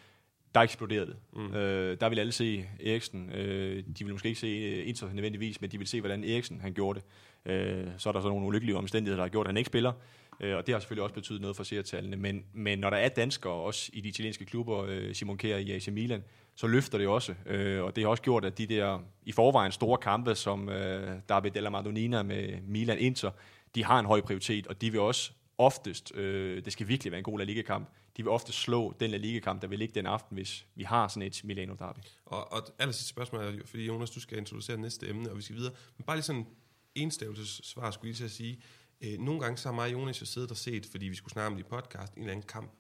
der 0.56 0.62
eksploderede 0.62 1.06
det. 1.06 1.16
Mm. 1.34 1.54
Øh, 1.54 1.98
der 2.02 2.10
vil 2.10 2.20
alle 2.20 2.32
se 2.32 2.66
Eriksen. 2.86 3.32
Øh, 3.34 3.84
de 4.00 4.06
vil 4.06 4.14
måske 4.14 4.28
ikke 4.28 4.40
se 4.40 4.84
Inter 4.84 5.14
nødvendigvis, 5.14 5.62
men 5.62 5.72
de 5.72 5.78
vil 5.78 5.88
se, 5.88 6.00
hvordan 6.00 6.24
Eriksen 6.24 6.62
han 6.62 6.74
gjorde 6.74 7.00
det. 7.00 7.52
Øh, 7.52 7.88
så 7.98 8.10
er 8.10 8.14
der 8.14 8.22
så 8.22 8.28
nogle 8.28 8.46
ulykkelige 8.46 8.78
omstændigheder, 8.78 9.18
der 9.18 9.24
har 9.24 9.30
gjort, 9.30 9.46
at 9.46 9.50
han 9.50 9.58
ikke 9.58 9.68
spiller. 9.68 9.94
Øh, 10.40 10.56
og 10.58 10.68
det 10.68 10.76
har 10.76 10.80
selvfølgelig 10.80 11.04
også 11.04 11.16
betydet 11.16 11.42
noget 11.42 11.56
for 11.56 11.64
seertallene. 11.64 12.16
Men, 12.16 12.46
men 12.54 12.80
når 12.80 12.90
der 12.90 12.98
er 12.98 13.10
danskere, 13.10 13.54
også 13.54 13.90
i 13.94 14.02
de 14.02 14.10
italienske 14.10 14.46
klubber, 14.46 14.86
øh, 14.90 15.16
Simon 15.16 15.38
Kjær 15.38 15.58
i 15.58 15.72
AC 15.72 15.88
Milan, 15.88 16.24
så 16.56 16.68
løfter 16.68 16.98
det 16.98 17.08
også. 17.08 17.36
Øh, 17.46 17.84
og 17.84 17.96
det 17.96 18.04
har 18.04 18.10
også 18.10 18.24
gjort, 18.24 18.46
at 18.46 18.58
de 18.58 18.68
der 18.68 19.00
i 19.24 19.32
forvejen 19.32 19.72
store 19.72 19.98
kampe, 19.98 20.36
som 20.36 20.70
øh, 20.70 21.20
David 21.30 21.52
Della 21.52 21.70
Madonina 21.70 22.24
med 22.24 22.62
Milan 22.62 23.00
Inter, 23.00 23.32
de 23.76 23.84
har 23.84 24.00
en 24.00 24.06
høj 24.06 24.22
prioritet, 24.22 24.68
og 24.68 24.82
de 24.82 24.92
vil 24.92 25.00
også 25.00 25.32
oftest, 25.58 26.16
øh, 26.16 26.66
det 26.66 26.74
skal 26.74 26.88
virkelig 26.88 27.12
være 27.12 27.18
en 27.18 27.24
god 27.24 27.40
La 27.40 27.44
Liga-kamp, 27.46 27.90
de 28.18 28.24
vil 28.24 28.30
ofte 28.30 28.52
slå 28.52 28.94
den 29.00 29.12
La 29.12 29.18
Liga-kamp, 29.18 29.62
der 29.62 29.68
vil 29.68 29.80
ligge 29.80 29.96
den 29.96 30.06
aften, 30.06 30.36
hvis 30.36 30.66
vi 30.76 30.84
har 30.84 31.08
sådan 31.08 31.28
et 31.28 31.42
Milano 31.44 31.74
Derby. 31.80 32.00
Og, 32.26 32.54
og 32.54 32.62
aller 32.80 32.94
sidste 32.94 33.10
spørgsmål 33.10 33.42
er, 33.42 33.66
fordi 33.66 33.86
Jonas, 33.86 34.10
du 34.10 34.20
skal 34.20 34.38
introducere 34.38 34.78
næste 34.78 35.10
emne, 35.10 35.30
og 35.32 35.38
vi 35.38 35.42
skal 35.42 35.56
videre. 35.56 35.74
Men 35.98 36.06
bare 36.06 36.16
lige 36.16 36.24
sådan 36.24 36.42
en 36.42 36.48
enstavelsesvar, 36.96 37.92
skulle 37.92 38.10
jeg 38.10 38.10
lige 38.10 38.18
til 38.18 38.24
at 38.24 38.32
sige. 38.32 38.60
Øh, 39.02 39.20
nogle 39.20 39.42
gange 39.42 39.58
så 39.58 39.68
har 39.68 39.76
mig 39.76 39.86
og 39.86 39.92
Jonas 39.92 40.22
jo 40.22 40.26
siddet 40.26 40.52
og 40.52 40.58
set, 40.58 40.86
fordi 40.86 41.08
vi 41.08 41.16
skulle 41.16 41.32
snakke 41.32 41.48
om 41.48 41.54
det 41.54 41.64
i 41.64 41.70
podcast, 41.70 42.14
en 42.14 42.20
eller 42.20 42.32
anden 42.32 42.48
kamp 42.48 42.72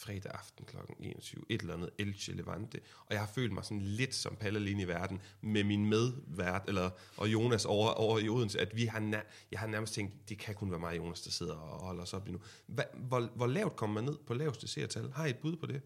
fredag 0.00 0.32
aften 0.34 0.64
kl. 0.64 0.76
21, 0.98 1.44
et 1.48 1.60
eller 1.60 1.74
andet 1.74 1.90
Elche 1.98 2.34
Levante, 2.34 2.80
og 3.06 3.12
jeg 3.14 3.20
har 3.20 3.26
følt 3.34 3.52
mig 3.52 3.64
sådan 3.64 3.80
lidt 3.80 4.14
som 4.14 4.36
Palle 4.36 4.70
i 4.70 4.84
verden, 4.84 5.20
med 5.40 5.64
min 5.64 5.86
medvært, 5.86 6.62
eller, 6.68 6.90
og 7.16 7.32
Jonas 7.32 7.64
over, 7.64 7.90
over 7.90 8.18
i 8.18 8.28
Odense, 8.28 8.60
at 8.60 8.76
vi 8.76 8.84
har, 8.84 9.00
nær, 9.00 9.22
jeg 9.50 9.60
har 9.60 9.66
nærmest 9.66 9.94
tænkt, 9.94 10.28
det 10.28 10.38
kan 10.38 10.54
kun 10.54 10.70
være 10.70 10.80
mig 10.80 10.90
og 10.90 10.96
Jonas, 10.96 11.20
der 11.20 11.30
sidder 11.30 11.54
og 11.54 11.84
holder 11.84 12.02
os 12.02 12.14
op 12.14 12.26
lige 12.26 12.36
nu. 12.36 12.42
Hva, 12.66 12.84
hvor, 12.94 13.20
hvor 13.20 13.46
lavt 13.46 13.76
kommer 13.76 13.94
man 13.94 14.04
ned 14.04 14.18
på 14.26 14.34
laveste 14.34 14.68
seertal? 14.68 15.12
Har 15.12 15.26
I 15.26 15.30
et 15.30 15.38
bud 15.38 15.56
på 15.56 15.66
det? 15.66 15.82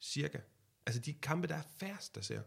Cirka. 0.00 0.38
Altså 0.86 1.00
de 1.00 1.12
kampe, 1.12 1.48
der 1.48 1.54
er 1.54 1.62
færrest, 1.78 2.14
der 2.14 2.20
ser. 2.20 2.40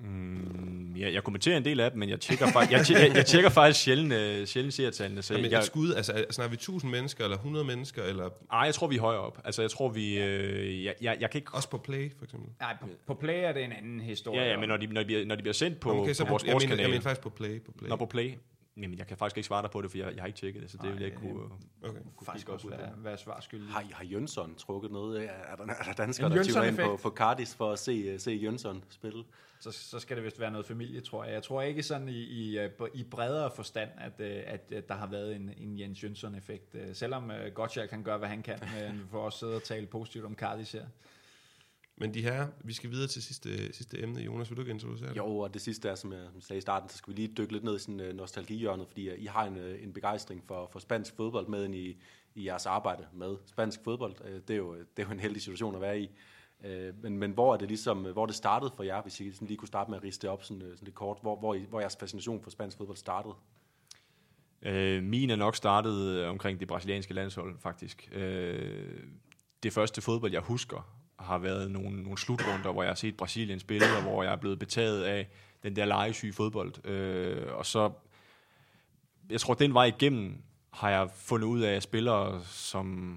Mm, 0.00 0.94
ja, 0.96 1.12
jeg 1.12 1.24
kommenterer 1.24 1.56
en 1.56 1.64
del 1.64 1.80
af 1.80 1.90
dem, 1.90 1.98
men 1.98 2.08
jeg 2.08 2.20
tjekker, 2.20 2.46
faktisk, 2.52 2.72
jeg, 2.72 2.86
tjekker, 2.86 3.16
jeg 3.16 3.26
tjekker 3.26 3.50
faktisk 3.50 3.84
sjældent, 3.84 4.12
uh, 4.12 4.46
sjældent 4.46 4.74
seertallene. 4.74 5.22
Så 5.22 5.34
Jamen, 5.34 5.50
jeg, 5.50 5.58
et 5.58 5.64
skud, 5.64 5.94
altså 5.94 6.24
snakker 6.30 6.50
vi 6.50 6.54
1000 6.54 6.90
mennesker, 6.90 7.24
eller 7.24 7.36
100 7.36 7.64
mennesker, 7.64 8.02
eller... 8.02 8.28
Ej, 8.52 8.60
jeg 8.60 8.74
tror, 8.74 8.86
vi 8.86 8.96
er 8.96 9.00
højere 9.00 9.20
op. 9.20 9.40
Altså, 9.44 9.62
jeg 9.62 9.70
tror, 9.70 9.88
vi... 9.88 10.18
Øh, 10.18 10.84
jeg, 10.84 10.94
jeg, 11.00 11.16
jeg 11.20 11.30
kan 11.30 11.38
ikke... 11.38 11.54
Også 11.54 11.70
på 11.70 11.78
Play, 11.78 12.12
for 12.18 12.24
eksempel? 12.24 12.48
Nej, 12.60 12.76
på, 12.80 12.86
på 13.06 13.14
Play 13.14 13.44
er 13.44 13.52
det 13.52 13.64
en 13.64 13.72
anden 13.72 14.00
historie. 14.00 14.40
Ja, 14.40 14.50
ja, 14.50 14.58
men 14.58 14.68
når 14.68 14.76
de, 14.76 14.86
når 14.86 15.00
de, 15.00 15.06
bliver, 15.06 15.24
når 15.24 15.34
de 15.34 15.42
bliver 15.42 15.54
sendt 15.54 15.80
på, 15.80 16.02
okay, 16.02 16.12
så 16.12 16.24
på 16.24 16.30
vores 16.30 16.44
jeg 16.44 16.56
mener, 16.56 16.76
jeg 16.76 16.90
mener 16.90 17.00
faktisk 17.00 17.20
på 17.20 17.30
Play. 17.30 17.60
På 17.60 17.72
Play. 17.78 17.88
Når 17.88 17.96
på 17.96 18.06
Play. 18.06 18.34
Jamen, 18.82 18.98
jeg 18.98 19.06
kan 19.06 19.16
faktisk 19.16 19.36
ikke 19.36 19.46
svare 19.46 19.62
dig 19.62 19.70
på 19.70 19.82
det, 19.82 19.90
for 19.90 19.98
jeg, 19.98 20.14
jeg 20.14 20.22
har 20.22 20.26
ikke 20.26 20.38
tjekket 20.38 20.62
det, 20.62 20.70
så 20.70 20.76
det 20.76 20.84
Nej, 20.84 20.92
vil 20.92 21.00
jeg 21.00 21.06
ikke 21.06 21.18
kunne... 21.18 21.44
Okay. 21.82 22.00
kunne 22.16 22.24
faktisk 22.24 22.48
også 22.48 22.68
være, 22.68 22.92
være 22.96 23.18
svar 23.18 23.40
skyldig. 23.40 23.68
Har, 23.68 23.84
har 23.92 24.04
Jønsson 24.04 24.54
trukket 24.54 24.92
noget? 24.92 25.24
Er 25.24 25.56
der, 25.56 25.64
er 25.64 25.82
der 25.84 25.92
danskere, 25.92 26.30
der 26.30 26.42
tyver 26.42 26.62
ind 26.62 26.76
på, 26.76 26.98
på 27.02 27.10
Cardis 27.10 27.54
for 27.54 27.72
at 27.72 27.78
se, 27.78 28.18
se 28.18 28.30
Jønsson 28.30 28.84
spille? 28.88 29.24
Så, 29.60 29.72
så 29.72 29.98
skal 29.98 30.16
det 30.16 30.24
vist 30.24 30.40
være 30.40 30.50
noget 30.50 30.66
familie, 30.66 31.00
tror 31.00 31.24
jeg. 31.24 31.34
Jeg 31.34 31.42
tror 31.42 31.62
ikke 31.62 31.82
sådan 31.82 32.08
i, 32.08 32.22
i, 32.22 32.68
i 32.94 33.04
bredere 33.04 33.50
forstand, 33.56 33.90
at, 33.98 34.12
øh, 34.18 34.42
at, 34.46 34.72
at 34.72 34.88
der 34.88 34.94
har 34.94 35.06
været 35.06 35.36
en, 35.36 35.50
en 35.56 35.78
Jens 35.78 36.04
Jønsson-effekt. 36.04 36.74
Øh, 36.74 36.94
selvom 36.94 37.30
uh, 37.30 37.54
Gottschalk 37.54 37.90
kan 37.90 38.02
gøre, 38.02 38.18
hvad 38.18 38.28
han 38.28 38.42
kan, 38.42 38.58
men 38.90 38.98
vi 38.98 39.04
får 39.10 39.20
også 39.20 39.38
sidde 39.38 39.56
og 39.56 39.62
tale 39.62 39.86
positivt 39.86 40.24
om 40.24 40.34
Cardis 40.34 40.72
her. 40.72 40.86
Men 42.00 42.14
de 42.14 42.22
her, 42.22 42.46
vi 42.64 42.72
skal 42.72 42.90
videre 42.90 43.08
til 43.08 43.22
sidste, 43.22 43.72
sidste 43.72 44.02
emne. 44.02 44.20
Jonas, 44.20 44.50
vil 44.50 44.56
du 44.56 44.62
ikke 44.62 44.70
introducere 44.70 45.08
det? 45.08 45.16
Jo, 45.16 45.38
og 45.38 45.54
det 45.54 45.62
sidste 45.62 45.88
er, 45.88 45.94
som 45.94 46.12
jeg 46.12 46.20
sagde 46.40 46.58
i 46.58 46.60
starten, 46.60 46.88
så 46.88 46.96
skal 46.96 47.10
vi 47.10 47.20
lige 47.20 47.34
dykke 47.38 47.52
lidt 47.52 47.64
ned 47.64 47.76
i 47.76 47.78
sådan 47.78 48.00
uh, 48.00 48.16
nostalgihjørnet, 48.16 48.86
fordi 48.86 49.12
uh, 49.12 49.18
I 49.18 49.26
har 49.26 49.44
en, 49.44 49.56
uh, 49.56 49.82
en 49.82 49.92
begejstring 49.92 50.44
for, 50.46 50.68
for 50.72 50.78
spansk 50.78 51.16
fodbold 51.16 51.46
med 51.46 51.64
ind 51.64 51.74
i, 51.74 51.96
i 52.34 52.46
jeres 52.46 52.66
arbejde 52.66 53.06
med 53.12 53.36
spansk 53.46 53.80
fodbold. 53.84 54.14
Uh, 54.20 54.30
det, 54.30 54.50
er 54.50 54.56
jo, 54.56 54.74
det 54.74 55.02
er 55.02 55.06
jo 55.06 55.12
en 55.12 55.20
heldig 55.20 55.42
situation 55.42 55.74
at 55.74 55.80
være 55.80 56.00
i. 56.00 56.10
Uh, 56.64 57.02
men, 57.02 57.18
men 57.18 57.30
hvor 57.32 57.54
er 57.54 57.58
det 57.58 57.68
ligesom, 57.68 57.98
hvor 58.12 58.26
det 58.26 58.34
startede 58.34 58.72
for 58.76 58.82
jer, 58.82 59.02
hvis 59.02 59.20
I 59.20 59.32
sådan 59.32 59.48
lige 59.48 59.58
kunne 59.58 59.68
starte 59.68 59.90
med 59.90 59.98
at 59.98 60.04
riste 60.04 60.22
det 60.22 60.30
op 60.30 60.44
sådan, 60.44 60.60
sådan 60.60 60.78
lidt 60.80 60.94
kort, 60.94 61.18
hvor, 61.22 61.38
hvor, 61.38 61.54
I, 61.54 61.64
hvor 61.68 61.80
jeres 61.80 61.96
fascination 61.96 62.42
for 62.42 62.50
spansk 62.50 62.76
fodbold 62.76 62.96
startede? 62.96 63.34
Uh, 64.66 65.02
min 65.04 65.30
er 65.30 65.36
nok 65.36 65.56
startet 65.56 66.24
omkring 66.24 66.60
det 66.60 66.68
brasilianske 66.68 67.14
landshold, 67.14 67.58
faktisk. 67.58 68.10
Uh, 68.16 68.20
det 69.62 69.72
første 69.72 70.00
fodbold, 70.00 70.32
jeg 70.32 70.40
husker, 70.40 70.97
har 71.18 71.38
været 71.38 71.70
nogle, 71.70 72.02
nogle 72.02 72.18
slutrunder, 72.18 72.72
hvor 72.72 72.82
jeg 72.82 72.90
har 72.90 72.94
set 72.94 73.16
Brasilien 73.16 73.60
spille, 73.60 73.86
og 73.96 74.02
hvor 74.02 74.22
jeg 74.22 74.32
er 74.32 74.36
blevet 74.36 74.58
betaget 74.58 75.04
af 75.04 75.28
den 75.62 75.76
der 75.76 75.84
legesyge 75.84 76.32
fodbold. 76.32 76.86
Øh, 76.86 77.54
og 77.54 77.66
så, 77.66 77.90
jeg 79.30 79.40
tror, 79.40 79.54
den 79.54 79.74
vej 79.74 79.84
igennem 79.84 80.42
har 80.70 80.90
jeg 80.90 81.08
fundet 81.14 81.46
ud 81.46 81.60
af 81.60 81.82
spillere, 81.82 82.40
som 82.44 83.16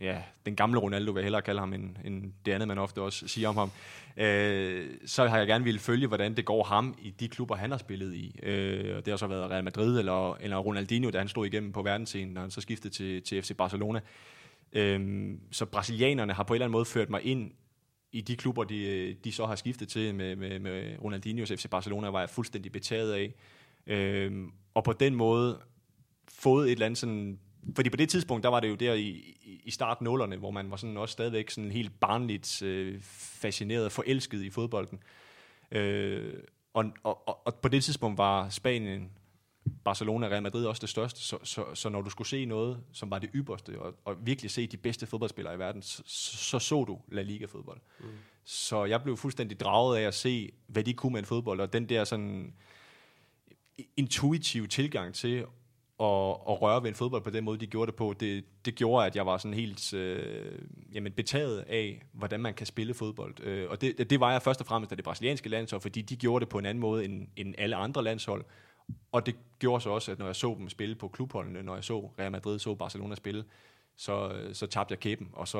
ja, 0.00 0.22
den 0.46 0.56
gamle 0.56 0.78
Ronaldo 0.78 1.12
vil 1.12 1.20
jeg 1.20 1.24
hellere 1.24 1.42
kalde 1.42 1.60
ham, 1.60 1.72
end, 1.72 1.96
end 2.04 2.32
det 2.46 2.52
andet, 2.52 2.68
man 2.68 2.78
ofte 2.78 3.00
også 3.00 3.28
siger 3.28 3.48
om 3.48 3.56
ham. 3.56 3.70
Øh, 4.16 4.90
så 5.06 5.26
har 5.26 5.38
jeg 5.38 5.46
gerne 5.46 5.64
ville 5.64 5.80
følge, 5.80 6.06
hvordan 6.06 6.36
det 6.36 6.44
går 6.44 6.64
ham 6.64 6.94
i 7.02 7.10
de 7.10 7.28
klubber, 7.28 7.56
han 7.56 7.70
har 7.70 7.78
spillet 7.78 8.14
i. 8.14 8.40
Øh, 8.42 8.96
og 8.96 9.04
det 9.04 9.12
har 9.12 9.16
så 9.16 9.26
været 9.26 9.50
Real 9.50 9.64
Madrid 9.64 9.98
eller, 9.98 10.34
eller 10.34 10.56
Ronaldinho, 10.56 11.10
da 11.10 11.18
han 11.18 11.28
stod 11.28 11.46
igennem 11.46 11.72
på 11.72 11.82
verdensscenen, 11.82 12.34
når 12.34 12.40
han 12.40 12.50
så 12.50 12.60
skiftede 12.60 12.94
til, 12.94 13.22
til 13.22 13.42
FC 13.42 13.56
Barcelona. 13.56 14.00
Øhm, 14.74 15.40
så 15.52 15.66
brasilianerne 15.66 16.32
har 16.32 16.42
på 16.42 16.54
en 16.54 16.56
eller 16.56 16.64
anden 16.64 16.72
måde 16.72 16.84
ført 16.84 17.10
mig 17.10 17.22
ind 17.22 17.50
i 18.12 18.20
de 18.20 18.36
klubber, 18.36 18.64
de, 18.64 19.14
de 19.24 19.32
så 19.32 19.46
har 19.46 19.56
skiftet 19.56 19.88
til 19.88 20.14
med, 20.14 20.36
med, 20.36 20.58
med 20.58 20.96
Ronaldinho's 20.96 21.54
FC 21.54 21.68
Barcelona, 21.68 22.08
var 22.08 22.20
jeg 22.20 22.30
fuldstændig 22.30 22.72
betaget 22.72 23.12
af. 23.12 23.34
Øhm, 23.86 24.52
og 24.74 24.84
på 24.84 24.92
den 24.92 25.14
måde 25.14 25.60
fået 26.28 26.66
et 26.66 26.72
eller 26.72 26.86
andet 26.86 26.98
sådan... 26.98 27.38
Fordi 27.76 27.90
på 27.90 27.96
det 27.96 28.08
tidspunkt, 28.08 28.42
der 28.42 28.48
var 28.48 28.60
det 28.60 28.68
jo 28.68 28.74
der 28.74 28.94
i, 28.94 29.36
i 29.64 29.70
start 29.70 30.00
nullerne, 30.00 30.36
hvor 30.36 30.50
man 30.50 30.70
var 30.70 30.76
sådan 30.76 30.96
også 30.96 31.12
stadigvæk 31.12 31.50
sådan 31.50 31.70
helt 31.70 32.00
barnligt 32.00 32.62
øh, 32.62 33.00
fascineret 33.02 33.84
og 33.84 33.92
forelsket 33.92 34.42
i 34.42 34.50
fodbolden. 34.50 34.98
Øh, 35.70 36.34
og, 36.74 36.84
og, 37.02 37.46
og 37.46 37.54
på 37.54 37.68
det 37.68 37.84
tidspunkt 37.84 38.18
var 38.18 38.48
Spanien 38.48 39.10
Barcelona 39.84 40.26
og 40.26 40.32
Real 40.32 40.42
Madrid 40.42 40.66
også 40.66 40.80
det 40.80 40.88
største, 40.88 41.20
så, 41.20 41.38
så, 41.42 41.64
så 41.74 41.88
når 41.88 42.02
du 42.02 42.10
skulle 42.10 42.28
se 42.28 42.44
noget, 42.44 42.80
som 42.92 43.10
var 43.10 43.18
det 43.18 43.30
ypperste, 43.34 43.78
og, 43.80 43.94
og 44.04 44.16
virkelig 44.26 44.50
se 44.50 44.66
de 44.66 44.76
bedste 44.76 45.06
fodboldspillere 45.06 45.54
i 45.54 45.58
verden, 45.58 45.82
så 45.82 46.02
så, 46.06 46.58
så 46.58 46.84
du 46.84 47.00
La 47.08 47.22
Liga-fodbold. 47.22 47.80
Mm. 48.00 48.06
Så 48.44 48.84
jeg 48.84 49.02
blev 49.02 49.16
fuldstændig 49.16 49.60
draget 49.60 49.98
af 49.98 50.02
at 50.02 50.14
se, 50.14 50.52
hvad 50.66 50.84
de 50.84 50.94
kunne 50.94 51.12
med 51.12 51.20
en 51.20 51.26
fodbold, 51.26 51.60
og 51.60 51.72
den 51.72 51.88
der 51.88 52.04
sådan 52.04 52.54
intuitive 53.96 54.66
tilgang 54.66 55.14
til 55.14 55.46
at, 56.00 56.30
at 56.48 56.62
røre 56.62 56.82
ved 56.82 56.88
en 56.88 56.94
fodbold 56.94 57.22
på 57.22 57.30
den 57.30 57.44
måde, 57.44 57.58
de 57.58 57.66
gjorde 57.66 57.90
det 57.90 57.96
på, 57.96 58.14
det, 58.20 58.44
det 58.64 58.74
gjorde, 58.74 59.06
at 59.06 59.16
jeg 59.16 59.26
var 59.26 59.38
sådan 59.38 59.54
helt 59.54 59.94
øh, 59.94 60.58
jamen, 60.94 61.12
betaget 61.12 61.58
af, 61.58 62.02
hvordan 62.12 62.40
man 62.40 62.54
kan 62.54 62.66
spille 62.66 62.94
fodbold. 62.94 63.40
Øh, 63.40 63.70
og 63.70 63.80
det, 63.80 64.10
det 64.10 64.20
var 64.20 64.32
jeg 64.32 64.42
først 64.42 64.60
og 64.60 64.66
fremmest 64.66 64.92
af 64.92 64.96
det 64.96 65.04
brasilianske 65.04 65.48
landshold, 65.48 65.82
fordi 65.82 66.02
de 66.02 66.16
gjorde 66.16 66.44
det 66.44 66.48
på 66.48 66.58
en 66.58 66.66
anden 66.66 66.80
måde 66.80 67.04
end, 67.04 67.28
end 67.36 67.54
alle 67.58 67.76
andre 67.76 68.04
landshold, 68.04 68.44
og 69.12 69.26
det 69.26 69.36
gjorde 69.58 69.80
så 69.80 69.90
også, 69.90 70.12
at 70.12 70.18
når 70.18 70.26
jeg 70.26 70.36
så 70.36 70.54
dem 70.58 70.68
spille 70.68 70.94
på 70.94 71.08
klubholdene, 71.08 71.62
når 71.62 71.74
jeg 71.74 71.84
så 71.84 72.10
Real 72.18 72.32
Madrid, 72.32 72.58
så 72.58 72.74
Barcelona 72.74 73.14
spille, 73.14 73.44
så, 73.96 74.32
så 74.52 74.66
tabte 74.66 74.92
jeg 74.92 75.00
kæben, 75.00 75.28
og 75.32 75.48
så, 75.48 75.58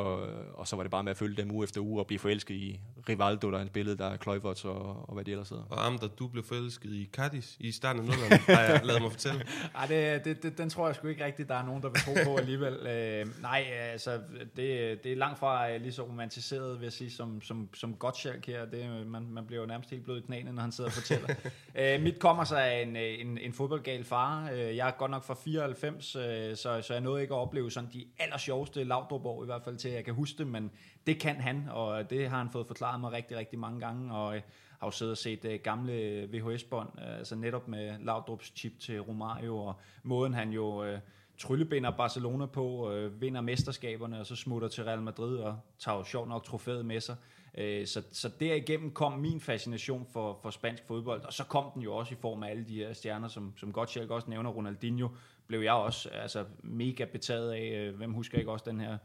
og 0.54 0.68
så 0.68 0.76
var 0.76 0.82
det 0.82 0.90
bare 0.90 1.02
med 1.02 1.10
at 1.10 1.16
følge 1.16 1.36
dem 1.36 1.50
uge 1.50 1.64
efter 1.64 1.80
uge 1.80 2.00
og 2.00 2.06
blive 2.06 2.18
forelsket 2.18 2.54
i 2.54 2.80
Rivaldo, 3.08 3.50
der 3.50 3.58
er 3.58 3.62
en 3.62 3.68
billede, 3.68 3.98
der 3.98 4.06
er 4.06 4.16
Kluivert 4.16 4.64
og, 4.64 5.08
og 5.08 5.14
hvad 5.14 5.24
de 5.24 5.30
ellers 5.30 5.48
hedder. 5.48 5.64
Og 5.70 5.86
Amder, 5.86 6.08
du 6.08 6.28
blev 6.28 6.44
forelsket 6.44 6.90
i 6.90 7.08
Cadiz 7.12 7.56
i 7.58 7.72
starten 7.72 8.02
af 8.02 8.06
nullerne, 8.06 8.36
har 8.36 8.62
jeg 8.62 8.80
lavet 8.84 9.02
mig 9.02 9.12
fortælle. 9.12 9.46
Ej, 9.78 9.86
det, 9.86 10.24
det, 10.24 10.42
det, 10.42 10.58
den 10.58 10.70
tror 10.70 10.86
jeg 10.86 10.96
sgu 10.96 11.08
ikke 11.08 11.24
rigtigt, 11.24 11.48
der 11.48 11.54
er 11.54 11.66
nogen, 11.66 11.82
der 11.82 11.88
vil 11.88 12.00
tro 12.00 12.30
på 12.30 12.36
alligevel. 12.36 12.74
øh, 12.74 13.42
nej, 13.42 13.64
altså, 13.92 14.20
det, 14.56 15.04
det 15.04 15.12
er 15.12 15.16
langt 15.16 15.38
fra 15.38 15.70
øh, 15.70 15.80
lige 15.80 15.92
så 15.92 16.02
romantiseret, 16.02 16.80
vil 16.80 16.86
jeg 16.86 16.92
sige, 16.92 17.10
som, 17.10 17.42
som, 17.42 17.68
som 17.74 17.94
Gottschalk 17.94 18.46
her. 18.46 18.64
Det, 18.64 19.06
man, 19.06 19.26
man 19.30 19.46
bliver 19.46 19.60
jo 19.60 19.66
nærmest 19.66 19.90
helt 19.90 20.04
blød 20.04 20.18
i 20.18 20.22
knæene, 20.26 20.52
når 20.52 20.62
han 20.62 20.72
sidder 20.72 20.90
og 20.90 20.94
fortæller. 20.94 21.28
øh, 21.80 22.02
mit 22.02 22.18
kommer 22.18 22.44
så 22.44 22.56
af 22.56 22.82
en, 22.82 22.96
en, 22.96 23.38
en 23.38 23.52
fodboldgal 23.52 24.04
far. 24.04 24.50
Øh, 24.52 24.76
jeg 24.76 24.88
er 24.88 24.92
godt 24.92 25.10
nok 25.10 25.24
fra 25.24 25.34
94, 25.44 26.16
øh, 26.16 26.22
så, 26.56 26.82
så 26.82 26.86
jeg 26.90 27.00
nåede 27.00 27.22
ikke 27.22 27.34
at 27.34 27.38
opleve 27.38 27.70
sådan 27.70 27.90
de 27.92 28.06
allersjoveste 28.24 28.84
Laudrup-år, 28.84 29.42
i 29.42 29.46
hvert 29.46 29.62
fald 29.62 29.76
til, 29.76 29.88
at 29.88 29.94
jeg 29.94 30.04
kan 30.04 30.14
huske 30.14 30.38
det, 30.38 30.46
men 30.46 30.70
det 31.06 31.20
kan 31.20 31.36
han, 31.36 31.68
og 31.70 32.10
det 32.10 32.30
har 32.30 32.38
han 32.38 32.50
fået 32.50 32.66
forklaret 32.66 33.00
mig 33.00 33.12
rigtig, 33.12 33.36
rigtig 33.36 33.58
mange 33.58 33.80
gange, 33.80 34.14
og 34.14 34.36
øh, 34.36 34.42
har 34.80 34.86
jo 34.86 34.90
siddet 34.90 35.12
og 35.12 35.18
set 35.18 35.44
øh, 35.44 35.60
gamle 35.60 36.28
VHS-bånd, 36.32 36.88
øh, 36.98 37.18
altså 37.18 37.36
netop 37.36 37.68
med 37.68 37.94
Laudrups 38.00 38.52
chip 38.56 38.72
til 38.80 39.00
Romario, 39.00 39.58
og 39.58 39.74
måden 40.02 40.34
han 40.34 40.50
jo 40.50 40.84
øh, 40.84 40.98
tryllebinder 41.38 41.90
Barcelona 41.90 42.46
på, 42.46 42.92
øh, 42.92 43.20
vinder 43.20 43.40
mesterskaberne, 43.40 44.20
og 44.20 44.26
så 44.26 44.36
smutter 44.36 44.68
til 44.68 44.84
Real 44.84 45.02
Madrid 45.02 45.38
og 45.38 45.58
tager 45.78 45.98
jo 45.98 46.04
sjovt 46.04 46.28
nok 46.28 46.44
trofæet 46.44 46.86
med 46.86 47.00
sig. 47.00 47.16
Øh, 47.58 47.86
så, 47.86 48.02
så 48.12 48.30
derigennem 48.40 48.90
kom 48.90 49.12
min 49.12 49.40
fascination 49.40 50.06
for, 50.12 50.38
for 50.42 50.50
spansk 50.50 50.82
fodbold, 50.86 51.24
og 51.24 51.32
så 51.32 51.44
kom 51.44 51.70
den 51.74 51.82
jo 51.82 51.96
også 51.96 52.14
i 52.14 52.16
form 52.20 52.42
af 52.42 52.50
alle 52.50 52.64
de 52.64 52.74
her 52.74 52.92
stjerner, 52.92 53.28
som, 53.28 53.52
som 53.56 53.72
Gottschalk 53.72 54.10
også 54.10 54.30
nævner, 54.30 54.50
Ronaldinho, 54.50 55.08
blev 55.54 55.62
jeg 55.62 55.72
også 55.72 56.08
altså, 56.08 56.44
mega 56.62 57.04
betaget 57.04 57.52
af. 57.52 57.72
Øh, 57.88 57.96
hvem 57.96 58.12
husker 58.12 58.38
ikke 58.38 58.50
også 58.50 58.64
den 58.68 58.80
her 58.80 58.98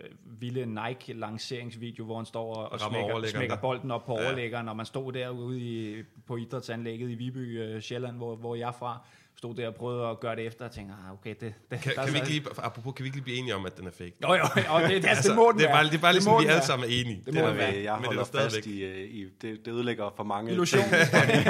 øh, 0.00 0.10
vilde 0.24 0.66
Nike-lanceringsvideo, 0.66 2.04
hvor 2.04 2.16
han 2.16 2.26
står 2.26 2.54
og, 2.54 2.72
og 2.72 2.80
smækker, 2.80 3.26
smækker 3.26 3.56
bolden 3.56 3.90
op 3.90 4.04
på 4.04 4.12
Ja. 4.18 4.26
overlæggeren, 4.26 4.68
og 4.68 4.76
man 4.76 4.86
stod 4.86 5.12
derude 5.12 5.60
i, 5.60 6.02
på 6.26 6.36
idrætsanlægget 6.36 7.10
i 7.10 7.14
Viby, 7.14 7.60
øh, 7.60 7.80
Sjælland, 7.80 8.16
hvor, 8.16 8.36
hvor 8.36 8.54
jeg 8.54 8.68
er 8.68 8.72
fra, 8.72 9.06
stod 9.40 9.54
der 9.54 9.68
og 9.68 9.74
prøvede 9.74 10.06
at 10.08 10.20
gøre 10.20 10.36
det 10.36 10.46
efter, 10.46 10.64
og 10.64 10.70
tænkte, 10.72 10.94
ah, 10.94 11.12
okay, 11.12 11.34
det, 11.40 11.54
det 11.70 11.80
Kan, 11.80 11.94
der 11.94 12.00
er 12.00 12.04
kan 12.04 12.14
vi 12.14 12.18
ikke 12.18 12.28
lige, 12.30 12.44
apropos, 12.58 12.94
kan 12.96 13.02
vi 13.04 13.06
ikke 13.08 13.16
lige 13.16 13.24
blive 13.24 13.38
enige 13.38 13.54
om, 13.54 13.66
at 13.66 13.76
den 13.78 13.86
er 13.86 13.90
fake? 13.90 14.14
Jo, 14.22 14.32
jo, 14.32 14.34
jo 14.38 14.88
det, 14.88 15.02
det, 15.02 15.08
altså, 15.08 15.28
det 15.28 15.36
må 15.36 15.52
den 15.52 15.58
det, 15.60 15.66
er 15.68 15.72
bare, 15.72 15.84
det 15.84 15.94
er 15.94 15.98
bare 15.98 16.12
Det 16.12 16.14
ligesom, 16.14 16.32
må 16.32 16.40
vi 16.40 16.46
alle 16.46 16.62
sammen 16.64 16.90
er 16.90 16.94
enige. 17.00 17.22
Det 17.26 17.34
må 17.34 17.40
er 17.40 17.46
den 17.48 17.56
være. 17.56 17.66
Jeg 17.66 17.74
det 17.76 17.86
er 17.88 17.92
holder 17.92 18.12
der 18.22 18.24
stadigvæk. 18.24 18.54
fast 18.54 18.66
i, 18.66 18.84
øh, 18.84 19.10
i 19.10 19.24
det, 19.42 19.64
det 19.64 19.68
ødelægger 19.72 20.10
for 20.16 20.24
mange 20.24 20.50
Illusion. 20.52 20.84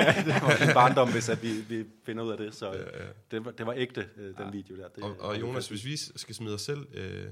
i 0.71 0.73
barndom, 0.75 1.13
hvis 1.13 1.29
at 1.29 1.43
vi, 1.43 1.49
vi 1.69 1.85
finder 2.07 2.25
ud 2.25 2.31
af 2.31 2.39
det. 2.39 2.55
Så 2.55 2.67
ja, 2.73 2.79
ja. 2.79 2.85
Det, 3.31 3.45
var, 3.45 3.51
det 3.51 3.67
var 3.67 3.75
ægte, 3.77 4.07
øh, 4.17 4.39
den 4.39 4.53
video 4.53 4.77
der. 4.77 4.89
Det, 4.89 5.05
Og, 5.05 5.17
og 5.19 5.41
Jonas, 5.41 5.69
hvis 5.69 5.85
vi 5.85 5.97
skal 5.97 6.35
smide 6.35 6.55
os 6.55 6.63
selv, 6.63 6.87
øh, 6.95 7.25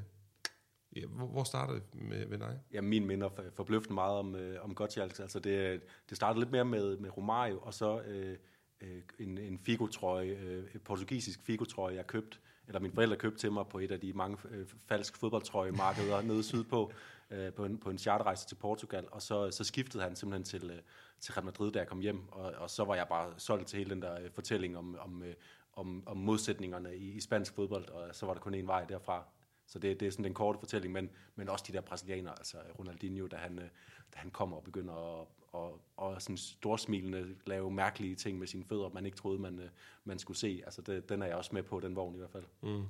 ja, 0.96 1.06
hvor, 1.06 1.42
det 1.42 1.82
med, 1.92 2.26
med 2.26 2.38
dig? 2.38 2.59
Ja, 2.72 2.80
min 2.80 3.06
minder 3.06 3.28
for- 3.36 3.44
forbløffende 3.56 3.94
meget 3.94 4.16
om, 4.18 4.34
øh, 4.34 4.64
om 4.64 4.74
Gottschalk. 4.74 5.18
Altså 5.18 5.38
det, 5.38 5.80
det 6.09 6.16
startede 6.16 6.40
lidt 6.40 6.52
mere 6.52 6.64
med, 6.64 6.96
med 6.96 7.16
Romario, 7.16 7.59
og 7.59 7.74
så 7.74 8.00
øh, 8.00 8.36
øh, 8.81 9.03
en, 9.18 9.39
en 9.39 9.59
figotrøje, 9.59 10.26
øh, 10.26 10.64
en 10.74 10.81
portugisisk 10.81 11.43
figotrøje, 11.43 11.95
jeg 11.95 12.07
købte, 12.07 12.39
eller 12.66 12.81
mine 12.81 12.95
forældre 12.95 13.16
købte 13.16 13.39
til 13.39 13.53
mig 13.53 13.66
på 13.66 13.79
et 13.79 13.91
af 13.91 14.01
de 14.01 14.12
mange 14.12 14.39
øh, 14.51 14.66
falsk 14.87 15.16
fodboldtrøjemarkeder 15.16 16.22
nede 16.22 16.43
sydpå, 16.43 16.93
øh, 17.31 17.53
på, 17.53 17.64
en, 17.64 17.79
på 17.79 17.91
en 17.91 17.99
charterrejse 17.99 18.47
til 18.47 18.55
Portugal, 18.55 19.07
og 19.11 19.22
så, 19.22 19.51
så 19.51 19.64
skiftede 19.64 20.03
han 20.03 20.16
simpelthen 20.16 20.45
til, 20.45 20.70
øh, 20.70 20.79
til 21.20 21.33
Real 21.35 21.45
Madrid, 21.45 21.72
da 21.72 21.79
jeg 21.79 21.89
kom 21.89 22.01
hjem, 22.01 22.29
og, 22.29 22.53
og 22.53 22.70
så 22.70 22.85
var 22.85 22.95
jeg 22.95 23.09
bare 23.09 23.35
solgt 23.37 23.68
til 23.68 23.79
hele 23.79 23.91
den 23.91 24.03
der 24.03 24.20
øh, 24.20 24.31
fortælling 24.31 24.79
om, 24.79 24.99
om, 25.01 25.22
øh, 25.22 25.35
om, 25.72 26.03
om 26.07 26.16
modsætningerne 26.16 26.97
i, 26.97 27.12
i 27.12 27.20
spansk 27.20 27.55
fodbold, 27.55 27.89
og 27.89 28.14
så 28.14 28.26
var 28.26 28.35
der 28.35 28.41
kun 28.41 28.55
en 28.55 28.66
vej 28.66 28.85
derfra. 28.85 29.24
Så 29.66 29.79
det, 29.79 30.01
det 30.01 30.09
er 30.09 30.12
sådan 30.12 30.24
den 30.24 30.35
korte 30.35 30.59
fortælling, 30.59 30.93
men, 30.93 31.11
men 31.35 31.49
også 31.49 31.64
de 31.68 31.72
der 31.72 31.81
brasilianere, 31.81 32.35
altså 32.39 32.57
Ronaldinho, 32.79 33.26
da 33.26 33.37
han, 33.37 33.59
øh, 33.59 33.68
da 34.14 34.18
han 34.18 34.31
kommer 34.31 34.57
og 34.57 34.64
begynder 34.64 35.20
at 35.20 35.26
og, 35.53 35.80
og 35.96 36.22
sådan 36.22 36.36
storsmilende 36.36 37.34
lave 37.46 37.70
mærkelige 37.70 38.14
ting 38.14 38.38
med 38.38 38.46
sine 38.46 38.64
fødder, 38.64 38.88
man 38.88 39.07
ikke 39.07 39.16
troede, 39.16 39.38
man, 39.38 39.59
øh, 39.59 39.68
man 40.05 40.18
skulle 40.18 40.38
se. 40.38 40.62
Altså 40.64 40.82
det, 40.82 41.09
den 41.09 41.22
er 41.22 41.26
jeg 41.26 41.36
også 41.36 41.51
med 41.53 41.62
på, 41.62 41.80
den 41.80 41.96
vogn 41.96 42.14
i 42.14 42.18
hvert 42.18 42.30
fald. 42.30 42.44
Mm. 42.62 42.84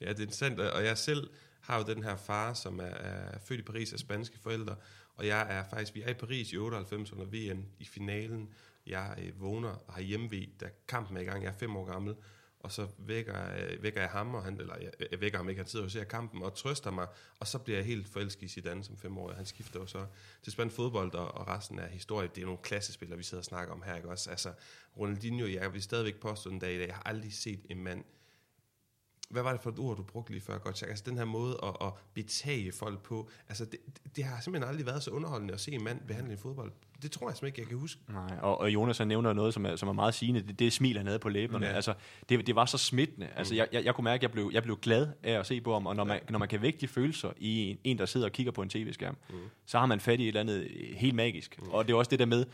Ja, 0.00 0.08
det 0.08 0.18
er 0.18 0.22
interessant, 0.22 0.60
og 0.60 0.84
jeg 0.84 0.98
selv 0.98 1.30
har 1.60 1.78
jo 1.78 1.84
den 1.94 2.02
her 2.02 2.16
far, 2.16 2.54
som 2.54 2.80
er, 2.80 2.84
er 2.84 3.38
født 3.38 3.60
i 3.60 3.62
Paris 3.62 3.92
af 3.92 3.98
spanske 3.98 4.38
forældre, 4.38 4.76
og 5.14 5.26
jeg 5.26 5.46
er 5.58 5.64
faktisk, 5.70 5.94
vi 5.94 6.02
er 6.02 6.10
i 6.10 6.14
Paris 6.14 6.52
i 6.52 6.56
98 6.56 7.12
under 7.12 7.24
VM 7.24 7.64
i 7.78 7.84
finalen. 7.84 8.54
Jeg 8.86 9.14
øh, 9.22 9.40
vågner 9.40 9.68
og 9.68 9.94
har 9.94 10.02
hjemmevid, 10.02 10.46
da 10.60 10.70
kampen 10.88 11.16
er 11.16 11.20
i 11.20 11.24
gang, 11.24 11.42
jeg 11.42 11.48
er 11.48 11.56
fem 11.56 11.76
år 11.76 11.84
gammel, 11.84 12.14
og 12.64 12.72
så 12.72 12.86
vækker, 12.98 13.54
øh, 13.56 13.82
vækker 13.82 14.00
jeg 14.00 14.10
ham, 14.10 14.34
og 14.34 14.44
han, 14.44 14.60
eller 14.60 14.76
jeg, 14.76 14.90
jeg 15.10 15.20
vækker 15.20 15.38
ham 15.38 15.48
ikke, 15.48 15.58
han 15.58 15.68
sidder 15.68 15.84
og 15.84 15.90
ser 15.90 16.04
kampen 16.04 16.42
og 16.42 16.54
trøster 16.54 16.90
mig, 16.90 17.06
og 17.40 17.46
så 17.46 17.58
bliver 17.58 17.78
jeg 17.78 17.86
helt 17.86 18.08
forelsket 18.08 18.42
i 18.42 18.48
Zidane 18.48 18.84
som 18.84 18.96
femårig. 18.96 19.36
Han 19.36 19.46
skifter 19.46 19.80
jo 19.80 19.86
så 19.86 20.06
til 20.42 20.52
spændt 20.52 20.72
fodbold, 20.72 21.14
og, 21.14 21.34
og 21.34 21.48
resten 21.48 21.78
er 21.78 21.86
historie, 21.86 22.28
det 22.34 22.40
er 22.40 22.46
nogle 22.46 22.62
klassespillere, 22.62 23.18
vi 23.18 23.24
sidder 23.24 23.40
og 23.40 23.44
snakker 23.44 23.74
om 23.74 23.82
her, 23.82 23.96
ikke 23.96 24.08
også? 24.08 24.30
Altså, 24.30 24.52
Ronaldinho, 24.98 25.46
jeg 25.46 25.72
vil 25.72 25.82
stadigvæk 25.82 26.20
påstå 26.20 26.50
den 26.50 26.58
dag 26.58 26.74
i 26.74 26.78
dag, 26.78 26.86
jeg 26.86 26.94
har 26.94 27.02
aldrig 27.06 27.32
set 27.32 27.60
en 27.70 27.82
mand, 27.82 28.04
hvad 29.30 29.42
var 29.42 29.52
det 29.52 29.60
for 29.60 29.70
et 29.70 29.78
ord, 29.78 29.96
du 29.96 30.02
brugte 30.02 30.32
lige 30.32 30.42
før, 30.42 30.58
Gottschalk? 30.58 30.90
Altså 30.90 31.04
den 31.06 31.18
her 31.18 31.24
måde 31.24 31.58
at, 31.62 31.86
at 31.86 31.92
betage 32.14 32.72
folk 32.72 33.02
på, 33.02 33.28
altså 33.48 33.64
det, 33.64 33.80
det 34.16 34.24
har 34.24 34.40
simpelthen 34.40 34.68
aldrig 34.68 34.86
været 34.86 35.02
så 35.02 35.10
underholdende 35.10 35.54
at 35.54 35.60
se 35.60 35.72
en 35.72 35.84
mand 35.84 36.00
behandle 36.06 36.32
en 36.32 36.38
fodbold. 36.38 36.72
Det 37.02 37.12
tror 37.12 37.28
jeg 37.28 37.36
simpelthen 37.36 37.46
ikke, 37.46 37.60
jeg 37.60 37.68
kan 37.68 37.78
huske. 37.78 38.00
Nej, 38.08 38.38
og, 38.42 38.60
og 38.60 38.70
Jonas 38.70 38.98
han 38.98 39.08
nævner 39.08 39.32
noget, 39.32 39.54
som 39.54 39.66
er, 39.66 39.76
som 39.76 39.88
er 39.88 39.92
meget 39.92 40.14
sigende. 40.14 40.42
Det, 40.42 40.58
det 40.58 40.72
smil, 40.72 40.96
han 40.96 41.06
havde 41.06 41.18
på 41.18 41.28
læberne. 41.28 41.64
Ja. 41.64 41.70
Ja. 41.70 41.76
Altså, 41.76 41.94
det, 42.28 42.46
det 42.46 42.54
var 42.54 42.66
så 42.66 42.78
smittende. 42.78 43.28
Altså, 43.36 43.54
jeg, 43.54 43.68
jeg, 43.72 43.84
jeg 43.84 43.94
kunne 43.94 44.04
mærke, 44.04 44.18
at 44.18 44.22
jeg 44.22 44.30
blev, 44.30 44.50
jeg 44.52 44.62
blev 44.62 44.76
glad 44.76 45.08
af 45.22 45.32
at 45.32 45.46
se 45.46 45.60
på 45.60 45.72
ham. 45.72 45.86
Og 45.86 45.96
når 45.96 46.04
man, 46.04 46.20
når 46.30 46.38
man 46.38 46.48
kan 46.48 46.62
vække 46.62 46.78
de 46.78 46.88
følelser 46.88 47.32
i 47.36 47.70
en, 47.70 47.78
en, 47.84 47.98
der 47.98 48.06
sidder 48.06 48.26
og 48.26 48.32
kigger 48.32 48.52
på 48.52 48.62
en 48.62 48.68
tv-skærm, 48.68 49.16
mm. 49.30 49.36
så 49.66 49.78
har 49.78 49.86
man 49.86 50.00
fat 50.00 50.20
i 50.20 50.22
et 50.22 50.28
eller 50.28 50.40
andet 50.40 50.68
helt 50.96 51.14
magisk. 51.14 51.58
Mm. 51.62 51.70
Og 51.70 51.86
det 51.86 51.92
er 51.92 51.96
også 51.96 52.10
det 52.10 52.18
der 52.18 52.26
med, 52.26 52.44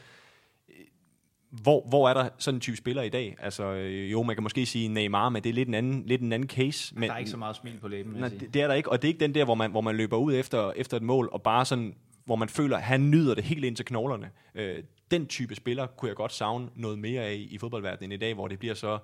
hvor, 1.50 1.86
hvor 1.88 2.08
er 2.08 2.14
der 2.14 2.28
sådan 2.38 2.56
en 2.56 2.60
type 2.60 2.76
spiller 2.76 3.02
i 3.02 3.08
dag? 3.08 3.36
Altså, 3.38 3.64
øh, 3.64 4.12
jo, 4.12 4.22
man 4.22 4.36
kan 4.36 4.42
måske 4.42 4.66
sige 4.66 4.88
Neymar, 4.88 5.28
men 5.28 5.42
det 5.42 5.50
er 5.50 5.54
lidt 5.54 5.68
en 5.68 5.74
anden, 5.74 6.02
lidt 6.06 6.20
en 6.20 6.32
anden 6.32 6.48
case. 6.48 6.94
Men, 6.94 7.08
Der 7.08 7.14
er 7.14 7.18
ikke 7.18 7.30
så 7.30 7.36
meget 7.36 7.56
smil 7.56 7.78
på 7.80 7.88
læben, 7.88 8.12
Nej, 8.12 8.28
det, 8.28 8.54
det 8.54 8.62
er 8.62 8.66
der 8.66 8.74
ikke, 8.74 8.92
og 8.92 9.02
det 9.02 9.08
er 9.08 9.12
ikke 9.12 9.20
den 9.20 9.34
der, 9.34 9.44
hvor 9.44 9.54
man, 9.54 9.70
hvor 9.70 9.80
man 9.80 9.96
løber 9.96 10.16
ud 10.16 10.34
efter, 10.34 10.72
efter 10.76 10.96
et 10.96 11.02
mål, 11.02 11.28
og 11.32 11.42
bare 11.42 11.64
sådan, 11.64 11.94
hvor 12.24 12.36
man 12.36 12.48
føler, 12.48 12.76
at 12.76 12.82
han 12.82 13.10
nyder 13.10 13.34
det 13.34 13.44
helt 13.44 13.64
ind 13.64 13.76
til 13.76 13.84
knoglerne. 13.84 14.30
Øh, 14.54 14.76
den 15.10 15.26
type 15.26 15.54
spiller 15.54 15.86
kunne 15.86 16.08
jeg 16.08 16.16
godt 16.16 16.32
savne 16.32 16.68
noget 16.76 16.98
mere 16.98 17.22
af 17.22 17.46
i 17.50 17.58
fodboldverdenen 17.58 18.12
i 18.12 18.16
dag, 18.16 18.34
hvor 18.34 18.48
det 18.48 18.58
bliver 18.58 18.74
så... 18.74 18.98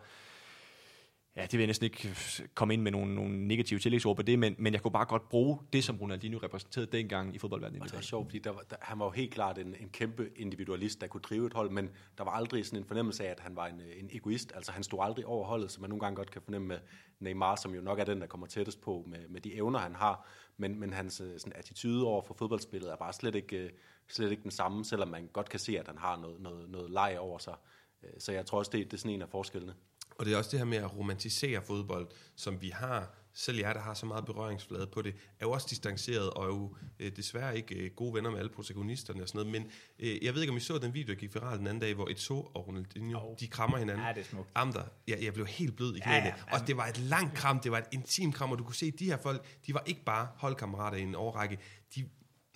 Ja, 1.37 1.43
det 1.43 1.53
vil 1.53 1.61
jeg 1.61 1.67
næsten 1.67 1.85
ikke 1.85 2.17
komme 2.55 2.75
ind 2.75 2.83
med 2.83 2.93
nogle, 2.93 3.15
nogle 3.15 3.47
negative 3.47 3.79
tillægsord 3.79 4.17
på 4.17 4.23
det, 4.23 4.39
men, 4.39 4.55
men 4.59 4.73
jeg 4.73 4.83
kunne 4.83 4.93
bare 4.93 5.05
godt 5.05 5.29
bruge 5.29 5.59
det, 5.73 5.85
som 5.85 5.97
Ronaldinho 5.97 6.39
repræsenterede 6.43 6.93
dengang 6.93 7.35
i 7.35 7.39
fodboldverdenen. 7.39 7.83
Og 7.83 7.89
det 7.89 7.95
var 7.95 8.01
sjovt, 8.03 8.27
fordi 8.27 8.39
der 8.39 8.51
var, 8.51 8.61
der, 8.71 8.77
han 8.81 8.99
var 8.99 9.05
jo 9.05 9.11
helt 9.11 9.35
klart 9.35 9.59
en, 9.59 9.75
en 9.81 9.89
kæmpe 9.89 10.31
individualist, 10.37 11.01
der 11.01 11.07
kunne 11.07 11.21
drive 11.21 11.47
et 11.47 11.53
hold, 11.53 11.71
men 11.71 11.91
der 12.19 12.25
var 12.25 12.31
aldrig 12.31 12.67
sådan 12.67 12.79
en 12.79 12.85
fornemmelse 12.85 13.27
af, 13.27 13.31
at 13.31 13.41
han 13.41 13.57
var 13.57 13.67
en, 13.67 13.81
øh, 13.81 14.01
en 14.01 14.09
egoist. 14.13 14.53
Altså 14.55 14.73
han 14.73 14.83
stod 14.83 14.99
aldrig 15.03 15.27
over 15.27 15.47
holdet, 15.47 15.71
som 15.71 15.81
man 15.81 15.91
nogle 15.91 16.01
gange 16.01 16.17
godt 16.17 16.31
kan 16.31 16.43
fornemme 16.43 16.69
med 16.69 16.79
Neymar, 17.21 17.57
som 17.57 17.75
jo 17.75 17.81
nok 17.81 17.99
er 17.99 18.05
den, 18.05 18.21
der 18.21 18.27
kommer 18.27 18.47
tættest 18.47 18.81
på 18.81 19.05
med, 19.07 19.29
med 19.29 19.41
de 19.41 19.55
evner, 19.55 19.79
han 19.79 19.95
har. 19.95 20.29
Men, 20.57 20.81
men 20.81 20.93
hans 20.93 21.21
øh, 21.21 21.39
sådan, 21.39 21.53
attitude 21.57 22.05
over 22.05 22.23
for 22.23 22.35
fodboldspillet 22.35 22.93
er 22.93 22.97
bare 22.97 23.13
slet 23.13 23.35
ikke, 23.35 23.57
øh, 23.57 23.71
slet 24.09 24.31
ikke 24.31 24.43
den 24.43 24.51
samme, 24.51 24.85
selvom 24.85 25.09
man 25.09 25.29
godt 25.33 25.49
kan 25.49 25.61
se, 25.61 25.79
at 25.79 25.87
han 25.87 25.99
har 25.99 26.17
noget, 26.17 26.41
noget, 26.41 26.71
noget 26.71 26.91
leg 26.91 27.17
over 27.21 27.39
sig. 27.39 27.55
Øh, 28.03 28.11
Så 28.19 28.33
jeg 28.33 28.47
tror 28.47 28.59
også, 28.59 28.71
det, 28.75 28.85
det 28.85 28.93
er 28.93 28.99
sådan 28.99 29.15
en 29.15 29.23
af 29.23 29.29
forskellene. 29.29 29.75
Og 30.19 30.27
det 30.27 30.33
er 30.35 30.37
også 30.37 30.51
det 30.51 30.59
her 30.59 30.67
med 30.67 30.79
at 30.79 30.97
romantisere 30.97 31.63
fodbold, 31.63 32.09
som 32.37 32.63
vi 32.63 32.69
har, 32.69 33.15
selv 33.35 33.59
jeg, 33.59 33.75
der 33.75 33.81
har 33.81 33.95
så 33.95 34.07
meget 34.07 34.25
berøringsflade 34.27 34.87
på 34.87 35.03
det, 35.03 35.15
er 35.15 35.47
jo 35.47 35.51
også 35.51 35.67
distanceret 35.71 36.31
og 36.31 36.43
er 36.45 36.49
jo 36.49 36.77
øh, 37.01 37.13
desværre 37.17 37.57
ikke 37.57 37.75
øh, 37.75 37.91
gode 37.97 38.15
venner 38.15 38.31
med 38.31 38.39
alle 38.39 38.51
protagonisterne 38.51 39.23
og 39.23 39.29
sådan 39.29 39.47
noget. 39.47 39.53
Men 39.63 39.71
øh, 39.99 40.25
jeg 40.25 40.35
ved 40.35 40.41
ikke, 40.43 40.51
om 40.51 40.57
I 40.57 40.61
så 40.61 40.79
den 40.79 40.95
video, 40.95 41.09
der 41.15 41.21
gik 41.21 41.35
viral 41.35 41.59
den 41.59 41.67
anden 41.67 41.81
dag, 41.81 41.95
hvor 41.95 42.07
Eto'o 42.09 42.33
og 42.55 42.67
Ronaldinho, 42.67 43.11
Jo. 43.21 43.37
de 43.41 43.47
krammer 43.49 43.79
hinanden. 43.79 44.05
Ja, 44.07 44.13
det 44.13 44.21
er 44.21 44.25
smukt. 44.25 44.51
Amter, 44.55 44.83
jeg, 45.09 45.19
jeg 45.23 45.35
blev 45.35 45.47
helt 45.47 45.77
blød 45.77 45.97
i 45.97 46.01
knæene. 46.01 46.27
ja. 46.27 46.35
Ja, 46.53 46.59
Og 46.61 46.67
det 46.67 46.77
var 46.77 46.87
et 46.87 46.99
langt 46.99 47.35
kram, 47.35 47.61
det 47.61 47.73
var 47.73 47.79
et 47.79 47.87
intimt 47.93 48.35
kram, 48.35 48.53
og 48.53 48.59
du 48.59 48.65
kunne 48.65 48.75
se, 48.75 48.87
at 48.87 48.99
de 48.99 49.05
her 49.05 49.17
folk, 49.23 49.47
de 49.67 49.75
var 49.75 49.83
ikke 49.87 50.05
bare 50.05 50.29
holdkammerater 50.37 50.99
i 50.99 51.03
en 51.03 51.15
årrække. 51.15 51.59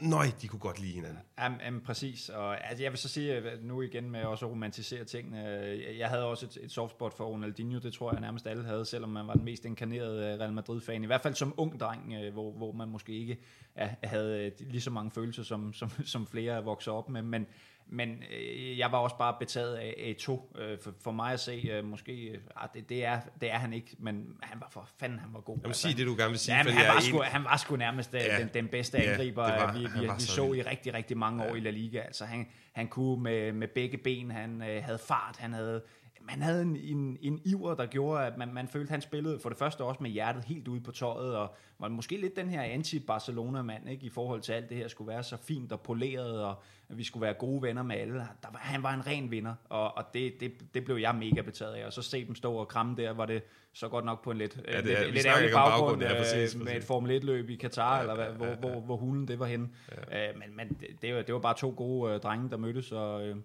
Nøj, 0.01 0.27
de 0.43 0.49
kunne 0.49 0.61
godt 0.61 0.81
lide 0.81 0.93
hinanden. 0.93 1.19
Jamen, 1.39 1.61
jamen 1.65 1.81
præcis, 1.81 2.29
og 2.29 2.69
altså, 2.69 2.83
jeg 2.83 2.93
vil 2.93 2.99
så 2.99 3.09
sige, 3.09 3.37
øh, 3.37 3.65
nu 3.65 3.83
igen 3.83 4.11
med 4.11 4.25
også 4.25 4.47
at 4.47 4.51
romantisere 4.51 5.05
tingene, 5.05 5.59
øh, 5.59 5.99
jeg 5.99 6.09
havde 6.09 6.25
også 6.25 6.47
et, 6.47 6.59
et 6.63 6.71
softspot 6.71 7.17
for 7.17 7.25
Ronaldinho, 7.25 7.79
det 7.79 7.93
tror 7.93 8.13
jeg 8.13 8.21
nærmest 8.21 8.47
alle 8.47 8.65
havde, 8.65 8.85
selvom 8.85 9.11
man 9.11 9.27
var 9.27 9.35
den 9.35 9.45
mest 9.45 9.65
inkarnerede 9.65 10.33
øh, 10.33 10.41
Real 10.41 10.53
Madrid-fan, 10.53 11.03
i 11.03 11.07
hvert 11.07 11.21
fald 11.21 11.35
som 11.35 11.55
ung 11.57 11.81
dreng, 11.81 12.31
hvor, 12.33 12.53
hvor 12.53 12.73
man 12.73 12.89
måske 12.89 13.13
ikke 13.13 13.39
ja, 13.77 13.95
havde 14.05 14.53
lige 14.61 14.81
så 14.81 14.91
mange 14.91 15.11
følelser, 15.11 15.43
som, 15.43 15.73
som, 15.73 15.91
som 16.05 16.27
flere 16.27 16.65
vokser 16.65 16.93
op 16.93 17.09
med, 17.09 17.23
men, 17.23 17.47
men 17.93 18.23
øh, 18.33 18.79
jeg 18.79 18.93
var 18.93 18.99
også 18.99 19.17
bare 19.17 19.37
betaget 19.41 19.75
af 19.77 20.15
A2. 20.21 20.59
Øh, 20.61 20.79
for, 20.83 20.95
for 21.05 21.13
mig 21.13 21.33
at 21.33 21.41
se, 21.41 21.53
øh, 21.73 21.85
måske, 21.85 22.13
øh, 22.13 22.39
ah, 22.57 22.69
det, 22.75 22.89
det, 22.89 23.05
er, 23.05 23.21
det 23.41 23.51
er 23.51 23.59
han 23.59 23.73
ikke, 23.73 23.97
men 23.99 24.27
han 24.43 24.61
var 24.61 24.69
for 24.73 24.89
fanden, 25.01 25.19
han 25.19 25.29
var 25.33 25.41
god. 25.41 25.59
Jamen, 25.63 25.75
sig 25.75 25.97
det, 25.97 26.07
du 26.07 26.15
gerne 26.19 26.31
vil 26.31 26.39
sige, 26.39 26.57
Ja, 26.57 26.63
men 26.63 26.73
fordi 26.73 26.85
han, 26.85 26.95
var 26.95 27.01
sgu, 27.01 27.17
enig. 27.17 27.29
han 27.31 27.45
var 27.45 27.57
sgu 27.57 27.77
nærmest 27.77 28.15
ja, 28.15 28.19
Ja. 28.37 28.39
den, 28.41 28.51
den 28.55 28.69
bedste 28.69 28.99
Ja, 28.99 29.11
angriber, 29.11 29.45
det 29.47 29.55
var- 29.63 29.73
vi, 29.73 29.85
han 29.85 30.03
vi, 30.03 30.09
var 30.09 30.15
vi 30.15 30.21
så 30.21 30.33
så 30.35 30.53
i 30.53 30.63
rigtig, 30.63 30.95
rigtig 30.95 31.17
mange 31.17 31.45
år 31.45 31.55
i 31.55 31.61
La 31.61 31.71
Liga. 31.71 31.99
Altså, 32.01 32.25
han, 32.25 32.47
han 32.73 32.89
kunne 32.89 33.23
med, 33.23 33.53
med 33.53 33.69
begge 33.69 33.97
ben, 33.99 34.31
han 34.31 34.63
øh, 34.63 34.85
havde 34.85 34.99
fart, 34.99 35.37
han 35.39 35.53
havde 35.53 35.83
man 36.21 36.43
havde 36.43 36.63
en, 36.63 36.77
en, 36.77 37.19
en 37.21 37.41
iver, 37.45 37.75
der 37.75 37.87
gjorde, 37.87 38.27
at 38.27 38.39
man, 38.39 38.55
man 38.55 38.69
følte, 38.69 38.87
at 38.87 38.91
han 38.91 39.01
spillede 39.01 39.39
for 39.39 39.49
det 39.49 39.59
første 39.59 39.85
også 39.85 40.03
med 40.03 40.11
hjertet 40.11 40.45
helt 40.45 40.69
ude 40.69 40.81
på 40.81 40.91
tøjet, 40.93 41.37
og 41.37 41.55
var 41.79 41.89
måske 41.89 42.17
lidt 42.21 42.37
den 42.37 42.49
her 42.49 42.63
anti-Barcelona-mand, 42.63 43.89
ikke, 43.91 44.07
i 44.07 44.09
forhold 44.11 44.41
til 44.41 44.53
alt 44.53 44.69
det 44.69 44.77
her 44.77 44.89
skulle 44.89 45.09
være 45.09 45.23
så 45.23 45.37
fint 45.37 45.73
og 45.73 45.81
poleret, 45.81 46.45
og 46.45 46.55
vi 46.89 47.05
skulle 47.05 47.21
være 47.23 47.35
gode 47.35 47.63
venner 47.63 47.83
med 47.83 47.97
alle. 47.97 48.15
Der 48.15 48.49
var, 48.53 48.59
han 48.59 48.83
var 48.83 48.95
en 48.95 49.07
ren 49.07 49.31
vinder, 49.31 49.55
og, 49.69 49.97
og 49.97 50.05
det, 50.15 50.41
det, 50.41 50.53
det 50.75 50.85
blev 50.85 50.97
jeg 50.97 51.15
mega 51.15 51.41
betaget 51.41 51.75
af, 51.75 51.87
og 51.87 51.93
så 51.93 52.03
se 52.03 52.27
dem 52.27 52.35
stå 52.35 52.53
og 52.55 52.69
kramme 52.69 52.97
der, 52.97 53.13
var 53.13 53.27
det 53.27 53.43
så 53.73 53.89
godt 53.89 54.05
nok 54.05 54.25
på 54.25 54.31
en 54.31 54.39
lidt, 54.39 54.59
Ja, 54.69 54.77
ja, 54.77 54.83
det 54.83 54.99
er- 54.99 55.03
lidt, 55.05 55.15
lidt 55.15 55.27
ærgerlig 55.27 55.51
baggrund, 55.55 56.01
baggrund, 56.01 56.03
ja, 56.03 56.23
præcis, 56.23 56.55
øh, 56.55 56.59
med 56.61 56.67
præcis. 56.67 56.83
et 56.83 56.87
Formel 56.87 57.21
1-løb 57.23 57.51
i 57.51 57.55
Katar, 57.57 57.95
ja, 57.95 58.01
eller 58.01 58.15
hvad, 58.15 58.27
hvor, 58.27 58.47
hvor, 58.71 58.81
hvor 58.81 58.97
hulen 58.97 59.29
det 59.29 59.39
var 59.39 59.47
henne. 59.47 59.69
Ja. 60.11 60.29
Øh, 60.29 60.39
men 60.39 60.57
men 60.57 60.69
det, 60.69 61.03
det, 61.03 61.15
var, 61.15 61.23
det 61.23 61.35
var 61.35 61.41
bare 61.41 61.55
to 61.57 61.75
gode 61.77 62.13
øh, 62.15 62.21
drenge, 62.21 62.51
der 62.51 62.57
mødtes, 62.57 62.93
og 62.93 63.27
øh, 63.29 63.37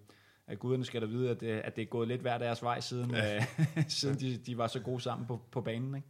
at 0.46 0.58
guderne 0.58 0.84
skal 0.84 1.00
da 1.00 1.06
vide, 1.06 1.30
at 1.30 1.40
det, 1.40 1.48
at 1.48 1.76
det 1.76 1.82
er 1.82 1.86
gået 1.86 2.08
lidt 2.08 2.20
hver 2.20 2.38
deres 2.38 2.62
vej, 2.62 2.80
siden, 2.80 3.10
ja. 3.10 3.36
øh, 3.36 3.42
siden 3.88 4.20
de, 4.20 4.36
de 4.36 4.58
var 4.58 4.66
så 4.66 4.80
gode 4.80 5.00
sammen 5.00 5.26
på, 5.26 5.40
på 5.50 5.60
banen. 5.60 5.94
Ikke? 5.94 6.08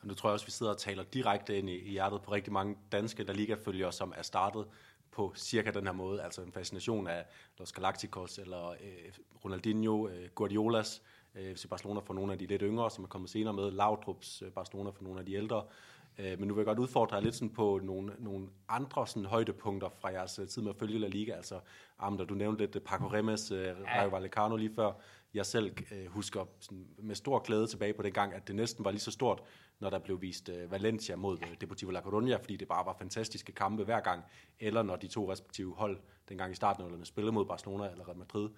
Og 0.00 0.08
nu 0.08 0.14
tror 0.14 0.28
jeg 0.28 0.32
også, 0.32 0.46
vi 0.46 0.52
sidder 0.52 0.72
og 0.72 0.78
taler 0.78 1.02
direkte 1.02 1.58
ind 1.58 1.70
i, 1.70 1.78
i 1.78 1.90
hjertet 1.90 2.22
på 2.22 2.32
rigtig 2.32 2.52
mange 2.52 2.76
danske 2.92 3.24
La 3.24 3.32
Liga-følgere, 3.32 3.92
som 3.92 4.12
er 4.16 4.22
startet 4.22 4.66
på 5.10 5.32
cirka 5.36 5.70
den 5.70 5.86
her 5.86 5.92
måde. 5.92 6.22
Altså 6.22 6.42
en 6.42 6.52
fascination 6.52 7.06
af 7.06 7.26
Los 7.58 7.72
Galacticos, 7.72 8.38
eller 8.38 8.68
øh, 8.68 9.12
Ronaldinho, 9.44 10.08
øh, 10.08 10.28
Guardiolas, 10.34 11.02
øh, 11.34 11.56
FC 11.56 11.68
Barcelona 11.68 12.00
for 12.00 12.14
nogle 12.14 12.32
af 12.32 12.38
de 12.38 12.46
lidt 12.46 12.62
yngre, 12.64 12.90
som 12.90 13.04
er 13.04 13.08
kommet 13.08 13.30
senere 13.30 13.54
med, 13.54 13.72
Laudrup's 13.80 14.44
øh, 14.44 14.52
Barcelona 14.52 14.90
for 14.90 15.02
nogle 15.02 15.20
af 15.20 15.26
de 15.26 15.34
ældre. 15.34 15.64
Øh, 16.18 16.38
men 16.38 16.48
nu 16.48 16.54
vil 16.54 16.60
jeg 16.60 16.66
godt 16.66 16.78
udfordre 16.78 17.16
jer 17.16 17.22
lidt 17.22 17.34
sådan 17.34 17.50
på 17.50 17.80
nogle, 17.82 18.12
nogle 18.18 18.48
andre 18.68 19.06
sådan 19.06 19.24
højdepunkter 19.24 19.88
fra 19.88 20.08
jeres 20.08 20.38
øh, 20.38 20.48
tid 20.48 20.62
med 20.62 20.70
at 20.70 20.76
følge 20.76 20.98
La 20.98 21.06
Liga. 21.06 21.32
Altså, 21.32 21.60
Amder, 21.98 22.24
du 22.24 22.34
nævnte 22.34 22.62
lidt 22.62 22.76
øh, 22.76 22.82
Paco 22.82 23.06
Remes, 23.06 23.50
øh, 23.50 23.74
Rayo 23.96 24.08
Vallecano 24.08 24.56
lige 24.56 24.74
før. 24.74 24.92
Jeg 25.34 25.46
selv 25.46 25.76
øh, 25.92 26.06
husker 26.06 26.44
sådan, 26.60 26.86
med 26.98 27.14
stor 27.14 27.38
glæde 27.38 27.66
tilbage 27.66 27.92
på 27.92 28.02
den 28.02 28.12
gang, 28.12 28.34
at 28.34 28.48
det 28.48 28.56
næsten 28.56 28.84
var 28.84 28.90
lige 28.90 29.00
så 29.00 29.10
stort, 29.10 29.42
når 29.80 29.90
der 29.90 29.98
blev 29.98 30.20
vist 30.20 30.48
øh, 30.48 30.70
Valencia 30.70 31.16
mod 31.16 31.38
øh, 31.42 31.56
Deportivo 31.60 31.90
La 31.90 32.00
Coruña, 32.00 32.36
fordi 32.36 32.56
det 32.56 32.68
bare 32.68 32.86
var 32.86 32.96
fantastiske 32.98 33.52
kampe 33.52 33.84
hver 33.84 34.00
gang, 34.00 34.24
eller 34.60 34.82
når 34.82 34.96
de 34.96 35.06
to 35.06 35.32
respektive 35.32 35.74
hold 35.74 35.98
dengang 36.28 36.52
i 36.52 36.54
starten 36.54 37.04
spillede 37.04 37.32
mod 37.32 37.46
Barcelona 37.46 37.90
eller 37.90 38.08
Real 38.08 38.18
Madrid. 38.18 38.50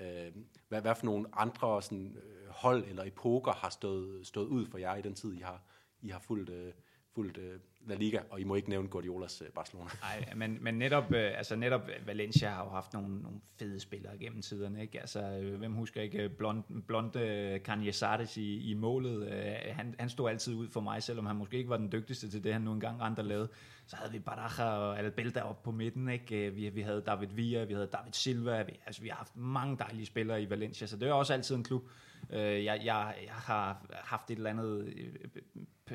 Øh, 0.00 0.32
hvad, 0.68 0.80
hvad 0.80 0.94
for 0.94 1.06
nogle 1.06 1.26
andre 1.32 1.82
sådan, 1.82 2.16
øh, 2.16 2.48
hold 2.48 2.84
eller 2.88 3.04
epoker 3.04 3.52
har 3.52 3.70
stået, 3.70 4.26
stået 4.26 4.46
ud 4.46 4.66
for 4.66 4.78
jer 4.78 4.96
i 4.96 5.02
den 5.02 5.14
tid, 5.14 5.34
I 5.34 5.40
har, 5.40 5.62
I 6.02 6.08
har 6.08 6.18
fulgt, 6.18 6.50
øh, 6.50 6.72
fuldt 7.16 7.38
øh, 7.38 7.58
La 7.86 7.94
Liga, 7.94 8.20
og 8.30 8.40
I 8.40 8.44
må 8.44 8.54
ikke 8.54 8.68
nævne 8.68 8.88
Guardiolas 8.88 9.42
øh, 9.42 9.48
Barcelona. 9.48 9.90
Nej, 10.02 10.34
men, 10.36 10.58
men 10.60 10.74
netop, 10.74 11.12
øh, 11.12 11.38
altså 11.38 11.56
netop 11.56 11.80
Valencia 12.06 12.48
har 12.48 12.64
jo 12.64 12.70
haft 12.70 12.92
nogle, 12.92 13.22
nogle 13.22 13.40
fede 13.58 13.80
spillere 13.80 14.18
gennem 14.18 14.42
tiderne. 14.42 14.82
Ikke? 14.82 15.00
Altså, 15.00 15.20
øh, 15.20 15.58
hvem 15.58 15.72
husker 15.72 16.02
ikke 16.02 16.28
blonde 16.28 16.62
blond, 16.86 17.12
blonde 17.12 17.60
Canyesares 17.64 18.36
i, 18.36 18.70
i 18.70 18.74
målet? 18.74 19.28
Øh, 19.32 19.76
han, 19.76 19.94
han 19.98 20.08
stod 20.08 20.30
altid 20.30 20.54
ud 20.54 20.68
for 20.68 20.80
mig, 20.80 21.02
selvom 21.02 21.26
han 21.26 21.36
måske 21.36 21.56
ikke 21.56 21.70
var 21.70 21.76
den 21.76 21.92
dygtigste 21.92 22.30
til 22.30 22.44
det, 22.44 22.52
han 22.52 22.62
nu 22.62 22.72
engang 22.72 23.00
rendte 23.00 23.20
og 23.20 23.24
lavede. 23.24 23.48
Så 23.86 23.96
havde 23.96 24.12
vi 24.12 24.18
Baraja 24.18 24.70
og 24.70 24.98
Albelda 24.98 25.40
op 25.40 25.62
på 25.62 25.70
midten. 25.70 26.08
Ikke? 26.08 26.46
Øh, 26.46 26.56
vi, 26.56 26.68
vi 26.68 26.80
havde 26.80 27.02
David 27.06 27.28
Villa, 27.28 27.64
vi 27.64 27.74
havde 27.74 27.88
David 27.92 28.12
Silva. 28.12 28.62
Vi, 28.62 28.72
altså, 28.86 29.02
vi 29.02 29.08
har 29.08 29.16
haft 29.16 29.36
mange 29.36 29.76
dejlige 29.78 30.06
spillere 30.06 30.42
i 30.42 30.50
Valencia, 30.50 30.86
så 30.86 30.96
det 30.96 31.08
er 31.08 31.12
også 31.12 31.32
altid 31.32 31.56
en 31.56 31.64
klub, 31.64 31.82
øh, 32.30 32.64
jeg, 32.64 32.80
jeg, 32.84 33.14
jeg 33.24 33.34
har 33.34 33.86
haft 33.90 34.30
et 34.30 34.36
eller 34.36 34.50
andet, 34.50 34.86
øh, 34.86 35.14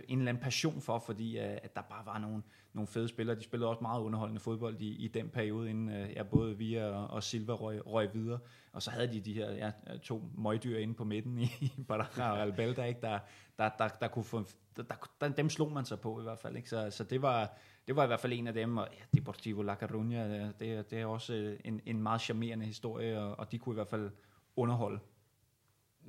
en 0.08 0.20
eller 0.20 0.30
anden 0.30 0.44
passion 0.44 0.82
for, 0.82 1.00
fordi 1.00 1.38
øh, 1.38 1.58
at 1.64 1.76
der 1.76 1.82
bare 1.82 2.06
var 2.06 2.18
nogle, 2.18 2.44
nogle 2.74 2.88
fede 2.88 3.08
spillere. 3.08 3.36
De 3.36 3.44
spillede 3.44 3.70
også 3.70 3.82
meget 3.82 4.02
underholdende 4.02 4.42
fodbold 4.42 4.82
i, 4.82 4.96
i 4.96 5.08
den 5.08 5.30
periode, 5.30 5.70
inden 5.70 5.90
øh, 5.90 6.12
ja, 6.16 6.24
både 6.24 6.58
Via 6.58 6.86
og, 6.86 7.08
og 7.08 7.24
Silva 7.24 7.54
røg, 7.54 7.88
røg 7.88 8.14
videre. 8.14 8.40
Og 8.74 8.82
så 8.82 8.92
havde 8.92 9.14
de 9.14 9.20
de 9.20 9.34
her 9.34 9.52
ja, 9.52 9.72
to 10.04 10.24
møgdyr 10.38 10.78
inde 10.78 10.94
på 10.94 11.04
midten 11.04 11.38
i, 11.38 11.50
i 11.62 11.84
Baraja 11.88 12.32
og 12.32 12.42
Albelda, 12.42 12.84
ikke? 12.84 13.02
Der, 13.02 13.20
der, 13.58 13.70
der, 13.78 13.88
der 13.88 14.08
kunne 14.08 14.26
få, 14.26 14.44
der, 14.78 14.84
der, 15.22 15.30
dem 15.30 15.50
slog 15.50 15.72
man 15.72 15.86
sig 15.86 16.00
på 16.00 16.20
i 16.20 16.24
hvert 16.24 16.40
fald. 16.40 16.56
Ikke? 16.56 16.70
Så, 16.70 16.92
så 16.92 17.04
det 17.04 17.22
var, 17.22 17.54
det 17.88 17.96
var 17.96 18.04
i 18.04 18.08
hvert 18.08 18.20
fald 18.20 18.34
en 18.34 18.48
af 18.48 18.54
dem, 18.54 18.78
og 18.78 18.88
ja, 18.92 19.18
Deportivo 19.20 19.62
La 19.62 19.76
Coruña, 19.76 20.34
det, 20.60 20.92
det, 20.92 20.94
er 20.94 21.06
også 21.06 21.34
øh, 21.34 21.60
en, 21.66 21.82
en 21.86 22.04
meget 22.04 22.22
charmerende 22.22 22.66
historie, 22.66 23.20
og, 23.20 23.40
og 23.40 23.52
de 23.52 23.58
kunne 23.60 23.74
i 23.74 23.76
hvert 23.76 23.88
fald 23.88 24.12
underholde. 24.56 25.00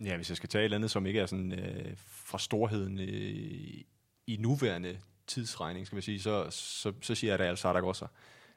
Ja, 0.05 0.16
hvis 0.16 0.28
jeg 0.28 0.36
skal 0.36 0.49
tage 0.49 0.62
et 0.62 0.64
eller 0.64 0.76
andet, 0.76 0.90
som 0.90 1.07
ikke 1.07 1.20
er 1.20 1.26
sådan 1.26 1.53
øh, 1.53 1.93
fra 1.97 2.38
storheden 2.38 2.99
øh, 2.99 3.80
i 4.26 4.36
nuværende 4.38 4.99
tidsregning, 5.26 5.86
skal 5.86 5.97
man 5.97 6.03
sige, 6.03 6.20
så, 6.20 6.47
så, 6.51 6.93
så 7.03 7.14
siger 7.14 7.32
jeg, 7.36 7.45
er 7.45 7.51
altså 7.51 7.62
Zaragoza. 7.62 8.07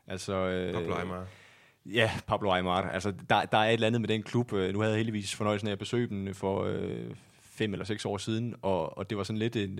Altså, 0.07 0.33
øh, 0.33 0.73
Pablo 0.73 0.95
Aymar. 0.95 1.27
Ja, 1.85 2.11
Pablo 2.27 2.51
Aymar. 2.51 2.89
Altså, 2.89 3.13
der, 3.29 3.45
der 3.45 3.57
er 3.57 3.69
et 3.69 3.73
eller 3.73 3.87
andet 3.87 4.01
med 4.01 4.07
den 4.07 4.23
klub. 4.23 4.53
Øh, 4.53 4.73
Nu 4.73 4.79
havde 4.79 4.91
jeg 4.91 4.97
heldigvis 4.97 5.35
fornøjelsen 5.35 5.67
af 5.67 5.71
at 5.71 5.79
besøge 5.79 6.07
den 6.07 6.35
for 6.35 6.63
øh, 6.63 7.15
fem 7.41 7.73
eller 7.73 7.85
seks 7.85 8.05
år 8.05 8.17
siden, 8.17 8.55
og, 8.61 8.97
og 8.97 9.09
det 9.09 9.17
var 9.17 9.23
sådan 9.23 9.37
lidt 9.37 9.55
en, 9.55 9.79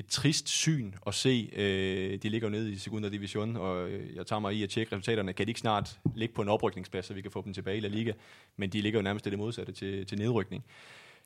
et 0.00 0.06
trist 0.06 0.48
syn 0.48 0.92
at 1.06 1.14
se. 1.14 1.50
Øh, 1.56 2.18
de 2.22 2.28
ligger 2.28 2.48
jo 2.48 2.52
nede 2.52 2.72
i 2.72 2.76
Segunda 2.76 3.08
Division, 3.08 3.56
og 3.56 3.90
øh, 3.90 4.16
jeg 4.16 4.26
tager 4.26 4.40
mig 4.40 4.54
i 4.54 4.62
at 4.62 4.70
tjekke 4.70 4.92
resultaterne. 4.92 5.32
Kan 5.32 5.46
de 5.46 5.50
ikke 5.50 5.60
snart 5.60 5.98
ligge 6.16 6.34
på 6.34 6.42
en 6.42 6.48
oprykningsplads, 6.48 7.06
så 7.06 7.14
vi 7.14 7.20
kan 7.22 7.30
få 7.30 7.42
dem 7.44 7.54
tilbage 7.54 7.76
i 7.76 7.80
La 7.80 7.88
Liga? 7.88 8.12
Men 8.56 8.70
de 8.70 8.80
ligger 8.80 8.98
jo 8.98 9.02
nærmest 9.02 9.24
det 9.24 9.38
modsatte 9.38 9.72
til, 9.72 10.06
til 10.06 10.18
nedrykning. 10.18 10.64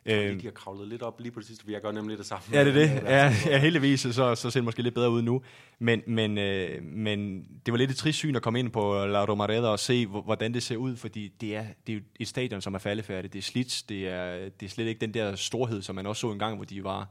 Øh, 0.06 0.40
de 0.40 0.44
har 0.44 0.50
kravlet 0.50 0.88
lidt 0.88 1.02
op 1.02 1.20
lige 1.20 1.32
på 1.32 1.40
det 1.40 1.46
sidste, 1.46 1.64
for 1.64 1.70
jeg 1.70 1.80
gør 1.80 1.92
nemlig 1.92 2.18
det 2.18 2.26
samme. 2.26 2.44
Ja, 2.52 2.64
det 2.64 2.68
er 2.68 2.72
det. 2.72 3.02
Ja, 3.10 3.32
ja 3.46 3.58
heldigvis, 3.58 4.00
så, 4.00 4.34
så 4.34 4.34
ser 4.34 4.50
det 4.60 4.64
måske 4.64 4.82
lidt 4.82 4.94
bedre 4.94 5.10
ud 5.10 5.22
nu. 5.22 5.42
Men, 5.78 6.02
men, 6.06 6.38
øh, 6.38 6.82
men 6.84 7.44
det 7.66 7.72
var 7.72 7.78
lidt 7.78 7.90
et 7.90 7.96
trist 7.96 8.18
syn 8.18 8.36
at 8.36 8.42
komme 8.42 8.58
ind 8.58 8.70
på 8.70 9.06
La 9.06 9.24
Romareda 9.24 9.66
og 9.68 9.78
se, 9.78 10.06
hvor- 10.06 10.22
hvordan 10.22 10.54
det 10.54 10.62
ser 10.62 10.76
ud, 10.76 10.96
fordi 10.96 11.28
det 11.40 11.56
er, 11.56 11.64
det 11.86 11.96
er 11.96 12.00
et 12.20 12.28
stadion, 12.28 12.60
som 12.60 12.74
er 12.74 12.78
faldefærdigt. 12.78 13.32
Det 13.32 13.38
er 13.38 13.42
slidt. 13.42 13.82
Det 13.88 14.08
er, 14.08 14.48
det 14.60 14.66
er 14.66 14.70
slet 14.70 14.86
ikke 14.86 15.00
den 15.00 15.14
der 15.14 15.36
storhed, 15.36 15.82
som 15.82 15.94
man 15.94 16.06
også 16.06 16.20
så 16.20 16.30
engang, 16.32 16.56
hvor 16.56 16.64
de 16.64 16.84
var 16.84 17.08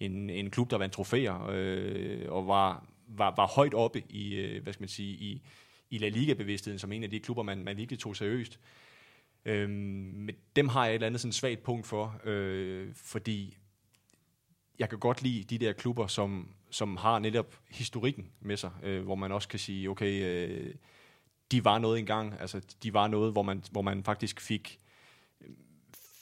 en, 0.00 0.30
en 0.30 0.50
klub, 0.50 0.70
der 0.70 0.78
vandt 0.78 0.94
trofæer 0.94 1.46
øh, 1.50 2.32
og 2.32 2.46
var, 2.46 2.86
var, 3.08 3.34
var 3.36 3.46
højt 3.46 3.74
oppe 3.74 4.02
i, 4.08 4.34
øh, 4.34 4.62
hvad 4.62 4.72
skal 4.72 4.82
man 4.82 4.88
sige, 4.88 5.14
i, 5.14 5.42
i 5.90 5.98
La 5.98 6.08
Liga-bevidstheden, 6.08 6.78
som 6.78 6.92
en 6.92 7.04
af 7.04 7.10
de 7.10 7.20
klubber, 7.20 7.42
man, 7.42 7.64
man 7.64 7.76
virkelig 7.76 7.98
tog 7.98 8.16
seriøst. 8.16 8.60
Øh, 9.44 9.70
men 9.70 10.34
dem 10.56 10.68
har 10.68 10.84
jeg 10.84 10.92
et 10.92 10.94
eller 10.94 11.06
andet 11.06 11.20
sådan 11.20 11.32
svagt 11.32 11.62
punkt 11.62 11.86
for, 11.86 12.20
øh, 12.24 12.94
fordi 12.94 13.56
jeg 14.78 14.88
kan 14.88 14.98
godt 14.98 15.22
lide 15.22 15.44
de 15.44 15.64
der 15.64 15.72
klubber, 15.72 16.06
som, 16.06 16.48
som 16.70 16.96
har 16.96 17.18
netop 17.18 17.58
historikken 17.70 18.30
med 18.40 18.56
sig, 18.56 18.70
øh, 18.82 19.02
hvor 19.02 19.14
man 19.14 19.32
også 19.32 19.48
kan 19.48 19.58
sige, 19.58 19.90
okay, 19.90 20.24
øh, 20.24 20.74
de 21.50 21.64
var 21.64 21.78
noget 21.78 21.98
engang, 21.98 22.34
altså 22.40 22.60
de 22.82 22.94
var 22.94 23.08
noget, 23.08 23.32
hvor 23.32 23.42
man, 23.42 23.62
hvor 23.70 23.82
man 23.82 24.04
faktisk 24.04 24.40
fik, 24.40 24.78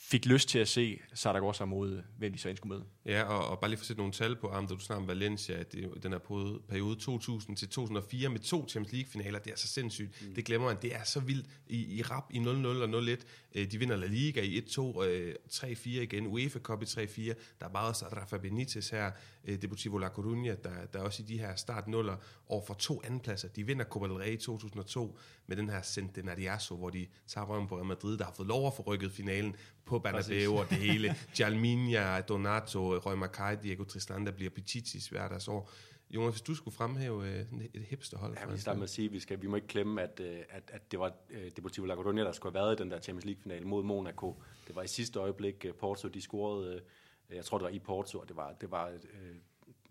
fik 0.09 0.25
lyst 0.25 0.49
til 0.49 0.59
at 0.59 0.67
se 0.67 0.99
Saragossa 1.13 1.65
mod, 1.65 2.03
hvem 2.17 2.31
de 2.33 2.39
så 2.39 2.49
end 2.49 2.57
skulle 2.57 2.75
møde. 2.77 2.85
Ja, 3.05 3.23
og, 3.23 3.47
og 3.47 3.59
bare 3.59 3.69
lige 3.69 3.77
for 3.77 3.83
at 3.83 3.87
sætte 3.87 3.99
nogle 3.99 4.13
tal 4.13 4.35
på, 4.35 4.49
Am, 4.51 4.67
da 4.67 4.73
du 4.73 4.79
snakker 4.79 5.01
om 5.01 5.07
Valencia, 5.07 5.55
at 5.55 5.71
det, 5.71 6.03
den 6.03 6.11
her 6.11 6.19
periode, 6.19 6.59
periode 6.69 6.95
2000 6.95 7.57
til 7.57 7.69
2004 7.69 8.29
med 8.29 8.39
to 8.39 8.67
Champions 8.69 8.93
League-finaler, 8.93 9.39
det 9.39 9.53
er 9.53 9.57
så 9.57 9.67
sindssygt. 9.67 10.21
Mm. 10.21 10.35
Det 10.35 10.45
glemmer 10.45 10.67
man. 10.67 10.77
Det 10.81 10.95
er 10.95 11.03
så 11.03 11.19
vildt 11.19 11.45
i, 11.67 11.97
i 11.97 12.01
rap 12.01 12.23
i 12.29 12.37
0-0 12.39 12.45
og 12.47 13.03
0-1. 13.03 13.23
Øh, 13.55 13.71
De 13.71 13.77
vinder 13.77 13.95
La 13.95 14.05
Liga 14.05 14.41
i 14.41 14.59
1-2, 14.59 15.03
øh, 15.03 15.35
3-4 15.51 15.89
igen, 15.89 16.27
UEFA 16.27 16.59
Cup 16.59 16.81
i 16.81 16.85
3-4. 16.85 17.21
Der 17.59 17.65
er 17.65 17.69
bare 17.69 17.87
også 17.87 18.05
Rafa 18.05 18.37
Benitez 18.37 18.89
her, 18.89 19.11
øh, 19.45 19.61
Deportivo 19.61 19.97
La 19.97 20.07
Coruña, 20.07 20.55
der, 20.63 20.85
der 20.93 20.99
er 20.99 21.03
også 21.03 21.23
i 21.23 21.25
de 21.25 21.37
her 21.37 21.55
startnuller 21.55 22.15
over 22.47 22.65
for 22.65 22.73
to 22.73 23.01
andenpladser. 23.05 23.47
De 23.47 23.65
vinder 23.65 23.85
Copa 23.85 24.07
del 24.07 24.13
Rey 24.17 24.31
i 24.33 24.37
2002 24.37 25.17
med 25.47 25.57
den 25.57 25.69
her 25.69 25.81
Centenariazo, 25.81 26.75
hvor 26.75 26.89
de 26.89 27.07
tager 27.27 27.45
røven 27.45 27.67
på 27.67 27.75
Real 27.75 27.85
Madrid, 27.85 28.17
der 28.17 28.25
har 28.25 28.33
fået 28.33 28.47
lov 28.47 28.67
at 28.67 28.73
få 28.73 28.81
rykket 28.81 29.11
finalen 29.11 29.55
på 29.85 29.99
Bernabeu 29.99 30.59
og 30.59 30.69
det 30.69 30.77
hele. 30.77 31.15
Jalminia, 31.39 32.21
Donato, 32.21 32.92
Roy 32.97 33.13
Mackay, 33.13 33.57
Diego 33.63 33.83
Tristan, 33.83 34.25
der 34.25 34.31
bliver 34.31 34.49
Pichichis 34.49 35.07
hver 35.07 35.27
deres 35.27 35.47
år. 35.47 35.69
Jonas, 36.09 36.33
hvis 36.33 36.41
du 36.41 36.55
skulle 36.55 36.75
fremhæve 36.75 37.27
øh, 37.27 37.45
et 37.73 37.81
hipsterhold. 37.81 38.37
Ja, 38.39 38.45
vi 38.51 38.57
starter 38.57 38.77
med 38.77 38.83
at 38.83 38.89
sige, 38.89 39.05
at 39.05 39.11
vi, 39.11 39.19
skal, 39.19 39.41
vi 39.41 39.47
må 39.47 39.55
ikke 39.55 39.67
glemme, 39.67 40.01
at, 40.01 40.19
øh, 40.19 40.39
at, 40.49 40.63
at 40.67 40.91
det 40.91 40.99
var 40.99 41.13
øh, 41.29 41.51
Deportivo 41.55 41.85
La 41.85 41.95
Coruña, 41.95 42.19
der 42.19 42.31
skulle 42.31 42.53
have 42.53 42.65
været 42.65 42.79
i 42.79 42.83
den 42.83 42.91
der 42.91 42.99
Champions 42.99 43.25
League-finale 43.25 43.65
mod 43.65 43.83
Monaco. 43.83 44.41
Det 44.67 44.75
var 44.75 44.81
i 44.81 44.87
sidste 44.87 45.19
øjeblik, 45.19 45.65
øh, 45.65 45.73
Porto, 45.73 46.07
de 46.07 46.21
scorede, 46.21 46.81
øh, 47.29 47.35
jeg 47.35 47.45
tror 47.45 47.57
det 47.57 47.63
var 47.63 47.71
i 47.71 47.79
Porto, 47.79 48.19
og 48.19 48.27
det 48.27 48.35
var, 48.35 48.53
det 48.61 48.71
var 48.71 48.87
øh, 48.87 48.99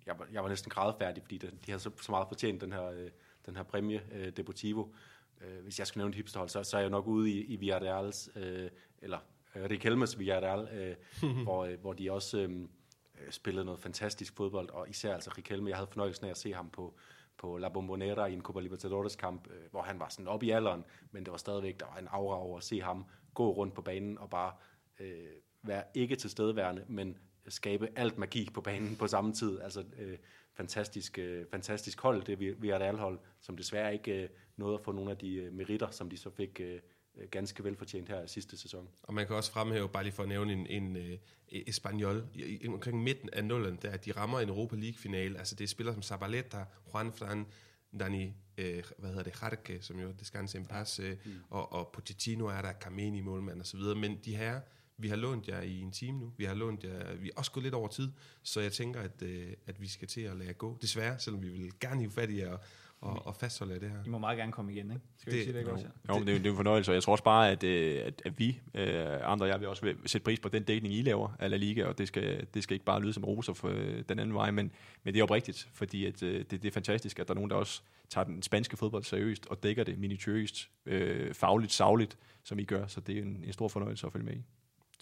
jeg, 0.07 0.19
var, 0.19 0.27
jeg 0.33 0.43
var 0.43 0.49
næsten 0.49 0.71
grædefærdig, 0.71 1.23
fordi 1.23 1.39
det, 1.39 1.51
de 1.67 1.71
havde 1.71 1.83
så, 1.83 1.91
så 2.01 2.13
meget 2.13 2.29
fortjent 2.29 2.61
den 2.61 2.73
her, 2.73 2.85
øh, 2.85 3.11
den 3.47 3.57
her 3.57 3.63
præmie, 3.63 4.03
øh, 4.13 4.33
Deportivo. 4.37 4.87
Øh, 5.41 5.63
hvis 5.63 5.79
jeg 5.79 5.87
skal 5.87 5.99
nævne 5.99 6.11
et 6.11 6.17
hipsterhold, 6.17 6.49
så, 6.49 6.63
så 6.63 6.77
er 6.77 6.81
jeg 6.81 6.91
nok 6.91 7.07
ude 7.07 7.31
i, 7.31 7.45
i 7.45 7.57
Villarreals, 7.57 8.31
øh, 8.37 8.71
eller 9.03 9.19
øh, 9.57 9.71
Riquelmes 9.71 10.19
Villarreal, 10.19 10.69
øh, 10.73 10.97
hvor, 11.45 11.65
øh, 11.65 11.81
hvor 11.81 11.93
de 11.93 12.13
også 12.13 12.39
øh, 12.39 12.51
øh, 12.51 12.69
Øh, 13.27 13.33
spillede 13.33 13.65
noget 13.65 13.81
fantastisk 13.81 14.37
fodbold, 14.37 14.71
og 14.71 14.91
især 14.91 15.15
altså 15.15 15.31
Riquelme, 15.39 15.69
jeg 15.69 15.77
havde 15.77 15.91
fornøjelsen 15.91 16.27
af 16.27 16.31
at 16.31 16.37
se 16.37 16.53
ham 16.53 16.71
på, 16.71 16.95
på 17.39 17.59
La 17.59 17.69
Bombonera 17.69 18.27
i 18.27 18.33
en 18.33 18.43
Copa 18.43 18.61
Libertadores 18.61 19.17
kamp, 19.17 19.49
øh, 19.51 19.71
hvor 19.71 19.83
han 19.83 20.01
var 20.01 20.09
sådan 20.09 20.29
op 20.29 20.43
i 20.43 20.51
alderen, 20.51 20.85
men 21.11 21.25
det 21.25 21.31
var 21.31 21.39
stadigvæk, 21.39 21.81
der 21.81 21.87
var 21.87 21.99
en 21.99 22.09
aura 22.11 22.39
over 22.39 22.59
at 22.59 22.65
se 22.65 22.81
ham 22.81 23.05
gå 23.35 23.53
rundt 23.53 23.75
på 23.75 23.83
banen 23.83 24.19
og 24.19 24.31
bare 24.31 24.53
øh, 25.01 25.27
være 25.63 25.85
ikke 25.95 26.17
tilstedeværende, 26.17 26.85
men 26.89 27.19
skabe 27.49 27.89
alt 27.97 28.19
magi 28.19 28.49
på 28.55 28.61
banen 28.61 28.97
på 28.97 29.07
samme 29.07 29.33
tid. 29.33 29.61
Altså 29.61 29.85
øh, 29.99 30.19
fantastisk, 30.55 31.19
øh, 31.19 31.47
fantastisk 31.51 32.01
hold, 32.01 32.23
det 32.23 32.41
vi, 32.41 32.51
vi 32.51 32.71
er 32.71 32.79
et 32.79 32.99
hold, 32.99 33.19
som 33.41 33.57
desværre 33.57 33.93
ikke 33.93 34.23
øh, 34.23 34.29
nåede 34.57 34.75
at 34.75 34.81
få 34.81 34.93
nogle 34.93 35.11
af 35.11 35.19
de 35.19 35.35
øh, 35.35 35.53
meritter, 35.53 35.91
som 35.91 36.11
de 36.11 36.17
så 36.17 36.31
fik 36.31 36.61
øh, 36.61 36.75
øh, 36.75 36.81
ganske 37.31 37.65
velfortjent 37.65 38.09
her 38.09 38.27
sidste 38.27 38.57
sæson. 38.57 38.89
Og 39.03 39.15
man 39.15 39.27
kan 39.27 39.37
også 39.37 39.53
fremhæve, 39.53 39.89
bare 39.89 40.03
lige 40.03 40.13
for 40.13 40.23
at 40.23 40.29
nævne 40.29 40.53
en, 40.53 40.67
en 40.67 40.97
uh, 40.97 41.19
Espanyol, 41.49 42.27
i, 42.35 42.43
i, 42.43 42.69
omkring 42.69 43.03
midten 43.03 43.31
af 43.33 43.45
nullen, 43.45 43.79
der 43.83 43.97
de 43.97 44.13
rammer 44.13 44.41
en 44.41 44.49
Europa 44.49 44.77
League-finale. 44.77 45.39
Altså 45.39 45.55
det 45.55 45.65
er 45.65 45.69
spillere 45.69 45.95
som 45.95 46.03
Zabaleta, 46.03 46.65
Juan 46.95 47.13
Fran, 47.13 47.47
Dani, 48.01 48.33
øh, 48.59 48.83
hvad 48.99 49.11
hedder 49.11 49.23
det, 49.23 49.43
Jarque, 49.43 49.83
som 49.83 50.01
jo 50.01 50.13
det 50.19 50.27
skal 50.27 50.49
en 50.57 50.67
pas, 50.67 50.99
øh, 50.99 51.17
mm. 51.25 51.33
og, 51.51 51.73
og 51.73 51.91
Pochettino 51.93 52.47
er 52.47 52.63
der, 52.63 52.73
Carmeni 52.73 53.21
målmand 53.21 53.61
og 53.61 53.67
så 53.67 53.77
videre. 53.77 53.95
Men 53.95 54.19
de 54.25 54.37
her, 54.37 54.61
vi 54.97 55.09
har 55.09 55.17
lånt 55.17 55.49
jer 55.49 55.61
i 55.61 55.81
en 55.81 55.93
time 55.93 56.19
nu. 56.19 56.33
Vi 56.37 56.45
har 56.45 56.55
lånt 56.55 56.85
jer, 56.85 57.15
vi 57.15 57.29
er 57.29 57.33
også 57.37 57.53
gået 57.53 57.65
lidt 57.65 57.75
over 57.75 57.89
tid, 57.89 58.13
så 58.43 58.61
jeg 58.61 58.73
tænker, 58.73 59.01
at, 59.01 59.23
øh, 59.23 59.53
at 59.67 59.81
vi 59.81 59.89
skal 59.89 60.09
til 60.09 60.21
at 60.21 60.37
lade 60.37 60.53
gå. 60.53 60.79
Desværre, 60.83 61.19
selvom 61.19 61.43
vi 61.43 61.49
vil 61.49 61.73
gerne 61.81 62.01
hive 62.01 62.13
fat 62.13 62.31
i 62.31 62.39
jer 62.39 62.53
og, 62.53 62.61
og, 63.03 63.27
og 63.27 63.37
fastholde 63.37 63.81
det 63.81 63.91
her. 63.91 63.97
I 64.07 64.09
må 64.09 64.19
meget 64.19 64.39
gerne 64.39 64.53
komme 64.53 64.73
igen, 64.73 64.91
ikke? 64.91 65.03
Skal 65.19 65.33
vi 65.33 65.37
Det- 65.39 65.45
sige 65.45 65.53
det 65.53 65.59
ikke 65.59 65.71
jo. 65.71 65.75
også? 65.77 65.87
Jo, 66.09 66.15
men 66.19 66.27
det, 66.27 66.29
er 66.29 66.33
jo- 66.33 66.39
det 66.39 66.45
er 66.45 66.49
jo 66.49 66.53
en 66.53 66.57
fornøjelse, 66.57 66.91
og 66.91 66.95
jeg 66.95 67.03
tror 67.03 67.13
også 67.13 67.25
bare, 67.25 67.51
at, 67.51 67.65
øh, 67.65 68.07
at, 68.07 68.23
at 68.25 68.39
vi, 68.39 68.61
øh, 68.75 69.19
andre 69.23 69.45
og 69.47 69.49
jeg, 69.49 69.61
vil 69.61 69.69
også 69.69 69.83
vil 69.83 69.97
sætte 70.07 70.25
pris 70.25 70.41
på 70.41 70.49
den 70.49 70.63
dækning, 70.63 70.95
I 70.95 71.03
laver 71.03 71.37
af 71.39 71.51
La 71.51 71.57
Liga, 71.57 71.85
og 71.85 71.99
det 71.99 72.09
skal, 72.09 72.47
det 72.55 72.63
skal 72.63 72.75
ikke 72.75 72.85
bare 72.85 73.03
lyde 73.03 73.13
som 73.13 73.25
roser 73.25 73.53
for 73.53 73.69
øh, 73.69 74.03
den 74.09 74.19
anden 74.19 74.35
vej, 74.35 74.51
men, 74.51 74.73
men 75.05 75.15
det 75.15 75.21
er 75.21 75.25
oprigtigt, 75.25 75.69
fordi 75.73 76.07
at, 76.07 76.23
øh, 76.23 76.39
det, 76.39 76.51
det 76.51 76.65
er 76.65 76.71
fantastisk, 76.73 77.19
at 77.19 77.29
der 77.29 77.35
er 77.35 77.37
nogen, 77.37 77.51
der 77.51 77.57
også 77.57 77.83
tager 78.11 78.25
den 78.25 78.43
spanske 78.43 78.77
fodbold 78.77 79.05
seriøst 79.05 79.47
og 79.47 79.63
dækker 79.63 79.85
det 79.85 79.99
minutiøst, 79.99 80.71
øh, 80.87 81.35
fagligt, 81.35 81.73
savligt, 81.73 82.19
som 82.45 82.59
I 82.59 82.65
gør, 82.65 82.87
så 82.87 83.01
det 83.01 83.19
er 83.19 83.23
en, 83.23 83.45
en 83.47 83.53
stor 83.53 83.69
fornøjelse 83.69 84.07
at 84.07 84.13
følge 84.13 84.27
med 84.27 84.35
i. 84.35 84.43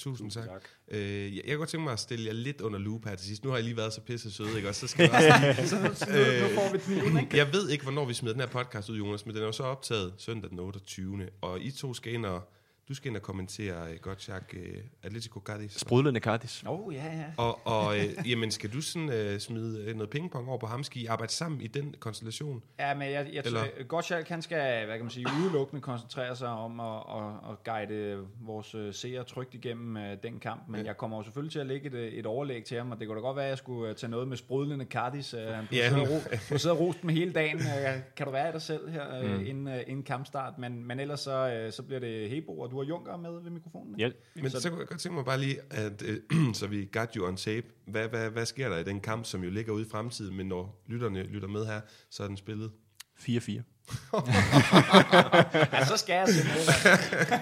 Tusind 0.00 0.30
tak. 0.30 0.44
tak. 0.48 0.68
Øh, 0.90 1.36
jeg, 1.36 1.42
jeg 1.46 1.56
godt 1.56 1.68
tænke 1.68 1.84
mig 1.84 1.92
at 1.92 2.00
stille 2.00 2.26
jer 2.26 2.32
lidt 2.32 2.60
under 2.60 2.78
loop 2.78 3.04
her 3.04 3.14
til 3.14 3.26
sidst. 3.26 3.44
Nu 3.44 3.50
har 3.50 3.56
jeg 3.56 3.64
lige 3.64 3.76
været 3.76 3.92
så 3.92 4.00
pisse 4.00 4.30
søde, 4.30 4.56
ikke? 4.56 4.68
Og 4.68 4.74
så 4.74 4.86
skal 4.86 5.02
jeg 5.12 5.12
også 5.12 5.56
lige, 5.56 5.68
Så 5.68 5.76
nu, 5.76 6.54
får 6.54 6.72
vi 6.72 7.20
ikke? 7.20 7.36
Jeg 7.36 7.52
ved 7.52 7.68
ikke, 7.70 7.82
hvornår 7.84 8.04
vi 8.04 8.14
smider 8.14 8.34
den 8.34 8.40
her 8.40 8.48
podcast 8.48 8.88
ud, 8.88 8.98
Jonas, 8.98 9.26
men 9.26 9.34
den 9.34 9.42
er 9.42 9.46
jo 9.46 9.52
så 9.52 9.62
optaget 9.62 10.12
søndag 10.18 10.50
den 10.50 10.58
28. 10.58 11.28
Og 11.40 11.60
I 11.60 11.70
to 11.70 11.94
skal 11.94 12.12
ind 12.12 12.26
og, 12.26 12.52
du 12.88 12.94
skal 12.94 13.08
ind 13.08 13.16
og 13.16 13.22
kommentere 13.22 13.90
uh, 13.92 13.96
Gottschalk 14.00 14.54
uh, 14.56 14.78
Atletico 15.02 15.40
Cadiz. 15.40 15.78
Sprudlende 15.80 16.20
Cardis. 16.20 16.64
Åh, 16.68 16.86
oh, 16.86 16.94
ja, 16.94 17.04
ja. 17.04 17.24
Og, 17.36 17.66
og 17.66 17.98
øh, 17.98 18.04
jamen, 18.30 18.50
skal 18.50 18.72
du 18.72 18.80
sådan 18.80 19.08
uh, 19.08 19.38
smide 19.38 19.84
øh, 19.84 19.94
noget 19.94 20.10
pingpong 20.10 20.48
over 20.48 20.58
på 20.58 20.66
ham? 20.66 20.84
Skal 20.84 21.02
I 21.02 21.06
arbejde 21.06 21.32
sammen 21.32 21.60
i 21.60 21.66
den 21.66 21.94
konstellation? 22.00 22.62
Ja, 22.78 22.94
men 22.94 23.02
jeg, 23.10 23.26
jeg 23.32 23.42
Eller- 23.46 23.60
Eller... 23.64 23.84
Gottschalk, 23.88 24.28
han 24.28 24.42
skal, 24.42 24.86
hvad 24.86 24.96
kan 24.96 25.04
man 25.04 25.10
sige, 25.10 25.26
udelukkende 25.42 25.82
koncentrere 25.82 26.36
sig 26.36 26.48
om 26.48 26.80
at, 26.80 26.86
at, 27.16 27.50
at 27.50 27.64
guide 27.64 28.26
vores 28.40 28.74
øh, 28.74 28.94
seere 28.94 29.24
trygt 29.24 29.54
igennem 29.54 29.96
uh, 29.96 30.02
den 30.22 30.38
kamp, 30.38 30.68
men 30.68 30.80
Ja. 30.80 30.86
jeg 30.86 30.96
kommer 30.96 31.16
jo 31.16 31.22
selvfølgelig 31.22 31.52
til 31.52 31.58
at 31.58 31.66
lægge 31.66 31.86
et, 31.86 31.94
øh, 31.94 32.08
et 32.12 32.26
overlæg 32.26 32.64
til 32.64 32.78
ham, 32.78 32.90
og 32.90 32.98
det 33.00 33.06
kunne 33.08 33.16
da 33.16 33.20
godt 33.22 33.36
være, 33.36 33.44
at 33.44 33.50
jeg 33.50 33.58
skulle 33.58 33.90
øh, 33.90 33.96
tage 33.96 34.10
noget 34.10 34.28
med 34.28 34.36
sprudlende 34.36 34.84
Cardis. 34.84 35.34
Uh, 35.34 35.40
han 35.40 35.68
Ja. 35.72 35.88
sidder 35.88 36.02
og 36.02 36.08
ro, 36.10 36.18
du 36.50 36.58
sidder 36.58 36.76
og 36.76 36.80
rost 36.82 37.02
dem 37.02 37.08
hele 37.10 37.32
dagen. 37.32 37.56
Uh, 37.56 38.00
kan 38.16 38.26
du 38.26 38.32
være 38.32 38.46
af 38.46 38.52
dig 38.52 38.62
selv 38.62 38.88
her 38.90 39.22
uh, 39.24 39.30
mm. 39.30 39.46
inden, 39.46 39.66
uh, 39.66 39.74
inden 39.86 40.02
kampstart? 40.02 40.58
Men, 40.58 40.84
men 40.86 41.00
ellers 41.00 41.20
så, 41.20 41.64
uh, 41.66 41.72
så 41.72 41.82
bliver 41.82 42.00
det 42.00 42.30
Hebo, 42.30 42.60
og 42.60 42.70
du 42.70 42.79
har 42.80 42.88
Junker 42.88 43.16
med 43.16 43.42
ved 43.42 43.50
mikrofonen. 43.50 44.00
Ja, 44.00 44.10
Men 44.36 44.50
så, 44.50 44.60
så 44.60 44.68
kunne 44.68 44.80
jeg 44.80 44.88
godt 44.88 45.00
tænke 45.00 45.14
mig 45.14 45.24
bare 45.24 45.40
lige, 45.40 45.58
at, 45.70 46.02
øh, 46.02 46.20
så 46.58 46.66
vi 46.66 46.88
got 46.92 47.14
you 47.14 47.26
on 47.26 47.36
tape. 47.36 47.66
Hvad, 47.86 48.08
hvad, 48.08 48.30
hvad 48.30 48.46
sker 48.46 48.68
der 48.68 48.78
i 48.78 48.84
den 48.84 49.00
kamp, 49.00 49.24
som 49.24 49.44
jo 49.44 49.50
ligger 49.50 49.72
ude 49.72 49.82
i 49.82 49.88
fremtiden, 49.90 50.36
men 50.36 50.46
når 50.46 50.82
lytterne 50.86 51.22
lytter 51.22 51.48
med 51.48 51.66
her, 51.66 51.80
så 52.10 52.22
er 52.22 52.26
den 52.26 52.36
spillet? 52.36 52.72
4-4. 53.22 53.62
Ja, 55.72 55.84
så 55.84 55.96
skal 55.96 56.14
jeg 56.14 56.28
simpelthen. 56.28 57.38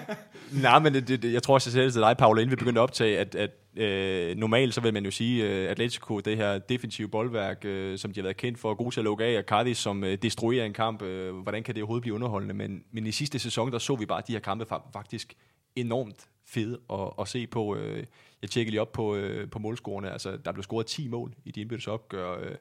Nej, 0.63 0.79
men 0.79 0.95
det, 0.95 1.09
det, 1.09 1.33
jeg 1.33 1.43
tror 1.43 1.55
også, 1.55 1.71
jeg 1.71 1.73
sagde 1.73 1.91
til 1.91 2.01
dig, 2.01 2.17
Paolo, 2.17 2.41
inden 2.41 2.51
vi 2.51 2.57
begyndte 2.57 2.81
at 2.81 2.83
optage, 2.83 3.19
at, 3.19 3.35
at 3.35 3.51
øh, 3.77 4.37
normalt 4.37 4.75
så 4.75 4.81
vil 4.81 4.95
man 4.95 5.05
jo 5.05 5.11
sige, 5.11 5.45
øh, 5.45 5.71
Atletico, 5.71 6.21
det 6.21 6.37
her 6.37 6.59
defensive 6.59 7.09
boldværk, 7.09 7.65
øh, 7.65 7.99
som 7.99 8.13
de 8.13 8.21
har 8.21 8.23
været 8.23 8.37
kendt 8.37 8.59
for, 8.59 8.75
gode 8.75 8.95
til 8.95 9.01
at 9.01 9.05
lukke 9.05 9.25
af, 9.25 9.39
og 9.39 9.45
Cardis, 9.45 9.79
som 9.79 10.05
øh, 10.05 10.19
destruerer 10.23 10.65
en 10.65 10.73
kamp, 10.73 11.03
øh, 11.03 11.35
hvordan 11.37 11.63
kan 11.63 11.75
det 11.75 11.83
overhovedet 11.83 12.03
blive 12.03 12.15
underholdende? 12.15 12.55
Men, 12.55 12.83
men 12.93 13.07
i 13.07 13.13
sidste 13.13 13.39
sæson, 13.39 13.73
der 13.73 13.79
så 13.79 13.97
vi 13.97 14.07
bare 14.07 14.23
de 14.27 14.33
her 14.33 14.41
kampe 14.41 14.65
fa- 14.73 14.91
faktisk 14.93 15.35
enormt 15.77 16.29
fede 16.47 16.79
at, 16.93 17.11
at 17.21 17.29
se 17.29 17.47
på. 17.47 17.77
Øh, 17.77 18.05
jeg 18.43 18.51
tjekkede 18.51 18.71
lige 18.71 18.81
op 18.81 18.93
på, 18.93 19.17
øh, 19.17 19.51
på 19.51 19.59
målscorerne, 19.59 20.11
altså 20.11 20.37
der 20.45 20.53
blev 20.53 20.63
scoret 20.63 20.87
10 20.87 21.09
mål 21.09 21.35
i 21.45 21.51
de 21.51 21.61
indbyrdes 21.61 21.87
opgør. 21.87 22.39
Øh, 22.41 22.55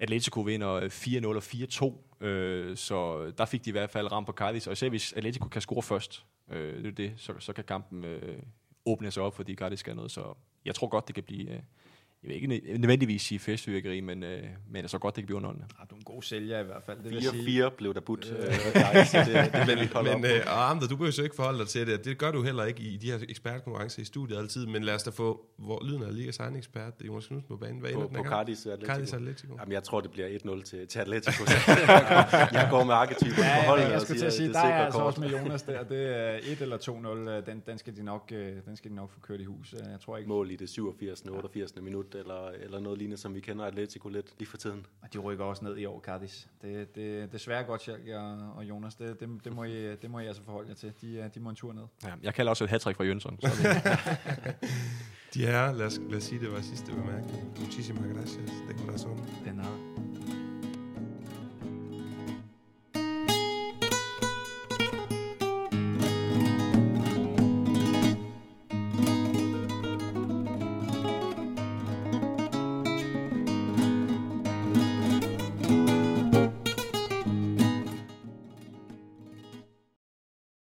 Atletico 0.00 0.40
vinder 0.40 0.72
øh, 0.72 0.90
4-0 0.90 1.26
og 1.26 1.42
4-2, 2.20 2.26
øh, 2.26 2.76
så 2.76 3.30
der 3.38 3.44
fik 3.44 3.64
de 3.64 3.70
i 3.70 3.72
hvert 3.72 3.90
fald 3.90 4.12
ramt 4.12 4.26
på 4.26 4.32
Cardis, 4.32 4.66
og 4.66 4.72
især 4.72 4.88
hvis 4.88 5.12
Atletico 5.12 5.48
kan 5.48 5.62
score 5.62 5.82
først, 5.82 6.24
øh, 6.50 6.78
det 6.78 6.86
er 6.86 6.92
det, 6.92 7.12
så, 7.16 7.32
så 7.38 7.52
kan 7.52 7.64
kampen 7.64 8.04
øh, 8.04 8.38
åbne 8.86 9.10
sig 9.10 9.22
op, 9.22 9.36
fordi 9.36 9.54
Cardis 9.54 9.80
skal 9.80 9.96
noget, 9.96 10.10
så 10.10 10.34
jeg 10.64 10.74
tror 10.74 10.88
godt, 10.88 11.06
det 11.06 11.14
kan 11.14 11.24
blive, 11.24 11.50
øh, 11.50 11.60
jeg 12.22 12.28
vil 12.28 12.34
ikke 12.36 12.46
nø- 12.74 12.78
nødvendigvis 12.78 13.22
sige 13.22 13.38
festfyrkeri, 13.38 14.00
men, 14.00 14.22
øh, 14.22 14.42
men 14.70 14.88
så 14.88 14.98
godt, 14.98 15.16
det 15.16 15.22
kan 15.22 15.26
blive 15.26 15.36
underholdende. 15.36 15.66
Ah, 15.80 15.86
du 15.90 15.94
er 15.94 15.98
en 15.98 16.04
god 16.04 16.22
sælger 16.22 16.60
i 16.60 16.64
hvert 16.64 16.82
fald, 16.86 16.96
det 16.96 17.04
vil 17.10 17.14
jeg 17.14 17.22
sige. 17.22 17.66
4-4 17.66 17.70
blev 17.76 17.94
der 17.94 18.00
budt. 18.00 18.34
Øh, 18.38 18.52
så 19.06 19.18
det, 19.18 19.66
det 19.78 19.88
holde 19.92 20.10
Men 20.18 20.24
øh, 20.24 20.40
og 20.46 20.70
Amder, 20.70 20.86
du 20.88 20.96
behøver 20.96 21.10
så 21.12 21.22
ikke 21.22 21.36
forholde 21.36 21.58
dig 21.58 21.68
til 21.68 21.86
det. 21.86 22.04
Det 22.04 22.18
gør 22.18 22.30
du 22.30 22.42
heller 22.42 22.64
ikke 22.64 22.82
i 22.82 22.96
de 22.96 23.06
her 23.10 23.18
ekspertkonkurrencer 23.28 24.02
i 24.02 24.04
studiet 24.04 24.38
altid. 24.38 24.66
Men 24.66 24.84
lad 24.84 24.94
os 24.94 25.02
da 25.02 25.10
få 25.10 25.46
hvor 25.58 25.84
lyden 25.84 26.02
af 26.02 26.14
Ligas 26.16 26.38
egen 26.38 26.56
ekspert, 26.56 26.92
Jonas 27.06 27.26
Knudsen 27.26 27.48
på 27.48 27.56
banen. 27.56 27.80
Hvad 27.80 27.92
på, 27.92 28.10
på? 28.16 28.22
Cardis 28.24 28.66
Atletico. 28.66 28.86
Cardis 28.94 29.12
Atletico. 29.12 29.56
Jamen, 29.60 29.72
jeg 29.72 29.82
tror, 29.84 30.00
det 30.00 30.10
bliver 30.10 30.28
1-0 30.28 30.62
til, 30.62 30.86
til 30.86 30.98
Atletico. 30.98 31.44
jeg 32.58 32.66
går 32.70 32.84
med 32.84 32.94
arketypen 32.94 33.34
på 33.34 33.40
Ja, 33.42 33.66
holdet 33.66 33.90
jeg 33.90 34.00
siger, 34.02 34.18
til 34.18 34.26
at 34.26 34.32
sige, 34.32 34.46
det 34.46 34.54
der 34.54 34.60
er 34.60 34.84
altså 34.84 35.00
også 35.00 35.20
med 35.20 35.28
Jonas 35.30 35.62
der. 35.62 35.82
Det 35.84 36.16
er 36.16 36.38
1 36.52 36.60
eller 36.60 36.76
2-0. 36.78 37.28
øh, 37.30 37.46
Den, 37.46 37.62
den, 37.66 37.78
skal 37.78 37.96
de 37.96 38.02
nok, 38.02 38.32
øh, 38.34 38.52
den 38.66 38.76
skal 38.76 38.90
de 38.90 38.96
nok 38.96 39.10
få 39.12 39.20
kørt 39.20 39.40
i 39.40 39.44
hus. 39.44 39.72
Øh, 39.74 39.78
Jeg 39.90 40.00
tror 40.00 40.16
ikke, 40.16 40.28
mål 40.28 40.50
i 40.50 40.56
det 40.56 40.68
87. 40.68 41.20
88. 41.30 41.72
minut, 41.82 42.09
eller, 42.14 42.48
eller 42.48 42.80
noget 42.80 42.98
lignende, 42.98 43.16
som 43.16 43.34
vi 43.34 43.40
kender 43.40 43.64
Atletico 43.64 44.08
lidt 44.08 44.26
lige 44.38 44.48
for 44.48 44.56
tiden. 44.56 44.86
Og 45.02 45.12
de 45.12 45.18
rykker 45.18 45.44
også 45.44 45.64
ned 45.64 45.76
i 45.78 45.84
år, 45.84 46.00
Cardis. 46.00 46.48
Det, 46.62 46.94
det, 46.94 47.32
desværre 47.32 47.64
godt, 47.64 47.80
Schalk 47.80 48.08
og, 48.14 48.52
og 48.56 48.64
Jonas. 48.64 48.94
Det, 48.94 49.20
det, 49.20 49.28
det, 49.44 49.52
må 49.54 49.64
I, 49.64 49.96
det 49.96 50.10
må 50.10 50.18
I 50.18 50.26
altså 50.26 50.42
forholde 50.42 50.68
jer 50.68 50.74
til. 50.74 50.92
De, 51.00 51.20
er- 51.20 51.28
de 51.28 51.40
må 51.40 51.50
en 51.50 51.56
tur 51.56 51.72
ned. 51.72 51.82
Ja, 52.04 52.12
jeg 52.22 52.34
kalder 52.34 52.50
også 52.50 52.64
et 52.64 52.70
hat 52.70 52.82
fra 52.82 53.04
Jønsson. 53.04 53.38
Så 53.40 53.48
det, 53.48 54.68
De 55.34 55.46
her, 55.46 55.72
lad 55.72 55.86
os, 55.86 56.00
lad 56.08 56.16
os 56.16 56.22
sige, 56.24 56.40
det 56.40 56.52
var 56.52 56.60
sidste 56.60 56.92
bemærkning. 56.92 57.52
Muchísimas 57.58 58.14
gracias. 58.14 58.50
De 58.68 58.74
corazón. 58.74 59.44
Den 59.48 59.60
er 59.60 60.39